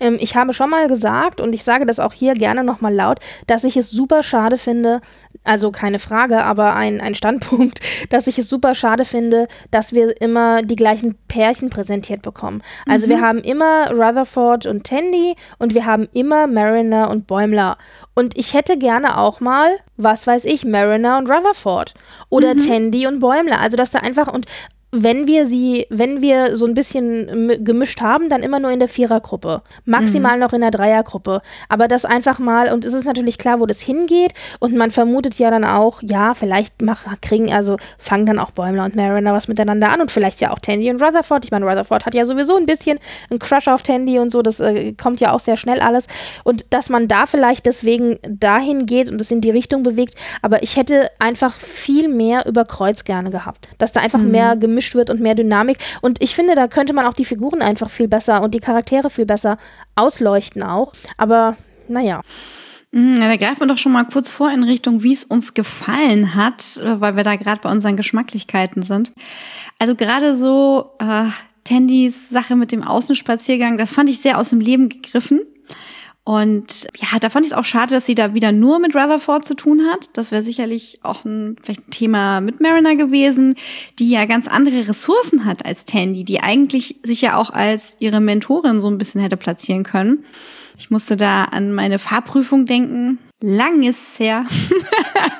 ähm, 0.00 0.16
ich 0.20 0.36
habe 0.36 0.52
schon 0.52 0.70
mal 0.70 0.88
gesagt, 0.88 1.40
und 1.40 1.54
ich 1.54 1.64
sage 1.64 1.86
das 1.86 2.00
auch 2.00 2.12
hier 2.12 2.34
gerne 2.34 2.64
nochmal 2.64 2.94
laut, 2.94 3.20
dass 3.46 3.64
ich 3.64 3.76
es 3.76 3.90
super 3.90 4.22
schade 4.22 4.58
finde, 4.58 5.00
also 5.44 5.70
keine 5.72 5.98
Frage, 5.98 6.44
aber 6.44 6.74
ein, 6.74 7.00
ein 7.00 7.14
Standpunkt, 7.14 7.80
dass 8.10 8.26
ich 8.26 8.38
es 8.38 8.48
super 8.48 8.74
schade 8.74 9.04
finde, 9.04 9.48
dass 9.70 9.92
wir 9.92 10.20
immer 10.20 10.62
die 10.62 10.76
gleichen 10.76 11.16
Pärchen 11.28 11.70
präsentiert 11.70 12.22
bekommen. 12.22 12.62
Also 12.86 13.06
mhm. 13.06 13.10
wir 13.10 13.20
haben 13.20 13.38
immer 13.38 13.90
Rutherford 13.90 14.66
und 14.66 14.84
Tandy 14.84 15.34
und 15.58 15.74
wir 15.74 15.84
haben 15.84 16.08
immer 16.12 16.46
Mariner 16.46 17.10
und 17.10 17.26
Bäumler. 17.26 17.76
Und 18.14 18.36
ich 18.36 18.54
hätte 18.54 18.78
gerne 18.78 19.18
auch 19.18 19.40
mal, 19.40 19.70
was 19.96 20.26
weiß 20.26 20.44
ich, 20.44 20.64
Mariner 20.64 21.18
und 21.18 21.30
Rutherford 21.30 21.94
oder 22.28 22.54
mhm. 22.54 22.66
Tandy 22.66 23.06
und 23.06 23.20
Bäumler. 23.20 23.60
Also 23.60 23.76
dass 23.76 23.90
da 23.90 24.00
einfach 24.00 24.28
und 24.28 24.46
wenn 24.94 25.26
wir 25.26 25.46
sie, 25.46 25.86
wenn 25.88 26.20
wir 26.20 26.54
so 26.54 26.66
ein 26.66 26.74
bisschen 26.74 27.64
gemischt 27.64 28.02
haben, 28.02 28.28
dann 28.28 28.42
immer 28.42 28.60
nur 28.60 28.70
in 28.70 28.78
der 28.78 28.88
Vierergruppe. 28.88 29.62
Maximal 29.86 30.34
mhm. 30.34 30.40
noch 30.40 30.52
in 30.52 30.60
der 30.60 30.70
Dreiergruppe. 30.70 31.40
Aber 31.70 31.88
das 31.88 32.04
einfach 32.04 32.38
mal, 32.38 32.70
und 32.70 32.84
es 32.84 32.92
ist 32.92 33.06
natürlich 33.06 33.38
klar, 33.38 33.58
wo 33.58 33.64
das 33.64 33.80
hingeht. 33.80 34.34
Und 34.58 34.76
man 34.76 34.90
vermutet 34.90 35.38
ja 35.38 35.50
dann 35.50 35.64
auch, 35.64 36.02
ja, 36.02 36.34
vielleicht 36.34 36.82
mach, 36.82 37.06
kriegen, 37.22 37.50
also 37.50 37.78
fangen 37.96 38.26
dann 38.26 38.38
auch 38.38 38.50
Bäumler 38.50 38.84
und 38.84 38.94
Mariner 38.94 39.32
was 39.32 39.48
miteinander 39.48 39.88
an 39.88 40.02
und 40.02 40.10
vielleicht 40.10 40.42
ja 40.42 40.52
auch 40.52 40.58
Tandy 40.58 40.90
und 40.90 41.02
Rutherford. 41.02 41.46
Ich 41.46 41.50
meine, 41.50 41.64
Rutherford 41.64 42.04
hat 42.04 42.12
ja 42.12 42.26
sowieso 42.26 42.58
ein 42.58 42.66
bisschen 42.66 42.98
einen 43.30 43.38
Crush 43.38 43.68
auf 43.68 43.80
Tandy 43.80 44.18
und 44.18 44.28
so, 44.28 44.42
das 44.42 44.60
äh, 44.60 44.92
kommt 44.92 45.20
ja 45.20 45.32
auch 45.32 45.40
sehr 45.40 45.56
schnell 45.56 45.80
alles. 45.80 46.06
Und 46.44 46.66
dass 46.68 46.90
man 46.90 47.08
da 47.08 47.24
vielleicht 47.24 47.64
deswegen 47.64 48.18
dahin 48.28 48.84
geht 48.84 49.10
und 49.10 49.18
es 49.22 49.30
in 49.30 49.40
die 49.40 49.50
Richtung 49.50 49.84
bewegt. 49.84 50.16
Aber 50.42 50.62
ich 50.62 50.76
hätte 50.76 51.08
einfach 51.18 51.54
viel 51.54 52.08
mehr 52.08 52.44
über 52.46 52.66
Kreuz 52.66 53.04
gerne 53.04 53.30
gehabt. 53.30 53.70
Dass 53.78 53.92
da 53.92 54.00
einfach 54.00 54.18
mhm. 54.18 54.32
mehr 54.32 54.56
gemischt 54.56 54.81
gemischt 54.82 54.94
wird 54.94 55.10
und 55.10 55.20
mehr 55.20 55.34
Dynamik. 55.34 55.78
Und 56.00 56.20
ich 56.20 56.34
finde, 56.34 56.54
da 56.54 56.66
könnte 56.66 56.92
man 56.92 57.06
auch 57.06 57.14
die 57.14 57.24
Figuren 57.24 57.62
einfach 57.62 57.90
viel 57.90 58.08
besser 58.08 58.42
und 58.42 58.54
die 58.54 58.60
Charaktere 58.60 59.10
viel 59.10 59.26
besser 59.26 59.58
ausleuchten 59.94 60.62
auch. 60.62 60.92
Aber 61.16 61.56
naja. 61.88 62.22
Mhm, 62.90 63.16
ja, 63.16 63.28
da 63.28 63.36
greifen 63.36 63.60
wir 63.60 63.66
doch 63.68 63.78
schon 63.78 63.92
mal 63.92 64.04
kurz 64.04 64.30
vor 64.30 64.50
in 64.50 64.64
Richtung, 64.64 65.02
wie 65.02 65.12
es 65.12 65.24
uns 65.24 65.54
gefallen 65.54 66.34
hat, 66.34 66.78
äh, 66.84 67.00
weil 67.00 67.16
wir 67.16 67.22
da 67.22 67.36
gerade 67.36 67.60
bei 67.62 67.70
unseren 67.70 67.96
Geschmacklichkeiten 67.96 68.82
sind. 68.82 69.12
Also 69.78 69.94
gerade 69.94 70.36
so 70.36 70.90
äh, 70.98 71.30
Tandys 71.64 72.28
Sache 72.28 72.56
mit 72.56 72.72
dem 72.72 72.82
Außenspaziergang, 72.82 73.78
das 73.78 73.92
fand 73.92 74.10
ich 74.10 74.20
sehr 74.20 74.38
aus 74.38 74.50
dem 74.50 74.60
Leben 74.60 74.88
gegriffen. 74.88 75.40
Und 76.24 76.86
ja, 77.00 77.18
da 77.18 77.30
fand 77.30 77.46
ich 77.46 77.52
es 77.52 77.58
auch 77.58 77.64
schade, 77.64 77.94
dass 77.94 78.06
sie 78.06 78.14
da 78.14 78.32
wieder 78.32 78.52
nur 78.52 78.78
mit 78.78 78.94
Rutherford 78.94 79.44
zu 79.44 79.54
tun 79.54 79.82
hat. 79.90 80.10
Das 80.12 80.30
wäre 80.30 80.44
sicherlich 80.44 81.00
auch 81.02 81.24
ein, 81.24 81.56
vielleicht 81.60 81.88
ein 81.88 81.90
Thema 81.90 82.40
mit 82.40 82.60
Mariner 82.60 82.94
gewesen, 82.94 83.56
die 83.98 84.10
ja 84.10 84.24
ganz 84.26 84.46
andere 84.46 84.86
Ressourcen 84.86 85.44
hat 85.44 85.66
als 85.66 85.84
Tandy, 85.84 86.22
die 86.22 86.40
eigentlich 86.40 87.00
sich 87.02 87.22
ja 87.22 87.36
auch 87.36 87.50
als 87.50 87.96
ihre 87.98 88.20
Mentorin 88.20 88.78
so 88.78 88.88
ein 88.88 88.98
bisschen 88.98 89.20
hätte 89.20 89.36
platzieren 89.36 89.82
können. 89.82 90.24
Ich 90.78 90.90
musste 90.90 91.16
da 91.16 91.44
an 91.44 91.72
meine 91.72 91.98
Fahrprüfung 91.98 92.66
denken. 92.66 93.18
Lang 93.40 93.82
ist 93.82 94.12
es 94.12 94.20
her. 94.20 94.44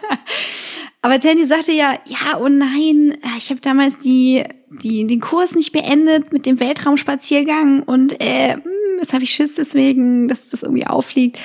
Aber 1.03 1.19
Tandy 1.21 1.45
sagte 1.47 1.73
ja, 1.73 1.95
ja, 2.07 2.41
oh 2.41 2.49
nein, 2.49 3.17
ich 3.37 3.51
habe 3.51 3.61
damals 3.61 3.99
die, 3.99 4.45
die, 4.83 5.07
den 5.07 5.21
Kurs 5.21 5.55
nicht 5.55 5.73
beendet 5.73 6.33
mit 6.33 6.47
dem 6.47 6.61
Weltraumspaziergang 6.61 7.83
und 7.83 8.21
äh, 8.21 8.57
jetzt 8.99 9.13
habe 9.13 9.25
ich 9.25 9.31
Schiss 9.31 9.57
deswegen, 9.57 10.29
dass 10.29 10.51
das 10.51 10.63
irgendwie 10.63 10.87
auffliegt. 10.87 11.39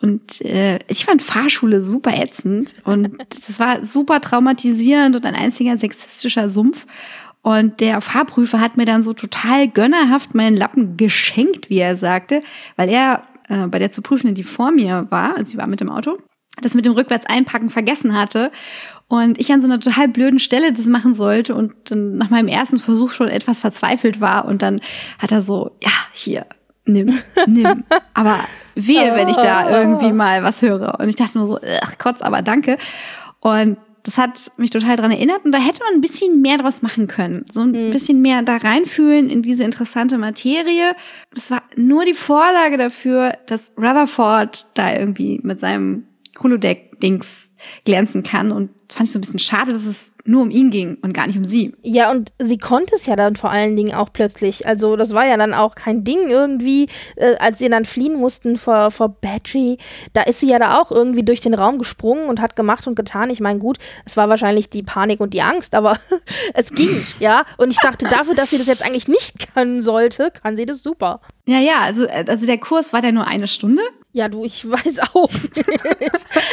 Und 0.00 0.40
äh, 0.42 0.78
ich 0.86 1.04
fand 1.04 1.22
Fahrschule 1.22 1.82
super 1.82 2.16
ätzend 2.16 2.76
und 2.84 3.18
das 3.28 3.58
war 3.58 3.84
super 3.84 4.20
traumatisierend 4.20 5.16
und 5.16 5.26
ein 5.26 5.34
einziger 5.34 5.76
sexistischer 5.76 6.48
Sumpf. 6.48 6.86
Und 7.42 7.80
der 7.80 8.00
Fahrprüfer 8.00 8.60
hat 8.60 8.76
mir 8.76 8.84
dann 8.84 9.02
so 9.02 9.12
total 9.12 9.68
gönnerhaft 9.68 10.34
meinen 10.34 10.56
Lappen 10.56 10.96
geschenkt, 10.96 11.70
wie 11.70 11.78
er 11.78 11.96
sagte, 11.96 12.40
weil 12.76 12.88
er 12.88 13.24
äh, 13.48 13.66
bei 13.66 13.78
der 13.78 13.90
zu 13.90 14.02
prüfenden, 14.02 14.34
die 14.34 14.42
vor 14.42 14.70
mir 14.70 15.06
war, 15.10 15.36
also 15.36 15.52
sie 15.52 15.58
war 15.58 15.66
mit 15.66 15.80
dem 15.80 15.90
Auto, 15.90 16.18
das 16.60 16.74
mit 16.74 16.84
dem 16.84 16.92
rückwärts 16.92 17.26
einpacken 17.26 17.70
vergessen 17.70 18.18
hatte 18.18 18.50
und 19.08 19.40
ich 19.40 19.50
an 19.52 19.60
so 19.60 19.66
einer 19.66 19.80
total 19.80 20.08
blöden 20.08 20.38
Stelle 20.38 20.72
das 20.72 20.86
machen 20.86 21.14
sollte 21.14 21.54
und 21.54 21.72
dann 21.84 22.18
nach 22.18 22.30
meinem 22.30 22.48
ersten 22.48 22.78
Versuch 22.78 23.10
schon 23.10 23.28
etwas 23.28 23.60
verzweifelt 23.60 24.20
war 24.20 24.44
und 24.44 24.62
dann 24.62 24.80
hat 25.18 25.32
er 25.32 25.40
so, 25.40 25.72
ja, 25.82 25.90
hier, 26.12 26.46
nimm, 26.84 27.18
nimm. 27.46 27.84
aber 28.14 28.40
wehe, 28.74 29.14
wenn 29.14 29.28
ich 29.28 29.36
da 29.36 29.80
irgendwie 29.80 30.12
mal 30.12 30.42
was 30.42 30.62
höre. 30.62 31.00
Und 31.00 31.08
ich 31.08 31.16
dachte 31.16 31.38
nur 31.38 31.46
so, 31.46 31.58
ach 31.82 31.98
Kotz, 31.98 32.20
aber 32.20 32.42
danke. 32.42 32.76
Und 33.40 33.78
Das 34.08 34.16
hat 34.16 34.52
mich 34.56 34.70
total 34.70 34.96
dran 34.96 35.10
erinnert 35.10 35.44
und 35.44 35.52
da 35.52 35.58
hätte 35.58 35.82
man 35.84 35.94
ein 35.94 36.00
bisschen 36.00 36.40
mehr 36.40 36.56
draus 36.56 36.80
machen 36.80 37.08
können. 37.08 37.44
So 37.52 37.60
ein 37.60 37.72
mhm. 37.72 37.90
bisschen 37.90 38.22
mehr 38.22 38.42
da 38.42 38.56
reinfühlen 38.56 39.28
in 39.28 39.42
diese 39.42 39.64
interessante 39.64 40.16
Materie. 40.16 40.94
Das 41.34 41.50
war 41.50 41.62
nur 41.76 42.06
die 42.06 42.14
Vorlage 42.14 42.78
dafür, 42.78 43.32
dass 43.46 43.74
Rutherford 43.76 44.66
da 44.74 44.94
irgendwie 44.94 45.40
mit 45.42 45.60
seinem 45.60 46.07
Holodeck-Dings 46.42 47.52
glänzen 47.84 48.22
kann 48.22 48.52
und 48.52 48.70
fand 48.90 49.08
ich 49.08 49.12
so 49.12 49.18
ein 49.18 49.22
bisschen 49.22 49.38
schade, 49.38 49.72
dass 49.72 49.84
es 49.84 50.14
nur 50.24 50.42
um 50.42 50.50
ihn 50.50 50.70
ging 50.70 50.98
und 51.02 51.14
gar 51.14 51.26
nicht 51.26 51.38
um 51.38 51.44
sie. 51.44 51.74
Ja, 51.82 52.10
und 52.10 52.32
sie 52.38 52.58
konnte 52.58 52.94
es 52.94 53.06
ja 53.06 53.16
dann 53.16 53.34
vor 53.34 53.50
allen 53.50 53.76
Dingen 53.76 53.94
auch 53.94 54.12
plötzlich. 54.12 54.66
Also 54.66 54.96
das 54.96 55.12
war 55.14 55.26
ja 55.26 55.36
dann 55.36 55.54
auch 55.54 55.74
kein 55.74 56.04
Ding 56.04 56.28
irgendwie, 56.28 56.88
äh, 57.16 57.36
als 57.36 57.58
sie 57.58 57.68
dann 57.68 57.86
fliehen 57.86 58.18
mussten 58.18 58.58
vor, 58.58 58.90
vor 58.90 59.08
Badgie. 59.08 59.78
Da 60.12 60.22
ist 60.22 60.40
sie 60.40 60.48
ja 60.48 60.58
da 60.58 60.80
auch 60.80 60.90
irgendwie 60.90 61.22
durch 61.22 61.40
den 61.40 61.54
Raum 61.54 61.78
gesprungen 61.78 62.28
und 62.28 62.40
hat 62.40 62.56
gemacht 62.56 62.86
und 62.86 62.94
getan. 62.94 63.30
Ich 63.30 63.40
meine, 63.40 63.58
gut, 63.58 63.78
es 64.04 64.16
war 64.16 64.28
wahrscheinlich 64.28 64.68
die 64.68 64.82
Panik 64.82 65.20
und 65.20 65.32
die 65.32 65.42
Angst, 65.42 65.74
aber 65.74 65.98
es 66.54 66.72
ging, 66.72 67.06
ja. 67.20 67.44
Und 67.56 67.70
ich 67.70 67.78
dachte, 67.78 68.06
dafür, 68.06 68.34
dass 68.34 68.50
sie 68.50 68.58
das 68.58 68.66
jetzt 68.66 68.82
eigentlich 68.82 69.08
nicht 69.08 69.54
können 69.54 69.80
sollte, 69.80 70.30
kann 70.30 70.56
sie 70.56 70.66
das 70.66 70.82
super. 70.82 71.20
Ja, 71.46 71.60
ja, 71.60 71.80
also, 71.80 72.04
äh, 72.04 72.26
also 72.28 72.44
der 72.44 72.58
Kurs 72.58 72.92
war 72.92 73.00
der 73.00 73.12
nur 73.12 73.26
eine 73.26 73.46
Stunde. 73.46 73.82
Ja, 74.12 74.28
du, 74.28 74.44
ich 74.44 74.64
weiß 74.68 75.00
auch. 75.14 75.30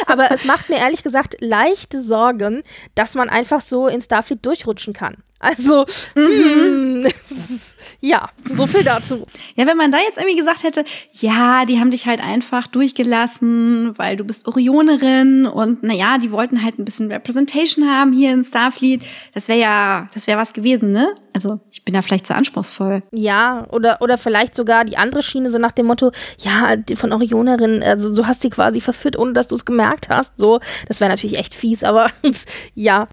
Aber 0.06 0.30
es 0.30 0.44
macht 0.44 0.68
mir 0.68 0.78
ehrlich 0.78 1.02
gesagt 1.02 1.36
leichte 1.40 2.00
Sorgen, 2.00 2.62
dass 2.94 3.14
man 3.14 3.28
einfach 3.28 3.60
so 3.60 3.88
in 3.88 4.02
Starfleet 4.02 4.44
durchrutschen 4.44 4.92
kann. 4.92 5.16
Also, 5.46 5.86
mhm. 6.16 7.06
Hm, 7.06 7.12
ja, 8.00 8.30
so 8.44 8.66
viel 8.66 8.82
dazu. 8.82 9.24
Ja, 9.54 9.64
wenn 9.66 9.76
man 9.76 9.92
da 9.92 9.98
jetzt 9.98 10.16
irgendwie 10.16 10.36
gesagt 10.36 10.64
hätte, 10.64 10.84
ja, 11.12 11.64
die 11.64 11.78
haben 11.78 11.92
dich 11.92 12.06
halt 12.06 12.20
einfach 12.20 12.66
durchgelassen, 12.66 13.96
weil 13.96 14.16
du 14.16 14.24
bist 14.24 14.48
Orionerin 14.48 15.46
und 15.46 15.84
naja, 15.84 16.18
die 16.18 16.32
wollten 16.32 16.64
halt 16.64 16.80
ein 16.80 16.84
bisschen 16.84 17.12
Representation 17.12 17.88
haben 17.88 18.12
hier 18.12 18.32
in 18.32 18.42
Starfleet, 18.42 19.04
das 19.34 19.46
wäre 19.46 19.60
ja, 19.60 20.08
das 20.12 20.26
wäre 20.26 20.38
was 20.38 20.52
gewesen, 20.52 20.90
ne? 20.90 21.14
Also, 21.32 21.60
ich 21.70 21.84
bin 21.84 21.94
da 21.94 22.00
vielleicht 22.00 22.26
zu 22.26 22.34
anspruchsvoll. 22.34 23.02
Ja, 23.12 23.66
oder, 23.70 24.00
oder 24.00 24.16
vielleicht 24.16 24.56
sogar 24.56 24.84
die 24.86 24.96
andere 24.96 25.22
Schiene, 25.22 25.50
so 25.50 25.58
nach 25.58 25.72
dem 25.72 25.86
Motto, 25.86 26.10
ja, 26.38 26.76
von 26.94 27.12
Orionerin, 27.12 27.82
also 27.82 28.14
du 28.14 28.26
hast 28.26 28.40
sie 28.40 28.50
quasi 28.50 28.80
verführt, 28.80 29.18
ohne 29.18 29.34
dass 29.34 29.46
du 29.46 29.54
es 29.54 29.66
gemerkt 29.66 30.08
hast. 30.08 30.38
So, 30.38 30.60
das 30.88 31.00
wäre 31.00 31.10
natürlich 31.10 31.38
echt 31.38 31.54
fies, 31.54 31.84
aber 31.84 32.10
ja. 32.74 33.08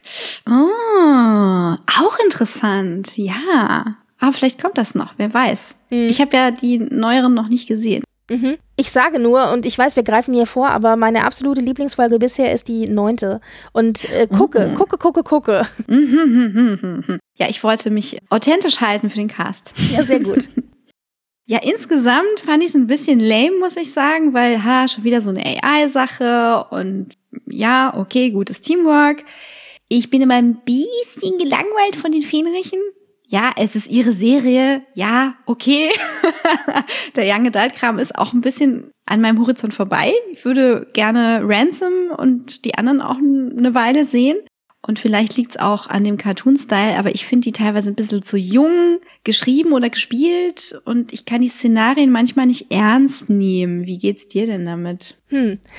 Oh, 0.50 1.76
auch 2.00 2.18
interessant, 2.24 3.18
ja. 3.18 3.98
Aber 4.20 4.34
vielleicht 4.34 4.62
kommt 4.62 4.78
das 4.78 4.96
noch, 4.96 5.14
wer 5.18 5.34
weiß. 5.34 5.76
Mhm. 5.90 6.08
Ich 6.08 6.22
habe 6.22 6.36
ja 6.36 6.52
die 6.52 6.80
neueren 6.80 7.34
noch 7.34 7.50
nicht 7.50 7.68
gesehen. 7.68 8.04
Mhm. 8.30 8.58
Ich 8.78 8.90
sage 8.90 9.20
nur, 9.20 9.52
und 9.52 9.66
ich 9.66 9.78
weiß, 9.78 9.96
wir 9.96 10.04
greifen 10.04 10.34
hier 10.34 10.46
vor, 10.46 10.70
aber 10.70 10.96
meine 10.96 11.26
absolute 11.26 11.62
Lieblingsfolge 11.62 12.20
bisher 12.20 12.54
ist 12.54 12.68
die 12.68 12.88
neunte. 12.88 13.42
Und 13.74 14.10
äh, 14.12 14.28
gucke, 14.28 14.68
mhm. 14.68 14.76
gucke, 14.76 14.98
gucke, 14.98 15.24
gucke. 15.24 15.68
Ja, 17.36 17.50
ich 17.50 17.64
wollte 17.64 17.90
mich 17.90 18.20
authentisch 18.30 18.80
halten 18.80 19.10
für 19.10 19.16
den 19.16 19.28
Cast. 19.28 19.74
Ja, 19.92 20.04
sehr 20.04 20.20
gut. 20.20 20.50
Ja, 21.46 21.60
insgesamt 21.62 22.40
fand 22.46 22.64
ich 22.64 22.70
es 22.70 22.76
ein 22.76 22.88
bisschen 22.88 23.20
lame, 23.20 23.60
muss 23.60 23.76
ich 23.76 23.92
sagen, 23.92 24.34
weil, 24.34 24.64
ha, 24.64 24.88
schon 24.88 25.04
wieder 25.04 25.20
so 25.20 25.30
eine 25.30 25.44
AI-Sache 25.46 26.68
und 26.70 27.16
ja, 27.48 27.94
okay, 27.98 28.32
gutes 28.32 28.62
Teamwork. 28.62 29.26
Ich 29.96 30.10
bin 30.10 30.24
immer 30.24 30.34
ein 30.34 30.60
bisschen 30.66 31.38
gelangweilt 31.38 31.96
von 31.96 32.12
den 32.12 32.24
Fähnrichen. 32.24 32.80
Ja, 33.28 33.52
es 33.58 33.76
ist 33.76 33.92
ihre 33.92 34.12
Serie. 34.12 34.82
Ja, 34.96 35.36
okay. 35.46 35.92
Der 37.16 37.26
Young 37.28 37.46
Adult 37.46 37.74
Kram 37.74 38.00
ist 38.00 38.18
auch 38.18 38.34
ein 38.34 38.42
bisschen 38.42 38.90
an 39.06 39.22
meinem 39.22 39.40
Horizont 39.40 39.72
vorbei. 39.72 40.12
Ich 40.32 40.46
würde 40.46 40.88
gerne 40.94 41.42
Ransom 41.44 42.10
und 42.18 42.66
die 42.66 42.74
anderen 42.74 43.02
auch 43.02 43.18
eine 43.18 43.76
Weile 43.76 44.06
sehen. 44.06 44.38
Und 44.82 44.98
vielleicht 44.98 45.38
liegt's 45.38 45.58
auch 45.58 45.88
an 45.88 46.04
dem 46.04 46.18
Cartoon-Style, 46.18 46.98
aber 46.98 47.14
ich 47.14 47.28
finde 47.28 47.46
die 47.46 47.52
teilweise 47.52 47.92
ein 47.92 47.96
bisschen 47.96 48.24
zu 48.24 48.36
jung 48.36 48.98
geschrieben 49.24 49.74
oder 49.74 49.92
gespielt 49.92 50.82
und 50.86 51.14
ich 51.14 51.26
kann 51.26 51.42
die 51.42 51.50
Szenarien 51.50 52.12
manchmal 52.12 52.48
nicht 52.48 52.72
ernst 52.72 53.30
nehmen. 53.30 53.86
Wie 53.86 54.00
geht's 54.00 54.28
dir 54.28 54.48
denn 54.48 54.66
damit? 54.66 55.22
Hm. 55.28 55.60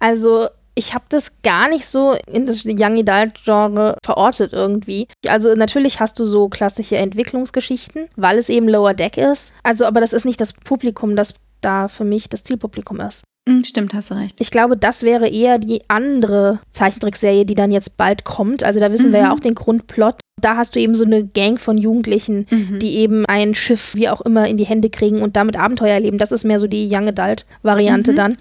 Also 0.00 0.48
ich 0.74 0.94
habe 0.94 1.04
das 1.08 1.42
gar 1.42 1.68
nicht 1.68 1.86
so 1.86 2.16
in 2.26 2.46
das 2.46 2.64
Young 2.64 2.98
Adult 2.98 3.42
Genre 3.44 3.96
verortet 4.04 4.52
irgendwie. 4.52 5.08
Also 5.28 5.54
natürlich 5.54 6.00
hast 6.00 6.18
du 6.18 6.24
so 6.24 6.48
klassische 6.48 6.96
Entwicklungsgeschichten, 6.96 8.08
weil 8.16 8.38
es 8.38 8.48
eben 8.48 8.68
Lower 8.68 8.94
Deck 8.94 9.16
ist. 9.16 9.52
Also 9.62 9.84
aber 9.84 10.00
das 10.00 10.12
ist 10.12 10.24
nicht 10.24 10.40
das 10.40 10.52
Publikum, 10.52 11.16
das 11.16 11.34
da 11.60 11.88
für 11.88 12.04
mich 12.04 12.28
das 12.28 12.44
Zielpublikum 12.44 13.00
ist. 13.00 13.22
Hm, 13.48 13.64
stimmt, 13.64 13.92
hast 13.92 14.10
du 14.10 14.14
recht. 14.14 14.36
Ich 14.38 14.50
glaube, 14.50 14.76
das 14.76 15.02
wäre 15.02 15.28
eher 15.28 15.58
die 15.58 15.82
andere 15.88 16.60
Zeichentrickserie, 16.72 17.44
die 17.44 17.56
dann 17.56 17.72
jetzt 17.72 17.96
bald 17.96 18.24
kommt. 18.24 18.62
Also 18.62 18.78
da 18.78 18.92
wissen 18.92 19.08
mhm. 19.08 19.12
wir 19.12 19.20
ja 19.20 19.26
mhm. 19.26 19.32
auch 19.32 19.40
den 19.40 19.54
Grundplot. 19.54 20.16
Da 20.42 20.56
hast 20.56 20.76
du 20.76 20.80
eben 20.80 20.94
so 20.94 21.04
eine 21.04 21.24
Gang 21.24 21.58
von 21.58 21.78
Jugendlichen, 21.78 22.46
mhm. 22.50 22.78
die 22.78 22.96
eben 22.96 23.24
ein 23.26 23.54
Schiff, 23.54 23.94
wie 23.94 24.08
auch 24.08 24.20
immer, 24.20 24.46
in 24.46 24.58
die 24.58 24.66
Hände 24.66 24.90
kriegen 24.90 25.22
und 25.22 25.36
damit 25.36 25.56
Abenteuer 25.56 25.94
erleben. 25.94 26.18
Das 26.18 26.32
ist 26.32 26.44
mehr 26.44 26.60
so 26.60 26.66
die 26.66 26.88
Young 26.90 27.08
Adult-Variante 27.08 28.12
mhm. 28.12 28.16
dann. 28.16 28.38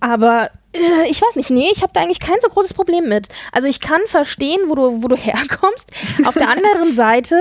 Aber 0.00 0.50
äh, 0.72 1.10
ich 1.10 1.22
weiß 1.22 1.36
nicht, 1.36 1.50
nee, 1.50 1.68
ich 1.72 1.82
habe 1.82 1.92
da 1.94 2.00
eigentlich 2.02 2.20
kein 2.20 2.36
so 2.40 2.48
großes 2.48 2.74
Problem 2.74 3.08
mit. 3.08 3.28
Also 3.52 3.68
ich 3.68 3.80
kann 3.80 4.00
verstehen, 4.06 4.60
wo 4.66 4.74
du, 4.74 5.02
wo 5.02 5.08
du 5.08 5.16
herkommst. 5.16 5.90
Auf 6.26 6.34
der 6.34 6.50
anderen 6.50 6.94
Seite 6.94 7.40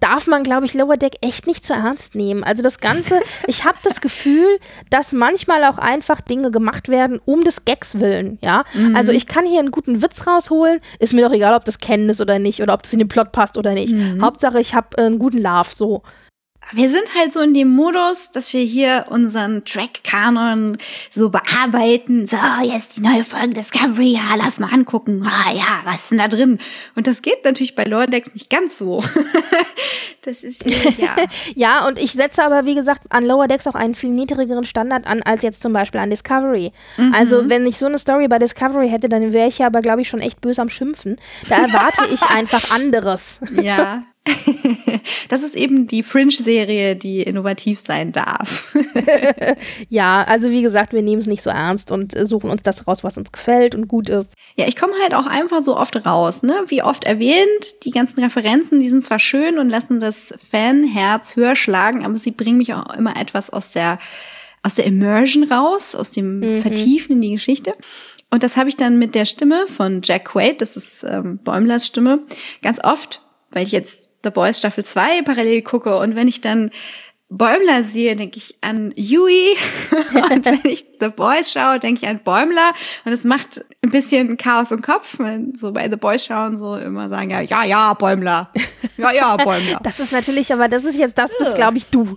darf 0.00 0.26
man, 0.26 0.42
glaube 0.42 0.66
ich, 0.66 0.74
Lower 0.74 0.96
Deck 0.96 1.16
echt 1.20 1.46
nicht 1.46 1.64
zu 1.64 1.72
ernst 1.72 2.14
nehmen. 2.14 2.42
Also 2.42 2.62
das 2.62 2.80
Ganze, 2.80 3.18
ich 3.46 3.64
habe 3.64 3.78
das 3.84 4.00
Gefühl, 4.00 4.58
dass 4.90 5.12
manchmal 5.12 5.64
auch 5.64 5.78
einfach 5.78 6.20
Dinge 6.20 6.50
gemacht 6.50 6.88
werden, 6.88 7.20
um 7.24 7.42
des 7.42 7.64
Gags 7.64 8.00
willen, 8.00 8.38
ja. 8.42 8.64
Mhm. 8.74 8.96
Also 8.96 9.12
ich 9.12 9.26
kann 9.26 9.46
hier 9.46 9.60
einen 9.60 9.70
guten 9.70 10.02
Witz 10.02 10.26
rausholen, 10.26 10.80
ist 10.98 11.12
mir 11.12 11.24
doch 11.24 11.34
egal, 11.34 11.54
ob 11.54 11.64
das 11.64 11.78
kennen 11.78 12.08
ist 12.08 12.20
oder 12.20 12.38
nicht 12.38 12.62
oder 12.62 12.74
ob 12.74 12.82
das 12.82 12.92
in 12.92 12.98
den 12.98 13.08
Plot 13.08 13.32
passt 13.32 13.56
oder 13.56 13.74
nicht. 13.74 13.94
Mhm. 13.94 14.22
Hauptsache, 14.22 14.60
ich 14.60 14.74
habe 14.74 14.96
äh, 14.98 15.02
einen 15.02 15.18
guten 15.18 15.38
Laugh, 15.38 15.74
so 15.74 16.02
wir 16.72 16.88
sind 16.88 17.14
halt 17.14 17.32
so 17.32 17.40
in 17.40 17.54
dem 17.54 17.68
Modus, 17.68 18.30
dass 18.32 18.52
wir 18.52 18.62
hier 18.62 19.06
unseren 19.08 19.64
Track-Kanon 19.64 20.78
so 21.14 21.30
bearbeiten. 21.30 22.26
So, 22.26 22.36
jetzt 22.62 22.96
die 22.96 23.02
neue 23.02 23.24
Folge 23.24 23.54
Discovery, 23.54 24.14
ja, 24.14 24.34
lass 24.36 24.58
mal 24.58 24.72
angucken. 24.72 25.24
Ah, 25.24 25.52
ja, 25.52 25.82
was 25.84 26.02
ist 26.02 26.10
denn 26.10 26.18
da 26.18 26.28
drin? 26.28 26.58
Und 26.96 27.06
das 27.06 27.22
geht 27.22 27.44
natürlich 27.44 27.74
bei 27.74 27.84
Lordex 27.84 28.34
nicht 28.34 28.50
ganz 28.50 28.78
so. 28.78 29.02
das 30.22 30.42
ist, 30.42 30.66
ja. 30.66 31.16
ja, 31.54 31.86
und 31.86 31.98
ich 31.98 32.12
setze 32.12 32.42
aber, 32.42 32.66
wie 32.66 32.74
gesagt, 32.74 33.02
an 33.10 33.24
Lower 33.24 33.46
Decks 33.46 33.66
auch 33.66 33.76
einen 33.76 33.94
viel 33.94 34.10
niedrigeren 34.10 34.64
Standard 34.64 35.06
an, 35.06 35.22
als 35.22 35.42
jetzt 35.42 35.62
zum 35.62 35.72
Beispiel 35.72 36.00
an 36.00 36.10
Discovery. 36.10 36.72
Mhm. 36.96 37.14
Also, 37.14 37.48
wenn 37.48 37.64
ich 37.66 37.78
so 37.78 37.86
eine 37.86 37.98
Story 37.98 38.26
bei 38.26 38.38
Discovery 38.38 38.88
hätte, 38.88 39.08
dann 39.08 39.32
wäre 39.32 39.48
ich 39.48 39.58
ja 39.58 39.66
aber, 39.66 39.82
glaube 39.82 40.00
ich, 40.02 40.08
schon 40.08 40.20
echt 40.20 40.40
böse 40.40 40.62
am 40.62 40.68
Schimpfen. 40.68 41.16
Da 41.48 41.56
erwarte 41.56 42.08
ich 42.12 42.22
einfach 42.34 42.74
anderes. 42.74 43.38
Ja, 43.52 44.02
das 45.28 45.42
ist 45.42 45.54
eben 45.54 45.86
die 45.86 46.02
Fringe-Serie, 46.02 46.96
die 46.96 47.22
innovativ 47.22 47.80
sein 47.80 48.12
darf. 48.12 48.74
ja, 49.88 50.24
also 50.24 50.50
wie 50.50 50.62
gesagt, 50.62 50.92
wir 50.92 51.02
nehmen 51.02 51.20
es 51.20 51.26
nicht 51.26 51.42
so 51.42 51.50
ernst 51.50 51.90
und 51.90 52.14
suchen 52.28 52.50
uns 52.50 52.62
das 52.62 52.86
raus, 52.86 53.04
was 53.04 53.18
uns 53.18 53.32
gefällt 53.32 53.74
und 53.74 53.88
gut 53.88 54.08
ist. 54.08 54.32
Ja, 54.56 54.66
ich 54.66 54.76
komme 54.76 54.94
halt 55.00 55.14
auch 55.14 55.26
einfach 55.26 55.62
so 55.62 55.76
oft 55.76 56.04
raus, 56.06 56.42
ne? 56.42 56.64
Wie 56.68 56.82
oft 56.82 57.04
erwähnt, 57.04 57.84
die 57.84 57.90
ganzen 57.90 58.20
Referenzen, 58.20 58.80
die 58.80 58.88
sind 58.88 59.02
zwar 59.02 59.18
schön 59.18 59.58
und 59.58 59.68
lassen 59.68 60.00
das 60.00 60.34
Fanherz 60.50 61.36
höher 61.36 61.56
schlagen, 61.56 62.04
aber 62.04 62.16
sie 62.16 62.32
bringen 62.32 62.58
mich 62.58 62.74
auch 62.74 62.94
immer 62.94 63.16
etwas 63.16 63.50
aus 63.50 63.72
der 63.72 63.98
aus 64.62 64.74
der 64.74 64.86
Immersion 64.86 65.44
raus, 65.44 65.94
aus 65.94 66.10
dem 66.10 66.40
mhm. 66.40 66.60
Vertiefen 66.60 67.12
in 67.12 67.20
die 67.20 67.30
Geschichte. 67.30 67.74
Und 68.32 68.42
das 68.42 68.56
habe 68.56 68.68
ich 68.68 68.76
dann 68.76 68.98
mit 68.98 69.14
der 69.14 69.24
Stimme 69.24 69.66
von 69.68 70.00
Jack 70.02 70.24
Quaid, 70.24 70.60
das 70.60 70.76
ist 70.76 71.04
ähm, 71.04 71.38
Bäumlers 71.44 71.86
Stimme, 71.86 72.24
ganz 72.62 72.82
oft 72.82 73.22
weil 73.56 73.64
ich 73.64 73.72
jetzt 73.72 74.15
The 74.26 74.32
Boys 74.32 74.58
Staffel 74.58 74.84
2 74.84 75.22
parallel 75.22 75.62
gucke 75.62 75.96
und 75.96 76.16
wenn 76.16 76.26
ich 76.26 76.40
dann 76.40 76.70
Bäumler 77.28 77.82
sehe, 77.82 78.14
denke 78.14 78.36
ich 78.36 78.54
an 78.60 78.92
Yui. 78.96 79.56
und 80.30 80.44
wenn 80.44 80.60
ich 80.64 80.86
The 81.00 81.08
Boys 81.08 81.50
schaue, 81.50 81.80
denke 81.80 82.02
ich 82.02 82.08
an 82.08 82.20
Bäumler. 82.22 82.70
Und 83.04 83.12
es 83.12 83.24
macht 83.24 83.64
ein 83.82 83.90
bisschen 83.90 84.36
Chaos 84.36 84.70
im 84.70 84.80
Kopf, 84.80 85.16
wenn 85.18 85.54
so 85.54 85.72
bei 85.72 85.90
The 85.90 85.96
Boys 85.96 86.24
schauen, 86.24 86.56
so 86.56 86.76
immer 86.76 87.08
sagen, 87.08 87.30
ja, 87.30 87.40
ja, 87.40 87.64
ja, 87.64 87.94
Bäumler. 87.94 88.52
Ja, 88.96 89.12
ja, 89.12 89.36
Bäumler. 89.36 89.80
das 89.82 89.98
ist 89.98 90.12
natürlich, 90.12 90.52
aber 90.52 90.68
das 90.68 90.84
ist 90.84 90.96
jetzt, 90.96 91.18
das 91.18 91.36
bist, 91.36 91.56
glaube 91.56 91.78
ich, 91.78 91.88
du. 91.88 92.16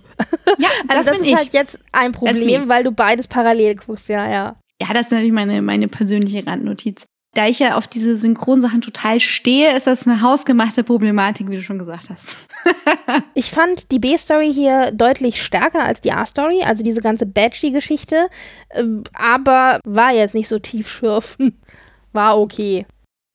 Ja, 0.58 0.68
also 0.88 0.94
das, 0.94 1.06
das 1.06 1.18
ist 1.18 1.26
ich. 1.26 1.36
halt 1.36 1.52
jetzt 1.52 1.78
ein 1.90 2.12
Problem, 2.12 2.68
weil 2.68 2.84
du 2.84 2.92
beides 2.92 3.26
parallel 3.26 3.74
guckst, 3.74 4.08
ja, 4.08 4.30
ja. 4.30 4.56
Ja, 4.80 4.94
das 4.94 5.06
ist 5.06 5.12
natürlich 5.12 5.32
meine, 5.32 5.60
meine 5.60 5.88
persönliche 5.88 6.46
Randnotiz. 6.46 7.06
Da 7.34 7.46
ich 7.46 7.60
ja 7.60 7.76
auf 7.76 7.86
diese 7.86 8.16
Synchronsachen 8.16 8.80
total 8.80 9.20
stehe, 9.20 9.76
ist 9.76 9.86
das 9.86 10.06
eine 10.06 10.20
hausgemachte 10.20 10.82
Problematik, 10.82 11.48
wie 11.48 11.56
du 11.56 11.62
schon 11.62 11.78
gesagt 11.78 12.10
hast. 12.10 12.36
ich 13.34 13.50
fand 13.52 13.92
die 13.92 14.00
B-Story 14.00 14.52
hier 14.52 14.90
deutlich 14.90 15.40
stärker 15.40 15.84
als 15.84 16.00
die 16.00 16.10
A-Story, 16.10 16.62
also 16.64 16.82
diese 16.82 17.00
ganze 17.00 17.26
Badgie-Geschichte, 17.26 18.28
ähm, 18.70 19.04
aber 19.12 19.78
war 19.84 20.12
jetzt 20.12 20.34
nicht 20.34 20.48
so 20.48 20.58
tiefschürfend. 20.58 21.54
War 22.12 22.40
okay. 22.40 22.86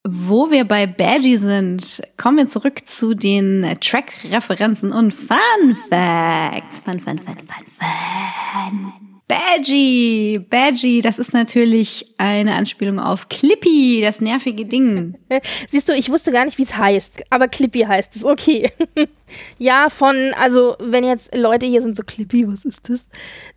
Wo 0.05 0.51
wir 0.51 0.65
bei 0.65 0.85
Badgie 0.85 1.37
sind, 1.37 2.01
kommen 2.17 2.39
wir 2.39 2.47
zurück 2.49 2.85
zu 2.85 3.13
den 3.13 3.77
Track-Referenzen 3.79 4.91
und 4.91 5.13
Fun 5.13 5.77
Facts. 5.89 6.81
Fun, 6.81 6.99
fun, 6.99 7.17
fun, 7.19 7.37
fun, 7.37 7.65
fun. 7.79 9.04
Badgie, 9.27 10.37
Badgie, 10.37 11.01
das 11.01 11.17
ist 11.17 11.33
natürlich 11.33 12.13
eine 12.17 12.53
Anspielung 12.53 12.99
auf 12.99 13.27
Clippy, 13.27 14.01
das 14.03 14.21
nervige 14.21 14.65
Ding. 14.65 15.15
Siehst 15.67 15.89
du, 15.89 15.93
ich 15.93 16.11
wusste 16.11 16.31
gar 16.31 16.45
nicht, 16.45 16.59
wie 16.59 16.63
es 16.63 16.77
heißt, 16.77 17.23
aber 17.31 17.47
Clippy 17.47 17.79
heißt 17.79 18.15
es, 18.15 18.23
okay. 18.23 18.71
ja, 19.57 19.89
von, 19.89 20.15
also 20.39 20.75
wenn 20.79 21.03
jetzt 21.03 21.35
Leute 21.35 21.65
hier 21.65 21.81
sind 21.81 21.97
so 21.97 22.03
Clippy, 22.03 22.47
was 22.47 22.65
ist 22.65 22.87
das? 22.87 23.07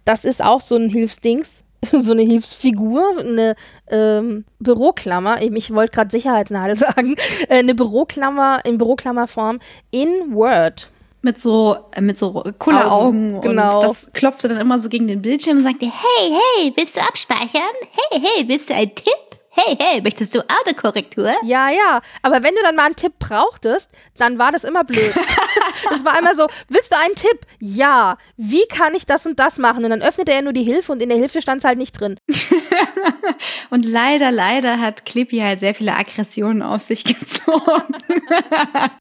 Das 0.07 0.25
ist 0.25 0.43
auch 0.43 0.63
so 0.63 0.75
ein 0.77 0.89
Hilfsdings, 0.89 1.63
so 1.93 2.13
eine 2.13 2.23
Hilfsfigur, 2.23 3.19
eine 3.19 3.55
ähm, 3.91 4.47
Büroklammer, 4.61 5.43
ich, 5.43 5.75
wollte 5.75 5.93
gerade 5.93 6.11
Sicherheitsnadel 6.11 6.77
sagen, 6.79 7.17
äh, 7.49 7.59
eine 7.59 7.75
Büroklammer 7.75 8.65
in 8.65 8.79
Büroklammerform 8.79 9.61
in 9.91 10.33
Word 10.33 10.91
mit 11.23 11.41
so 11.41 11.77
äh, 11.95 12.01
mit 12.01 12.19
so 12.19 12.45
Kulleraugen 12.59 13.37
Augen, 13.37 13.41
genau. 13.41 13.75
und 13.77 13.85
das 13.85 14.09
klopfte 14.13 14.49
dann 14.49 14.59
immer 14.59 14.79
so 14.79 14.89
gegen 14.89 15.07
den 15.07 15.23
Bildschirm 15.23 15.59
und 15.59 15.65
sagte, 15.65 15.87
hey, 15.87 16.31
hey, 16.57 16.73
willst 16.77 16.97
du 16.97 17.01
abspeichern? 17.01 17.75
Hey, 18.11 18.21
hey, 18.21 18.49
willst 18.49 18.71
du 18.71 18.75
einen 18.75 18.95
Tipp? 18.95 19.15
Hey, 19.51 19.77
hey, 19.77 20.01
möchtest 20.01 20.35
du 20.37 20.41
Autokorrektur? 20.41 21.33
Ja, 21.43 21.69
ja, 21.71 22.01
aber 22.23 22.45
wenn 22.45 22.55
du 22.55 22.63
dann 22.63 22.77
mal 22.77 22.87
einen 22.87 22.97
Tipp 22.97 23.15
brauchtest, 23.19 23.91
dann 24.17 24.39
war 24.39 24.53
das 24.53 24.63
immer 24.63 24.85
blöd. 24.85 25.13
Es 25.95 26.05
war 26.05 26.19
immer 26.19 26.35
so, 26.35 26.47
willst 26.69 26.93
du 26.93 26.97
einen 26.97 27.15
Tipp? 27.15 27.41
Ja. 27.61 28.19
Wie 28.37 28.67
kann 28.69 28.95
ich 28.95 29.07
das 29.07 29.27
und 29.27 29.39
das 29.39 29.59
machen? 29.59 29.85
Und 29.85 29.91
dann 29.91 30.03
öffnete 30.03 30.33
er 30.33 30.43
nur 30.43 30.53
die 30.53 30.63
Hilfe 30.63 30.93
und 30.93 31.03
in 31.03 31.09
der 31.09 31.19
Hilfe 31.19 31.41
stand 31.43 31.59
es 31.61 31.65
halt 31.65 31.79
nicht 31.79 31.93
drin. 31.99 32.17
und 33.71 33.87
leider, 33.87 34.31
leider 34.31 34.81
hat 34.81 35.07
Clippy 35.07 35.39
halt 35.39 35.61
sehr 35.61 35.75
viele 35.75 35.95
Aggressionen 35.95 36.63
auf 36.63 36.83
sich 36.83 37.05
gezogen. 37.05 37.95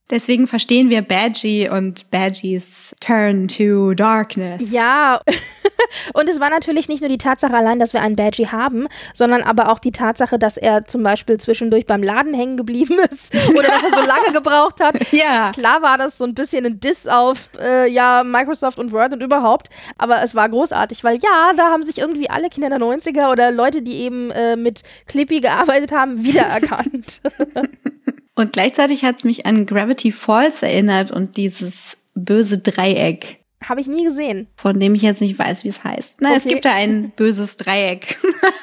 Deswegen 0.09 0.47
verstehen 0.47 0.89
wir 0.89 1.01
Badgie 1.01 1.69
und 1.69 2.09
Badgies 2.11 2.95
Turn 2.99 3.47
to 3.47 3.93
Darkness. 3.93 4.63
Ja. 4.71 5.21
und 6.13 6.29
es 6.29 6.39
war 6.39 6.49
natürlich 6.49 6.87
nicht 6.87 7.01
nur 7.01 7.09
die 7.09 7.17
Tatsache 7.17 7.55
allein, 7.55 7.79
dass 7.79 7.93
wir 7.93 8.01
einen 8.01 8.15
Badgie 8.15 8.47
haben, 8.47 8.87
sondern 9.13 9.43
aber 9.43 9.69
auch 9.69 9.79
die 9.79 9.91
Tatsache, 9.91 10.39
dass 10.39 10.57
er 10.57 10.87
zum 10.87 11.03
Beispiel 11.03 11.37
zwischendurch 11.39 11.85
beim 11.85 12.03
Laden 12.03 12.33
hängen 12.33 12.57
geblieben 12.57 12.97
ist 13.11 13.33
oder 13.53 13.67
dass 13.67 13.83
er 13.83 14.01
so 14.01 14.07
lange 14.07 14.33
gebraucht 14.33 14.79
hat. 14.79 15.11
Ja. 15.11 15.51
Klar 15.51 15.81
war 15.81 15.97
das 15.97 16.17
so 16.17 16.23
ein 16.23 16.33
bisschen 16.33 16.46
ein 16.53 16.79
Diss 16.79 17.07
auf 17.07 17.49
äh, 17.59 17.89
ja, 17.89 18.23
Microsoft 18.23 18.79
und 18.79 18.91
Word 18.91 19.13
und 19.13 19.23
überhaupt, 19.23 19.69
aber 19.97 20.21
es 20.21 20.35
war 20.35 20.49
großartig, 20.49 21.03
weil 21.03 21.17
ja, 21.17 21.53
da 21.55 21.69
haben 21.69 21.83
sich 21.83 21.97
irgendwie 21.97 22.29
alle 22.29 22.49
Kinder 22.49 22.69
der 22.69 22.79
90er 22.79 23.31
oder 23.31 23.51
Leute, 23.51 23.81
die 23.81 23.97
eben 23.97 24.31
äh, 24.31 24.55
mit 24.55 24.83
Clippy 25.07 25.41
gearbeitet 25.41 25.91
haben, 25.91 26.23
wiedererkannt. 26.23 27.21
und 28.35 28.53
gleichzeitig 28.53 29.03
hat 29.03 29.17
es 29.17 29.23
mich 29.23 29.45
an 29.45 29.65
Gravity 29.65 30.11
Falls 30.11 30.63
erinnert 30.63 31.11
und 31.11 31.37
dieses 31.37 31.97
böse 32.15 32.59
Dreieck. 32.59 33.39
Habe 33.63 33.81
ich 33.81 33.87
nie 33.87 34.03
gesehen. 34.03 34.47
Von 34.55 34.79
dem 34.79 34.93
ich 34.95 35.01
jetzt 35.01 35.21
nicht 35.21 35.37
weiß, 35.37 35.63
wie 35.63 35.69
es 35.69 35.83
heißt. 35.83 36.17
Na, 36.19 36.29
okay. 36.29 36.37
es 36.37 36.43
gibt 36.45 36.65
da 36.65 36.73
ein 36.73 37.11
böses 37.15 37.57
Dreieck. 37.57 38.17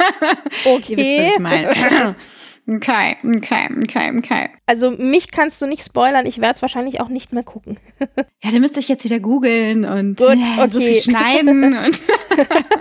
okay. 0.65 0.93
Ihr 0.93 0.99
wisst, 0.99 1.19
was 1.19 1.33
ich 1.33 1.39
meine. 1.39 2.17
Okay, 2.67 3.17
okay, 3.37 3.69
okay, 3.83 4.13
okay. 4.17 4.49
Also 4.65 4.91
mich 4.91 5.31
kannst 5.31 5.61
du 5.61 5.67
nicht 5.67 5.85
spoilern, 5.85 6.25
ich 6.25 6.41
werde 6.41 6.55
es 6.55 6.63
wahrscheinlich 6.63 7.01
auch 7.01 7.09
nicht 7.09 7.33
mehr 7.33 7.43
gucken. 7.43 7.79
ja, 8.43 8.51
dann 8.51 8.61
müsste 8.61 8.81
ich 8.81 8.89
jetzt 8.89 9.05
wieder 9.05 9.21
googeln 9.21 9.85
und 9.85 10.17
Gut, 10.17 10.31
okay. 10.31 10.69
so 10.69 10.79
viel 10.79 10.97
schneiden. 10.97 11.77
und 11.85 12.03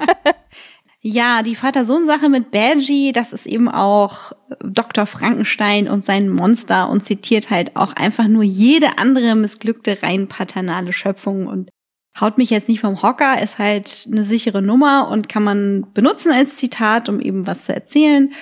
ja, 1.02 1.44
die 1.44 1.56
Vater-Sohn-Sache 1.56 2.30
mit 2.30 2.52
Badgie, 2.52 3.12
das 3.12 3.34
ist 3.34 3.46
eben 3.46 3.68
auch 3.68 4.32
Dr. 4.64 5.06
Frankenstein 5.06 5.90
und 5.90 6.02
sein 6.02 6.30
Monster 6.30 6.90
und 6.90 7.04
zitiert 7.04 7.50
halt 7.50 7.76
auch 7.76 7.94
einfach 7.94 8.30
nur 8.30 8.44
jede 8.44 8.98
andere 9.00 9.36
missglückte, 9.36 9.98
rein 10.02 10.30
paternale 10.30 10.94
Schöpfung 10.94 11.48
und 11.48 11.70
haut 12.20 12.38
mich 12.38 12.52
jetzt 12.52 12.70
nicht 12.70 12.80
vom 12.80 13.02
Hocker, 13.02 13.42
ist 13.42 13.58
halt 13.58 14.08
eine 14.10 14.24
sichere 14.24 14.62
Nummer 14.62 15.10
und 15.10 15.28
kann 15.28 15.44
man 15.44 15.88
benutzen 15.94 16.32
als 16.32 16.56
Zitat, 16.56 17.10
um 17.10 17.20
eben 17.20 17.48
was 17.48 17.66
zu 17.66 17.74
erzählen. 17.74 18.34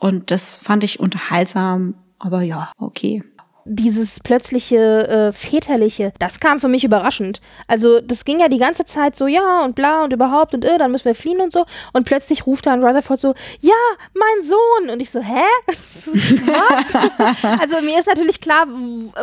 Und 0.00 0.30
das 0.30 0.56
fand 0.56 0.82
ich 0.82 0.98
unterhaltsam, 0.98 1.94
aber 2.18 2.40
ja, 2.40 2.72
okay. 2.78 3.22
Dieses 3.66 4.18
plötzliche 4.18 5.06
äh, 5.06 5.32
väterliche, 5.32 6.14
das 6.18 6.40
kam 6.40 6.58
für 6.58 6.68
mich 6.68 6.82
überraschend. 6.82 7.42
Also 7.68 8.00
das 8.00 8.24
ging 8.24 8.40
ja 8.40 8.48
die 8.48 8.58
ganze 8.58 8.86
Zeit 8.86 9.14
so 9.14 9.26
ja 9.26 9.62
und 9.62 9.74
bla 9.74 10.02
und 10.02 10.14
überhaupt 10.14 10.54
und 10.54 10.64
äh, 10.64 10.78
dann 10.78 10.90
müssen 10.90 11.04
wir 11.04 11.14
fliehen 11.14 11.42
und 11.42 11.52
so. 11.52 11.66
Und 11.92 12.06
plötzlich 12.06 12.46
ruft 12.46 12.66
dann 12.66 12.82
Rutherford 12.82 13.20
so 13.20 13.34
ja 13.60 13.74
mein 14.14 14.44
Sohn. 14.44 14.90
Und 14.90 15.00
ich 15.00 15.10
so 15.10 15.20
hä? 15.20 15.44
Was? 15.66 17.60
also 17.60 17.82
mir 17.82 17.98
ist 17.98 18.08
natürlich 18.08 18.40
klar 18.40 18.66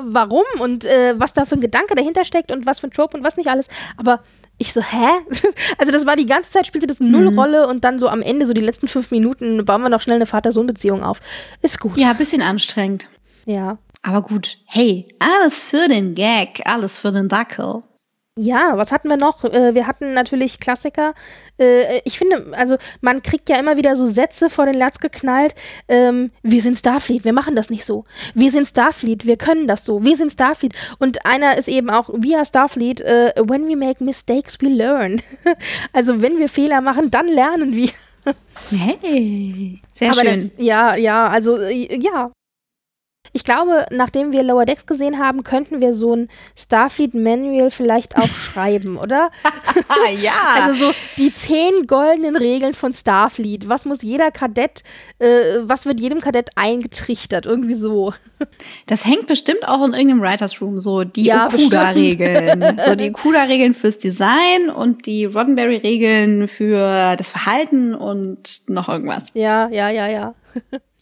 warum 0.03 0.45
und 0.59 0.85
äh, 0.85 1.15
was 1.17 1.33
da 1.33 1.45
für 1.45 1.55
ein 1.55 1.61
Gedanke 1.61 1.95
dahinter 1.95 2.23
steckt 2.23 2.51
und 2.51 2.67
was 2.67 2.79
für 2.79 2.87
ein 2.87 2.91
Trope 2.91 3.17
und 3.17 3.23
was 3.23 3.37
nicht 3.37 3.49
alles, 3.49 3.67
aber 3.97 4.21
ich 4.57 4.73
so, 4.73 4.81
hä? 4.81 5.09
Also 5.77 5.91
das 5.91 6.05
war 6.05 6.15
die 6.15 6.25
ganze 6.25 6.49
Zeit, 6.49 6.67
spielte 6.67 6.87
das 6.87 6.99
null 6.99 7.31
mhm. 7.31 7.39
Rolle 7.39 7.67
und 7.67 7.83
dann 7.83 7.99
so 7.99 8.07
am 8.07 8.21
Ende, 8.21 8.45
so 8.45 8.53
die 8.53 8.61
letzten 8.61 8.87
fünf 8.87 9.11
Minuten, 9.11 9.63
bauen 9.65 9.81
wir 9.81 9.89
noch 9.89 10.01
schnell 10.01 10.15
eine 10.15 10.25
Vater-Sohn-Beziehung 10.25 11.03
auf. 11.03 11.19
Ist 11.61 11.79
gut. 11.79 11.97
Ja, 11.97 12.13
bisschen 12.13 12.41
anstrengend. 12.41 13.07
Ja. 13.45 13.77
Aber 14.01 14.21
gut, 14.21 14.57
hey, 14.65 15.13
alles 15.19 15.65
für 15.65 15.87
den 15.87 16.15
Gag, 16.15 16.61
alles 16.65 16.99
für 16.99 17.11
den 17.11 17.27
Dackel. 17.27 17.83
Ja, 18.37 18.77
was 18.77 18.91
hatten 18.91 19.09
wir 19.09 19.17
noch? 19.17 19.43
Äh, 19.43 19.73
wir 19.73 19.87
hatten 19.87 20.13
natürlich 20.13 20.59
Klassiker. 20.59 21.15
Äh, 21.59 22.01
ich 22.05 22.19
finde, 22.19 22.51
also 22.53 22.77
man 23.01 23.23
kriegt 23.23 23.49
ja 23.49 23.57
immer 23.57 23.77
wieder 23.77 23.95
so 23.95 24.05
Sätze 24.05 24.51
vor 24.51 24.67
den 24.67 24.75
Latz 24.75 24.99
geknallt. 24.99 25.55
Ähm, 25.87 26.31
wir 26.43 26.61
sind 26.61 26.77
Starfleet, 26.77 27.25
wir 27.25 27.33
machen 27.33 27.55
das 27.55 27.71
nicht 27.71 27.83
so. 27.83 28.05
Wir 28.35 28.51
sind 28.51 28.67
Starfleet, 28.67 29.25
wir 29.25 29.37
können 29.37 29.67
das 29.67 29.85
so. 29.85 30.03
Wir 30.03 30.15
sind 30.15 30.31
Starfleet. 30.31 30.73
Und 30.99 31.25
einer 31.25 31.57
ist 31.57 31.67
eben 31.67 31.89
auch, 31.89 32.09
we 32.09 32.35
are 32.35 32.45
Starfleet, 32.45 33.01
uh, 33.01 33.41
when 33.49 33.67
we 33.67 33.75
make 33.75 34.03
mistakes, 34.03 34.61
we 34.61 34.67
learn. 34.67 35.21
also 35.91 36.21
wenn 36.21 36.37
wir 36.37 36.47
Fehler 36.47 36.81
machen, 36.81 37.09
dann 37.09 37.27
lernen 37.27 37.75
wir. 37.75 37.89
Hey, 38.69 39.79
sehr 39.93 40.11
Aber 40.11 40.21
schön. 40.21 40.51
Das, 40.55 40.65
ja, 40.65 40.95
ja, 40.95 41.29
also 41.29 41.61
ja, 41.61 42.31
ich 43.33 43.43
glaube, 43.43 43.85
nachdem 43.91 44.31
wir 44.31 44.43
Lower 44.43 44.65
Decks 44.65 44.85
gesehen 44.85 45.19
haben, 45.19 45.43
könnten 45.43 45.81
wir 45.81 45.93
so 45.93 46.15
ein 46.15 46.29
Starfleet 46.55 47.13
Manual 47.13 47.71
vielleicht 47.71 48.17
auch 48.17 48.27
schreiben, 48.53 48.97
oder? 48.97 49.29
ja. 50.21 50.31
Also 50.55 50.87
so 50.87 50.93
die 51.17 51.33
zehn 51.33 51.87
goldenen 51.87 52.35
Regeln 52.35 52.73
von 52.73 52.93
Starfleet. 52.93 53.69
Was 53.69 53.85
muss 53.85 54.01
jeder 54.01 54.31
Kadett, 54.31 54.83
äh, 55.19 55.59
was 55.61 55.85
wird 55.85 55.99
jedem 55.99 56.21
Kadett 56.21 56.49
eingetrichtert? 56.55 57.45
Irgendwie 57.45 57.73
so. 57.75 58.13
Das 58.85 59.05
hängt 59.05 59.25
bestimmt 59.25 59.67
auch 59.67 59.83
in 59.85 59.93
irgendeinem 59.93 60.21
Writers 60.21 60.61
Room, 60.61 60.79
so 60.79 61.03
die 61.03 61.23
ja, 61.23 61.47
Okuda-Regeln. 61.47 62.79
so 62.85 62.95
die 62.95 63.09
Okuda-Regeln 63.09 63.73
fürs 63.73 63.97
Design 63.97 64.69
und 64.69 65.07
die 65.07 65.25
Roddenberry-Regeln 65.25 66.47
für 66.47 67.15
das 67.17 67.31
Verhalten 67.31 67.95
und 67.95 68.61
noch 68.67 68.89
irgendwas. 68.89 69.27
Ja, 69.33 69.69
ja, 69.69 69.89
ja, 69.89 70.07
ja. 70.07 70.35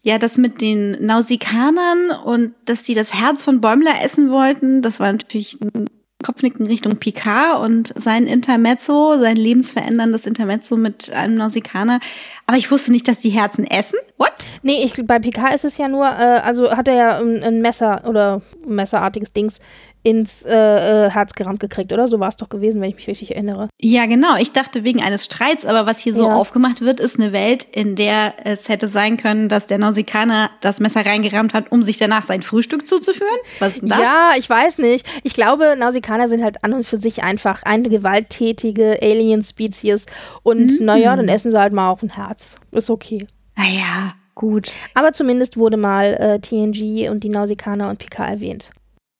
Ja, 0.05 0.19
das 0.19 0.37
mit 0.37 0.61
den 0.61 1.03
Nausikanern 1.03 2.11
und 2.23 2.53
dass 2.65 2.85
sie 2.85 2.93
das 2.93 3.15
Herz 3.15 3.43
von 3.43 3.59
Bäumler 3.59 4.03
essen 4.03 4.29
wollten, 4.29 4.83
das 4.83 4.99
war 4.99 5.11
natürlich 5.11 5.57
ein 5.59 5.87
Kopfnicken 6.23 6.67
Richtung 6.67 6.97
Picard 6.97 7.59
und 7.63 7.91
sein 7.95 8.27
Intermezzo, 8.27 9.17
sein 9.19 9.35
lebensveränderndes 9.35 10.27
Intermezzo 10.27 10.77
mit 10.77 11.11
einem 11.11 11.33
Nausikaner. 11.35 11.99
Aber 12.45 12.55
ich 12.57 12.69
wusste 12.69 12.91
nicht, 12.91 13.07
dass 13.07 13.19
die 13.19 13.31
Herzen 13.31 13.65
essen. 13.65 13.97
What? 14.17 14.45
Nee, 14.61 14.83
ich, 14.83 14.93
bei 15.07 15.17
Picard 15.17 15.55
ist 15.55 15.65
es 15.65 15.79
ja 15.79 15.87
nur, 15.87 16.05
äh, 16.05 16.39
also 16.43 16.69
hat 16.71 16.87
er 16.87 16.95
ja 16.95 17.19
ein, 17.19 17.41
ein 17.41 17.61
Messer 17.61 18.03
oder 18.07 18.43
messerartiges 18.63 19.33
Dings 19.33 19.59
ins 20.05 20.43
äh, 20.43 21.07
äh, 21.07 21.09
Herz 21.09 21.33
gerammt 21.33 21.59
gekriegt, 21.59 21.91
oder? 21.91 22.07
So 22.07 22.19
war 22.19 22.29
es 22.29 22.37
doch 22.37 22.47
gewesen, 22.47 22.79
wenn 22.79 22.89
ich 22.89 22.95
mich 22.95 23.07
richtig 23.07 23.33
erinnere. 23.33 23.69
Ja, 23.81 24.05
genau. 24.05 24.37
Ich 24.37 24.51
dachte 24.51 24.83
wegen 24.83 25.01
eines 25.01 25.25
Streits, 25.25 25.65
aber 25.65 25.87
was 25.87 25.99
hier 25.99 26.13
so 26.13 26.27
ja. 26.27 26.35
aufgemacht 26.35 26.81
wird, 26.81 26.99
ist 26.99 27.19
eine 27.19 27.33
Welt, 27.33 27.63
in 27.63 27.95
der 27.95 28.35
es 28.43 28.69
hätte 28.69 28.87
sein 28.87 29.17
können, 29.17 29.49
dass 29.49 29.65
der 29.65 29.79
Nausikaner 29.79 30.51
das 30.61 30.79
Messer 30.79 31.03
reingerammt 31.03 31.55
hat, 31.55 31.71
um 31.71 31.81
sich 31.81 31.97
danach 31.97 32.23
sein 32.23 32.43
Frühstück 32.43 32.85
zuzuführen. 32.85 33.27
Was 33.57 33.77
ist 33.77 33.89
das? 33.89 33.99
Ja, 33.99 34.33
ich 34.37 34.47
weiß 34.47 34.77
nicht. 34.77 35.07
Ich 35.23 35.33
glaube, 35.33 35.75
Nausikaner 35.75 36.29
sind 36.29 36.43
halt 36.43 36.63
an 36.63 36.73
und 36.73 36.85
für 36.85 36.97
sich 36.97 37.23
einfach 37.23 37.63
eine 37.63 37.89
gewalttätige 37.89 38.99
Alien-Spezies 39.01 40.05
und 40.43 40.79
mhm. 40.79 40.85
naja, 40.85 41.15
dann 41.15 41.29
essen 41.29 41.49
sie 41.49 41.59
halt 41.59 41.73
mal 41.73 41.89
auch 41.89 42.03
ein 42.03 42.09
Herz. 42.09 42.57
Ist 42.71 42.91
okay. 42.91 43.25
Naja, 43.55 44.13
gut. 44.35 44.71
Aber 44.93 45.13
zumindest 45.13 45.57
wurde 45.57 45.77
mal 45.77 46.13
äh, 46.13 46.39
TNG 46.39 47.09
und 47.09 47.23
die 47.23 47.29
Nausikaner 47.29 47.89
und 47.89 47.97
Picard 47.97 48.29
erwähnt. 48.29 48.69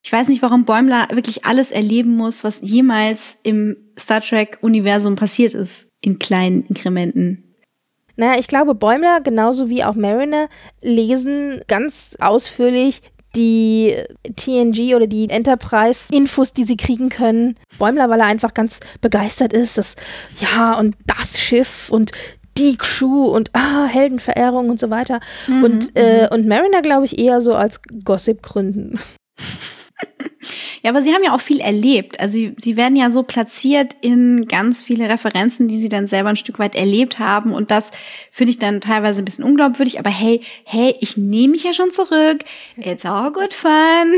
Ich 0.06 0.14
weiß 0.14 0.28
nicht, 0.28 0.44
warum 0.44 0.66
Bäumler 0.66 1.08
wirklich 1.12 1.46
alles 1.46 1.72
erleben 1.72 2.16
muss, 2.16 2.44
was 2.44 2.62
jemals 2.62 3.40
im 3.42 3.76
Star 3.98 4.22
Trek-Universum 4.22 5.16
passiert 5.16 5.56
ist, 5.56 5.88
in 6.00 6.20
kleinen 6.20 6.64
Inkrementen. 6.68 7.56
Naja, 8.16 8.38
ich 8.38 8.48
glaube, 8.48 8.76
Bäumler, 8.76 9.20
genauso 9.22 9.68
wie 9.68 9.84
auch 9.84 9.96
Mariner, 9.96 10.48
lesen 10.80 11.62
ganz 11.68 12.16
ausführlich 12.20 13.02
die 13.36 13.96
TNG 14.36 14.94
oder 14.96 15.08
die 15.08 15.28
Enterprise-Infos, 15.28 16.54
die 16.54 16.66
sie 16.66 16.78
kriegen 16.78 17.10
können. 17.10 17.56
Bäumler, 17.80 18.08
weil 18.08 18.20
er 18.20 18.28
einfach 18.28 18.54
ganz 18.54 18.82
begeistert 19.02 19.54
ist, 19.54 19.80
dass, 19.80 19.96
ja, 20.40 20.78
und 20.78 20.96
das 21.08 21.40
Schiff 21.40 21.90
und 21.90 22.12
die 22.60 22.78
Crew 22.78 23.26
und 23.26 23.50
ah, 23.54 23.88
Heldenverehrung 23.88 24.70
und 24.70 24.80
so 24.80 24.92
weiter. 24.92 25.20
Mhm, 25.48 25.64
und, 25.64 25.96
äh, 25.96 26.26
mhm. 26.26 26.28
und 26.32 26.48
Mariner, 26.48 26.84
glaube 26.84 27.06
ich, 27.06 27.18
eher 27.18 27.42
so 27.42 27.56
als 27.56 27.82
Gossip 28.04 28.44
gründen. 28.44 29.00
Ja, 30.84 30.92
aber 30.92 31.02
sie 31.02 31.16
haben 31.16 31.24
ja 31.24 31.34
auch 31.34 31.42
viel 31.42 31.60
erlebt. 31.60 32.20
Also 32.20 32.34
sie, 32.34 32.56
sie 32.60 32.78
werden 32.78 32.96
ja 32.96 33.10
so 33.10 33.24
platziert 33.24 33.96
in 34.02 34.48
ganz 34.48 34.84
viele 34.84 35.10
Referenzen, 35.10 35.68
die 35.68 35.80
sie 35.80 35.90
dann 35.90 36.06
selber 36.06 36.30
ein 36.30 36.36
Stück 36.36 36.60
weit 36.60 36.76
erlebt 36.76 37.18
haben. 37.18 37.54
Und 37.54 37.72
das 37.72 37.90
finde 38.30 38.52
ich 38.52 38.60
dann 38.60 38.82
teilweise 38.82 39.24
ein 39.24 39.26
bisschen 39.26 39.46
unglaubwürdig. 39.46 39.98
Aber 39.98 40.12
hey, 40.12 40.42
hey, 40.64 40.96
ich 41.00 41.18
nehme 41.18 41.54
mich 41.54 41.64
ja 41.64 41.74
schon 41.74 41.90
zurück. 41.90 42.44
It's 42.78 43.04
all 43.04 43.32
good 43.32 43.52
fun. 43.52 44.14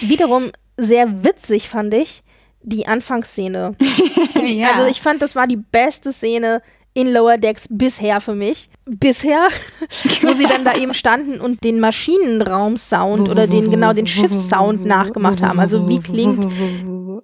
Wiederum 0.00 0.52
sehr 0.76 1.24
witzig 1.24 1.68
fand 1.68 1.92
ich 1.94 2.22
die 2.62 2.86
Anfangsszene. 2.86 3.74
ja. 4.44 4.72
Also 4.72 4.86
ich 4.86 5.00
fand, 5.00 5.20
das 5.22 5.34
war 5.34 5.46
die 5.46 5.56
beste 5.56 6.12
Szene 6.12 6.62
in 7.00 7.12
Lower 7.12 7.38
Decks 7.38 7.64
bisher 7.70 8.20
für 8.20 8.34
mich. 8.34 8.68
Bisher, 8.86 9.48
wo 10.22 10.32
sie 10.32 10.46
dann 10.46 10.64
da 10.64 10.74
eben 10.74 10.94
standen 10.94 11.40
und 11.40 11.62
den 11.64 11.80
Maschinenraum-Sound 11.80 13.28
oder 13.28 13.46
den 13.46 13.70
genau 13.70 13.92
den 13.92 14.06
Schiffssound 14.06 14.84
nachgemacht 14.84 15.42
haben. 15.42 15.58
Also 15.60 15.88
wie 15.88 16.00
klingt 16.00 16.46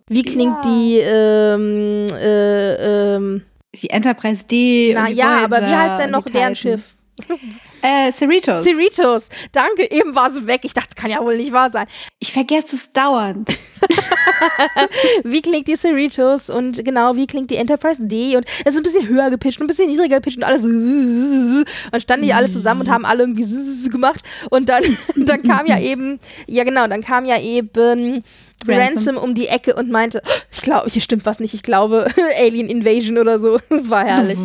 wie 0.09 0.23
klingt 0.23 0.57
Ja. 0.65 0.70
die 0.70 0.98
ähm, 1.03 2.07
äh, 2.20 3.15
ähm, 3.16 3.43
Die 3.74 3.90
Enterprise 3.90 4.44
D. 4.47 4.93
na 4.94 5.09
ja, 5.11 5.44
aber 5.44 5.57
wie 5.57 5.61
Voyager 5.62 5.78
heißt 5.82 5.98
denn 5.98 6.11
noch 6.11 6.24
deren. 6.24 6.55
Schiff? 6.57 6.94
Äh, 7.86 8.10
Cerritos. 8.10 8.64
Cerritos. 8.64 9.28
Danke, 9.52 9.88
eben 9.90 10.14
war 10.14 10.28
es 10.32 10.44
weg. 10.46 10.62
Ich 10.64 10.74
dachte, 10.74 10.88
es 10.90 10.96
kann 10.96 11.10
ja 11.10 11.22
wohl 11.22 11.36
nicht 11.36 11.52
wahr 11.52 11.70
sein. 11.70 11.86
ich 12.18 12.32
vergesse 12.32 12.74
es 12.74 12.92
dauernd. 12.92 13.48
wie 15.24 15.40
klingt 15.42 15.68
die 15.68 15.76
Cerritos 15.76 16.50
und 16.50 16.84
genau, 16.84 17.14
wie 17.14 17.26
klingt 17.26 17.50
die 17.50 17.56
Enterprise 17.56 18.02
D 18.02 18.36
und 18.36 18.44
es 18.64 18.74
ist 18.74 18.78
ein 18.78 18.82
bisschen 18.82 19.06
höher 19.08 19.30
gepitcht 19.30 19.60
und 19.60 19.66
ein 19.66 19.68
bisschen 19.68 19.88
niedriger 19.88 20.16
gepitcht 20.16 20.38
und 20.38 20.44
alles 20.44 20.64
und 20.64 21.66
standen 21.98 22.26
die 22.26 22.32
alle 22.34 22.50
zusammen 22.50 22.80
und 22.80 22.90
haben 22.90 23.04
alle 23.04 23.22
irgendwie 23.22 23.88
gemacht 23.88 24.22
und 24.50 24.68
dann, 24.68 24.82
dann 25.16 25.42
kam 25.42 25.66
ja 25.66 25.78
eben, 25.80 26.18
ja 26.46 26.64
genau, 26.64 26.86
dann 26.88 27.02
kam 27.02 27.24
ja 27.24 27.38
eben 27.40 28.24
Ransom. 28.66 28.80
Ransom. 28.80 29.16
um 29.18 29.34
die 29.34 29.48
Ecke 29.48 29.74
und 29.74 29.90
meinte, 29.90 30.22
ich 30.50 30.62
glaube, 30.62 30.90
hier 30.90 31.02
stimmt 31.02 31.26
was 31.26 31.38
nicht, 31.38 31.54
ich 31.54 31.62
glaube 31.62 32.08
Alien 32.38 32.68
Invasion 32.68 33.18
oder 33.18 33.38
so. 33.38 33.58
Das 33.68 33.90
war 33.90 34.04
herrlich. 34.04 34.38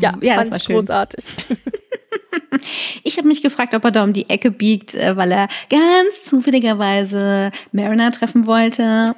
Ja, 0.00 0.14
Ja, 0.20 0.36
das 0.36 0.50
war 0.50 0.60
schön. 0.60 0.76
großartig. 0.76 1.24
Ich 3.02 3.18
habe 3.18 3.28
mich 3.28 3.42
gefragt, 3.42 3.74
ob 3.74 3.84
er 3.84 3.90
da 3.90 4.04
um 4.04 4.12
die 4.12 4.30
Ecke 4.30 4.50
biegt, 4.50 4.94
äh, 4.94 5.16
weil 5.16 5.32
er 5.32 5.48
ganz 5.68 6.24
zufälligerweise 6.24 7.50
Mariner 7.72 8.10
treffen 8.10 8.46
wollte. 8.46 9.14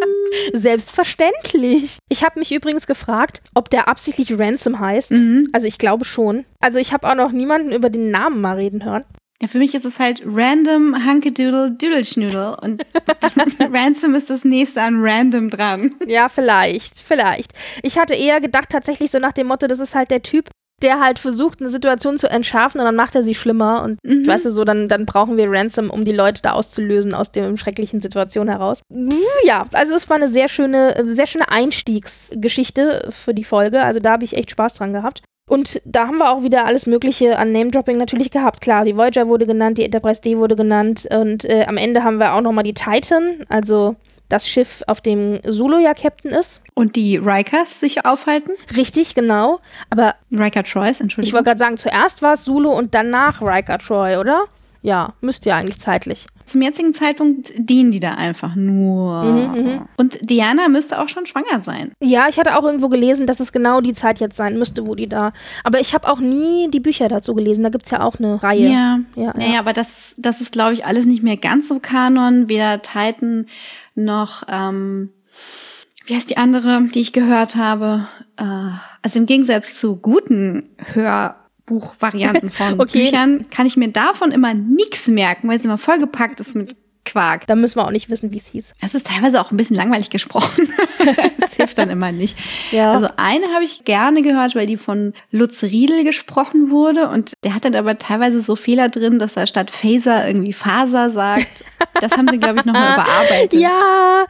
Selbstverständlich. 0.52 1.98
Ich 2.08 2.24
habe 2.24 2.38
mich 2.38 2.52
übrigens 2.52 2.86
gefragt, 2.86 3.42
ob 3.54 3.70
der 3.70 3.88
absichtlich 3.88 4.38
Ransom 4.38 4.80
heißt. 4.80 5.12
Also 5.52 5.66
ich 5.66 5.78
glaube 5.78 6.04
schon. 6.04 6.44
Also 6.60 6.78
ich 6.78 6.92
habe 6.92 7.08
auch 7.08 7.14
noch 7.14 7.32
niemanden 7.32 7.72
über 7.72 7.90
den 7.90 8.10
Namen 8.10 8.40
mal 8.40 8.56
reden 8.56 8.84
hören. 8.84 9.04
Ja, 9.40 9.46
für 9.46 9.58
mich 9.58 9.74
ist 9.76 9.84
es 9.84 10.00
halt 10.00 10.20
random 10.26 10.96
Hunkedoodle 11.06 11.70
Doodle 11.70 12.04
Schnoodle 12.04 12.56
und 12.60 12.82
Ransom 13.60 14.16
ist 14.16 14.30
das 14.30 14.44
nächste 14.44 14.82
an 14.82 14.96
random 14.98 15.48
dran. 15.48 15.94
Ja, 16.08 16.28
vielleicht, 16.28 17.00
vielleicht. 17.00 17.52
Ich 17.84 17.98
hatte 17.98 18.14
eher 18.14 18.40
gedacht, 18.40 18.70
tatsächlich 18.70 19.12
so 19.12 19.20
nach 19.20 19.32
dem 19.32 19.46
Motto, 19.46 19.68
das 19.68 19.78
ist 19.78 19.94
halt 19.94 20.10
der 20.10 20.24
Typ, 20.24 20.50
der 20.82 21.00
halt 21.00 21.18
versucht, 21.18 21.60
eine 21.60 21.70
Situation 21.70 22.18
zu 22.18 22.30
entschärfen 22.30 22.80
und 22.80 22.84
dann 22.84 22.96
macht 22.96 23.14
er 23.14 23.24
sie 23.24 23.34
schlimmer. 23.34 23.82
Und 23.82 23.98
weißt 24.04 24.44
du, 24.44 24.50
so, 24.50 24.64
dann, 24.64 24.88
dann 24.88 25.06
brauchen 25.06 25.36
wir 25.36 25.50
Ransom, 25.50 25.90
um 25.90 26.04
die 26.04 26.12
Leute 26.12 26.42
da 26.42 26.52
auszulösen 26.52 27.14
aus 27.14 27.32
der 27.32 27.56
schrecklichen 27.56 28.00
Situation 28.00 28.48
heraus. 28.48 28.82
Ja, 29.44 29.64
also 29.72 29.94
es 29.94 30.08
war 30.08 30.16
eine 30.16 30.28
sehr 30.28 30.48
schöne, 30.48 30.94
sehr 31.06 31.26
schöne 31.26 31.48
Einstiegsgeschichte 31.48 33.08
für 33.10 33.34
die 33.34 33.44
Folge. 33.44 33.82
Also 33.82 34.00
da 34.00 34.12
habe 34.12 34.24
ich 34.24 34.36
echt 34.36 34.50
Spaß 34.50 34.74
dran 34.74 34.92
gehabt. 34.92 35.22
Und 35.48 35.80
da 35.86 36.06
haben 36.06 36.18
wir 36.18 36.30
auch 36.30 36.42
wieder 36.42 36.66
alles 36.66 36.86
Mögliche 36.86 37.38
an 37.38 37.52
Name-Dropping 37.52 37.96
natürlich 37.96 38.30
gehabt. 38.30 38.60
Klar, 38.60 38.84
die 38.84 38.96
Voyager 38.96 39.28
wurde 39.28 39.46
genannt, 39.46 39.78
die 39.78 39.84
Enterprise 39.84 40.20
D 40.20 40.36
wurde 40.36 40.56
genannt 40.56 41.08
und 41.10 41.46
äh, 41.46 41.64
am 41.66 41.78
Ende 41.78 42.04
haben 42.04 42.18
wir 42.18 42.34
auch 42.34 42.42
nochmal 42.42 42.64
die 42.64 42.74
Titan, 42.74 43.44
also 43.48 43.96
das 44.28 44.48
Schiff, 44.48 44.82
auf 44.86 45.00
dem 45.00 45.40
Zulu 45.42 45.78
ja 45.78 45.94
Captain 45.94 46.30
ist. 46.30 46.60
Und 46.74 46.96
die 46.96 47.16
Rikers 47.16 47.80
sich 47.80 48.04
aufhalten. 48.04 48.52
Richtig, 48.76 49.14
genau. 49.14 49.60
Aber 49.90 50.14
Riker 50.30 50.62
Troyes, 50.62 50.96
ich 50.96 51.00
Entschuldigung. 51.00 51.34
wollte 51.34 51.44
gerade 51.46 51.58
sagen, 51.58 51.76
zuerst 51.78 52.22
war 52.22 52.34
es 52.34 52.44
Zulu 52.44 52.70
und 52.70 52.94
danach 52.94 53.42
Riker 53.42 53.78
Troy, 53.78 54.16
oder? 54.16 54.44
Ja, 54.82 55.14
müsste 55.20 55.48
ja 55.48 55.56
eigentlich 55.56 55.80
zeitlich. 55.80 56.26
Zum 56.48 56.62
jetzigen 56.62 56.92
Zeitpunkt 56.94 57.52
dienen 57.56 57.90
die 57.90 58.00
da 58.00 58.12
einfach 58.14 58.54
nur. 58.56 59.22
Mhm, 59.24 59.88
Und 59.96 60.18
Diana 60.28 60.68
müsste 60.68 60.98
auch 61.00 61.08
schon 61.08 61.26
schwanger 61.26 61.60
sein. 61.60 61.92
Ja, 62.02 62.26
ich 62.28 62.38
hatte 62.38 62.58
auch 62.58 62.64
irgendwo 62.64 62.88
gelesen, 62.88 63.26
dass 63.26 63.38
es 63.40 63.52
genau 63.52 63.80
die 63.80 63.92
Zeit 63.94 64.18
jetzt 64.20 64.36
sein 64.36 64.58
müsste, 64.58 64.86
wo 64.86 64.94
die 64.94 65.08
da. 65.08 65.32
Aber 65.64 65.80
ich 65.80 65.94
habe 65.94 66.08
auch 66.08 66.18
nie 66.20 66.68
die 66.70 66.80
Bücher 66.80 67.08
dazu 67.08 67.34
gelesen. 67.34 67.62
Da 67.62 67.68
gibt 67.70 67.84
es 67.84 67.90
ja 67.90 68.00
auch 68.02 68.18
eine 68.18 68.42
Reihe. 68.42 68.68
Ja, 68.68 68.98
Ja, 69.14 69.32
ja, 69.38 69.52
ja. 69.52 69.58
aber 69.60 69.72
das, 69.72 70.14
das 70.18 70.40
ist, 70.40 70.52
glaube 70.52 70.72
ich, 70.74 70.84
alles 70.86 71.06
nicht 71.06 71.22
mehr 71.22 71.36
ganz 71.36 71.68
so 71.68 71.78
Kanon. 71.78 72.48
Weder 72.48 72.82
Titan 72.82 73.46
noch, 73.94 74.42
ähm, 74.48 75.10
wie 76.06 76.14
heißt 76.16 76.30
die 76.30 76.36
andere, 76.38 76.84
die 76.94 77.00
ich 77.00 77.12
gehört 77.12 77.54
habe? 77.56 78.08
Äh, 78.36 78.44
also 79.02 79.18
im 79.18 79.26
Gegensatz 79.26 79.78
zu 79.78 79.96
guten 79.96 80.70
Hörbuchvarianten 81.68 82.50
von 82.50 82.80
Okay. 82.80 83.04
Büchern 83.04 83.50
kann 83.50 83.66
ich 83.66 83.76
mir 83.76 83.88
davon 83.88 84.32
immer 84.32 84.54
nichts 84.54 85.06
merken, 85.06 85.48
weil 85.48 85.56
es 85.56 85.64
immer 85.64 85.78
vollgepackt 85.78 86.40
ist 86.40 86.54
mit 86.54 86.74
Quark. 87.04 87.46
Da 87.46 87.54
müssen 87.54 87.76
wir 87.76 87.86
auch 87.86 87.90
nicht 87.90 88.10
wissen, 88.10 88.32
wie 88.32 88.36
es 88.36 88.48
hieß. 88.48 88.74
Es 88.82 88.94
ist 88.94 89.06
teilweise 89.06 89.40
auch 89.40 89.50
ein 89.50 89.56
bisschen 89.56 89.76
langweilig 89.76 90.10
gesprochen. 90.10 90.68
das 91.38 91.54
hilft 91.54 91.78
dann 91.78 91.88
immer 91.88 92.12
nicht. 92.12 92.36
Ja. 92.70 92.92
Also 92.92 93.08
eine 93.16 93.46
habe 93.54 93.64
ich 93.64 93.84
gerne 93.84 94.20
gehört, 94.20 94.54
weil 94.54 94.66
die 94.66 94.76
von 94.76 95.14
Lutz 95.30 95.62
Riedel 95.62 96.04
gesprochen 96.04 96.70
wurde 96.70 97.08
und 97.08 97.32
der 97.44 97.54
hat 97.54 97.64
dann 97.64 97.74
aber 97.74 97.98
teilweise 97.98 98.40
so 98.40 98.56
Fehler 98.56 98.90
drin, 98.90 99.18
dass 99.18 99.36
er 99.36 99.46
statt 99.46 99.70
Phaser 99.70 100.26
irgendwie 100.26 100.52
Faser 100.52 101.08
sagt. 101.10 101.64
Das 102.00 102.12
haben 102.12 102.28
sie, 102.28 102.38
glaube 102.38 102.58
ich, 102.60 102.64
nochmal 102.66 102.94
überarbeitet. 103.00 103.60
Ja. 103.60 104.26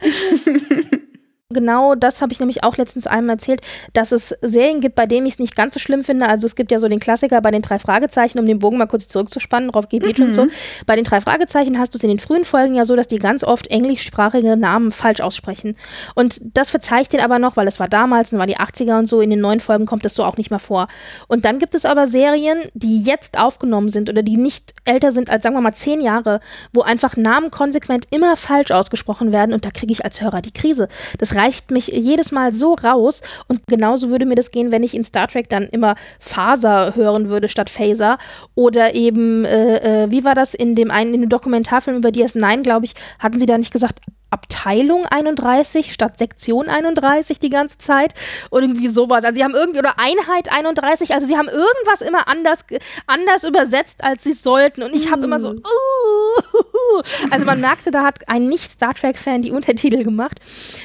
Genau 1.51 1.95
das 1.95 2.21
habe 2.21 2.31
ich 2.31 2.39
nämlich 2.39 2.63
auch 2.63 2.77
letztens 2.77 3.07
einmal 3.07 3.37
erzählt, 3.37 3.61
dass 3.93 4.11
es 4.11 4.35
Serien 4.43 4.81
gibt, 4.81 4.93
bei 4.93 5.07
denen 5.07 5.25
ich 5.25 5.33
es 5.33 5.39
nicht 5.39 5.55
ganz 5.55 5.73
so 5.73 5.79
schlimm 5.79 6.03
finde. 6.03 6.27
Also 6.27 6.45
es 6.45 6.55
gibt 6.55 6.71
ja 6.71 6.77
so 6.77 6.87
den 6.87 6.99
Klassiker 6.99 7.41
bei 7.41 7.49
den 7.49 7.63
drei 7.63 7.79
Fragezeichen, 7.79 8.37
um 8.37 8.45
den 8.45 8.59
Bogen 8.59 8.77
mal 8.77 8.85
kurz 8.85 9.07
zurückzuspannen, 9.07 9.71
Rob 9.71 9.89
G. 9.89 9.97
Beach 9.97 10.19
und 10.19 10.35
so. 10.35 10.45
Bei 10.85 10.95
den 10.95 11.05
drei 11.05 11.21
Fragezeichen 11.21 11.79
hast 11.79 11.95
du 11.95 11.97
es 11.97 12.03
in 12.03 12.09
den 12.09 12.19
frühen 12.19 12.45
Folgen 12.45 12.75
ja 12.75 12.85
so, 12.85 12.95
dass 12.95 13.07
die 13.07 13.17
ganz 13.17 13.43
oft 13.43 13.65
englischsprachige 13.65 14.57
Namen 14.57 14.91
falsch 14.91 15.21
aussprechen. 15.21 15.75
Und 16.13 16.39
das 16.43 16.69
verzeihe 16.69 17.01
ich 17.01 17.09
denen 17.09 17.23
aber 17.23 17.39
noch, 17.39 17.57
weil 17.57 17.67
es 17.67 17.79
war 17.79 17.87
damals, 17.87 18.29
dann 18.29 18.37
war 18.37 18.45
die 18.45 18.59
80er 18.59 18.99
und 18.99 19.07
so, 19.07 19.19
in 19.19 19.31
den 19.31 19.41
neuen 19.41 19.59
Folgen 19.59 19.87
kommt 19.87 20.05
das 20.05 20.13
so 20.13 20.25
auch 20.25 20.37
nicht 20.37 20.51
mehr 20.51 20.59
vor. 20.59 20.87
Und 21.27 21.45
dann 21.45 21.57
gibt 21.57 21.73
es 21.73 21.83
aber 21.83 22.05
Serien, 22.05 22.59
die 22.75 23.01
jetzt 23.01 23.39
aufgenommen 23.39 23.89
sind 23.89 24.07
oder 24.07 24.21
die 24.21 24.37
nicht 24.37 24.75
älter 24.85 25.11
sind 25.11 25.31
als, 25.31 25.41
sagen 25.41 25.55
wir 25.55 25.61
mal, 25.61 25.73
zehn 25.73 25.99
Jahre, 25.99 26.41
wo 26.73 26.81
einfach 26.81 27.17
Namen 27.17 27.49
konsequent 27.49 28.05
immer 28.11 28.37
falsch 28.37 28.69
ausgesprochen 28.69 29.33
werden 29.33 29.55
und 29.55 29.65
da 29.65 29.71
kriege 29.71 29.91
ich 29.91 30.05
als 30.05 30.21
Hörer 30.21 30.43
die 30.43 30.53
Krise. 30.53 30.89
Das 31.17 31.38
reicht 31.39 31.71
mich 31.71 31.87
jedes 31.87 32.31
Mal 32.31 32.53
so 32.53 32.73
raus. 32.73 33.21
Und 33.47 33.61
genauso 33.67 34.09
würde 34.09 34.25
mir 34.25 34.35
das 34.35 34.51
gehen, 34.51 34.71
wenn 34.71 34.83
ich 34.83 34.93
in 34.93 35.03
Star 35.03 35.27
Trek 35.27 35.49
dann 35.49 35.63
immer 35.63 35.95
Faser 36.19 36.95
hören 36.95 37.29
würde 37.29 37.49
statt 37.49 37.69
Phaser. 37.69 38.17
Oder 38.55 38.93
eben, 38.95 39.45
äh, 39.45 40.03
äh, 40.03 40.11
wie 40.11 40.25
war 40.25 40.35
das 40.35 40.53
in 40.53 40.75
dem 40.75 40.91
einen, 40.91 41.13
in 41.13 41.21
dem 41.21 41.29
Dokumentarfilm 41.29 41.97
über 41.97 42.09
DS9, 42.09 42.61
glaube 42.63 42.85
ich, 42.85 42.93
hatten 43.19 43.39
sie 43.39 43.45
da 43.45 43.57
nicht 43.57 43.71
gesagt, 43.71 43.99
Abteilung 44.31 45.05
31 45.05 45.93
statt 45.93 46.17
Sektion 46.17 46.69
31 46.69 47.39
die 47.39 47.49
ganze 47.49 47.77
Zeit 47.77 48.13
irgendwie 48.51 48.87
sowas. 48.87 49.23
Also 49.23 49.37
sie 49.37 49.43
haben 49.43 49.55
irgendwie 49.55 49.79
oder 49.79 49.99
Einheit 49.99 50.51
31, 50.51 51.13
also 51.13 51.27
sie 51.27 51.37
haben 51.37 51.47
irgendwas 51.47 52.01
immer 52.01 52.27
anders 52.27 52.65
anders 53.07 53.43
übersetzt, 53.43 54.03
als 54.03 54.23
sie 54.23 54.33
sollten 54.33 54.83
und 54.83 54.95
ich 54.95 55.11
habe 55.11 55.23
immer 55.23 55.39
so 55.39 55.51
uh, 55.51 57.01
also 57.29 57.45
man 57.45 57.59
merkte, 57.59 57.91
da 57.91 58.03
hat 58.03 58.27
ein 58.27 58.47
nicht 58.47 58.71
Star 58.71 58.93
Trek 58.93 59.17
Fan 59.17 59.41
die 59.41 59.51
Untertitel 59.51 60.03
gemacht 60.03 60.39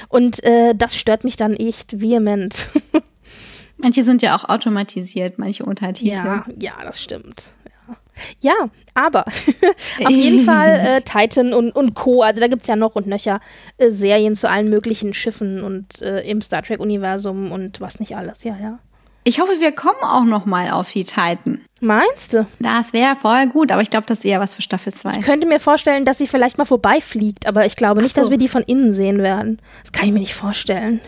und 0.08 0.42
äh, 0.44 0.74
das 0.74 0.96
stört 0.96 1.24
mich 1.24 1.36
dann 1.36 1.54
echt 1.54 2.00
vehement. 2.00 2.68
Manche 3.76 4.04
sind 4.04 4.22
ja 4.22 4.36
auch 4.36 4.48
automatisiert, 4.48 5.38
manche 5.38 5.64
Untertitel. 5.64 6.10
Ja, 6.10 6.46
ja, 6.58 6.72
das 6.82 7.02
stimmt. 7.02 7.50
Ja, 8.40 8.54
aber 8.94 9.24
auf 10.04 10.10
jeden 10.10 10.44
Fall 10.44 10.68
äh, 10.68 11.00
Titan 11.04 11.52
und, 11.52 11.72
und 11.72 11.94
Co. 11.94 12.22
Also 12.22 12.40
da 12.40 12.48
gibt 12.48 12.62
es 12.62 12.68
ja 12.68 12.76
noch 12.76 12.94
und 12.94 13.06
nöcher 13.06 13.40
äh, 13.78 13.90
Serien 13.90 14.36
zu 14.36 14.48
allen 14.48 14.70
möglichen 14.70 15.14
Schiffen 15.14 15.62
und 15.62 16.00
äh, 16.00 16.20
im 16.28 16.40
Star 16.40 16.62
Trek-Universum 16.62 17.52
und 17.52 17.80
was 17.80 18.00
nicht 18.00 18.16
alles. 18.16 18.44
Ja, 18.44 18.56
ja. 18.60 18.78
Ich 19.26 19.40
hoffe, 19.40 19.52
wir 19.58 19.72
kommen 19.72 20.02
auch 20.02 20.24
noch 20.24 20.44
mal 20.44 20.70
auf 20.70 20.90
die 20.90 21.04
Titan. 21.04 21.62
Meinst 21.80 22.34
du? 22.34 22.46
Das 22.60 22.92
wäre 22.92 23.16
vorher 23.16 23.46
gut, 23.46 23.72
aber 23.72 23.80
ich 23.80 23.88
glaube, 23.88 24.04
das 24.06 24.18
ist 24.18 24.26
eher 24.26 24.38
was 24.38 24.54
für 24.54 24.60
Staffel 24.60 24.92
2. 24.92 25.18
Ich 25.18 25.22
könnte 25.22 25.46
mir 25.46 25.60
vorstellen, 25.60 26.04
dass 26.04 26.18
sie 26.18 26.26
vielleicht 26.26 26.58
mal 26.58 26.66
vorbeifliegt, 26.66 27.46
aber 27.46 27.64
ich 27.64 27.74
glaube 27.74 28.02
nicht, 28.02 28.14
so. 28.14 28.20
dass 28.20 28.30
wir 28.30 28.36
die 28.36 28.48
von 28.48 28.62
innen 28.62 28.92
sehen 28.92 29.22
werden. 29.22 29.60
Das 29.82 29.92
kann 29.92 30.06
ich 30.06 30.12
mir 30.12 30.20
nicht 30.20 30.34
vorstellen. 30.34 31.00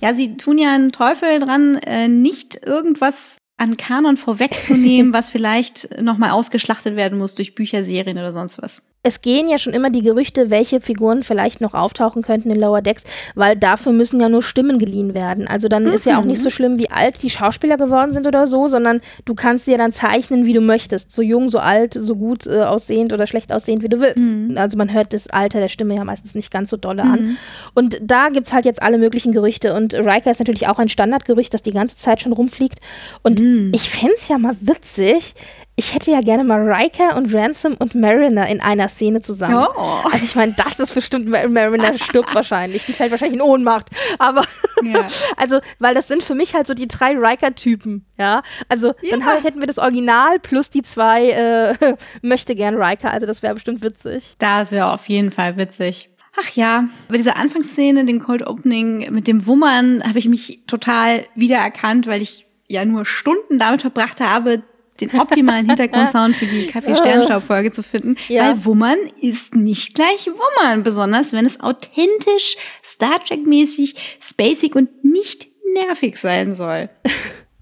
Ja, 0.00 0.12
sie 0.14 0.36
tun 0.36 0.58
ja 0.58 0.74
einen 0.74 0.90
Teufel 0.90 1.38
dran, 1.38 1.76
äh, 1.76 2.08
nicht 2.08 2.66
irgendwas 2.66 3.38
an 3.64 3.78
Kanon 3.78 4.18
vorwegzunehmen, 4.18 5.14
was 5.14 5.30
vielleicht 5.30 6.00
nochmal 6.00 6.30
ausgeschlachtet 6.30 6.96
werden 6.96 7.18
muss 7.18 7.34
durch 7.34 7.54
Bücher, 7.54 7.82
Serien 7.82 8.18
oder 8.18 8.32
sonst 8.32 8.60
was. 8.62 8.82
Es 9.04 9.20
gehen 9.20 9.48
ja 9.50 9.58
schon 9.58 9.74
immer 9.74 9.90
die 9.90 10.02
Gerüchte, 10.02 10.48
welche 10.48 10.80
Figuren 10.80 11.22
vielleicht 11.22 11.60
noch 11.60 11.74
auftauchen 11.74 12.22
könnten 12.22 12.50
in 12.50 12.58
Lower 12.58 12.80
Decks, 12.80 13.04
weil 13.34 13.54
dafür 13.54 13.92
müssen 13.92 14.18
ja 14.18 14.30
nur 14.30 14.42
Stimmen 14.42 14.78
geliehen 14.78 15.12
werden. 15.12 15.46
Also 15.46 15.68
dann 15.68 15.84
mhm. 15.84 15.92
ist 15.92 16.06
ja 16.06 16.18
auch 16.18 16.24
nicht 16.24 16.40
so 16.40 16.48
schlimm, 16.48 16.78
wie 16.78 16.90
alt 16.90 17.22
die 17.22 17.28
Schauspieler 17.28 17.76
geworden 17.76 18.14
sind 18.14 18.26
oder 18.26 18.46
so, 18.46 18.66
sondern 18.66 19.02
du 19.26 19.34
kannst 19.34 19.66
sie 19.66 19.72
ja 19.72 19.78
dann 19.78 19.92
zeichnen, 19.92 20.46
wie 20.46 20.54
du 20.54 20.62
möchtest. 20.62 21.12
So 21.12 21.20
jung, 21.20 21.50
so 21.50 21.58
alt, 21.58 21.92
so 21.92 22.16
gut 22.16 22.46
äh, 22.46 22.62
aussehend 22.62 23.12
oder 23.12 23.26
schlecht 23.26 23.52
aussehend, 23.52 23.82
wie 23.82 23.90
du 23.90 24.00
willst. 24.00 24.24
Mhm. 24.24 24.56
Also 24.56 24.78
man 24.78 24.90
hört 24.90 25.12
das 25.12 25.28
Alter 25.28 25.60
der 25.60 25.68
Stimme 25.68 25.94
ja 25.94 26.04
meistens 26.04 26.34
nicht 26.34 26.50
ganz 26.50 26.70
so 26.70 26.78
dolle 26.78 27.04
mhm. 27.04 27.12
an. 27.12 27.36
Und 27.74 28.00
da 28.00 28.30
gibt 28.30 28.46
es 28.46 28.54
halt 28.54 28.64
jetzt 28.64 28.82
alle 28.82 28.96
möglichen 28.96 29.32
Gerüchte. 29.32 29.74
Und 29.74 29.92
Riker 29.92 30.30
ist 30.30 30.38
natürlich 30.40 30.66
auch 30.66 30.78
ein 30.78 30.88
Standardgerücht, 30.88 31.52
das 31.52 31.62
die 31.62 31.72
ganze 31.72 31.98
Zeit 31.98 32.22
schon 32.22 32.32
rumfliegt. 32.32 32.78
Und 33.22 33.40
mhm. 33.40 33.70
ich 33.74 33.90
fände 33.90 34.14
es 34.16 34.28
ja 34.28 34.38
mal 34.38 34.56
witzig, 34.60 35.34
ich 35.76 35.92
hätte 35.92 36.12
ja 36.12 36.20
gerne 36.20 36.44
mal 36.44 36.60
Riker 36.70 37.16
und 37.16 37.34
Ransom 37.34 37.74
und 37.74 37.96
Mariner 37.96 38.48
in 38.48 38.60
einer 38.60 38.88
Szene 38.88 39.20
zusammen. 39.20 39.66
Oh. 39.76 40.00
Also 40.04 40.24
ich 40.24 40.36
meine, 40.36 40.52
das 40.52 40.78
ist 40.78 40.94
bestimmt, 40.94 41.28
Mariner 41.28 41.98
stirbt 41.98 42.32
wahrscheinlich. 42.32 42.86
Die 42.86 42.92
fällt 42.92 43.10
wahrscheinlich 43.10 43.40
in 43.40 43.44
Ohnmacht. 43.44 43.90
Aber, 44.20 44.44
ja. 44.84 45.06
also, 45.36 45.58
weil 45.80 45.94
das 45.94 46.06
sind 46.06 46.22
für 46.22 46.36
mich 46.36 46.54
halt 46.54 46.68
so 46.68 46.74
die 46.74 46.86
drei 46.86 47.16
Riker-Typen, 47.16 48.06
ja. 48.18 48.42
Also, 48.68 48.94
ja. 49.02 49.10
dann 49.10 49.26
halt, 49.26 49.42
hätten 49.42 49.58
wir 49.58 49.66
das 49.66 49.78
Original 49.78 50.38
plus 50.38 50.70
die 50.70 50.82
zwei 50.82 51.30
äh, 51.30 51.96
möchte 52.22 52.54
gern 52.54 52.80
Riker. 52.80 53.10
Also, 53.10 53.26
das 53.26 53.42
wäre 53.42 53.54
bestimmt 53.54 53.82
witzig. 53.82 54.36
Das 54.38 54.70
wäre 54.70 54.92
auf 54.92 55.08
jeden 55.08 55.32
Fall 55.32 55.56
witzig. 55.56 56.08
Ach 56.40 56.50
ja, 56.50 56.88
bei 57.08 57.16
dieser 57.16 57.36
Anfangsszene, 57.36 58.04
den 58.04 58.20
Cold 58.20 58.46
Opening 58.46 59.12
mit 59.12 59.26
dem 59.26 59.46
Wummern, 59.46 60.02
habe 60.04 60.18
ich 60.18 60.28
mich 60.28 60.62
total 60.66 61.24
wiedererkannt, 61.34 62.06
weil 62.06 62.22
ich 62.22 62.46
ja 62.68 62.84
nur 62.84 63.04
Stunden 63.04 63.58
damit 63.58 63.82
verbracht 63.82 64.20
habe, 64.20 64.62
den 65.00 65.18
optimalen 65.18 65.66
Hintergrundsound 65.66 66.36
für 66.36 66.46
die 66.46 66.66
Kaffee-Sternstaub-Folge 66.72 67.70
zu 67.70 67.82
finden. 67.82 68.16
Ja. 68.28 68.44
Weil 68.44 68.64
Wummern 68.64 68.98
ist 69.20 69.54
nicht 69.54 69.94
gleich 69.94 70.26
Wummern, 70.26 70.82
besonders 70.82 71.32
wenn 71.32 71.46
es 71.46 71.60
authentisch, 71.60 72.56
Star 72.82 73.22
Trek-mäßig, 73.24 73.94
spacig 74.20 74.74
und 74.74 75.04
nicht 75.04 75.48
nervig 75.74 76.16
sein 76.16 76.54
soll. 76.54 76.90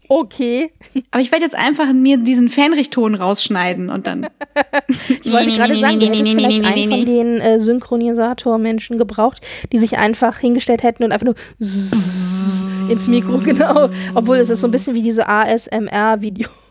Okay. 0.09 0.71
Aber 1.11 1.23
ich 1.23 1.33
werde 1.33 1.45
jetzt 1.45 1.55
einfach 1.55 1.91
mir 1.95 2.19
diesen 2.19 2.51
Fähnrichton 2.51 3.15
rausschneiden 3.15 3.89
und 3.89 4.07
dann. 4.07 4.27
ich 5.09 5.33
wollte 5.33 5.53
gerade 5.53 5.75
sagen, 5.79 6.01
du 6.01 6.07
hättest 6.07 6.33
vielleicht 6.33 6.63
einen 6.67 6.91
von 6.91 7.07
den 7.07 7.41
äh, 7.41 7.59
Synchronisator-Menschen 7.59 8.99
gebraucht, 8.99 9.41
die 9.73 9.79
sich 9.79 9.97
einfach 9.97 10.37
hingestellt 10.37 10.83
hätten 10.83 11.05
und 11.05 11.13
einfach 11.13 11.25
nur 11.25 11.37
ins 12.91 13.07
Mikro, 13.07 13.39
genau. 13.39 13.89
Obwohl 14.15 14.37
es 14.37 14.51
ist 14.51 14.61
so 14.61 14.69
ein 14.69 14.71
bisschen 14.71 14.95
wie 14.95 15.03
diese 15.03 15.27
ASMR-Videos. 15.27 16.62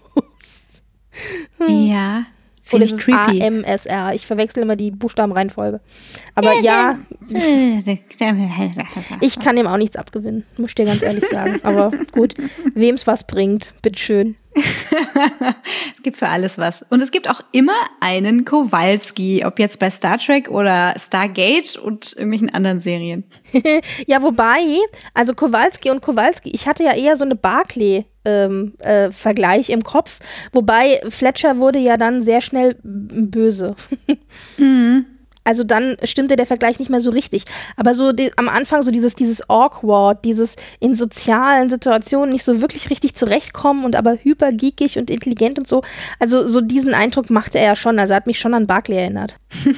Hm. 1.58 1.88
Ja. 1.88 2.26
Oder 2.74 2.84
ist 2.84 3.00
creepy. 3.00 3.44
AMSR. 3.44 4.14
Ich 4.14 4.26
verwechsel 4.26 4.64
immer 4.64 4.76
die 4.76 4.92
Buchstabenreihenfolge. 4.92 5.82
Aber 6.36 6.54
ja, 6.62 7.00
ich 9.20 9.40
kann 9.40 9.56
dem 9.56 9.68
auch 9.68 9.78
nichts 9.78 9.96
abgewinnen, 9.96 10.46
muss 10.58 10.72
ich 10.72 10.76
dir 10.76 10.86
ganz 10.86 11.02
ehrlich 11.02 11.28
sagen. 11.28 11.60
Aber 11.64 11.92
gut, 12.12 12.36
wem 12.74 12.96
es 12.96 13.08
was 13.08 13.28
bringt, 13.28 13.74
bitteschön. 13.82 14.36
es 14.56 16.04
gibt 16.04 16.18
für 16.18 16.28
alles 16.28 16.58
was. 16.58 16.86
Und 16.90 17.02
es 17.02 17.12
gibt 17.12 17.30
auch 17.30 17.42
immer 17.52 17.76
einen 18.00 18.46
Kowalski, 18.46 19.44
ob 19.46 19.60
jetzt 19.60 19.80
bei 19.80 19.90
Star 19.90 20.18
Trek 20.18 20.50
oder 20.50 20.94
Stargate 20.98 21.78
und 21.78 22.14
irgendwelchen 22.14 22.54
anderen 22.54 22.80
Serien. 22.80 23.24
ja, 24.08 24.22
wobei, 24.22 24.78
also 25.14 25.34
Kowalski 25.34 25.90
und 25.90 26.02
Kowalski, 26.02 26.52
ich 26.52 26.68
hatte 26.68 26.84
ja 26.84 26.94
eher 26.94 27.16
so 27.16 27.24
eine 27.24 27.36
Barclay 27.36 28.06
ähm, 28.26 28.74
äh, 28.80 29.12
Vergleich 29.12 29.70
im 29.70 29.84
Kopf. 29.84 30.20
Wobei 30.52 31.02
Fletcher 31.10 31.58
wurde 31.58 31.80
ja 31.80 31.98
dann 31.98 32.22
sehr 32.22 32.42
schnell 32.42 32.78
böse. 32.84 33.76
mhm. 34.58 35.06
Also 35.44 35.64
dann 35.64 35.98
stimmte 36.04 36.36
der 36.36 36.46
Vergleich 36.46 36.80
nicht 36.80 36.90
mehr 36.90 37.02
so 37.02 37.12
richtig. 37.12 37.46
Aber 37.76 37.96
so 37.96 38.12
die, 38.12 38.32
am 38.38 38.50
Anfang 38.50 38.82
so 38.82 38.92
dieses, 38.92 39.16
dieses 39.16 39.50
awkward, 39.50 40.24
dieses 40.24 40.56
in 40.80 40.96
sozialen 40.96 41.70
Situationen 41.70 42.32
nicht 42.32 42.44
so 42.44 42.62
wirklich 42.62 42.90
richtig 42.90 43.16
zurechtkommen 43.16 43.86
und 43.86 43.96
aber 43.96 44.18
hypergeekig 44.22 44.98
und 44.98 45.10
intelligent 45.10 45.58
und 45.58 45.68
so. 45.68 45.84
Also 46.20 46.48
so 46.48 46.62
diesen 46.62 46.94
Eindruck 46.94 47.30
machte 47.30 47.58
er 47.58 47.66
ja 47.66 47.76
schon. 47.76 48.00
Also 48.00 48.14
er 48.14 48.18
hat 48.18 48.28
mich 48.28 48.40
schon 48.40 48.54
an 48.54 48.68
Barclay 48.68 48.98
erinnert. 48.98 49.38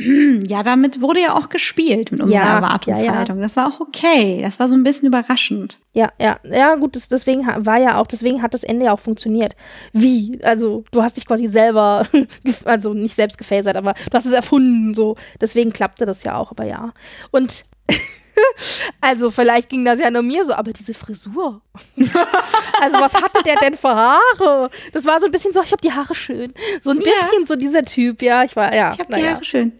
ja, 0.00 0.62
damit 0.62 1.00
wurde 1.00 1.20
ja 1.20 1.34
auch 1.34 1.48
gespielt 1.48 2.12
mit 2.12 2.22
unserer 2.22 2.38
ja, 2.38 2.56
Erwartungshaltung. 2.56 3.36
Ja, 3.36 3.42
ja. 3.42 3.42
Das 3.42 3.56
war 3.56 3.66
auch 3.66 3.80
okay. 3.80 4.40
Das 4.42 4.60
war 4.60 4.68
so 4.68 4.76
ein 4.76 4.84
bisschen 4.84 5.08
überraschend. 5.08 5.80
Ja, 5.92 6.12
ja, 6.20 6.38
ja, 6.44 6.76
gut, 6.76 6.94
das, 6.94 7.08
deswegen 7.08 7.44
war 7.46 7.78
ja 7.78 7.98
auch, 7.98 8.06
deswegen 8.06 8.40
hat 8.40 8.54
das 8.54 8.62
Ende 8.62 8.86
ja 8.86 8.92
auch 8.92 9.00
funktioniert. 9.00 9.56
Wie? 9.92 10.38
Also, 10.44 10.84
du 10.92 11.02
hast 11.02 11.16
dich 11.16 11.26
quasi 11.26 11.48
selber, 11.48 12.06
also 12.64 12.94
nicht 12.94 13.16
selbst 13.16 13.38
gefasert, 13.38 13.76
aber 13.76 13.94
du 13.94 14.12
hast 14.12 14.26
es 14.26 14.32
erfunden, 14.32 14.94
so. 14.94 15.16
Deswegen 15.40 15.72
klappte 15.72 16.06
das 16.06 16.22
ja 16.22 16.36
auch, 16.36 16.52
aber 16.52 16.64
ja. 16.64 16.92
Und 17.32 17.64
also 19.00 19.30
vielleicht 19.30 19.68
ging 19.68 19.84
das 19.84 20.00
ja 20.00 20.10
nur 20.10 20.22
mir 20.22 20.44
so, 20.44 20.54
aber 20.54 20.72
diese 20.72 20.94
Frisur. 20.94 21.60
also 21.96 23.00
was 23.00 23.14
hatte 23.14 23.42
der 23.44 23.56
denn 23.56 23.76
für 23.76 23.94
Haare? 23.94 24.70
Das 24.92 25.04
war 25.04 25.20
so 25.20 25.26
ein 25.26 25.30
bisschen 25.30 25.52
so, 25.52 25.62
ich 25.62 25.72
habe 25.72 25.82
die 25.82 25.92
Haare 25.92 26.14
schön. 26.14 26.52
So 26.82 26.90
ein 26.90 26.98
bisschen 26.98 27.46
so 27.46 27.56
dieser 27.56 27.82
Typ, 27.82 28.22
ja. 28.22 28.44
Ich 28.44 28.56
war, 28.56 28.74
ja. 28.74 28.92
Ich 28.92 29.00
habe 29.00 29.14
die 29.14 29.28
Haare 29.28 29.44
schön. 29.44 29.72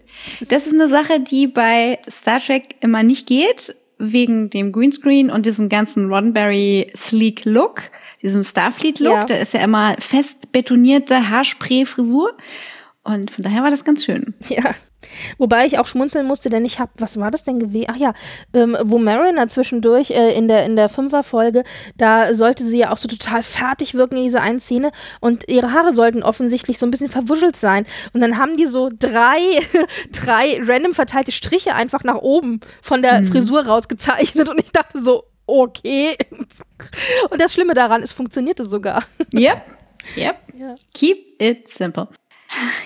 Das 0.49 0.67
ist 0.67 0.75
eine 0.75 0.89
Sache, 0.89 1.21
die 1.21 1.47
bei 1.47 1.99
Star 2.11 2.41
Trek 2.41 2.77
immer 2.81 3.03
nicht 3.03 3.27
geht, 3.27 3.75
wegen 3.99 4.51
dem 4.51 4.73
Greenscreen 4.73 5.31
und 5.31 5.47
diesem 5.47 5.69
ganzen 5.69 6.09
Roddenberry 6.13 6.91
Sleek 6.97 7.45
Look, 7.45 7.83
diesem 8.23 8.45
Starfleet 8.45 9.01
Look. 9.01 9.13
Ja. 9.13 9.25
Da 9.25 9.37
ist 9.37 9.55
ja 9.55 9.61
immer 9.61 9.97
fest 9.99 10.53
betonierte 10.53 11.31
Haarspray-Frisur. 11.31 12.37
Und 13.05 13.31
von 13.31 13.43
daher 13.43 13.63
war 13.63 13.71
das 13.71 13.85
ganz 13.85 14.05
schön. 14.05 14.35
Ja. 14.49 14.75
Wobei 15.39 15.67
ich 15.67 15.79
auch 15.79 15.87
schmunzeln 15.87 16.27
musste, 16.27 16.51
denn 16.51 16.65
ich 16.65 16.79
habe, 16.79 16.91
was 16.97 17.19
war 17.19 17.31
das 17.31 17.45
denn 17.45 17.59
gewesen? 17.59 17.87
Ach 17.91 17.97
ja, 17.97 18.15
ähm, 18.55 18.77
wo 18.83 18.99
Mariner 18.99 19.49
zwischendurch 19.49 20.11
äh, 20.11 20.35
in 20.35 20.49
der 20.49 20.67
in 20.67 20.77
der 20.77 20.89
Fünferfolge, 20.89 21.65
da 21.97 22.35
sollte 22.35 22.65
sie 22.65 22.79
ja 22.79 22.91
auch 22.91 22.97
so 22.97 23.09
total 23.09 23.43
fertig 23.43 23.95
wirken 23.95 24.17
in 24.17 24.25
dieser 24.25 24.43
einen 24.43 24.61
Szene 24.61 24.91
und 25.21 25.49
ihre 25.49 25.73
Haare 25.73 25.95
sollten 25.95 26.23
offensichtlich 26.23 26.79
so 26.79 26.87
ein 26.87 26.91
bisschen 26.91 27.11
verwuschelt 27.11 27.57
sein 27.57 27.87
und 28.13 28.21
dann 28.21 28.39
haben 28.39 28.57
die 28.57 28.67
so 28.67 28.91
drei 28.97 29.39
drei 30.13 30.61
random 30.63 30.95
verteilte 30.95 31.33
Striche 31.33 31.75
einfach 31.75 32.05
nach 32.05 32.17
oben 32.17 32.61
von 32.83 33.03
der 33.03 33.21
mhm. 33.21 33.27
Frisur 33.27 33.67
rausgezeichnet 33.67 34.49
und 34.49 34.59
ich 34.61 34.73
dachte 34.73 35.03
so, 35.03 35.25
okay. 35.47 36.17
Und 37.31 37.41
das 37.41 37.53
Schlimme 37.53 37.75
daran, 37.75 38.03
es 38.03 38.13
funktionierte 38.13 38.65
sogar. 38.65 39.05
Yep. 39.35 39.63
Yep. 40.17 40.37
Ja. 40.55 40.75
Keep 40.95 41.43
it 41.43 41.69
simple. 41.69 42.09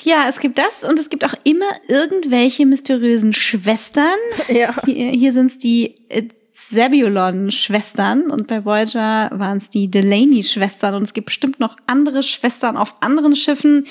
Ja, 0.02 0.26
es 0.28 0.40
gibt 0.40 0.58
das 0.58 0.88
und 0.88 0.98
es 0.98 1.08
gibt 1.08 1.24
auch 1.24 1.34
immer 1.44 1.70
irgendwelche 1.88 2.66
mysteriösen 2.66 3.32
Schwestern. 3.32 4.16
Ja. 4.48 4.74
Hier, 4.84 5.10
hier 5.10 5.32
sind 5.32 5.46
es 5.46 5.58
die 5.58 5.94
äh, 6.08 6.28
Zebulon-Schwestern 6.50 8.30
und 8.30 8.46
bei 8.46 8.64
Voyager 8.64 9.30
waren 9.32 9.56
es 9.56 9.70
die 9.70 9.90
Delaney-Schwestern 9.90 10.94
und 10.94 11.04
es 11.04 11.14
gibt 11.14 11.26
bestimmt 11.26 11.60
noch 11.60 11.76
andere 11.86 12.22
Schwestern 12.22 12.76
auf 12.76 12.94
anderen 13.00 13.34
Schiffen. 13.34 13.86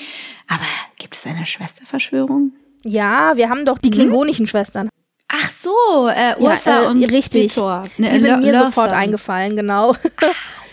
Aber 0.46 0.62
gibt 0.98 1.16
es 1.16 1.26
eine 1.26 1.44
Schwesterverschwörung? 1.44 2.52
Ja, 2.84 3.36
wir 3.36 3.48
haben 3.48 3.64
doch 3.64 3.78
die 3.78 3.90
klingonischen 3.90 4.46
Schwestern. 4.46 4.88
Ach 5.28 5.50
so, 5.50 6.08
äh, 6.08 6.36
Ursa 6.38 6.70
ja, 6.70 6.82
äh, 6.82 6.86
und 6.86 7.02
richtig. 7.04 7.56
Vitor. 7.56 7.84
Ne, 7.96 8.10
die 8.10 8.20
sind 8.20 8.40
mir 8.40 8.58
sofort 8.58 8.92
eingefallen, 8.92 9.56
genau. 9.56 9.96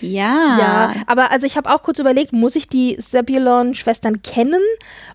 Ja. 0.01 0.57
Ja, 0.59 0.93
aber 1.07 1.31
also 1.31 1.45
ich 1.45 1.57
habe 1.57 1.73
auch 1.73 1.81
kurz 1.81 1.99
überlegt, 1.99 2.34
muss 2.34 2.55
ich 2.55 2.67
die 2.67 2.97
Zebulon-Schwestern 2.97 4.21
kennen? 4.21 4.61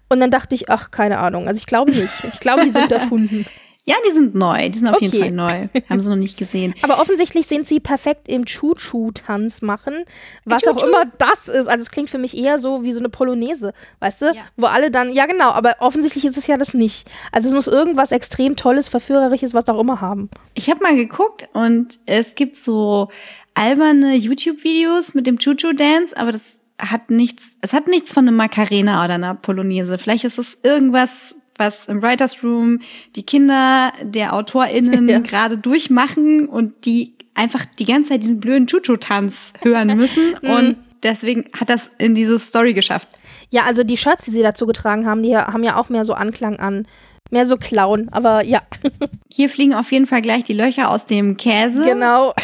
Und 0.09 0.20
dann 0.20 0.31
dachte 0.31 0.55
ich, 0.55 0.69
ach, 0.69 0.90
keine 0.90 1.19
Ahnung. 1.19 1.48
Also 1.48 1.59
ich 1.59 1.66
glaube 1.66 1.90
nicht. 1.90 2.12
Ich 2.32 2.40
glaube, 2.40 2.65
die 2.65 2.70
sind 2.70 2.90
erfunden. 2.93 3.47
Ja, 3.86 3.97
die 4.06 4.12
sind 4.12 4.35
neu. 4.35 4.70
Die 4.70 4.78
sind 4.78 4.89
auf 4.89 4.97
okay. 4.97 5.06
jeden 5.06 5.19
Fall 5.19 5.31
neu. 5.31 5.69
Haben 5.90 6.01
sie 6.01 6.09
noch 6.09 6.16
nicht 6.16 6.39
gesehen. 6.39 6.74
Aber 6.82 7.01
offensichtlich 7.01 7.47
sind 7.47 7.66
sie 7.66 7.81
perfekt 7.81 8.28
im 8.28 8.47
Choo-Choo-Tanz 8.47 9.61
machen. 9.61 10.05
Was 10.47 10.62
Choo 10.62 10.70
-Choo. 10.70 10.77
auch 10.77 10.82
immer 10.85 11.05
das 11.19 11.48
ist. 11.48 11.69
Also 11.69 11.82
es 11.82 11.90
klingt 11.90 12.09
für 12.09 12.16
mich 12.16 12.35
eher 12.35 12.59
so 12.59 12.82
wie 12.82 12.94
so 12.94 12.98
eine 12.98 13.11
Polonaise, 13.11 13.74
weißt 14.01 14.23
du? 14.23 14.27
Ja. 14.27 14.43
Wo 14.56 14.66
alle 14.66 14.90
dann, 14.90 15.12
ja 15.12 15.27
genau, 15.27 15.51
aber 15.51 15.77
offensichtlich 15.81 16.24
ist 16.24 16.39
es 16.39 16.47
ja 16.47 16.56
das 16.56 16.73
nicht. 16.73 17.11
Also 17.31 17.48
es 17.48 17.55
muss 17.55 17.66
irgendwas 17.66 18.11
extrem 18.11 18.56
Tolles, 18.56 18.89
Verführerisches, 18.89 19.52
was 19.52 19.69
auch 19.69 19.78
immer 19.78 20.01
haben. 20.01 20.31
Ich 20.55 20.70
habe 20.70 20.82
mal 20.82 20.97
geguckt 20.97 21.48
und 21.52 21.98
es 22.06 22.35
gibt 22.35 22.56
so 22.56 23.11
alberne 23.52 24.15
YouTube-Videos 24.15 25.12
mit 25.12 25.27
dem 25.27 25.39
Choo-Choo-Dance, 25.39 26.16
aber 26.16 26.32
das 26.32 26.61
hat 26.78 27.11
nichts, 27.11 27.56
es 27.61 27.73
hat 27.73 27.86
nichts 27.86 28.12
von 28.15 28.27
einem 28.27 28.36
Macarena 28.36 29.05
oder 29.05 29.15
einer 29.15 29.35
Polonaise. 29.35 29.98
Vielleicht 29.98 30.24
ist 30.24 30.39
es 30.39 30.59
irgendwas, 30.62 31.36
was 31.57 31.87
im 31.87 32.03
Writers 32.03 32.43
Room 32.43 32.81
die 33.17 33.23
Kinder 33.23 33.93
der 34.03 34.35
AutorInnen 34.35 35.09
ja. 35.11 35.19
gerade 35.19 35.59
durchmachen 35.59 36.49
und 36.49 36.87
die 36.87 37.15
einfach 37.35 37.65
die 37.65 37.85
ganze 37.85 38.11
Zeit 38.11 38.23
diesen 38.23 38.41
blöden 38.41 38.67
Choo-Choo-Tanz 38.67 39.55
hören 39.61 39.97
müssen 39.97 40.35
und 40.43 40.77
deswegen 41.03 41.47
hat 41.59 41.71
das 41.71 41.91
in 41.99 42.15
diese 42.15 42.39
Story 42.39 42.75
geschafft. 42.75 43.09
Ja, 43.51 43.65
also 43.65 43.85
die 43.85 43.97
Shirts, 43.97 44.25
die 44.25 44.31
sie 44.31 44.43
dazu 44.43 44.67
getragen 44.67 45.07
haben, 45.07 45.23
die 45.23 45.37
haben 45.37 45.65
ja 45.65 45.77
auch 45.77 45.89
mehr 45.89 46.05
so 46.05 46.15
Anklang 46.15 46.59
an 46.59 46.87
mehr 47.31 47.47
so 47.47 47.57
Clown, 47.57 48.09
aber 48.11 48.45
ja. 48.45 48.63
Hier 49.33 49.49
fliegen 49.49 49.75
auf 49.75 49.93
jeden 49.93 50.07
Fall 50.07 50.23
gleich 50.23 50.45
die 50.45 50.53
Löcher 50.53 50.91
aus 50.91 51.07
dem 51.07 51.37
Käse. 51.37 51.85
Genau. 51.85 52.35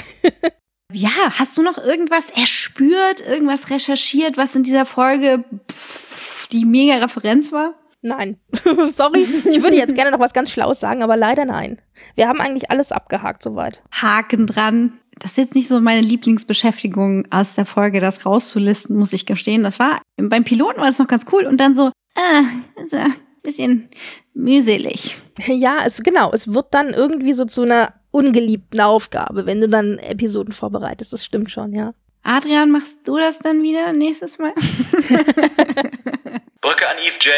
Ja, 0.93 1.11
hast 1.39 1.57
du 1.57 1.63
noch 1.63 1.79
irgendwas 1.79 2.31
erspürt, 2.31 3.21
irgendwas 3.27 3.71
recherchiert, 3.71 4.37
was 4.37 4.57
in 4.57 4.65
dieser 4.65 4.85
Folge 4.85 5.45
pff, 5.71 6.49
die 6.49 6.65
mega 6.65 6.97
Referenz 6.97 7.53
war? 7.53 7.75
Nein. 8.03 8.39
Sorry. 8.95 9.27
Ich 9.45 9.63
würde 9.63 9.77
jetzt 9.77 9.95
gerne 9.95 10.11
noch 10.11 10.21
was 10.21 10.33
ganz 10.33 10.51
Schlaues 10.51 10.81
sagen, 10.81 11.03
aber 11.03 11.17
leider 11.17 11.45
nein. 11.45 11.81
Wir 12.15 12.29
haben 12.29 12.41
eigentlich 12.41 12.71
alles 12.71 12.93
abgehakt 12.93 13.43
soweit. 13.43 13.83
Haken 13.93 14.47
dran. 14.47 14.99
Das 15.19 15.33
ist 15.33 15.37
jetzt 15.37 15.55
nicht 15.55 15.69
so 15.69 15.81
meine 15.81 16.01
Lieblingsbeschäftigung 16.01 17.27
aus 17.31 17.55
der 17.55 17.67
Folge, 17.67 18.01
das 18.01 18.25
rauszulisten, 18.25 18.97
muss 18.97 19.13
ich 19.13 19.27
gestehen. 19.27 19.63
Das 19.63 19.79
war, 19.79 20.01
beim 20.17 20.45
Piloten 20.45 20.79
war 20.79 20.87
das 20.87 20.99
noch 20.99 21.09
ganz 21.09 21.27
cool 21.31 21.45
und 21.45 21.59
dann 21.59 21.75
so, 21.75 21.89
äh, 21.89 22.87
so 22.87 22.97
ein 22.97 23.15
bisschen 23.43 23.91
mühselig. 24.33 25.17
Ja, 25.47 25.81
es, 25.85 26.03
genau. 26.03 26.33
Es 26.33 26.55
wird 26.55 26.73
dann 26.73 26.95
irgendwie 26.95 27.35
so 27.35 27.45
zu 27.45 27.63
einer 27.63 27.93
ungeliebten 28.13 28.81
Aufgabe, 28.81 29.45
wenn 29.45 29.61
du 29.61 29.69
dann 29.69 29.99
Episoden 29.99 30.53
vorbereitest. 30.53 31.13
Das 31.13 31.23
stimmt 31.23 31.51
schon, 31.51 31.75
ja. 31.75 31.93
Adrian, 32.23 32.71
machst 32.71 33.01
du 33.05 33.19
das 33.19 33.41
dann 33.41 33.63
wieder 33.63 33.93
nächstes 33.93 34.39
Mal? 34.39 34.55
Brücke 36.61 36.89
an 36.89 36.97
Eve 36.99 37.17
J. 37.21 37.33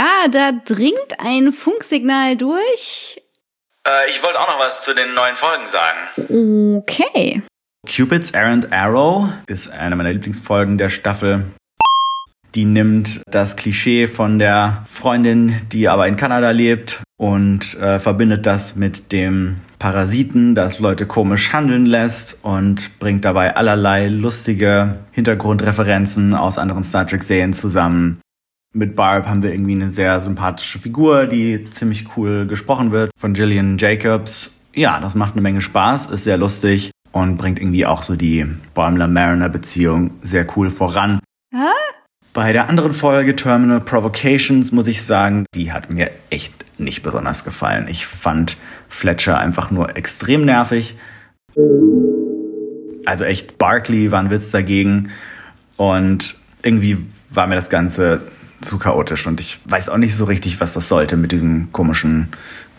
Ah, 0.00 0.28
da 0.28 0.52
dringt 0.52 1.18
ein 1.18 1.52
Funksignal 1.52 2.34
durch. 2.34 3.20
Äh, 3.86 4.08
ich 4.08 4.22
wollte 4.22 4.40
auch 4.40 4.48
noch 4.48 4.58
was 4.58 4.82
zu 4.82 4.94
den 4.94 5.12
neuen 5.12 5.36
Folgen 5.36 5.68
sagen. 5.68 6.78
Okay. 6.78 7.42
Cupid's 7.86 8.30
Errant 8.30 8.72
Arrow 8.72 9.28
ist 9.46 9.70
eine 9.70 9.96
meiner 9.96 10.14
Lieblingsfolgen 10.14 10.78
der 10.78 10.88
Staffel. 10.88 11.44
Die 12.54 12.64
nimmt 12.64 13.20
das 13.30 13.56
Klischee 13.56 14.08
von 14.08 14.38
der 14.38 14.84
Freundin, 14.90 15.60
die 15.70 15.86
aber 15.86 16.08
in 16.08 16.16
Kanada 16.16 16.50
lebt 16.50 17.02
und 17.18 17.78
äh, 17.78 17.98
verbindet 17.98 18.46
das 18.46 18.76
mit 18.76 19.12
dem 19.12 19.60
Parasiten, 19.78 20.54
das 20.54 20.78
Leute 20.78 21.04
komisch 21.04 21.52
handeln 21.52 21.84
lässt 21.84 22.42
und 22.42 22.98
bringt 23.00 23.26
dabei 23.26 23.54
allerlei 23.54 24.08
lustige 24.08 25.00
Hintergrundreferenzen 25.12 26.34
aus 26.34 26.56
anderen 26.56 26.84
Star 26.84 27.06
Trek-Serien 27.06 27.52
zusammen. 27.52 28.22
Mit 28.72 28.94
Barb 28.94 29.26
haben 29.26 29.42
wir 29.42 29.52
irgendwie 29.52 29.72
eine 29.72 29.90
sehr 29.90 30.20
sympathische 30.20 30.78
Figur, 30.78 31.26
die 31.26 31.64
ziemlich 31.72 32.16
cool 32.16 32.46
gesprochen 32.46 32.92
wird 32.92 33.10
von 33.18 33.34
Gillian 33.34 33.78
Jacobs. 33.78 34.54
Ja, 34.72 35.00
das 35.00 35.16
macht 35.16 35.32
eine 35.32 35.40
Menge 35.40 35.60
Spaß, 35.60 36.06
ist 36.06 36.22
sehr 36.22 36.38
lustig 36.38 36.92
und 37.10 37.36
bringt 37.36 37.58
irgendwie 37.58 37.84
auch 37.84 38.04
so 38.04 38.14
die 38.14 38.46
Bäumler-Mariner-Beziehung 38.74 40.12
sehr 40.22 40.46
cool 40.56 40.70
voran. 40.70 41.18
Hä? 41.52 41.66
Bei 42.32 42.52
der 42.52 42.68
anderen 42.68 42.92
Folge 42.92 43.34
Terminal 43.34 43.80
Provocations 43.80 44.70
muss 44.70 44.86
ich 44.86 45.02
sagen, 45.02 45.46
die 45.52 45.72
hat 45.72 45.92
mir 45.92 46.08
echt 46.30 46.78
nicht 46.78 47.02
besonders 47.02 47.42
gefallen. 47.42 47.88
Ich 47.88 48.06
fand 48.06 48.56
Fletcher 48.88 49.36
einfach 49.36 49.72
nur 49.72 49.96
extrem 49.96 50.44
nervig. 50.44 50.96
Also 53.04 53.24
echt, 53.24 53.58
Barkley 53.58 54.12
war 54.12 54.20
ein 54.20 54.30
Witz 54.30 54.52
dagegen. 54.52 55.10
Und 55.76 56.36
irgendwie 56.62 56.98
war 57.30 57.48
mir 57.48 57.56
das 57.56 57.68
Ganze 57.68 58.20
zu 58.60 58.78
chaotisch 58.78 59.26
und 59.26 59.40
ich 59.40 59.58
weiß 59.64 59.88
auch 59.88 59.96
nicht 59.96 60.14
so 60.14 60.24
richtig, 60.24 60.60
was 60.60 60.74
das 60.74 60.88
sollte 60.88 61.16
mit 61.16 61.32
diesem 61.32 61.72
komischen 61.72 62.28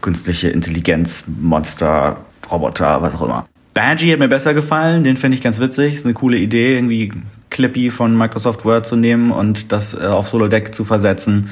künstliche 0.02 0.50
Intelligenz, 0.50 1.26
Monster, 1.28 2.26
Roboter, 2.50 3.02
was 3.02 3.16
auch 3.16 3.24
immer. 3.24 3.48
Badgie 3.74 4.12
hat 4.12 4.20
mir 4.20 4.28
besser 4.28 4.54
gefallen, 4.54 5.04
den 5.04 5.16
finde 5.16 5.38
ich 5.38 5.44
ganz 5.44 5.60
witzig. 5.60 5.96
Ist 5.96 6.06
eine 6.06 6.14
coole 6.14 6.38
Idee, 6.38 6.76
irgendwie 6.76 7.12
Clippy 7.50 7.90
von 7.90 8.18
Microsoft 8.18 8.66
Word 8.66 8.86
zu 8.86 8.96
nehmen 8.96 9.32
und 9.32 9.72
das 9.72 9.94
äh, 9.94 10.06
auf 10.06 10.28
Solo 10.28 10.48
Deck 10.48 10.76
zu 10.76 10.84
versetzen 10.84 11.50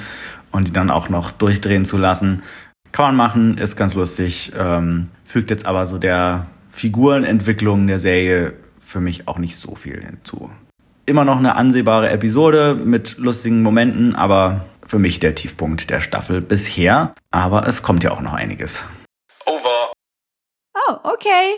und 0.52 0.68
die 0.68 0.74
dann 0.74 0.90
auch 0.90 1.10
noch 1.10 1.32
durchdrehen 1.32 1.86
zu 1.86 1.98
lassen. 1.98 2.44
Kann 2.92 3.06
man 3.06 3.16
machen, 3.16 3.58
ist 3.58 3.76
ganz 3.76 3.96
lustig, 3.96 4.52
ähm, 4.58 5.08
fügt 5.24 5.50
jetzt 5.50 5.66
aber 5.66 5.86
so 5.86 5.98
der 5.98 6.48
Figurenentwicklung 6.70 7.88
der 7.88 8.00
Serie 8.00 8.54
für 8.80 9.00
mich 9.00 9.28
auch 9.28 9.38
nicht 9.38 9.56
so 9.56 9.76
viel 9.76 10.04
hinzu. 10.04 10.50
Immer 11.10 11.26
noch 11.26 11.38
eine 11.38 11.56
ansehbare 11.56 12.12
Episode 12.12 12.76
mit 12.76 13.18
lustigen 13.18 13.64
Momenten, 13.64 14.16
aber 14.16 14.66
für 14.86 15.00
mich 15.00 15.20
der 15.20 15.34
Tiefpunkt 15.34 15.90
der 15.90 16.02
Staffel 16.02 16.40
bisher. 16.40 17.14
Aber 17.32 17.68
es 17.68 17.82
kommt 17.82 18.04
ja 18.04 18.12
auch 18.12 18.22
noch 18.22 18.36
einiges. 18.36 18.84
Over. 19.48 19.92
Oh, 20.76 20.94
okay. 21.06 21.56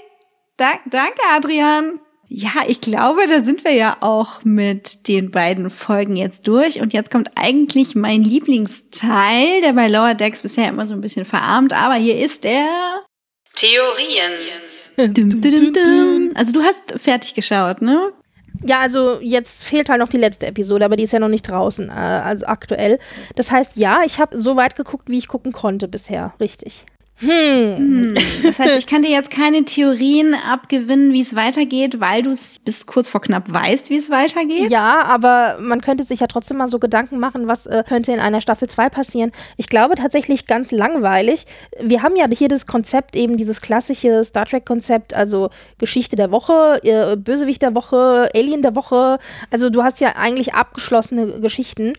Da 0.55 0.71
danke, 0.89 1.21
Adrian. 1.35 1.99
Ja, 2.29 2.63
ich 2.65 2.79
glaube, 2.79 3.27
da 3.27 3.41
sind 3.41 3.65
wir 3.65 3.73
ja 3.73 3.97
auch 3.99 4.45
mit 4.45 5.09
den 5.09 5.31
beiden 5.31 5.69
Folgen 5.69 6.15
jetzt 6.15 6.47
durch. 6.47 6.79
Und 6.79 6.93
jetzt 6.93 7.11
kommt 7.11 7.29
eigentlich 7.35 7.93
mein 7.93 8.23
Lieblingsteil, 8.23 9.59
der 9.63 9.73
bei 9.73 9.89
Lower 9.89 10.13
Decks 10.13 10.43
bisher 10.43 10.69
immer 10.69 10.87
so 10.87 10.93
ein 10.93 11.01
bisschen 11.01 11.25
verarmt. 11.25 11.73
Aber 11.73 11.95
hier 11.95 12.17
ist 12.17 12.45
der... 12.45 13.01
Theorien. 13.55 14.31
Dum, 14.95 15.41
dum, 15.41 15.73
dum. 15.73 16.31
Also 16.35 16.53
du 16.53 16.63
hast 16.63 16.93
fertig 17.01 17.33
geschaut, 17.33 17.81
ne? 17.81 18.13
Ja, 18.63 18.79
also 18.79 19.19
jetzt 19.21 19.63
fehlt 19.63 19.89
halt 19.89 19.99
noch 19.99 20.09
die 20.09 20.17
letzte 20.17 20.47
Episode, 20.47 20.85
aber 20.85 20.95
die 20.95 21.03
ist 21.03 21.13
ja 21.13 21.19
noch 21.19 21.27
nicht 21.27 21.49
draußen, 21.49 21.89
äh, 21.89 21.91
also 21.91 22.45
aktuell. 22.45 22.99
Das 23.35 23.51
heißt, 23.51 23.75
ja, 23.75 24.01
ich 24.05 24.19
habe 24.19 24.39
so 24.39 24.55
weit 24.55 24.75
geguckt, 24.75 25.09
wie 25.09 25.17
ich 25.17 25.27
gucken 25.27 25.51
konnte 25.51 25.87
bisher, 25.87 26.33
richtig. 26.39 26.85
Hm. 27.21 28.17
Das 28.43 28.59
heißt, 28.59 28.77
ich 28.77 28.87
kann 28.87 29.03
dir 29.03 29.11
jetzt 29.11 29.29
keine 29.29 29.63
Theorien 29.63 30.33
abgewinnen, 30.33 31.13
wie 31.13 31.21
es 31.21 31.35
weitergeht, 31.35 31.99
weil 31.99 32.23
du 32.23 32.31
es 32.31 32.59
bis 32.59 32.85
kurz 32.85 33.09
vor 33.09 33.21
knapp 33.21 33.51
weißt, 33.51 33.89
wie 33.89 33.97
es 33.97 34.09
weitergeht. 34.09 34.71
Ja, 34.71 35.03
aber 35.03 35.57
man 35.61 35.81
könnte 35.81 36.03
sich 36.03 36.19
ja 36.19 36.27
trotzdem 36.27 36.57
mal 36.57 36.67
so 36.67 36.79
Gedanken 36.79 37.19
machen, 37.19 37.47
was 37.47 37.67
äh, 37.67 37.83
könnte 37.87 38.11
in 38.11 38.19
einer 38.19 38.41
Staffel 38.41 38.67
2 38.67 38.89
passieren. 38.89 39.31
Ich 39.57 39.67
glaube 39.67 39.95
tatsächlich 39.95 40.47
ganz 40.47 40.71
langweilig. 40.71 41.45
Wir 41.79 42.01
haben 42.01 42.15
ja 42.15 42.27
hier 42.29 42.47
das 42.47 42.65
Konzept, 42.65 43.15
eben 43.15 43.37
dieses 43.37 43.61
klassische 43.61 44.23
Star 44.23 44.45
Trek-Konzept, 44.45 45.13
also 45.15 45.49
Geschichte 45.77 46.15
der 46.15 46.31
Woche, 46.31 46.79
äh, 46.83 47.15
Bösewicht 47.15 47.61
der 47.61 47.75
Woche, 47.75 48.29
Alien 48.33 48.63
der 48.63 48.75
Woche. 48.75 49.19
Also 49.51 49.69
du 49.69 49.83
hast 49.83 49.99
ja 49.99 50.15
eigentlich 50.15 50.53
abgeschlossene 50.53 51.39
Geschichten. 51.39 51.93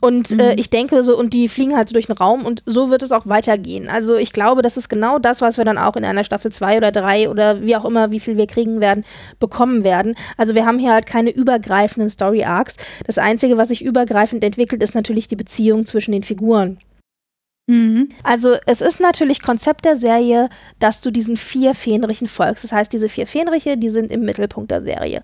Und 0.00 0.30
mhm. 0.30 0.40
äh, 0.40 0.54
ich 0.54 0.70
denke 0.70 1.02
so, 1.02 1.18
und 1.18 1.32
die 1.32 1.48
fliegen 1.48 1.76
halt 1.76 1.88
so 1.88 1.94
durch 1.94 2.06
den 2.06 2.16
Raum 2.16 2.44
und 2.44 2.62
so 2.66 2.90
wird 2.90 3.02
es 3.02 3.12
auch 3.12 3.26
weitergehen. 3.26 3.88
Also 3.88 4.16
ich 4.16 4.32
glaube, 4.32 4.62
das 4.62 4.76
ist 4.76 4.88
genau 4.88 5.18
das, 5.18 5.40
was 5.40 5.56
wir 5.56 5.64
dann 5.64 5.78
auch 5.78 5.96
in 5.96 6.04
einer 6.04 6.24
Staffel 6.24 6.52
2 6.52 6.76
oder 6.78 6.92
3 6.92 7.30
oder 7.30 7.62
wie 7.62 7.76
auch 7.76 7.84
immer, 7.84 8.10
wie 8.10 8.20
viel 8.20 8.36
wir 8.36 8.46
kriegen 8.46 8.80
werden, 8.80 9.04
bekommen 9.38 9.84
werden. 9.84 10.14
Also 10.36 10.54
wir 10.54 10.66
haben 10.66 10.78
hier 10.78 10.92
halt 10.92 11.06
keine 11.06 11.30
übergreifenden 11.30 12.10
Story 12.10 12.44
Arcs. 12.44 12.76
Das 13.06 13.18
Einzige, 13.18 13.56
was 13.56 13.68
sich 13.68 13.82
übergreifend 13.82 14.44
entwickelt, 14.44 14.82
ist 14.82 14.94
natürlich 14.94 15.28
die 15.28 15.36
Beziehung 15.36 15.86
zwischen 15.86 16.12
den 16.12 16.22
Figuren. 16.22 16.78
Mhm. 17.66 18.10
Also 18.22 18.56
es 18.66 18.80
ist 18.80 19.00
natürlich 19.00 19.42
Konzept 19.42 19.84
der 19.84 19.96
Serie, 19.96 20.48
dass 20.78 21.00
du 21.00 21.10
diesen 21.10 21.36
vier 21.36 21.74
Fähnrichen 21.74 22.28
folgst. 22.28 22.64
Das 22.64 22.72
heißt, 22.72 22.92
diese 22.92 23.08
vier 23.08 23.26
Fähnriche, 23.26 23.76
die 23.76 23.90
sind 23.90 24.12
im 24.12 24.20
Mittelpunkt 24.20 24.70
der 24.70 24.82
Serie. 24.82 25.22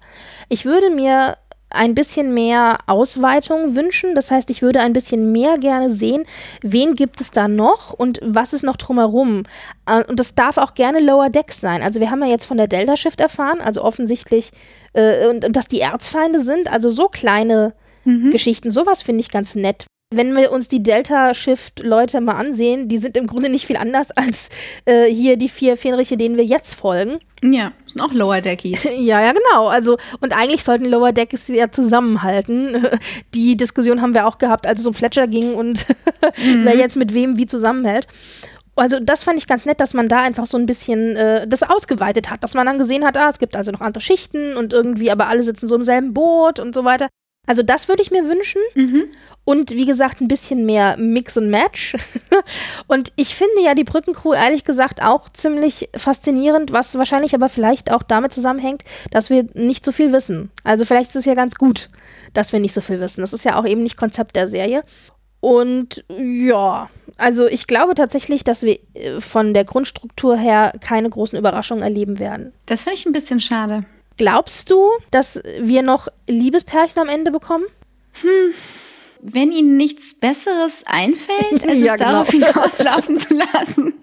Ich 0.48 0.64
würde 0.64 0.90
mir 0.90 1.36
ein 1.74 1.94
bisschen 1.94 2.34
mehr 2.34 2.78
Ausweitung 2.86 3.76
wünschen. 3.76 4.14
Das 4.14 4.30
heißt, 4.30 4.50
ich 4.50 4.62
würde 4.62 4.80
ein 4.80 4.92
bisschen 4.92 5.32
mehr 5.32 5.58
gerne 5.58 5.90
sehen, 5.90 6.24
wen 6.62 6.94
gibt 6.94 7.20
es 7.20 7.30
da 7.30 7.48
noch 7.48 7.92
und 7.92 8.20
was 8.22 8.52
ist 8.52 8.62
noch 8.62 8.76
drumherum. 8.76 9.44
Äh, 9.86 10.04
und 10.04 10.18
das 10.18 10.34
darf 10.34 10.58
auch 10.58 10.74
gerne 10.74 11.00
Lower 11.00 11.30
Decks 11.30 11.60
sein. 11.60 11.82
Also 11.82 12.00
wir 12.00 12.10
haben 12.10 12.22
ja 12.22 12.28
jetzt 12.28 12.46
von 12.46 12.56
der 12.56 12.68
Delta 12.68 12.96
Shift 12.96 13.20
erfahren, 13.20 13.60
also 13.60 13.82
offensichtlich, 13.82 14.52
äh, 14.92 15.26
und, 15.26 15.54
dass 15.54 15.68
die 15.68 15.80
Erzfeinde 15.80 16.40
sind. 16.40 16.72
Also 16.72 16.88
so 16.88 17.08
kleine 17.08 17.74
mhm. 18.04 18.30
Geschichten, 18.30 18.70
sowas 18.70 19.02
finde 19.02 19.20
ich 19.20 19.30
ganz 19.30 19.54
nett, 19.54 19.86
wenn 20.14 20.36
wir 20.36 20.52
uns 20.52 20.68
die 20.68 20.82
Delta-Shift-Leute 20.82 22.20
mal 22.20 22.36
ansehen, 22.36 22.88
die 22.88 22.98
sind 22.98 23.16
im 23.16 23.26
Grunde 23.26 23.48
nicht 23.48 23.66
viel 23.66 23.76
anders 23.76 24.10
als 24.10 24.48
äh, 24.84 25.06
hier 25.06 25.36
die 25.36 25.48
vier 25.48 25.76
Fähnriche, 25.76 26.16
denen 26.16 26.36
wir 26.36 26.44
jetzt 26.44 26.74
folgen. 26.74 27.18
Ja, 27.42 27.72
sind 27.86 28.00
auch 28.00 28.12
Lower 28.12 28.40
Deckies. 28.40 28.84
ja, 28.98 29.20
ja, 29.20 29.32
genau. 29.32 29.66
Also, 29.66 29.98
und 30.20 30.32
eigentlich 30.36 30.62
sollten 30.62 30.84
Lower 30.84 31.12
Deckies 31.12 31.48
ja 31.48 31.70
zusammenhalten. 31.70 32.86
Die 33.34 33.56
Diskussion 33.56 34.00
haben 34.00 34.14
wir 34.14 34.26
auch 34.26 34.38
gehabt, 34.38 34.66
als 34.66 34.80
es 34.80 34.86
um 34.86 34.94
Fletcher 34.94 35.26
ging 35.26 35.54
und 35.54 35.86
mhm. 36.38 36.64
wer 36.64 36.76
jetzt 36.76 36.96
mit 36.96 37.12
wem 37.12 37.36
wie 37.36 37.46
zusammenhält. 37.46 38.06
Also 38.74 39.00
das 39.00 39.24
fand 39.24 39.38
ich 39.38 39.46
ganz 39.46 39.66
nett, 39.66 39.80
dass 39.80 39.92
man 39.92 40.08
da 40.08 40.22
einfach 40.22 40.46
so 40.46 40.56
ein 40.56 40.64
bisschen 40.64 41.14
äh, 41.16 41.46
das 41.46 41.62
ausgeweitet 41.62 42.30
hat, 42.30 42.42
dass 42.42 42.54
man 42.54 42.66
dann 42.66 42.78
gesehen 42.78 43.04
hat, 43.04 43.18
ah, 43.18 43.28
es 43.28 43.38
gibt 43.38 43.54
also 43.54 43.70
noch 43.70 43.82
andere 43.82 44.00
Schichten 44.00 44.56
und 44.56 44.72
irgendwie, 44.72 45.10
aber 45.10 45.26
alle 45.26 45.42
sitzen 45.42 45.68
so 45.68 45.74
im 45.74 45.82
selben 45.82 46.14
Boot 46.14 46.58
und 46.58 46.74
so 46.74 46.84
weiter. 46.84 47.08
Also 47.46 47.62
das 47.62 47.88
würde 47.88 48.02
ich 48.02 48.10
mir 48.10 48.28
wünschen. 48.28 48.60
Mhm. 48.74 49.04
Und 49.44 49.72
wie 49.72 49.86
gesagt, 49.86 50.20
ein 50.20 50.28
bisschen 50.28 50.64
mehr 50.64 50.96
Mix 50.96 51.36
und 51.36 51.50
Match. 51.50 51.96
und 52.86 53.12
ich 53.16 53.34
finde 53.34 53.62
ja 53.64 53.74
die 53.74 53.82
Brückencrew 53.82 54.34
ehrlich 54.34 54.64
gesagt 54.64 55.02
auch 55.02 55.28
ziemlich 55.28 55.88
faszinierend, 55.96 56.72
was 56.72 56.94
wahrscheinlich 56.96 57.34
aber 57.34 57.48
vielleicht 57.48 57.90
auch 57.90 58.04
damit 58.04 58.32
zusammenhängt, 58.32 58.84
dass 59.10 59.30
wir 59.30 59.48
nicht 59.54 59.84
so 59.84 59.90
viel 59.90 60.12
wissen. 60.12 60.50
Also 60.62 60.84
vielleicht 60.84 61.10
ist 61.10 61.16
es 61.16 61.24
ja 61.24 61.34
ganz 61.34 61.56
gut, 61.56 61.88
dass 62.32 62.52
wir 62.52 62.60
nicht 62.60 62.74
so 62.74 62.80
viel 62.80 63.00
wissen. 63.00 63.22
Das 63.22 63.32
ist 63.32 63.44
ja 63.44 63.58
auch 63.58 63.66
eben 63.66 63.82
nicht 63.82 63.96
Konzept 63.96 64.36
der 64.36 64.46
Serie. 64.46 64.84
Und 65.40 66.04
ja, 66.08 66.88
also 67.16 67.48
ich 67.48 67.66
glaube 67.66 67.96
tatsächlich, 67.96 68.44
dass 68.44 68.62
wir 68.62 68.78
äh, 68.94 69.20
von 69.20 69.54
der 69.54 69.64
Grundstruktur 69.64 70.36
her 70.36 70.72
keine 70.80 71.10
großen 71.10 71.36
Überraschungen 71.36 71.82
erleben 71.82 72.20
werden. 72.20 72.52
Das 72.66 72.84
finde 72.84 72.98
ich 72.98 73.06
ein 73.06 73.12
bisschen 73.12 73.40
schade. 73.40 73.84
Glaubst 74.16 74.70
du, 74.70 74.88
dass 75.10 75.40
wir 75.60 75.82
noch 75.82 76.08
Liebespärchen 76.28 77.00
am 77.00 77.08
Ende 77.08 77.30
bekommen? 77.30 77.64
Hm. 78.20 78.52
wenn 79.24 79.52
ihnen 79.52 79.76
nichts 79.76 80.14
Besseres 80.14 80.82
einfällt, 80.84 81.64
als 81.68 81.78
Ja, 81.78 81.94
es 81.94 81.98
genau. 82.00 82.10
darauf 82.10 82.28
hinauslaufen 82.28 83.16
zu 83.16 83.34
lassen. 83.34 83.94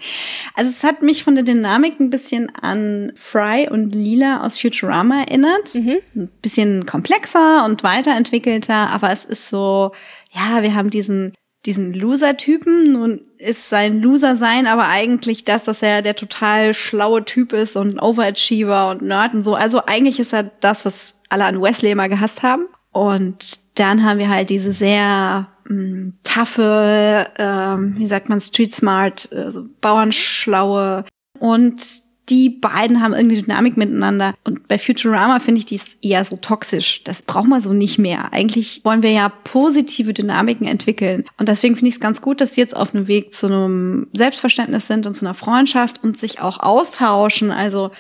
Also 0.56 0.70
es 0.70 0.84
hat 0.84 1.02
mich 1.02 1.24
von 1.24 1.36
der 1.36 1.44
Dynamik 1.44 2.00
ein 2.00 2.10
bisschen 2.10 2.50
an 2.56 3.12
Fry 3.16 3.68
und 3.70 3.94
Lila 3.94 4.42
aus 4.46 4.60
Futurama 4.60 5.20
erinnert. 5.20 5.76
Ein 5.76 6.30
bisschen 6.42 6.86
komplexer 6.86 7.66
und 7.66 7.84
weiterentwickelter, 7.84 8.90
aber 8.90 9.12
es 9.12 9.26
ist 9.26 9.50
so, 9.50 9.92
ja, 10.34 10.64
wir 10.64 10.74
haben 10.74 10.90
diesen 10.90 11.34
diesen 11.66 11.94
Loser-Typen. 11.94 12.94
Nun 12.94 13.22
ist 13.38 13.70
sein 13.70 14.02
Loser-Sein 14.02 14.68
aber 14.68 14.88
eigentlich 14.88 15.46
das, 15.46 15.66
dass 15.66 15.82
er 15.82 16.02
der 16.02 16.16
total 16.16 16.74
schlaue 16.74 17.26
Typ 17.26 17.54
ist 17.54 17.76
und 17.76 18.00
Overachiever 18.02 18.90
und 18.92 19.02
Nerd 19.02 19.34
und 19.34 19.42
so. 19.42 19.56
Also 19.56 19.86
eigentlich 19.86 20.20
ist 20.20 20.34
er 20.34 20.44
das, 20.44 20.86
was 20.86 21.20
alle 21.30 21.46
an 21.46 21.62
Wesley 21.62 21.92
immer 21.92 22.10
gehasst 22.10 22.44
haben. 22.44 22.66
Und 22.92 23.60
dann 23.76 24.04
haben 24.04 24.20
wir 24.20 24.30
halt 24.30 24.50
diese 24.50 24.72
sehr 24.72 25.48
mh, 25.66 26.14
taffe, 26.24 27.28
ähm, 27.38 27.96
wie 27.98 28.08
sagt 28.08 28.30
man, 28.30 28.40
street 28.40 28.74
smart, 28.74 29.30
also 29.32 29.66
bauernschlaue 29.82 31.06
und 31.40 31.82
die 32.30 32.50
beiden 32.50 33.02
haben 33.02 33.14
irgendwie 33.14 33.42
Dynamik 33.42 33.78
miteinander. 33.78 34.34
Und 34.44 34.68
bei 34.68 34.78
Futurama 34.78 35.40
finde 35.40 35.60
ich 35.60 35.66
die 35.66 35.76
ist 35.76 35.98
eher 36.04 36.24
so 36.26 36.38
toxisch. 36.38 37.04
Das 37.04 37.22
brauchen 37.22 37.50
wir 37.50 37.62
so 37.62 37.74
nicht 37.74 37.98
mehr. 37.98 38.34
Eigentlich 38.34 38.82
wollen 38.84 39.04
wir 39.04 39.12
ja 39.12 39.30
positive 39.30 40.14
Dynamiken 40.14 40.68
entwickeln. 40.68 41.26
Und 41.38 41.50
deswegen 41.50 41.76
finde 41.76 41.90
ich 41.90 41.96
es 41.96 42.00
ganz 42.00 42.22
gut, 42.22 42.42
dass 42.42 42.56
sie 42.56 42.62
jetzt 42.62 42.76
auf 42.76 42.94
einem 42.94 43.08
Weg 43.08 43.34
zu 43.34 43.48
einem 43.48 44.08
Selbstverständnis 44.14 44.88
sind 44.88 45.06
und 45.06 45.14
zu 45.14 45.26
einer 45.26 45.34
Freundschaft 45.34 46.04
und 46.04 46.18
sich 46.18 46.40
auch 46.40 46.60
austauschen. 46.60 47.52
Also 47.52 47.92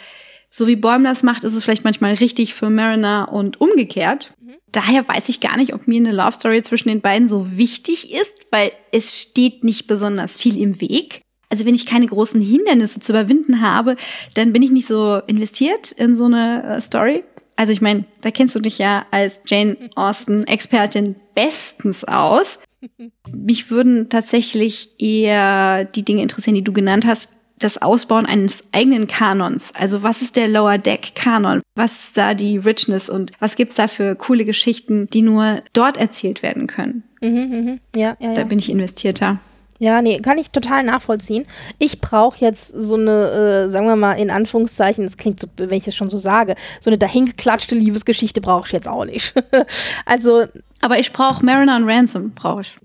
so 0.49 0.67
wie 0.67 0.75
Bäum 0.75 1.03
das 1.03 1.23
macht, 1.23 1.43
ist 1.43 1.53
es 1.53 1.63
vielleicht 1.63 1.83
manchmal 1.83 2.13
richtig 2.15 2.53
für 2.53 2.69
Mariner 2.69 3.29
und 3.31 3.61
umgekehrt. 3.61 4.33
Daher 4.71 5.07
weiß 5.07 5.29
ich 5.29 5.39
gar 5.39 5.57
nicht, 5.57 5.73
ob 5.73 5.87
mir 5.87 5.97
eine 5.97 6.11
Love 6.11 6.33
Story 6.33 6.61
zwischen 6.61 6.89
den 6.89 7.01
beiden 7.01 7.27
so 7.27 7.57
wichtig 7.57 8.13
ist, 8.13 8.35
weil 8.51 8.71
es 8.91 9.19
steht 9.19 9.63
nicht 9.63 9.87
besonders 9.87 10.37
viel 10.37 10.59
im 10.59 10.79
Weg. 10.79 11.23
Also 11.49 11.65
wenn 11.65 11.75
ich 11.75 11.85
keine 11.85 12.05
großen 12.05 12.39
Hindernisse 12.41 12.99
zu 12.99 13.11
überwinden 13.11 13.61
habe, 13.61 13.95
dann 14.35 14.53
bin 14.53 14.61
ich 14.61 14.71
nicht 14.71 14.87
so 14.87 15.19
investiert 15.27 15.91
in 15.91 16.13
so 16.15 16.25
eine 16.25 16.63
äh, 16.63 16.81
Story. 16.81 17.23
Also 17.55 17.73
ich 17.73 17.81
meine, 17.81 18.05
da 18.21 18.31
kennst 18.31 18.55
du 18.55 18.59
dich 18.59 18.77
ja 18.77 19.05
als 19.11 19.41
Jane 19.45 19.75
Austen-Expertin 19.95 21.15
bestens 21.35 22.05
aus. 22.05 22.59
Mich 23.33 23.69
würden 23.69 24.07
tatsächlich 24.09 24.91
eher 24.97 25.83
die 25.83 26.05
Dinge 26.05 26.21
interessieren, 26.21 26.55
die 26.55 26.63
du 26.63 26.71
genannt 26.71 27.05
hast. 27.05 27.29
Das 27.57 27.81
Ausbauen 27.81 28.25
eines 28.25 28.63
eigenen 28.71 29.07
Kanons. 29.07 29.73
Also 29.75 30.01
was 30.01 30.21
ist 30.21 30.37
der 30.37 30.47
Lower 30.47 30.77
Deck 30.77 31.11
Kanon? 31.15 31.61
Was 31.75 31.99
ist 31.99 32.17
da 32.17 32.33
die 32.33 32.57
Richness 32.57 33.09
und 33.09 33.33
was 33.39 33.57
gibt's 33.57 33.75
da 33.75 33.89
für 33.89 34.15
coole 34.15 34.45
Geschichten, 34.45 35.09
die 35.09 35.21
nur 35.21 35.61
dort 35.73 35.97
erzählt 35.97 36.41
werden 36.41 36.67
können? 36.67 37.03
Mhm, 37.19 37.29
mhm. 37.29 37.79
Ja, 37.93 38.15
ja, 38.21 38.33
Da 38.33 38.41
ja. 38.41 38.47
bin 38.47 38.59
ich 38.59 38.69
investierter. 38.69 39.41
Ja, 39.79 40.01
nee, 40.01 40.19
kann 40.19 40.37
ich 40.37 40.51
total 40.51 40.83
nachvollziehen. 40.83 41.45
Ich 41.77 42.01
brauche 42.01 42.37
jetzt 42.39 42.67
so 42.67 42.95
eine, 42.95 43.65
äh, 43.65 43.69
sagen 43.69 43.87
wir 43.87 43.95
mal 43.95 44.13
in 44.13 44.29
Anführungszeichen, 44.29 45.05
das 45.05 45.15
klingt 45.15 45.39
so, 45.39 45.47
wenn 45.55 45.77
ich 45.77 45.87
es 45.87 45.95
schon 45.95 46.09
so 46.09 46.17
sage, 46.17 46.55
so 46.81 46.89
eine 46.89 46.97
dahingeklatschte 46.97 47.75
Liebesgeschichte 47.75 48.41
brauche 48.41 48.67
ich 48.67 48.73
jetzt 48.73 48.89
auch 48.89 49.05
nicht. 49.05 49.33
also, 50.05 50.45
Aber 50.81 50.99
ich 50.99 51.13
brauche 51.13 51.45
Mariner 51.45 51.77
und 51.77 51.89
Ransom, 51.89 52.31
brauche 52.31 52.61
ich. 52.61 52.77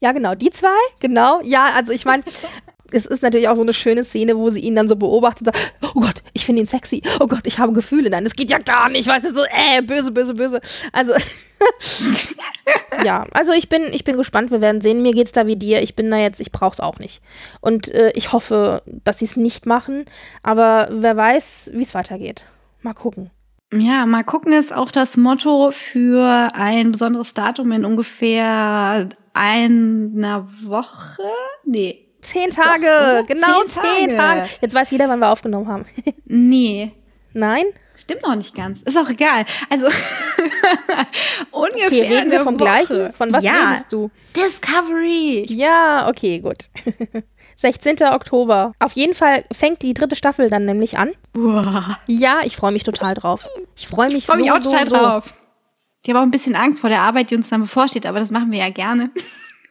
ja, 0.00 0.12
genau, 0.12 0.36
die 0.36 0.50
zwei, 0.50 0.68
genau. 1.00 1.40
Ja, 1.42 1.70
also 1.74 1.92
ich 1.92 2.04
meine, 2.04 2.22
es 2.92 3.06
ist 3.06 3.22
natürlich 3.22 3.48
auch 3.48 3.56
so 3.56 3.62
eine 3.62 3.72
schöne 3.72 4.04
Szene, 4.04 4.36
wo 4.36 4.50
sie 4.50 4.60
ihn 4.60 4.74
dann 4.74 4.88
so 4.88 4.96
beobachtet 4.96 5.46
sagt, 5.46 5.58
oh 5.82 6.00
Gott, 6.00 6.22
ich 6.32 6.44
finde 6.44 6.62
ihn 6.62 6.66
sexy, 6.66 7.02
oh 7.20 7.26
Gott, 7.26 7.46
ich 7.46 7.58
habe 7.58 7.72
Gefühle. 7.72 8.10
Nein, 8.10 8.24
das 8.24 8.34
geht 8.34 8.50
ja 8.50 8.58
gar 8.58 8.88
nicht, 8.88 9.08
weißt 9.08 9.24
du, 9.24 9.34
so, 9.34 9.44
äh, 9.44 9.82
böse, 9.82 10.12
böse, 10.12 10.34
böse. 10.34 10.60
Also, 10.92 11.12
ja, 13.04 13.26
also 13.32 13.52
ich 13.52 13.68
bin, 13.68 13.82
ich 13.92 14.04
bin 14.04 14.16
gespannt, 14.16 14.50
wir 14.50 14.60
werden 14.60 14.80
sehen. 14.80 15.02
Mir 15.02 15.12
geht's 15.12 15.32
da 15.32 15.46
wie 15.46 15.56
dir. 15.56 15.82
Ich 15.82 15.96
bin 15.96 16.10
da 16.10 16.18
jetzt, 16.18 16.40
ich 16.40 16.52
brauch's 16.52 16.80
auch 16.80 16.98
nicht. 16.98 17.22
Und 17.60 17.88
äh, 17.88 18.12
ich 18.14 18.32
hoffe, 18.32 18.82
dass 19.04 19.18
sie 19.18 19.24
es 19.24 19.36
nicht 19.36 19.66
machen, 19.66 20.04
aber 20.42 20.88
wer 20.90 21.16
weiß, 21.16 21.70
wie 21.72 21.82
es 21.82 21.94
weitergeht. 21.94 22.46
Mal 22.82 22.94
gucken. 22.94 23.30
Ja, 23.72 24.06
mal 24.06 24.22
gucken 24.22 24.52
ist 24.52 24.74
auch 24.74 24.92
das 24.92 25.16
Motto 25.16 25.72
für 25.72 26.50
ein 26.54 26.92
besonderes 26.92 27.34
Datum 27.34 27.72
in 27.72 27.84
ungefähr 27.84 29.08
einer 29.32 30.46
Woche? 30.62 31.22
Nee. 31.64 32.05
Zehn 32.26 32.50
Tage, 32.50 32.86
oder? 32.86 33.22
genau 33.24 33.60
Zehn 33.66 33.68
zehn 33.68 34.10
Tage. 34.10 34.40
Tage. 34.42 34.48
Jetzt 34.60 34.74
weiß 34.74 34.90
jeder, 34.90 35.08
wann 35.08 35.20
wir 35.20 35.30
aufgenommen 35.30 35.68
haben. 35.68 35.84
Nee. 36.24 36.92
Nein? 37.32 37.66
Stimmt 37.96 38.22
noch 38.22 38.34
nicht 38.34 38.54
ganz. 38.54 38.82
Ist 38.82 38.96
auch 38.98 39.08
egal. 39.08 39.44
Also 39.70 39.86
ungefähr. 41.50 41.86
Okay, 41.86 42.02
reden 42.02 42.30
wir 42.30 42.40
vom 42.40 42.54
Woche. 42.54 42.64
gleichen? 42.64 43.12
Von 43.12 43.32
was 43.32 43.44
ja. 43.44 43.70
redest 43.70 43.92
du? 43.92 44.10
Discovery. 44.34 45.46
Ja, 45.48 46.08
okay, 46.08 46.40
gut. 46.40 46.68
16. 47.56 47.96
Oktober. 48.12 48.72
Auf 48.78 48.92
jeden 48.92 49.14
Fall 49.14 49.44
fängt 49.52 49.82
die 49.82 49.94
dritte 49.94 50.16
Staffel 50.16 50.50
dann 50.50 50.64
nämlich 50.64 50.98
an. 50.98 51.10
Boah. 51.32 51.98
Ja, 52.06 52.40
ich 52.44 52.56
freue 52.56 52.72
mich 52.72 52.84
total 52.84 53.14
drauf. 53.14 53.46
Ich 53.76 53.86
freue 53.86 54.08
mich 54.08 54.18
Ich 54.18 54.26
freue 54.26 54.38
mich 54.38 54.48
so, 54.48 54.52
auch 54.54 54.62
total 54.62 54.88
so, 54.88 54.94
so. 54.94 55.00
drauf. 55.00 55.34
Ich 56.02 56.10
habe 56.10 56.20
auch 56.20 56.24
ein 56.24 56.30
bisschen 56.30 56.54
Angst 56.54 56.80
vor 56.80 56.90
der 56.90 57.00
Arbeit, 57.00 57.30
die 57.30 57.36
uns 57.36 57.48
dann 57.50 57.62
bevorsteht, 57.62 58.06
aber 58.06 58.20
das 58.20 58.30
machen 58.30 58.52
wir 58.52 58.58
ja 58.60 58.70
gerne. 58.70 59.10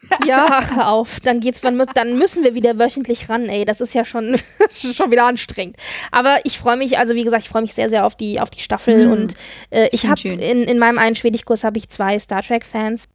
Ja, 0.26 0.48
ach, 0.50 0.76
hör 0.76 0.88
auf. 0.90 1.20
Dann 1.22 1.40
geht's, 1.40 1.62
dann 1.62 1.80
mü- 1.82 1.90
dann 1.94 2.18
müssen 2.18 2.44
wir 2.44 2.54
wieder 2.54 2.78
wöchentlich 2.80 3.28
ran, 3.30 3.50
ey. 3.50 3.66
Das 3.66 3.82
ist 3.82 3.94
ja 3.94 4.06
schon, 4.06 4.38
schon 4.70 5.12
wieder 5.12 5.26
anstrengend. 5.26 5.78
Aber 6.12 6.38
ich 6.44 6.58
freue 6.60 6.78
mich, 6.78 6.98
also 6.98 7.16
wie 7.16 7.24
gesagt, 7.24 7.44
ich 7.44 7.50
freue 7.50 7.62
mich 7.64 7.74
sehr, 7.74 7.90
sehr 7.90 8.06
auf 8.06 8.16
die, 8.16 8.40
auf 8.40 8.50
die 8.50 8.60
Staffel. 8.60 9.08
Mhm. 9.08 9.12
Und 9.14 9.34
äh, 9.72 9.90
ich 9.92 10.06
habe 10.08 10.22
in, 10.28 10.64
in 10.64 10.78
meinem 10.80 11.00
einen 11.00 11.16
Schwedischkurs 11.16 11.64
habe 11.64 11.78
ich 11.78 11.90
zwei 11.90 12.20
Star 12.20 12.42
Trek-Fans. 12.44 13.06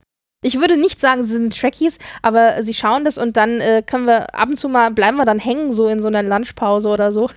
Ich 0.42 0.58
würde 0.58 0.78
nicht 0.78 0.98
sagen, 1.00 1.24
sie 1.24 1.32
sind 1.32 1.58
Trekkies, 1.58 1.98
aber 2.22 2.62
sie 2.62 2.72
schauen 2.72 3.04
das 3.04 3.18
und 3.18 3.36
dann 3.36 3.60
äh, 3.60 3.82
können 3.86 4.06
wir 4.06 4.34
ab 4.34 4.48
und 4.48 4.56
zu 4.58 4.70
mal, 4.70 4.90
bleiben 4.90 5.18
wir 5.18 5.26
dann 5.26 5.38
hängen, 5.38 5.70
so 5.70 5.86
in 5.86 6.00
so 6.00 6.08
einer 6.08 6.22
Lunchpause 6.22 6.88
oder 6.88 7.12
so 7.12 7.28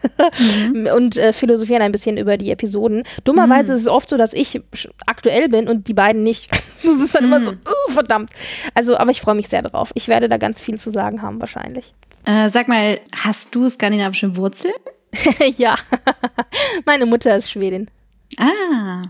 Mhm. 0.73 0.87
und 0.95 1.17
äh, 1.17 1.33
philosophieren 1.33 1.81
ein 1.81 1.91
bisschen 1.91 2.17
über 2.17 2.37
die 2.37 2.49
Episoden. 2.49 3.03
Dummerweise 3.25 3.73
ist 3.73 3.81
es 3.81 3.87
oft 3.89 4.07
so, 4.07 4.15
dass 4.15 4.31
ich 4.33 4.61
aktuell 5.05 5.49
bin 5.49 5.67
und 5.67 5.87
die 5.89 5.93
beiden 5.93 6.23
nicht. 6.23 6.49
Das 6.83 7.01
ist 7.01 7.15
dann 7.15 7.23
immer 7.25 7.43
so, 7.43 7.51
Mhm. 7.51 7.59
uh, 7.65 7.91
verdammt. 7.91 8.29
Also, 8.73 8.97
aber 8.97 9.11
ich 9.11 9.21
freue 9.21 9.35
mich 9.35 9.47
sehr 9.47 9.61
drauf. 9.61 9.91
Ich 9.95 10.07
werde 10.09 10.27
da 10.29 10.37
ganz 10.37 10.59
viel 10.61 10.77
zu 10.79 10.89
sagen 10.91 11.21
haben, 11.21 11.39
wahrscheinlich. 11.39 11.93
Äh, 12.25 12.49
sag 12.49 12.67
mal, 12.67 12.99
hast 13.15 13.53
du 13.55 13.69
skandinavische 13.69 14.35
Wurzeln? 14.37 14.73
ja, 15.57 15.75
meine 16.85 17.05
Mutter 17.05 17.35
ist 17.35 17.51
Schwedin. 17.51 17.89
Ah. 18.37 19.03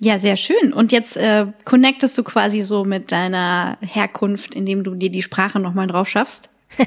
Ja, 0.00 0.18
sehr 0.18 0.36
schön. 0.36 0.72
Und 0.72 0.90
jetzt 0.92 1.16
äh, 1.16 1.46
connectest 1.64 2.18
du 2.18 2.24
quasi 2.24 2.60
so 2.60 2.84
mit 2.84 3.12
deiner 3.12 3.78
Herkunft, 3.80 4.54
indem 4.54 4.82
du 4.84 4.94
dir 4.94 5.10
die 5.10 5.22
Sprache 5.22 5.60
nochmal 5.60 5.86
drauf 5.86 6.08
schaffst. 6.08 6.50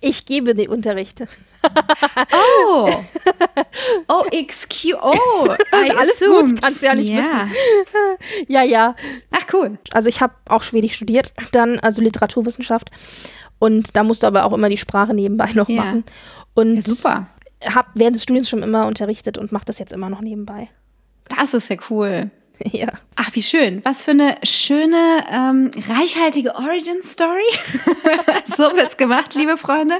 Ich 0.00 0.26
gebe 0.26 0.54
den 0.54 0.68
Unterricht. 0.68 1.22
Oh. 2.66 2.90
Oh, 4.08 4.24
excuse. 4.32 4.96
Oh, 5.00 5.46
I 5.74 5.90
Alles 5.90 6.22
assumed. 6.22 6.54
gut, 6.54 6.62
kannst 6.62 6.80
du 6.82 6.86
ja 6.86 6.94
nicht 6.94 7.08
ja. 7.10 7.48
Ja, 8.48 8.62
ja. 8.62 8.96
Ach, 9.30 9.44
cool. 9.52 9.78
Also 9.92 10.08
ich 10.08 10.22
habe 10.22 10.32
auch 10.48 10.62
Schwedisch 10.62 10.94
studiert, 10.94 11.34
dann 11.52 11.78
also 11.78 12.00
Literaturwissenschaft. 12.02 12.90
Und 13.58 13.94
da 13.94 14.02
musste 14.04 14.26
aber 14.26 14.46
auch 14.46 14.54
immer 14.54 14.70
die 14.70 14.78
Sprache 14.78 15.12
nebenbei 15.12 15.50
noch 15.52 15.68
Ja. 15.68 15.82
machen. 15.84 16.04
Und 16.54 16.76
Ja, 16.76 16.82
super. 16.82 17.26
habe 17.64 17.88
während 17.94 18.16
des 18.16 18.22
Studiums 18.22 18.48
schon 18.48 18.62
immer 18.62 18.86
unterrichtet 18.86 19.36
und 19.36 19.52
mache 19.52 19.66
das 19.66 19.78
jetzt 19.78 19.92
immer 19.92 20.08
noch 20.08 20.22
nebenbei. 20.22 20.68
Das 21.38 21.52
ist 21.52 21.68
ja 21.68 21.76
cool. 21.90 22.30
ja. 22.72 22.88
Ach, 23.16 23.30
wie 23.32 23.42
schön. 23.42 23.80
Was 23.84 24.02
für 24.02 24.12
eine 24.12 24.36
schöne, 24.42 25.24
ähm, 25.30 25.70
reichhaltige 25.88 26.54
Origin-Story. 26.54 27.50
so 28.44 28.64
wird's 28.76 28.96
gemacht, 28.96 29.34
liebe 29.34 29.56
Freunde. 29.56 29.94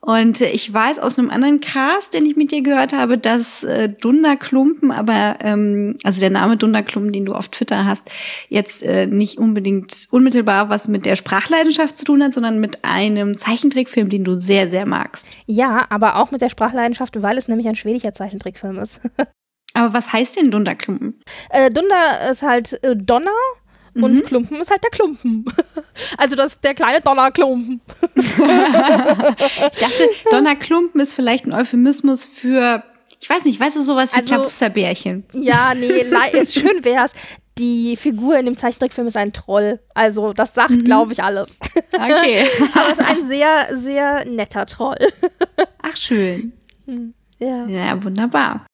Und 0.00 0.40
äh, 0.40 0.50
ich 0.50 0.72
weiß 0.72 0.98
aus 1.00 1.18
einem 1.18 1.30
anderen 1.30 1.60
Cast, 1.60 2.14
den 2.14 2.26
ich 2.26 2.36
mit 2.36 2.52
dir 2.52 2.62
gehört 2.62 2.92
habe, 2.92 3.18
dass 3.18 3.64
äh, 3.64 3.88
Dunderklumpen, 3.88 4.92
aber 4.92 5.38
ähm, 5.40 5.96
also 6.04 6.20
der 6.20 6.30
Name 6.30 6.56
Dunderklumpen, 6.56 7.12
den 7.12 7.24
du 7.24 7.32
auf 7.32 7.48
Twitter 7.48 7.86
hast, 7.86 8.08
jetzt 8.48 8.84
äh, 8.84 9.06
nicht 9.06 9.38
unbedingt 9.38 10.06
unmittelbar 10.12 10.68
was 10.68 10.86
mit 10.86 11.06
der 11.06 11.16
Sprachleidenschaft 11.16 11.96
zu 11.96 12.04
tun 12.04 12.22
hat, 12.22 12.32
sondern 12.32 12.60
mit 12.60 12.84
einem 12.84 13.36
Zeichentrickfilm, 13.36 14.08
den 14.08 14.22
du 14.22 14.36
sehr, 14.36 14.68
sehr 14.68 14.86
magst. 14.86 15.26
ja, 15.46 15.86
aber 15.88 16.16
auch 16.16 16.30
mit 16.30 16.40
der 16.40 16.50
Sprachleidenschaft, 16.50 17.20
weil 17.20 17.36
es 17.36 17.48
nämlich 17.48 17.66
ein 17.66 17.76
schwedischer 17.76 18.12
Zeichentrickfilm 18.12 18.78
ist. 18.78 19.00
Aber 19.76 19.92
was 19.92 20.12
heißt 20.12 20.36
denn 20.36 20.50
Dunderklumpen? 20.50 21.20
äh, 21.50 21.70
Dunder 21.70 22.30
ist 22.30 22.42
halt 22.42 22.82
äh, 22.82 22.96
Donner 22.96 23.30
und 23.94 24.26
Klumpen 24.26 24.60
ist 24.60 24.70
halt 24.70 24.82
der 24.84 24.90
Klumpen. 24.90 25.44
also 26.18 26.36
das 26.36 26.60
der 26.60 26.74
kleine 26.74 27.00
Donnerklumpen. 27.00 27.80
Ich 28.14 28.36
dachte, 29.80 30.08
Donnerklumpen 30.30 31.00
ist 31.00 31.14
vielleicht 31.14 31.46
ein 31.46 31.52
Euphemismus 31.52 32.26
für, 32.26 32.82
ich 33.20 33.28
weiß 33.30 33.44
nicht, 33.44 33.58
weißt 33.60 33.76
du, 33.76 33.82
sowas 33.82 34.12
wie 34.12 34.18
Also- 34.18 34.34
Klabusterbärchen? 34.34 35.24
Ja, 35.32 35.72
nee, 35.74 36.04
ist 36.32 36.54
schön 36.54 36.84
wär's. 36.84 37.12
Die 37.58 37.96
Figur 37.96 38.38
in 38.38 38.44
dem 38.44 38.58
Zeichentrickfilm 38.58 39.06
ist 39.06 39.16
ein 39.16 39.32
Troll. 39.32 39.80
Also, 39.94 40.34
das 40.34 40.52
sagt, 40.52 40.84
glaube 40.84 41.14
ich, 41.14 41.22
alles. 41.22 41.58
Okay. 41.94 42.44
Aber 42.74 42.88
es 42.92 42.98
ist 42.98 43.00
ein 43.00 43.26
sehr, 43.26 43.68
sehr 43.72 44.26
netter 44.26 44.66
Troll. 44.66 44.98
Ach, 45.80 45.96
schön. 45.96 46.52
ja. 47.38 47.64
Ja, 47.66 48.04
wunderbar. 48.04 48.66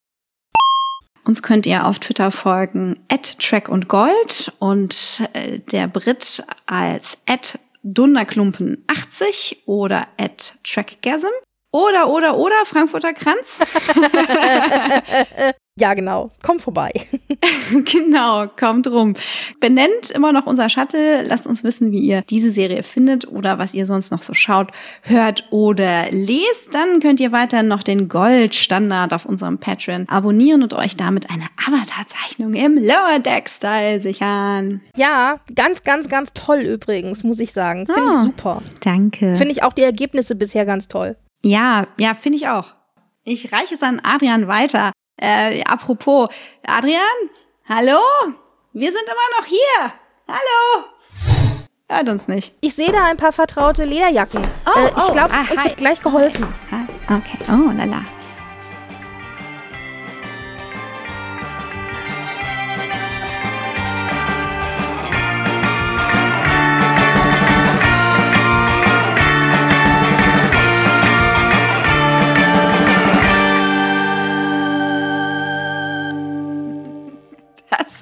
Uns 1.25 1.43
könnt 1.43 1.67
ihr 1.67 1.87
auf 1.87 1.99
Twitter 1.99 2.31
folgen, 2.31 2.99
at 3.09 3.39
Track 3.39 3.69
und 3.69 3.89
Gold 3.89 4.53
und 4.59 5.23
äh, 5.35 5.61
der 5.61 5.87
Brit 5.87 6.43
als 6.67 7.19
at 7.27 7.59
Dunderklumpen80 7.85 9.59
oder 9.67 10.09
at 10.19 10.59
Trackgasm. 10.65 11.31
Oder, 11.71 12.09
oder, 12.09 12.37
oder 12.37 12.65
Frankfurter 12.67 13.15
Kranz. 13.15 13.59
Ja, 15.79 15.95
genau. 15.95 16.31
Komm 16.45 16.61
vorbei. 16.61 16.93
genau, 17.91 18.47
kommt 18.47 18.87
rum. 18.89 19.15
Benennt 19.59 20.11
immer 20.11 20.33
noch 20.33 20.47
unser 20.47 20.69
Shuttle. 20.69 21.23
Lasst 21.23 21.47
uns 21.47 21.65
wissen, 21.65 21.93
wie 21.93 22.01
ihr 22.01 22.21
diese 22.29 22.51
Serie 22.51 22.83
findet 22.83 23.27
oder 23.27 23.59
was 23.59 23.73
ihr 23.73 23.87
sonst 23.87 24.11
noch 24.11 24.21
so 24.21 24.35
schaut, 24.35 24.71
hört 25.01 25.45
oder 25.51 26.11
lest. 26.11 26.75
Dann 26.75 27.01
könnt 27.01 27.21
ihr 27.21 27.33
weiterhin 27.33 27.69
noch 27.69 27.83
den 27.83 28.09
Goldstandard 28.09 29.15
auf 29.15 29.25
unserem 29.25 29.59
Patreon 29.59 30.07
abonnieren 30.11 30.63
und 30.63 30.75
euch 30.75 30.97
damit 30.99 31.31
eine 31.31 31.45
Avatar-Zeichnung 31.67 32.53
im 32.53 32.75
Lower 32.75 33.19
Deck-Style 33.21 33.99
sichern. 34.01 34.83
Ja, 34.95 35.41
ganz, 35.55 35.85
ganz, 35.85 36.11
ganz 36.11 36.35
toll 36.35 36.61
übrigens, 36.61 37.25
muss 37.25 37.39
ich 37.41 37.53
sagen. 37.53 37.87
Finde 37.87 38.01
Ah. 38.11 38.19
ich 38.21 38.25
super. 38.27 38.63
Danke. 38.81 39.37
Finde 39.37 39.53
ich 39.53 39.63
auch 39.63 39.73
die 39.73 39.83
Ergebnisse 39.83 40.35
bisher 40.35 40.67
ganz 40.67 40.89
toll. 40.89 41.17
Ja, 41.43 41.87
ja, 41.99 42.13
finde 42.15 42.37
ich 42.37 42.49
auch. 42.49 42.75
Ich 43.25 43.53
reiche 43.53 43.75
es 43.75 43.83
an 43.83 44.01
Adrian 44.03 44.49
weiter. 44.49 44.93
Äh, 45.17 45.63
apropos, 45.65 46.29
Adrian, 46.67 47.03
hallo? 47.69 47.99
Wir 48.73 48.91
sind 48.91 49.05
immer 49.05 49.39
noch 49.41 49.47
hier. 49.47 49.93
Hallo? 50.29 50.87
Hört 51.89 52.09
uns 52.09 52.27
nicht. 52.27 52.55
Ich 52.61 52.75
sehe 52.75 52.91
da 52.91 53.05
ein 53.05 53.19
paar 53.19 53.33
vertraute 53.33 53.85
Lederjacken. 53.85 54.43
Oh, 54.67 54.79
äh, 54.79 54.89
ich 54.89 55.09
oh, 55.09 55.13
glaube, 55.13 55.35
ah, 55.35 55.41
uns 55.41 55.61
hi. 55.61 55.65
wird 55.69 55.77
gleich 55.77 56.01
geholfen. 56.01 56.47
Ah, 56.71 57.17
Okay, 57.17 57.39
oh, 57.49 57.71
lala. 57.77 58.05
Das, 77.83 78.01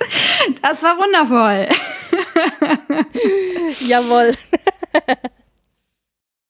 das 0.62 0.82
war 0.82 0.96
wundervoll. 0.98 1.68
Jawohl. 3.86 4.32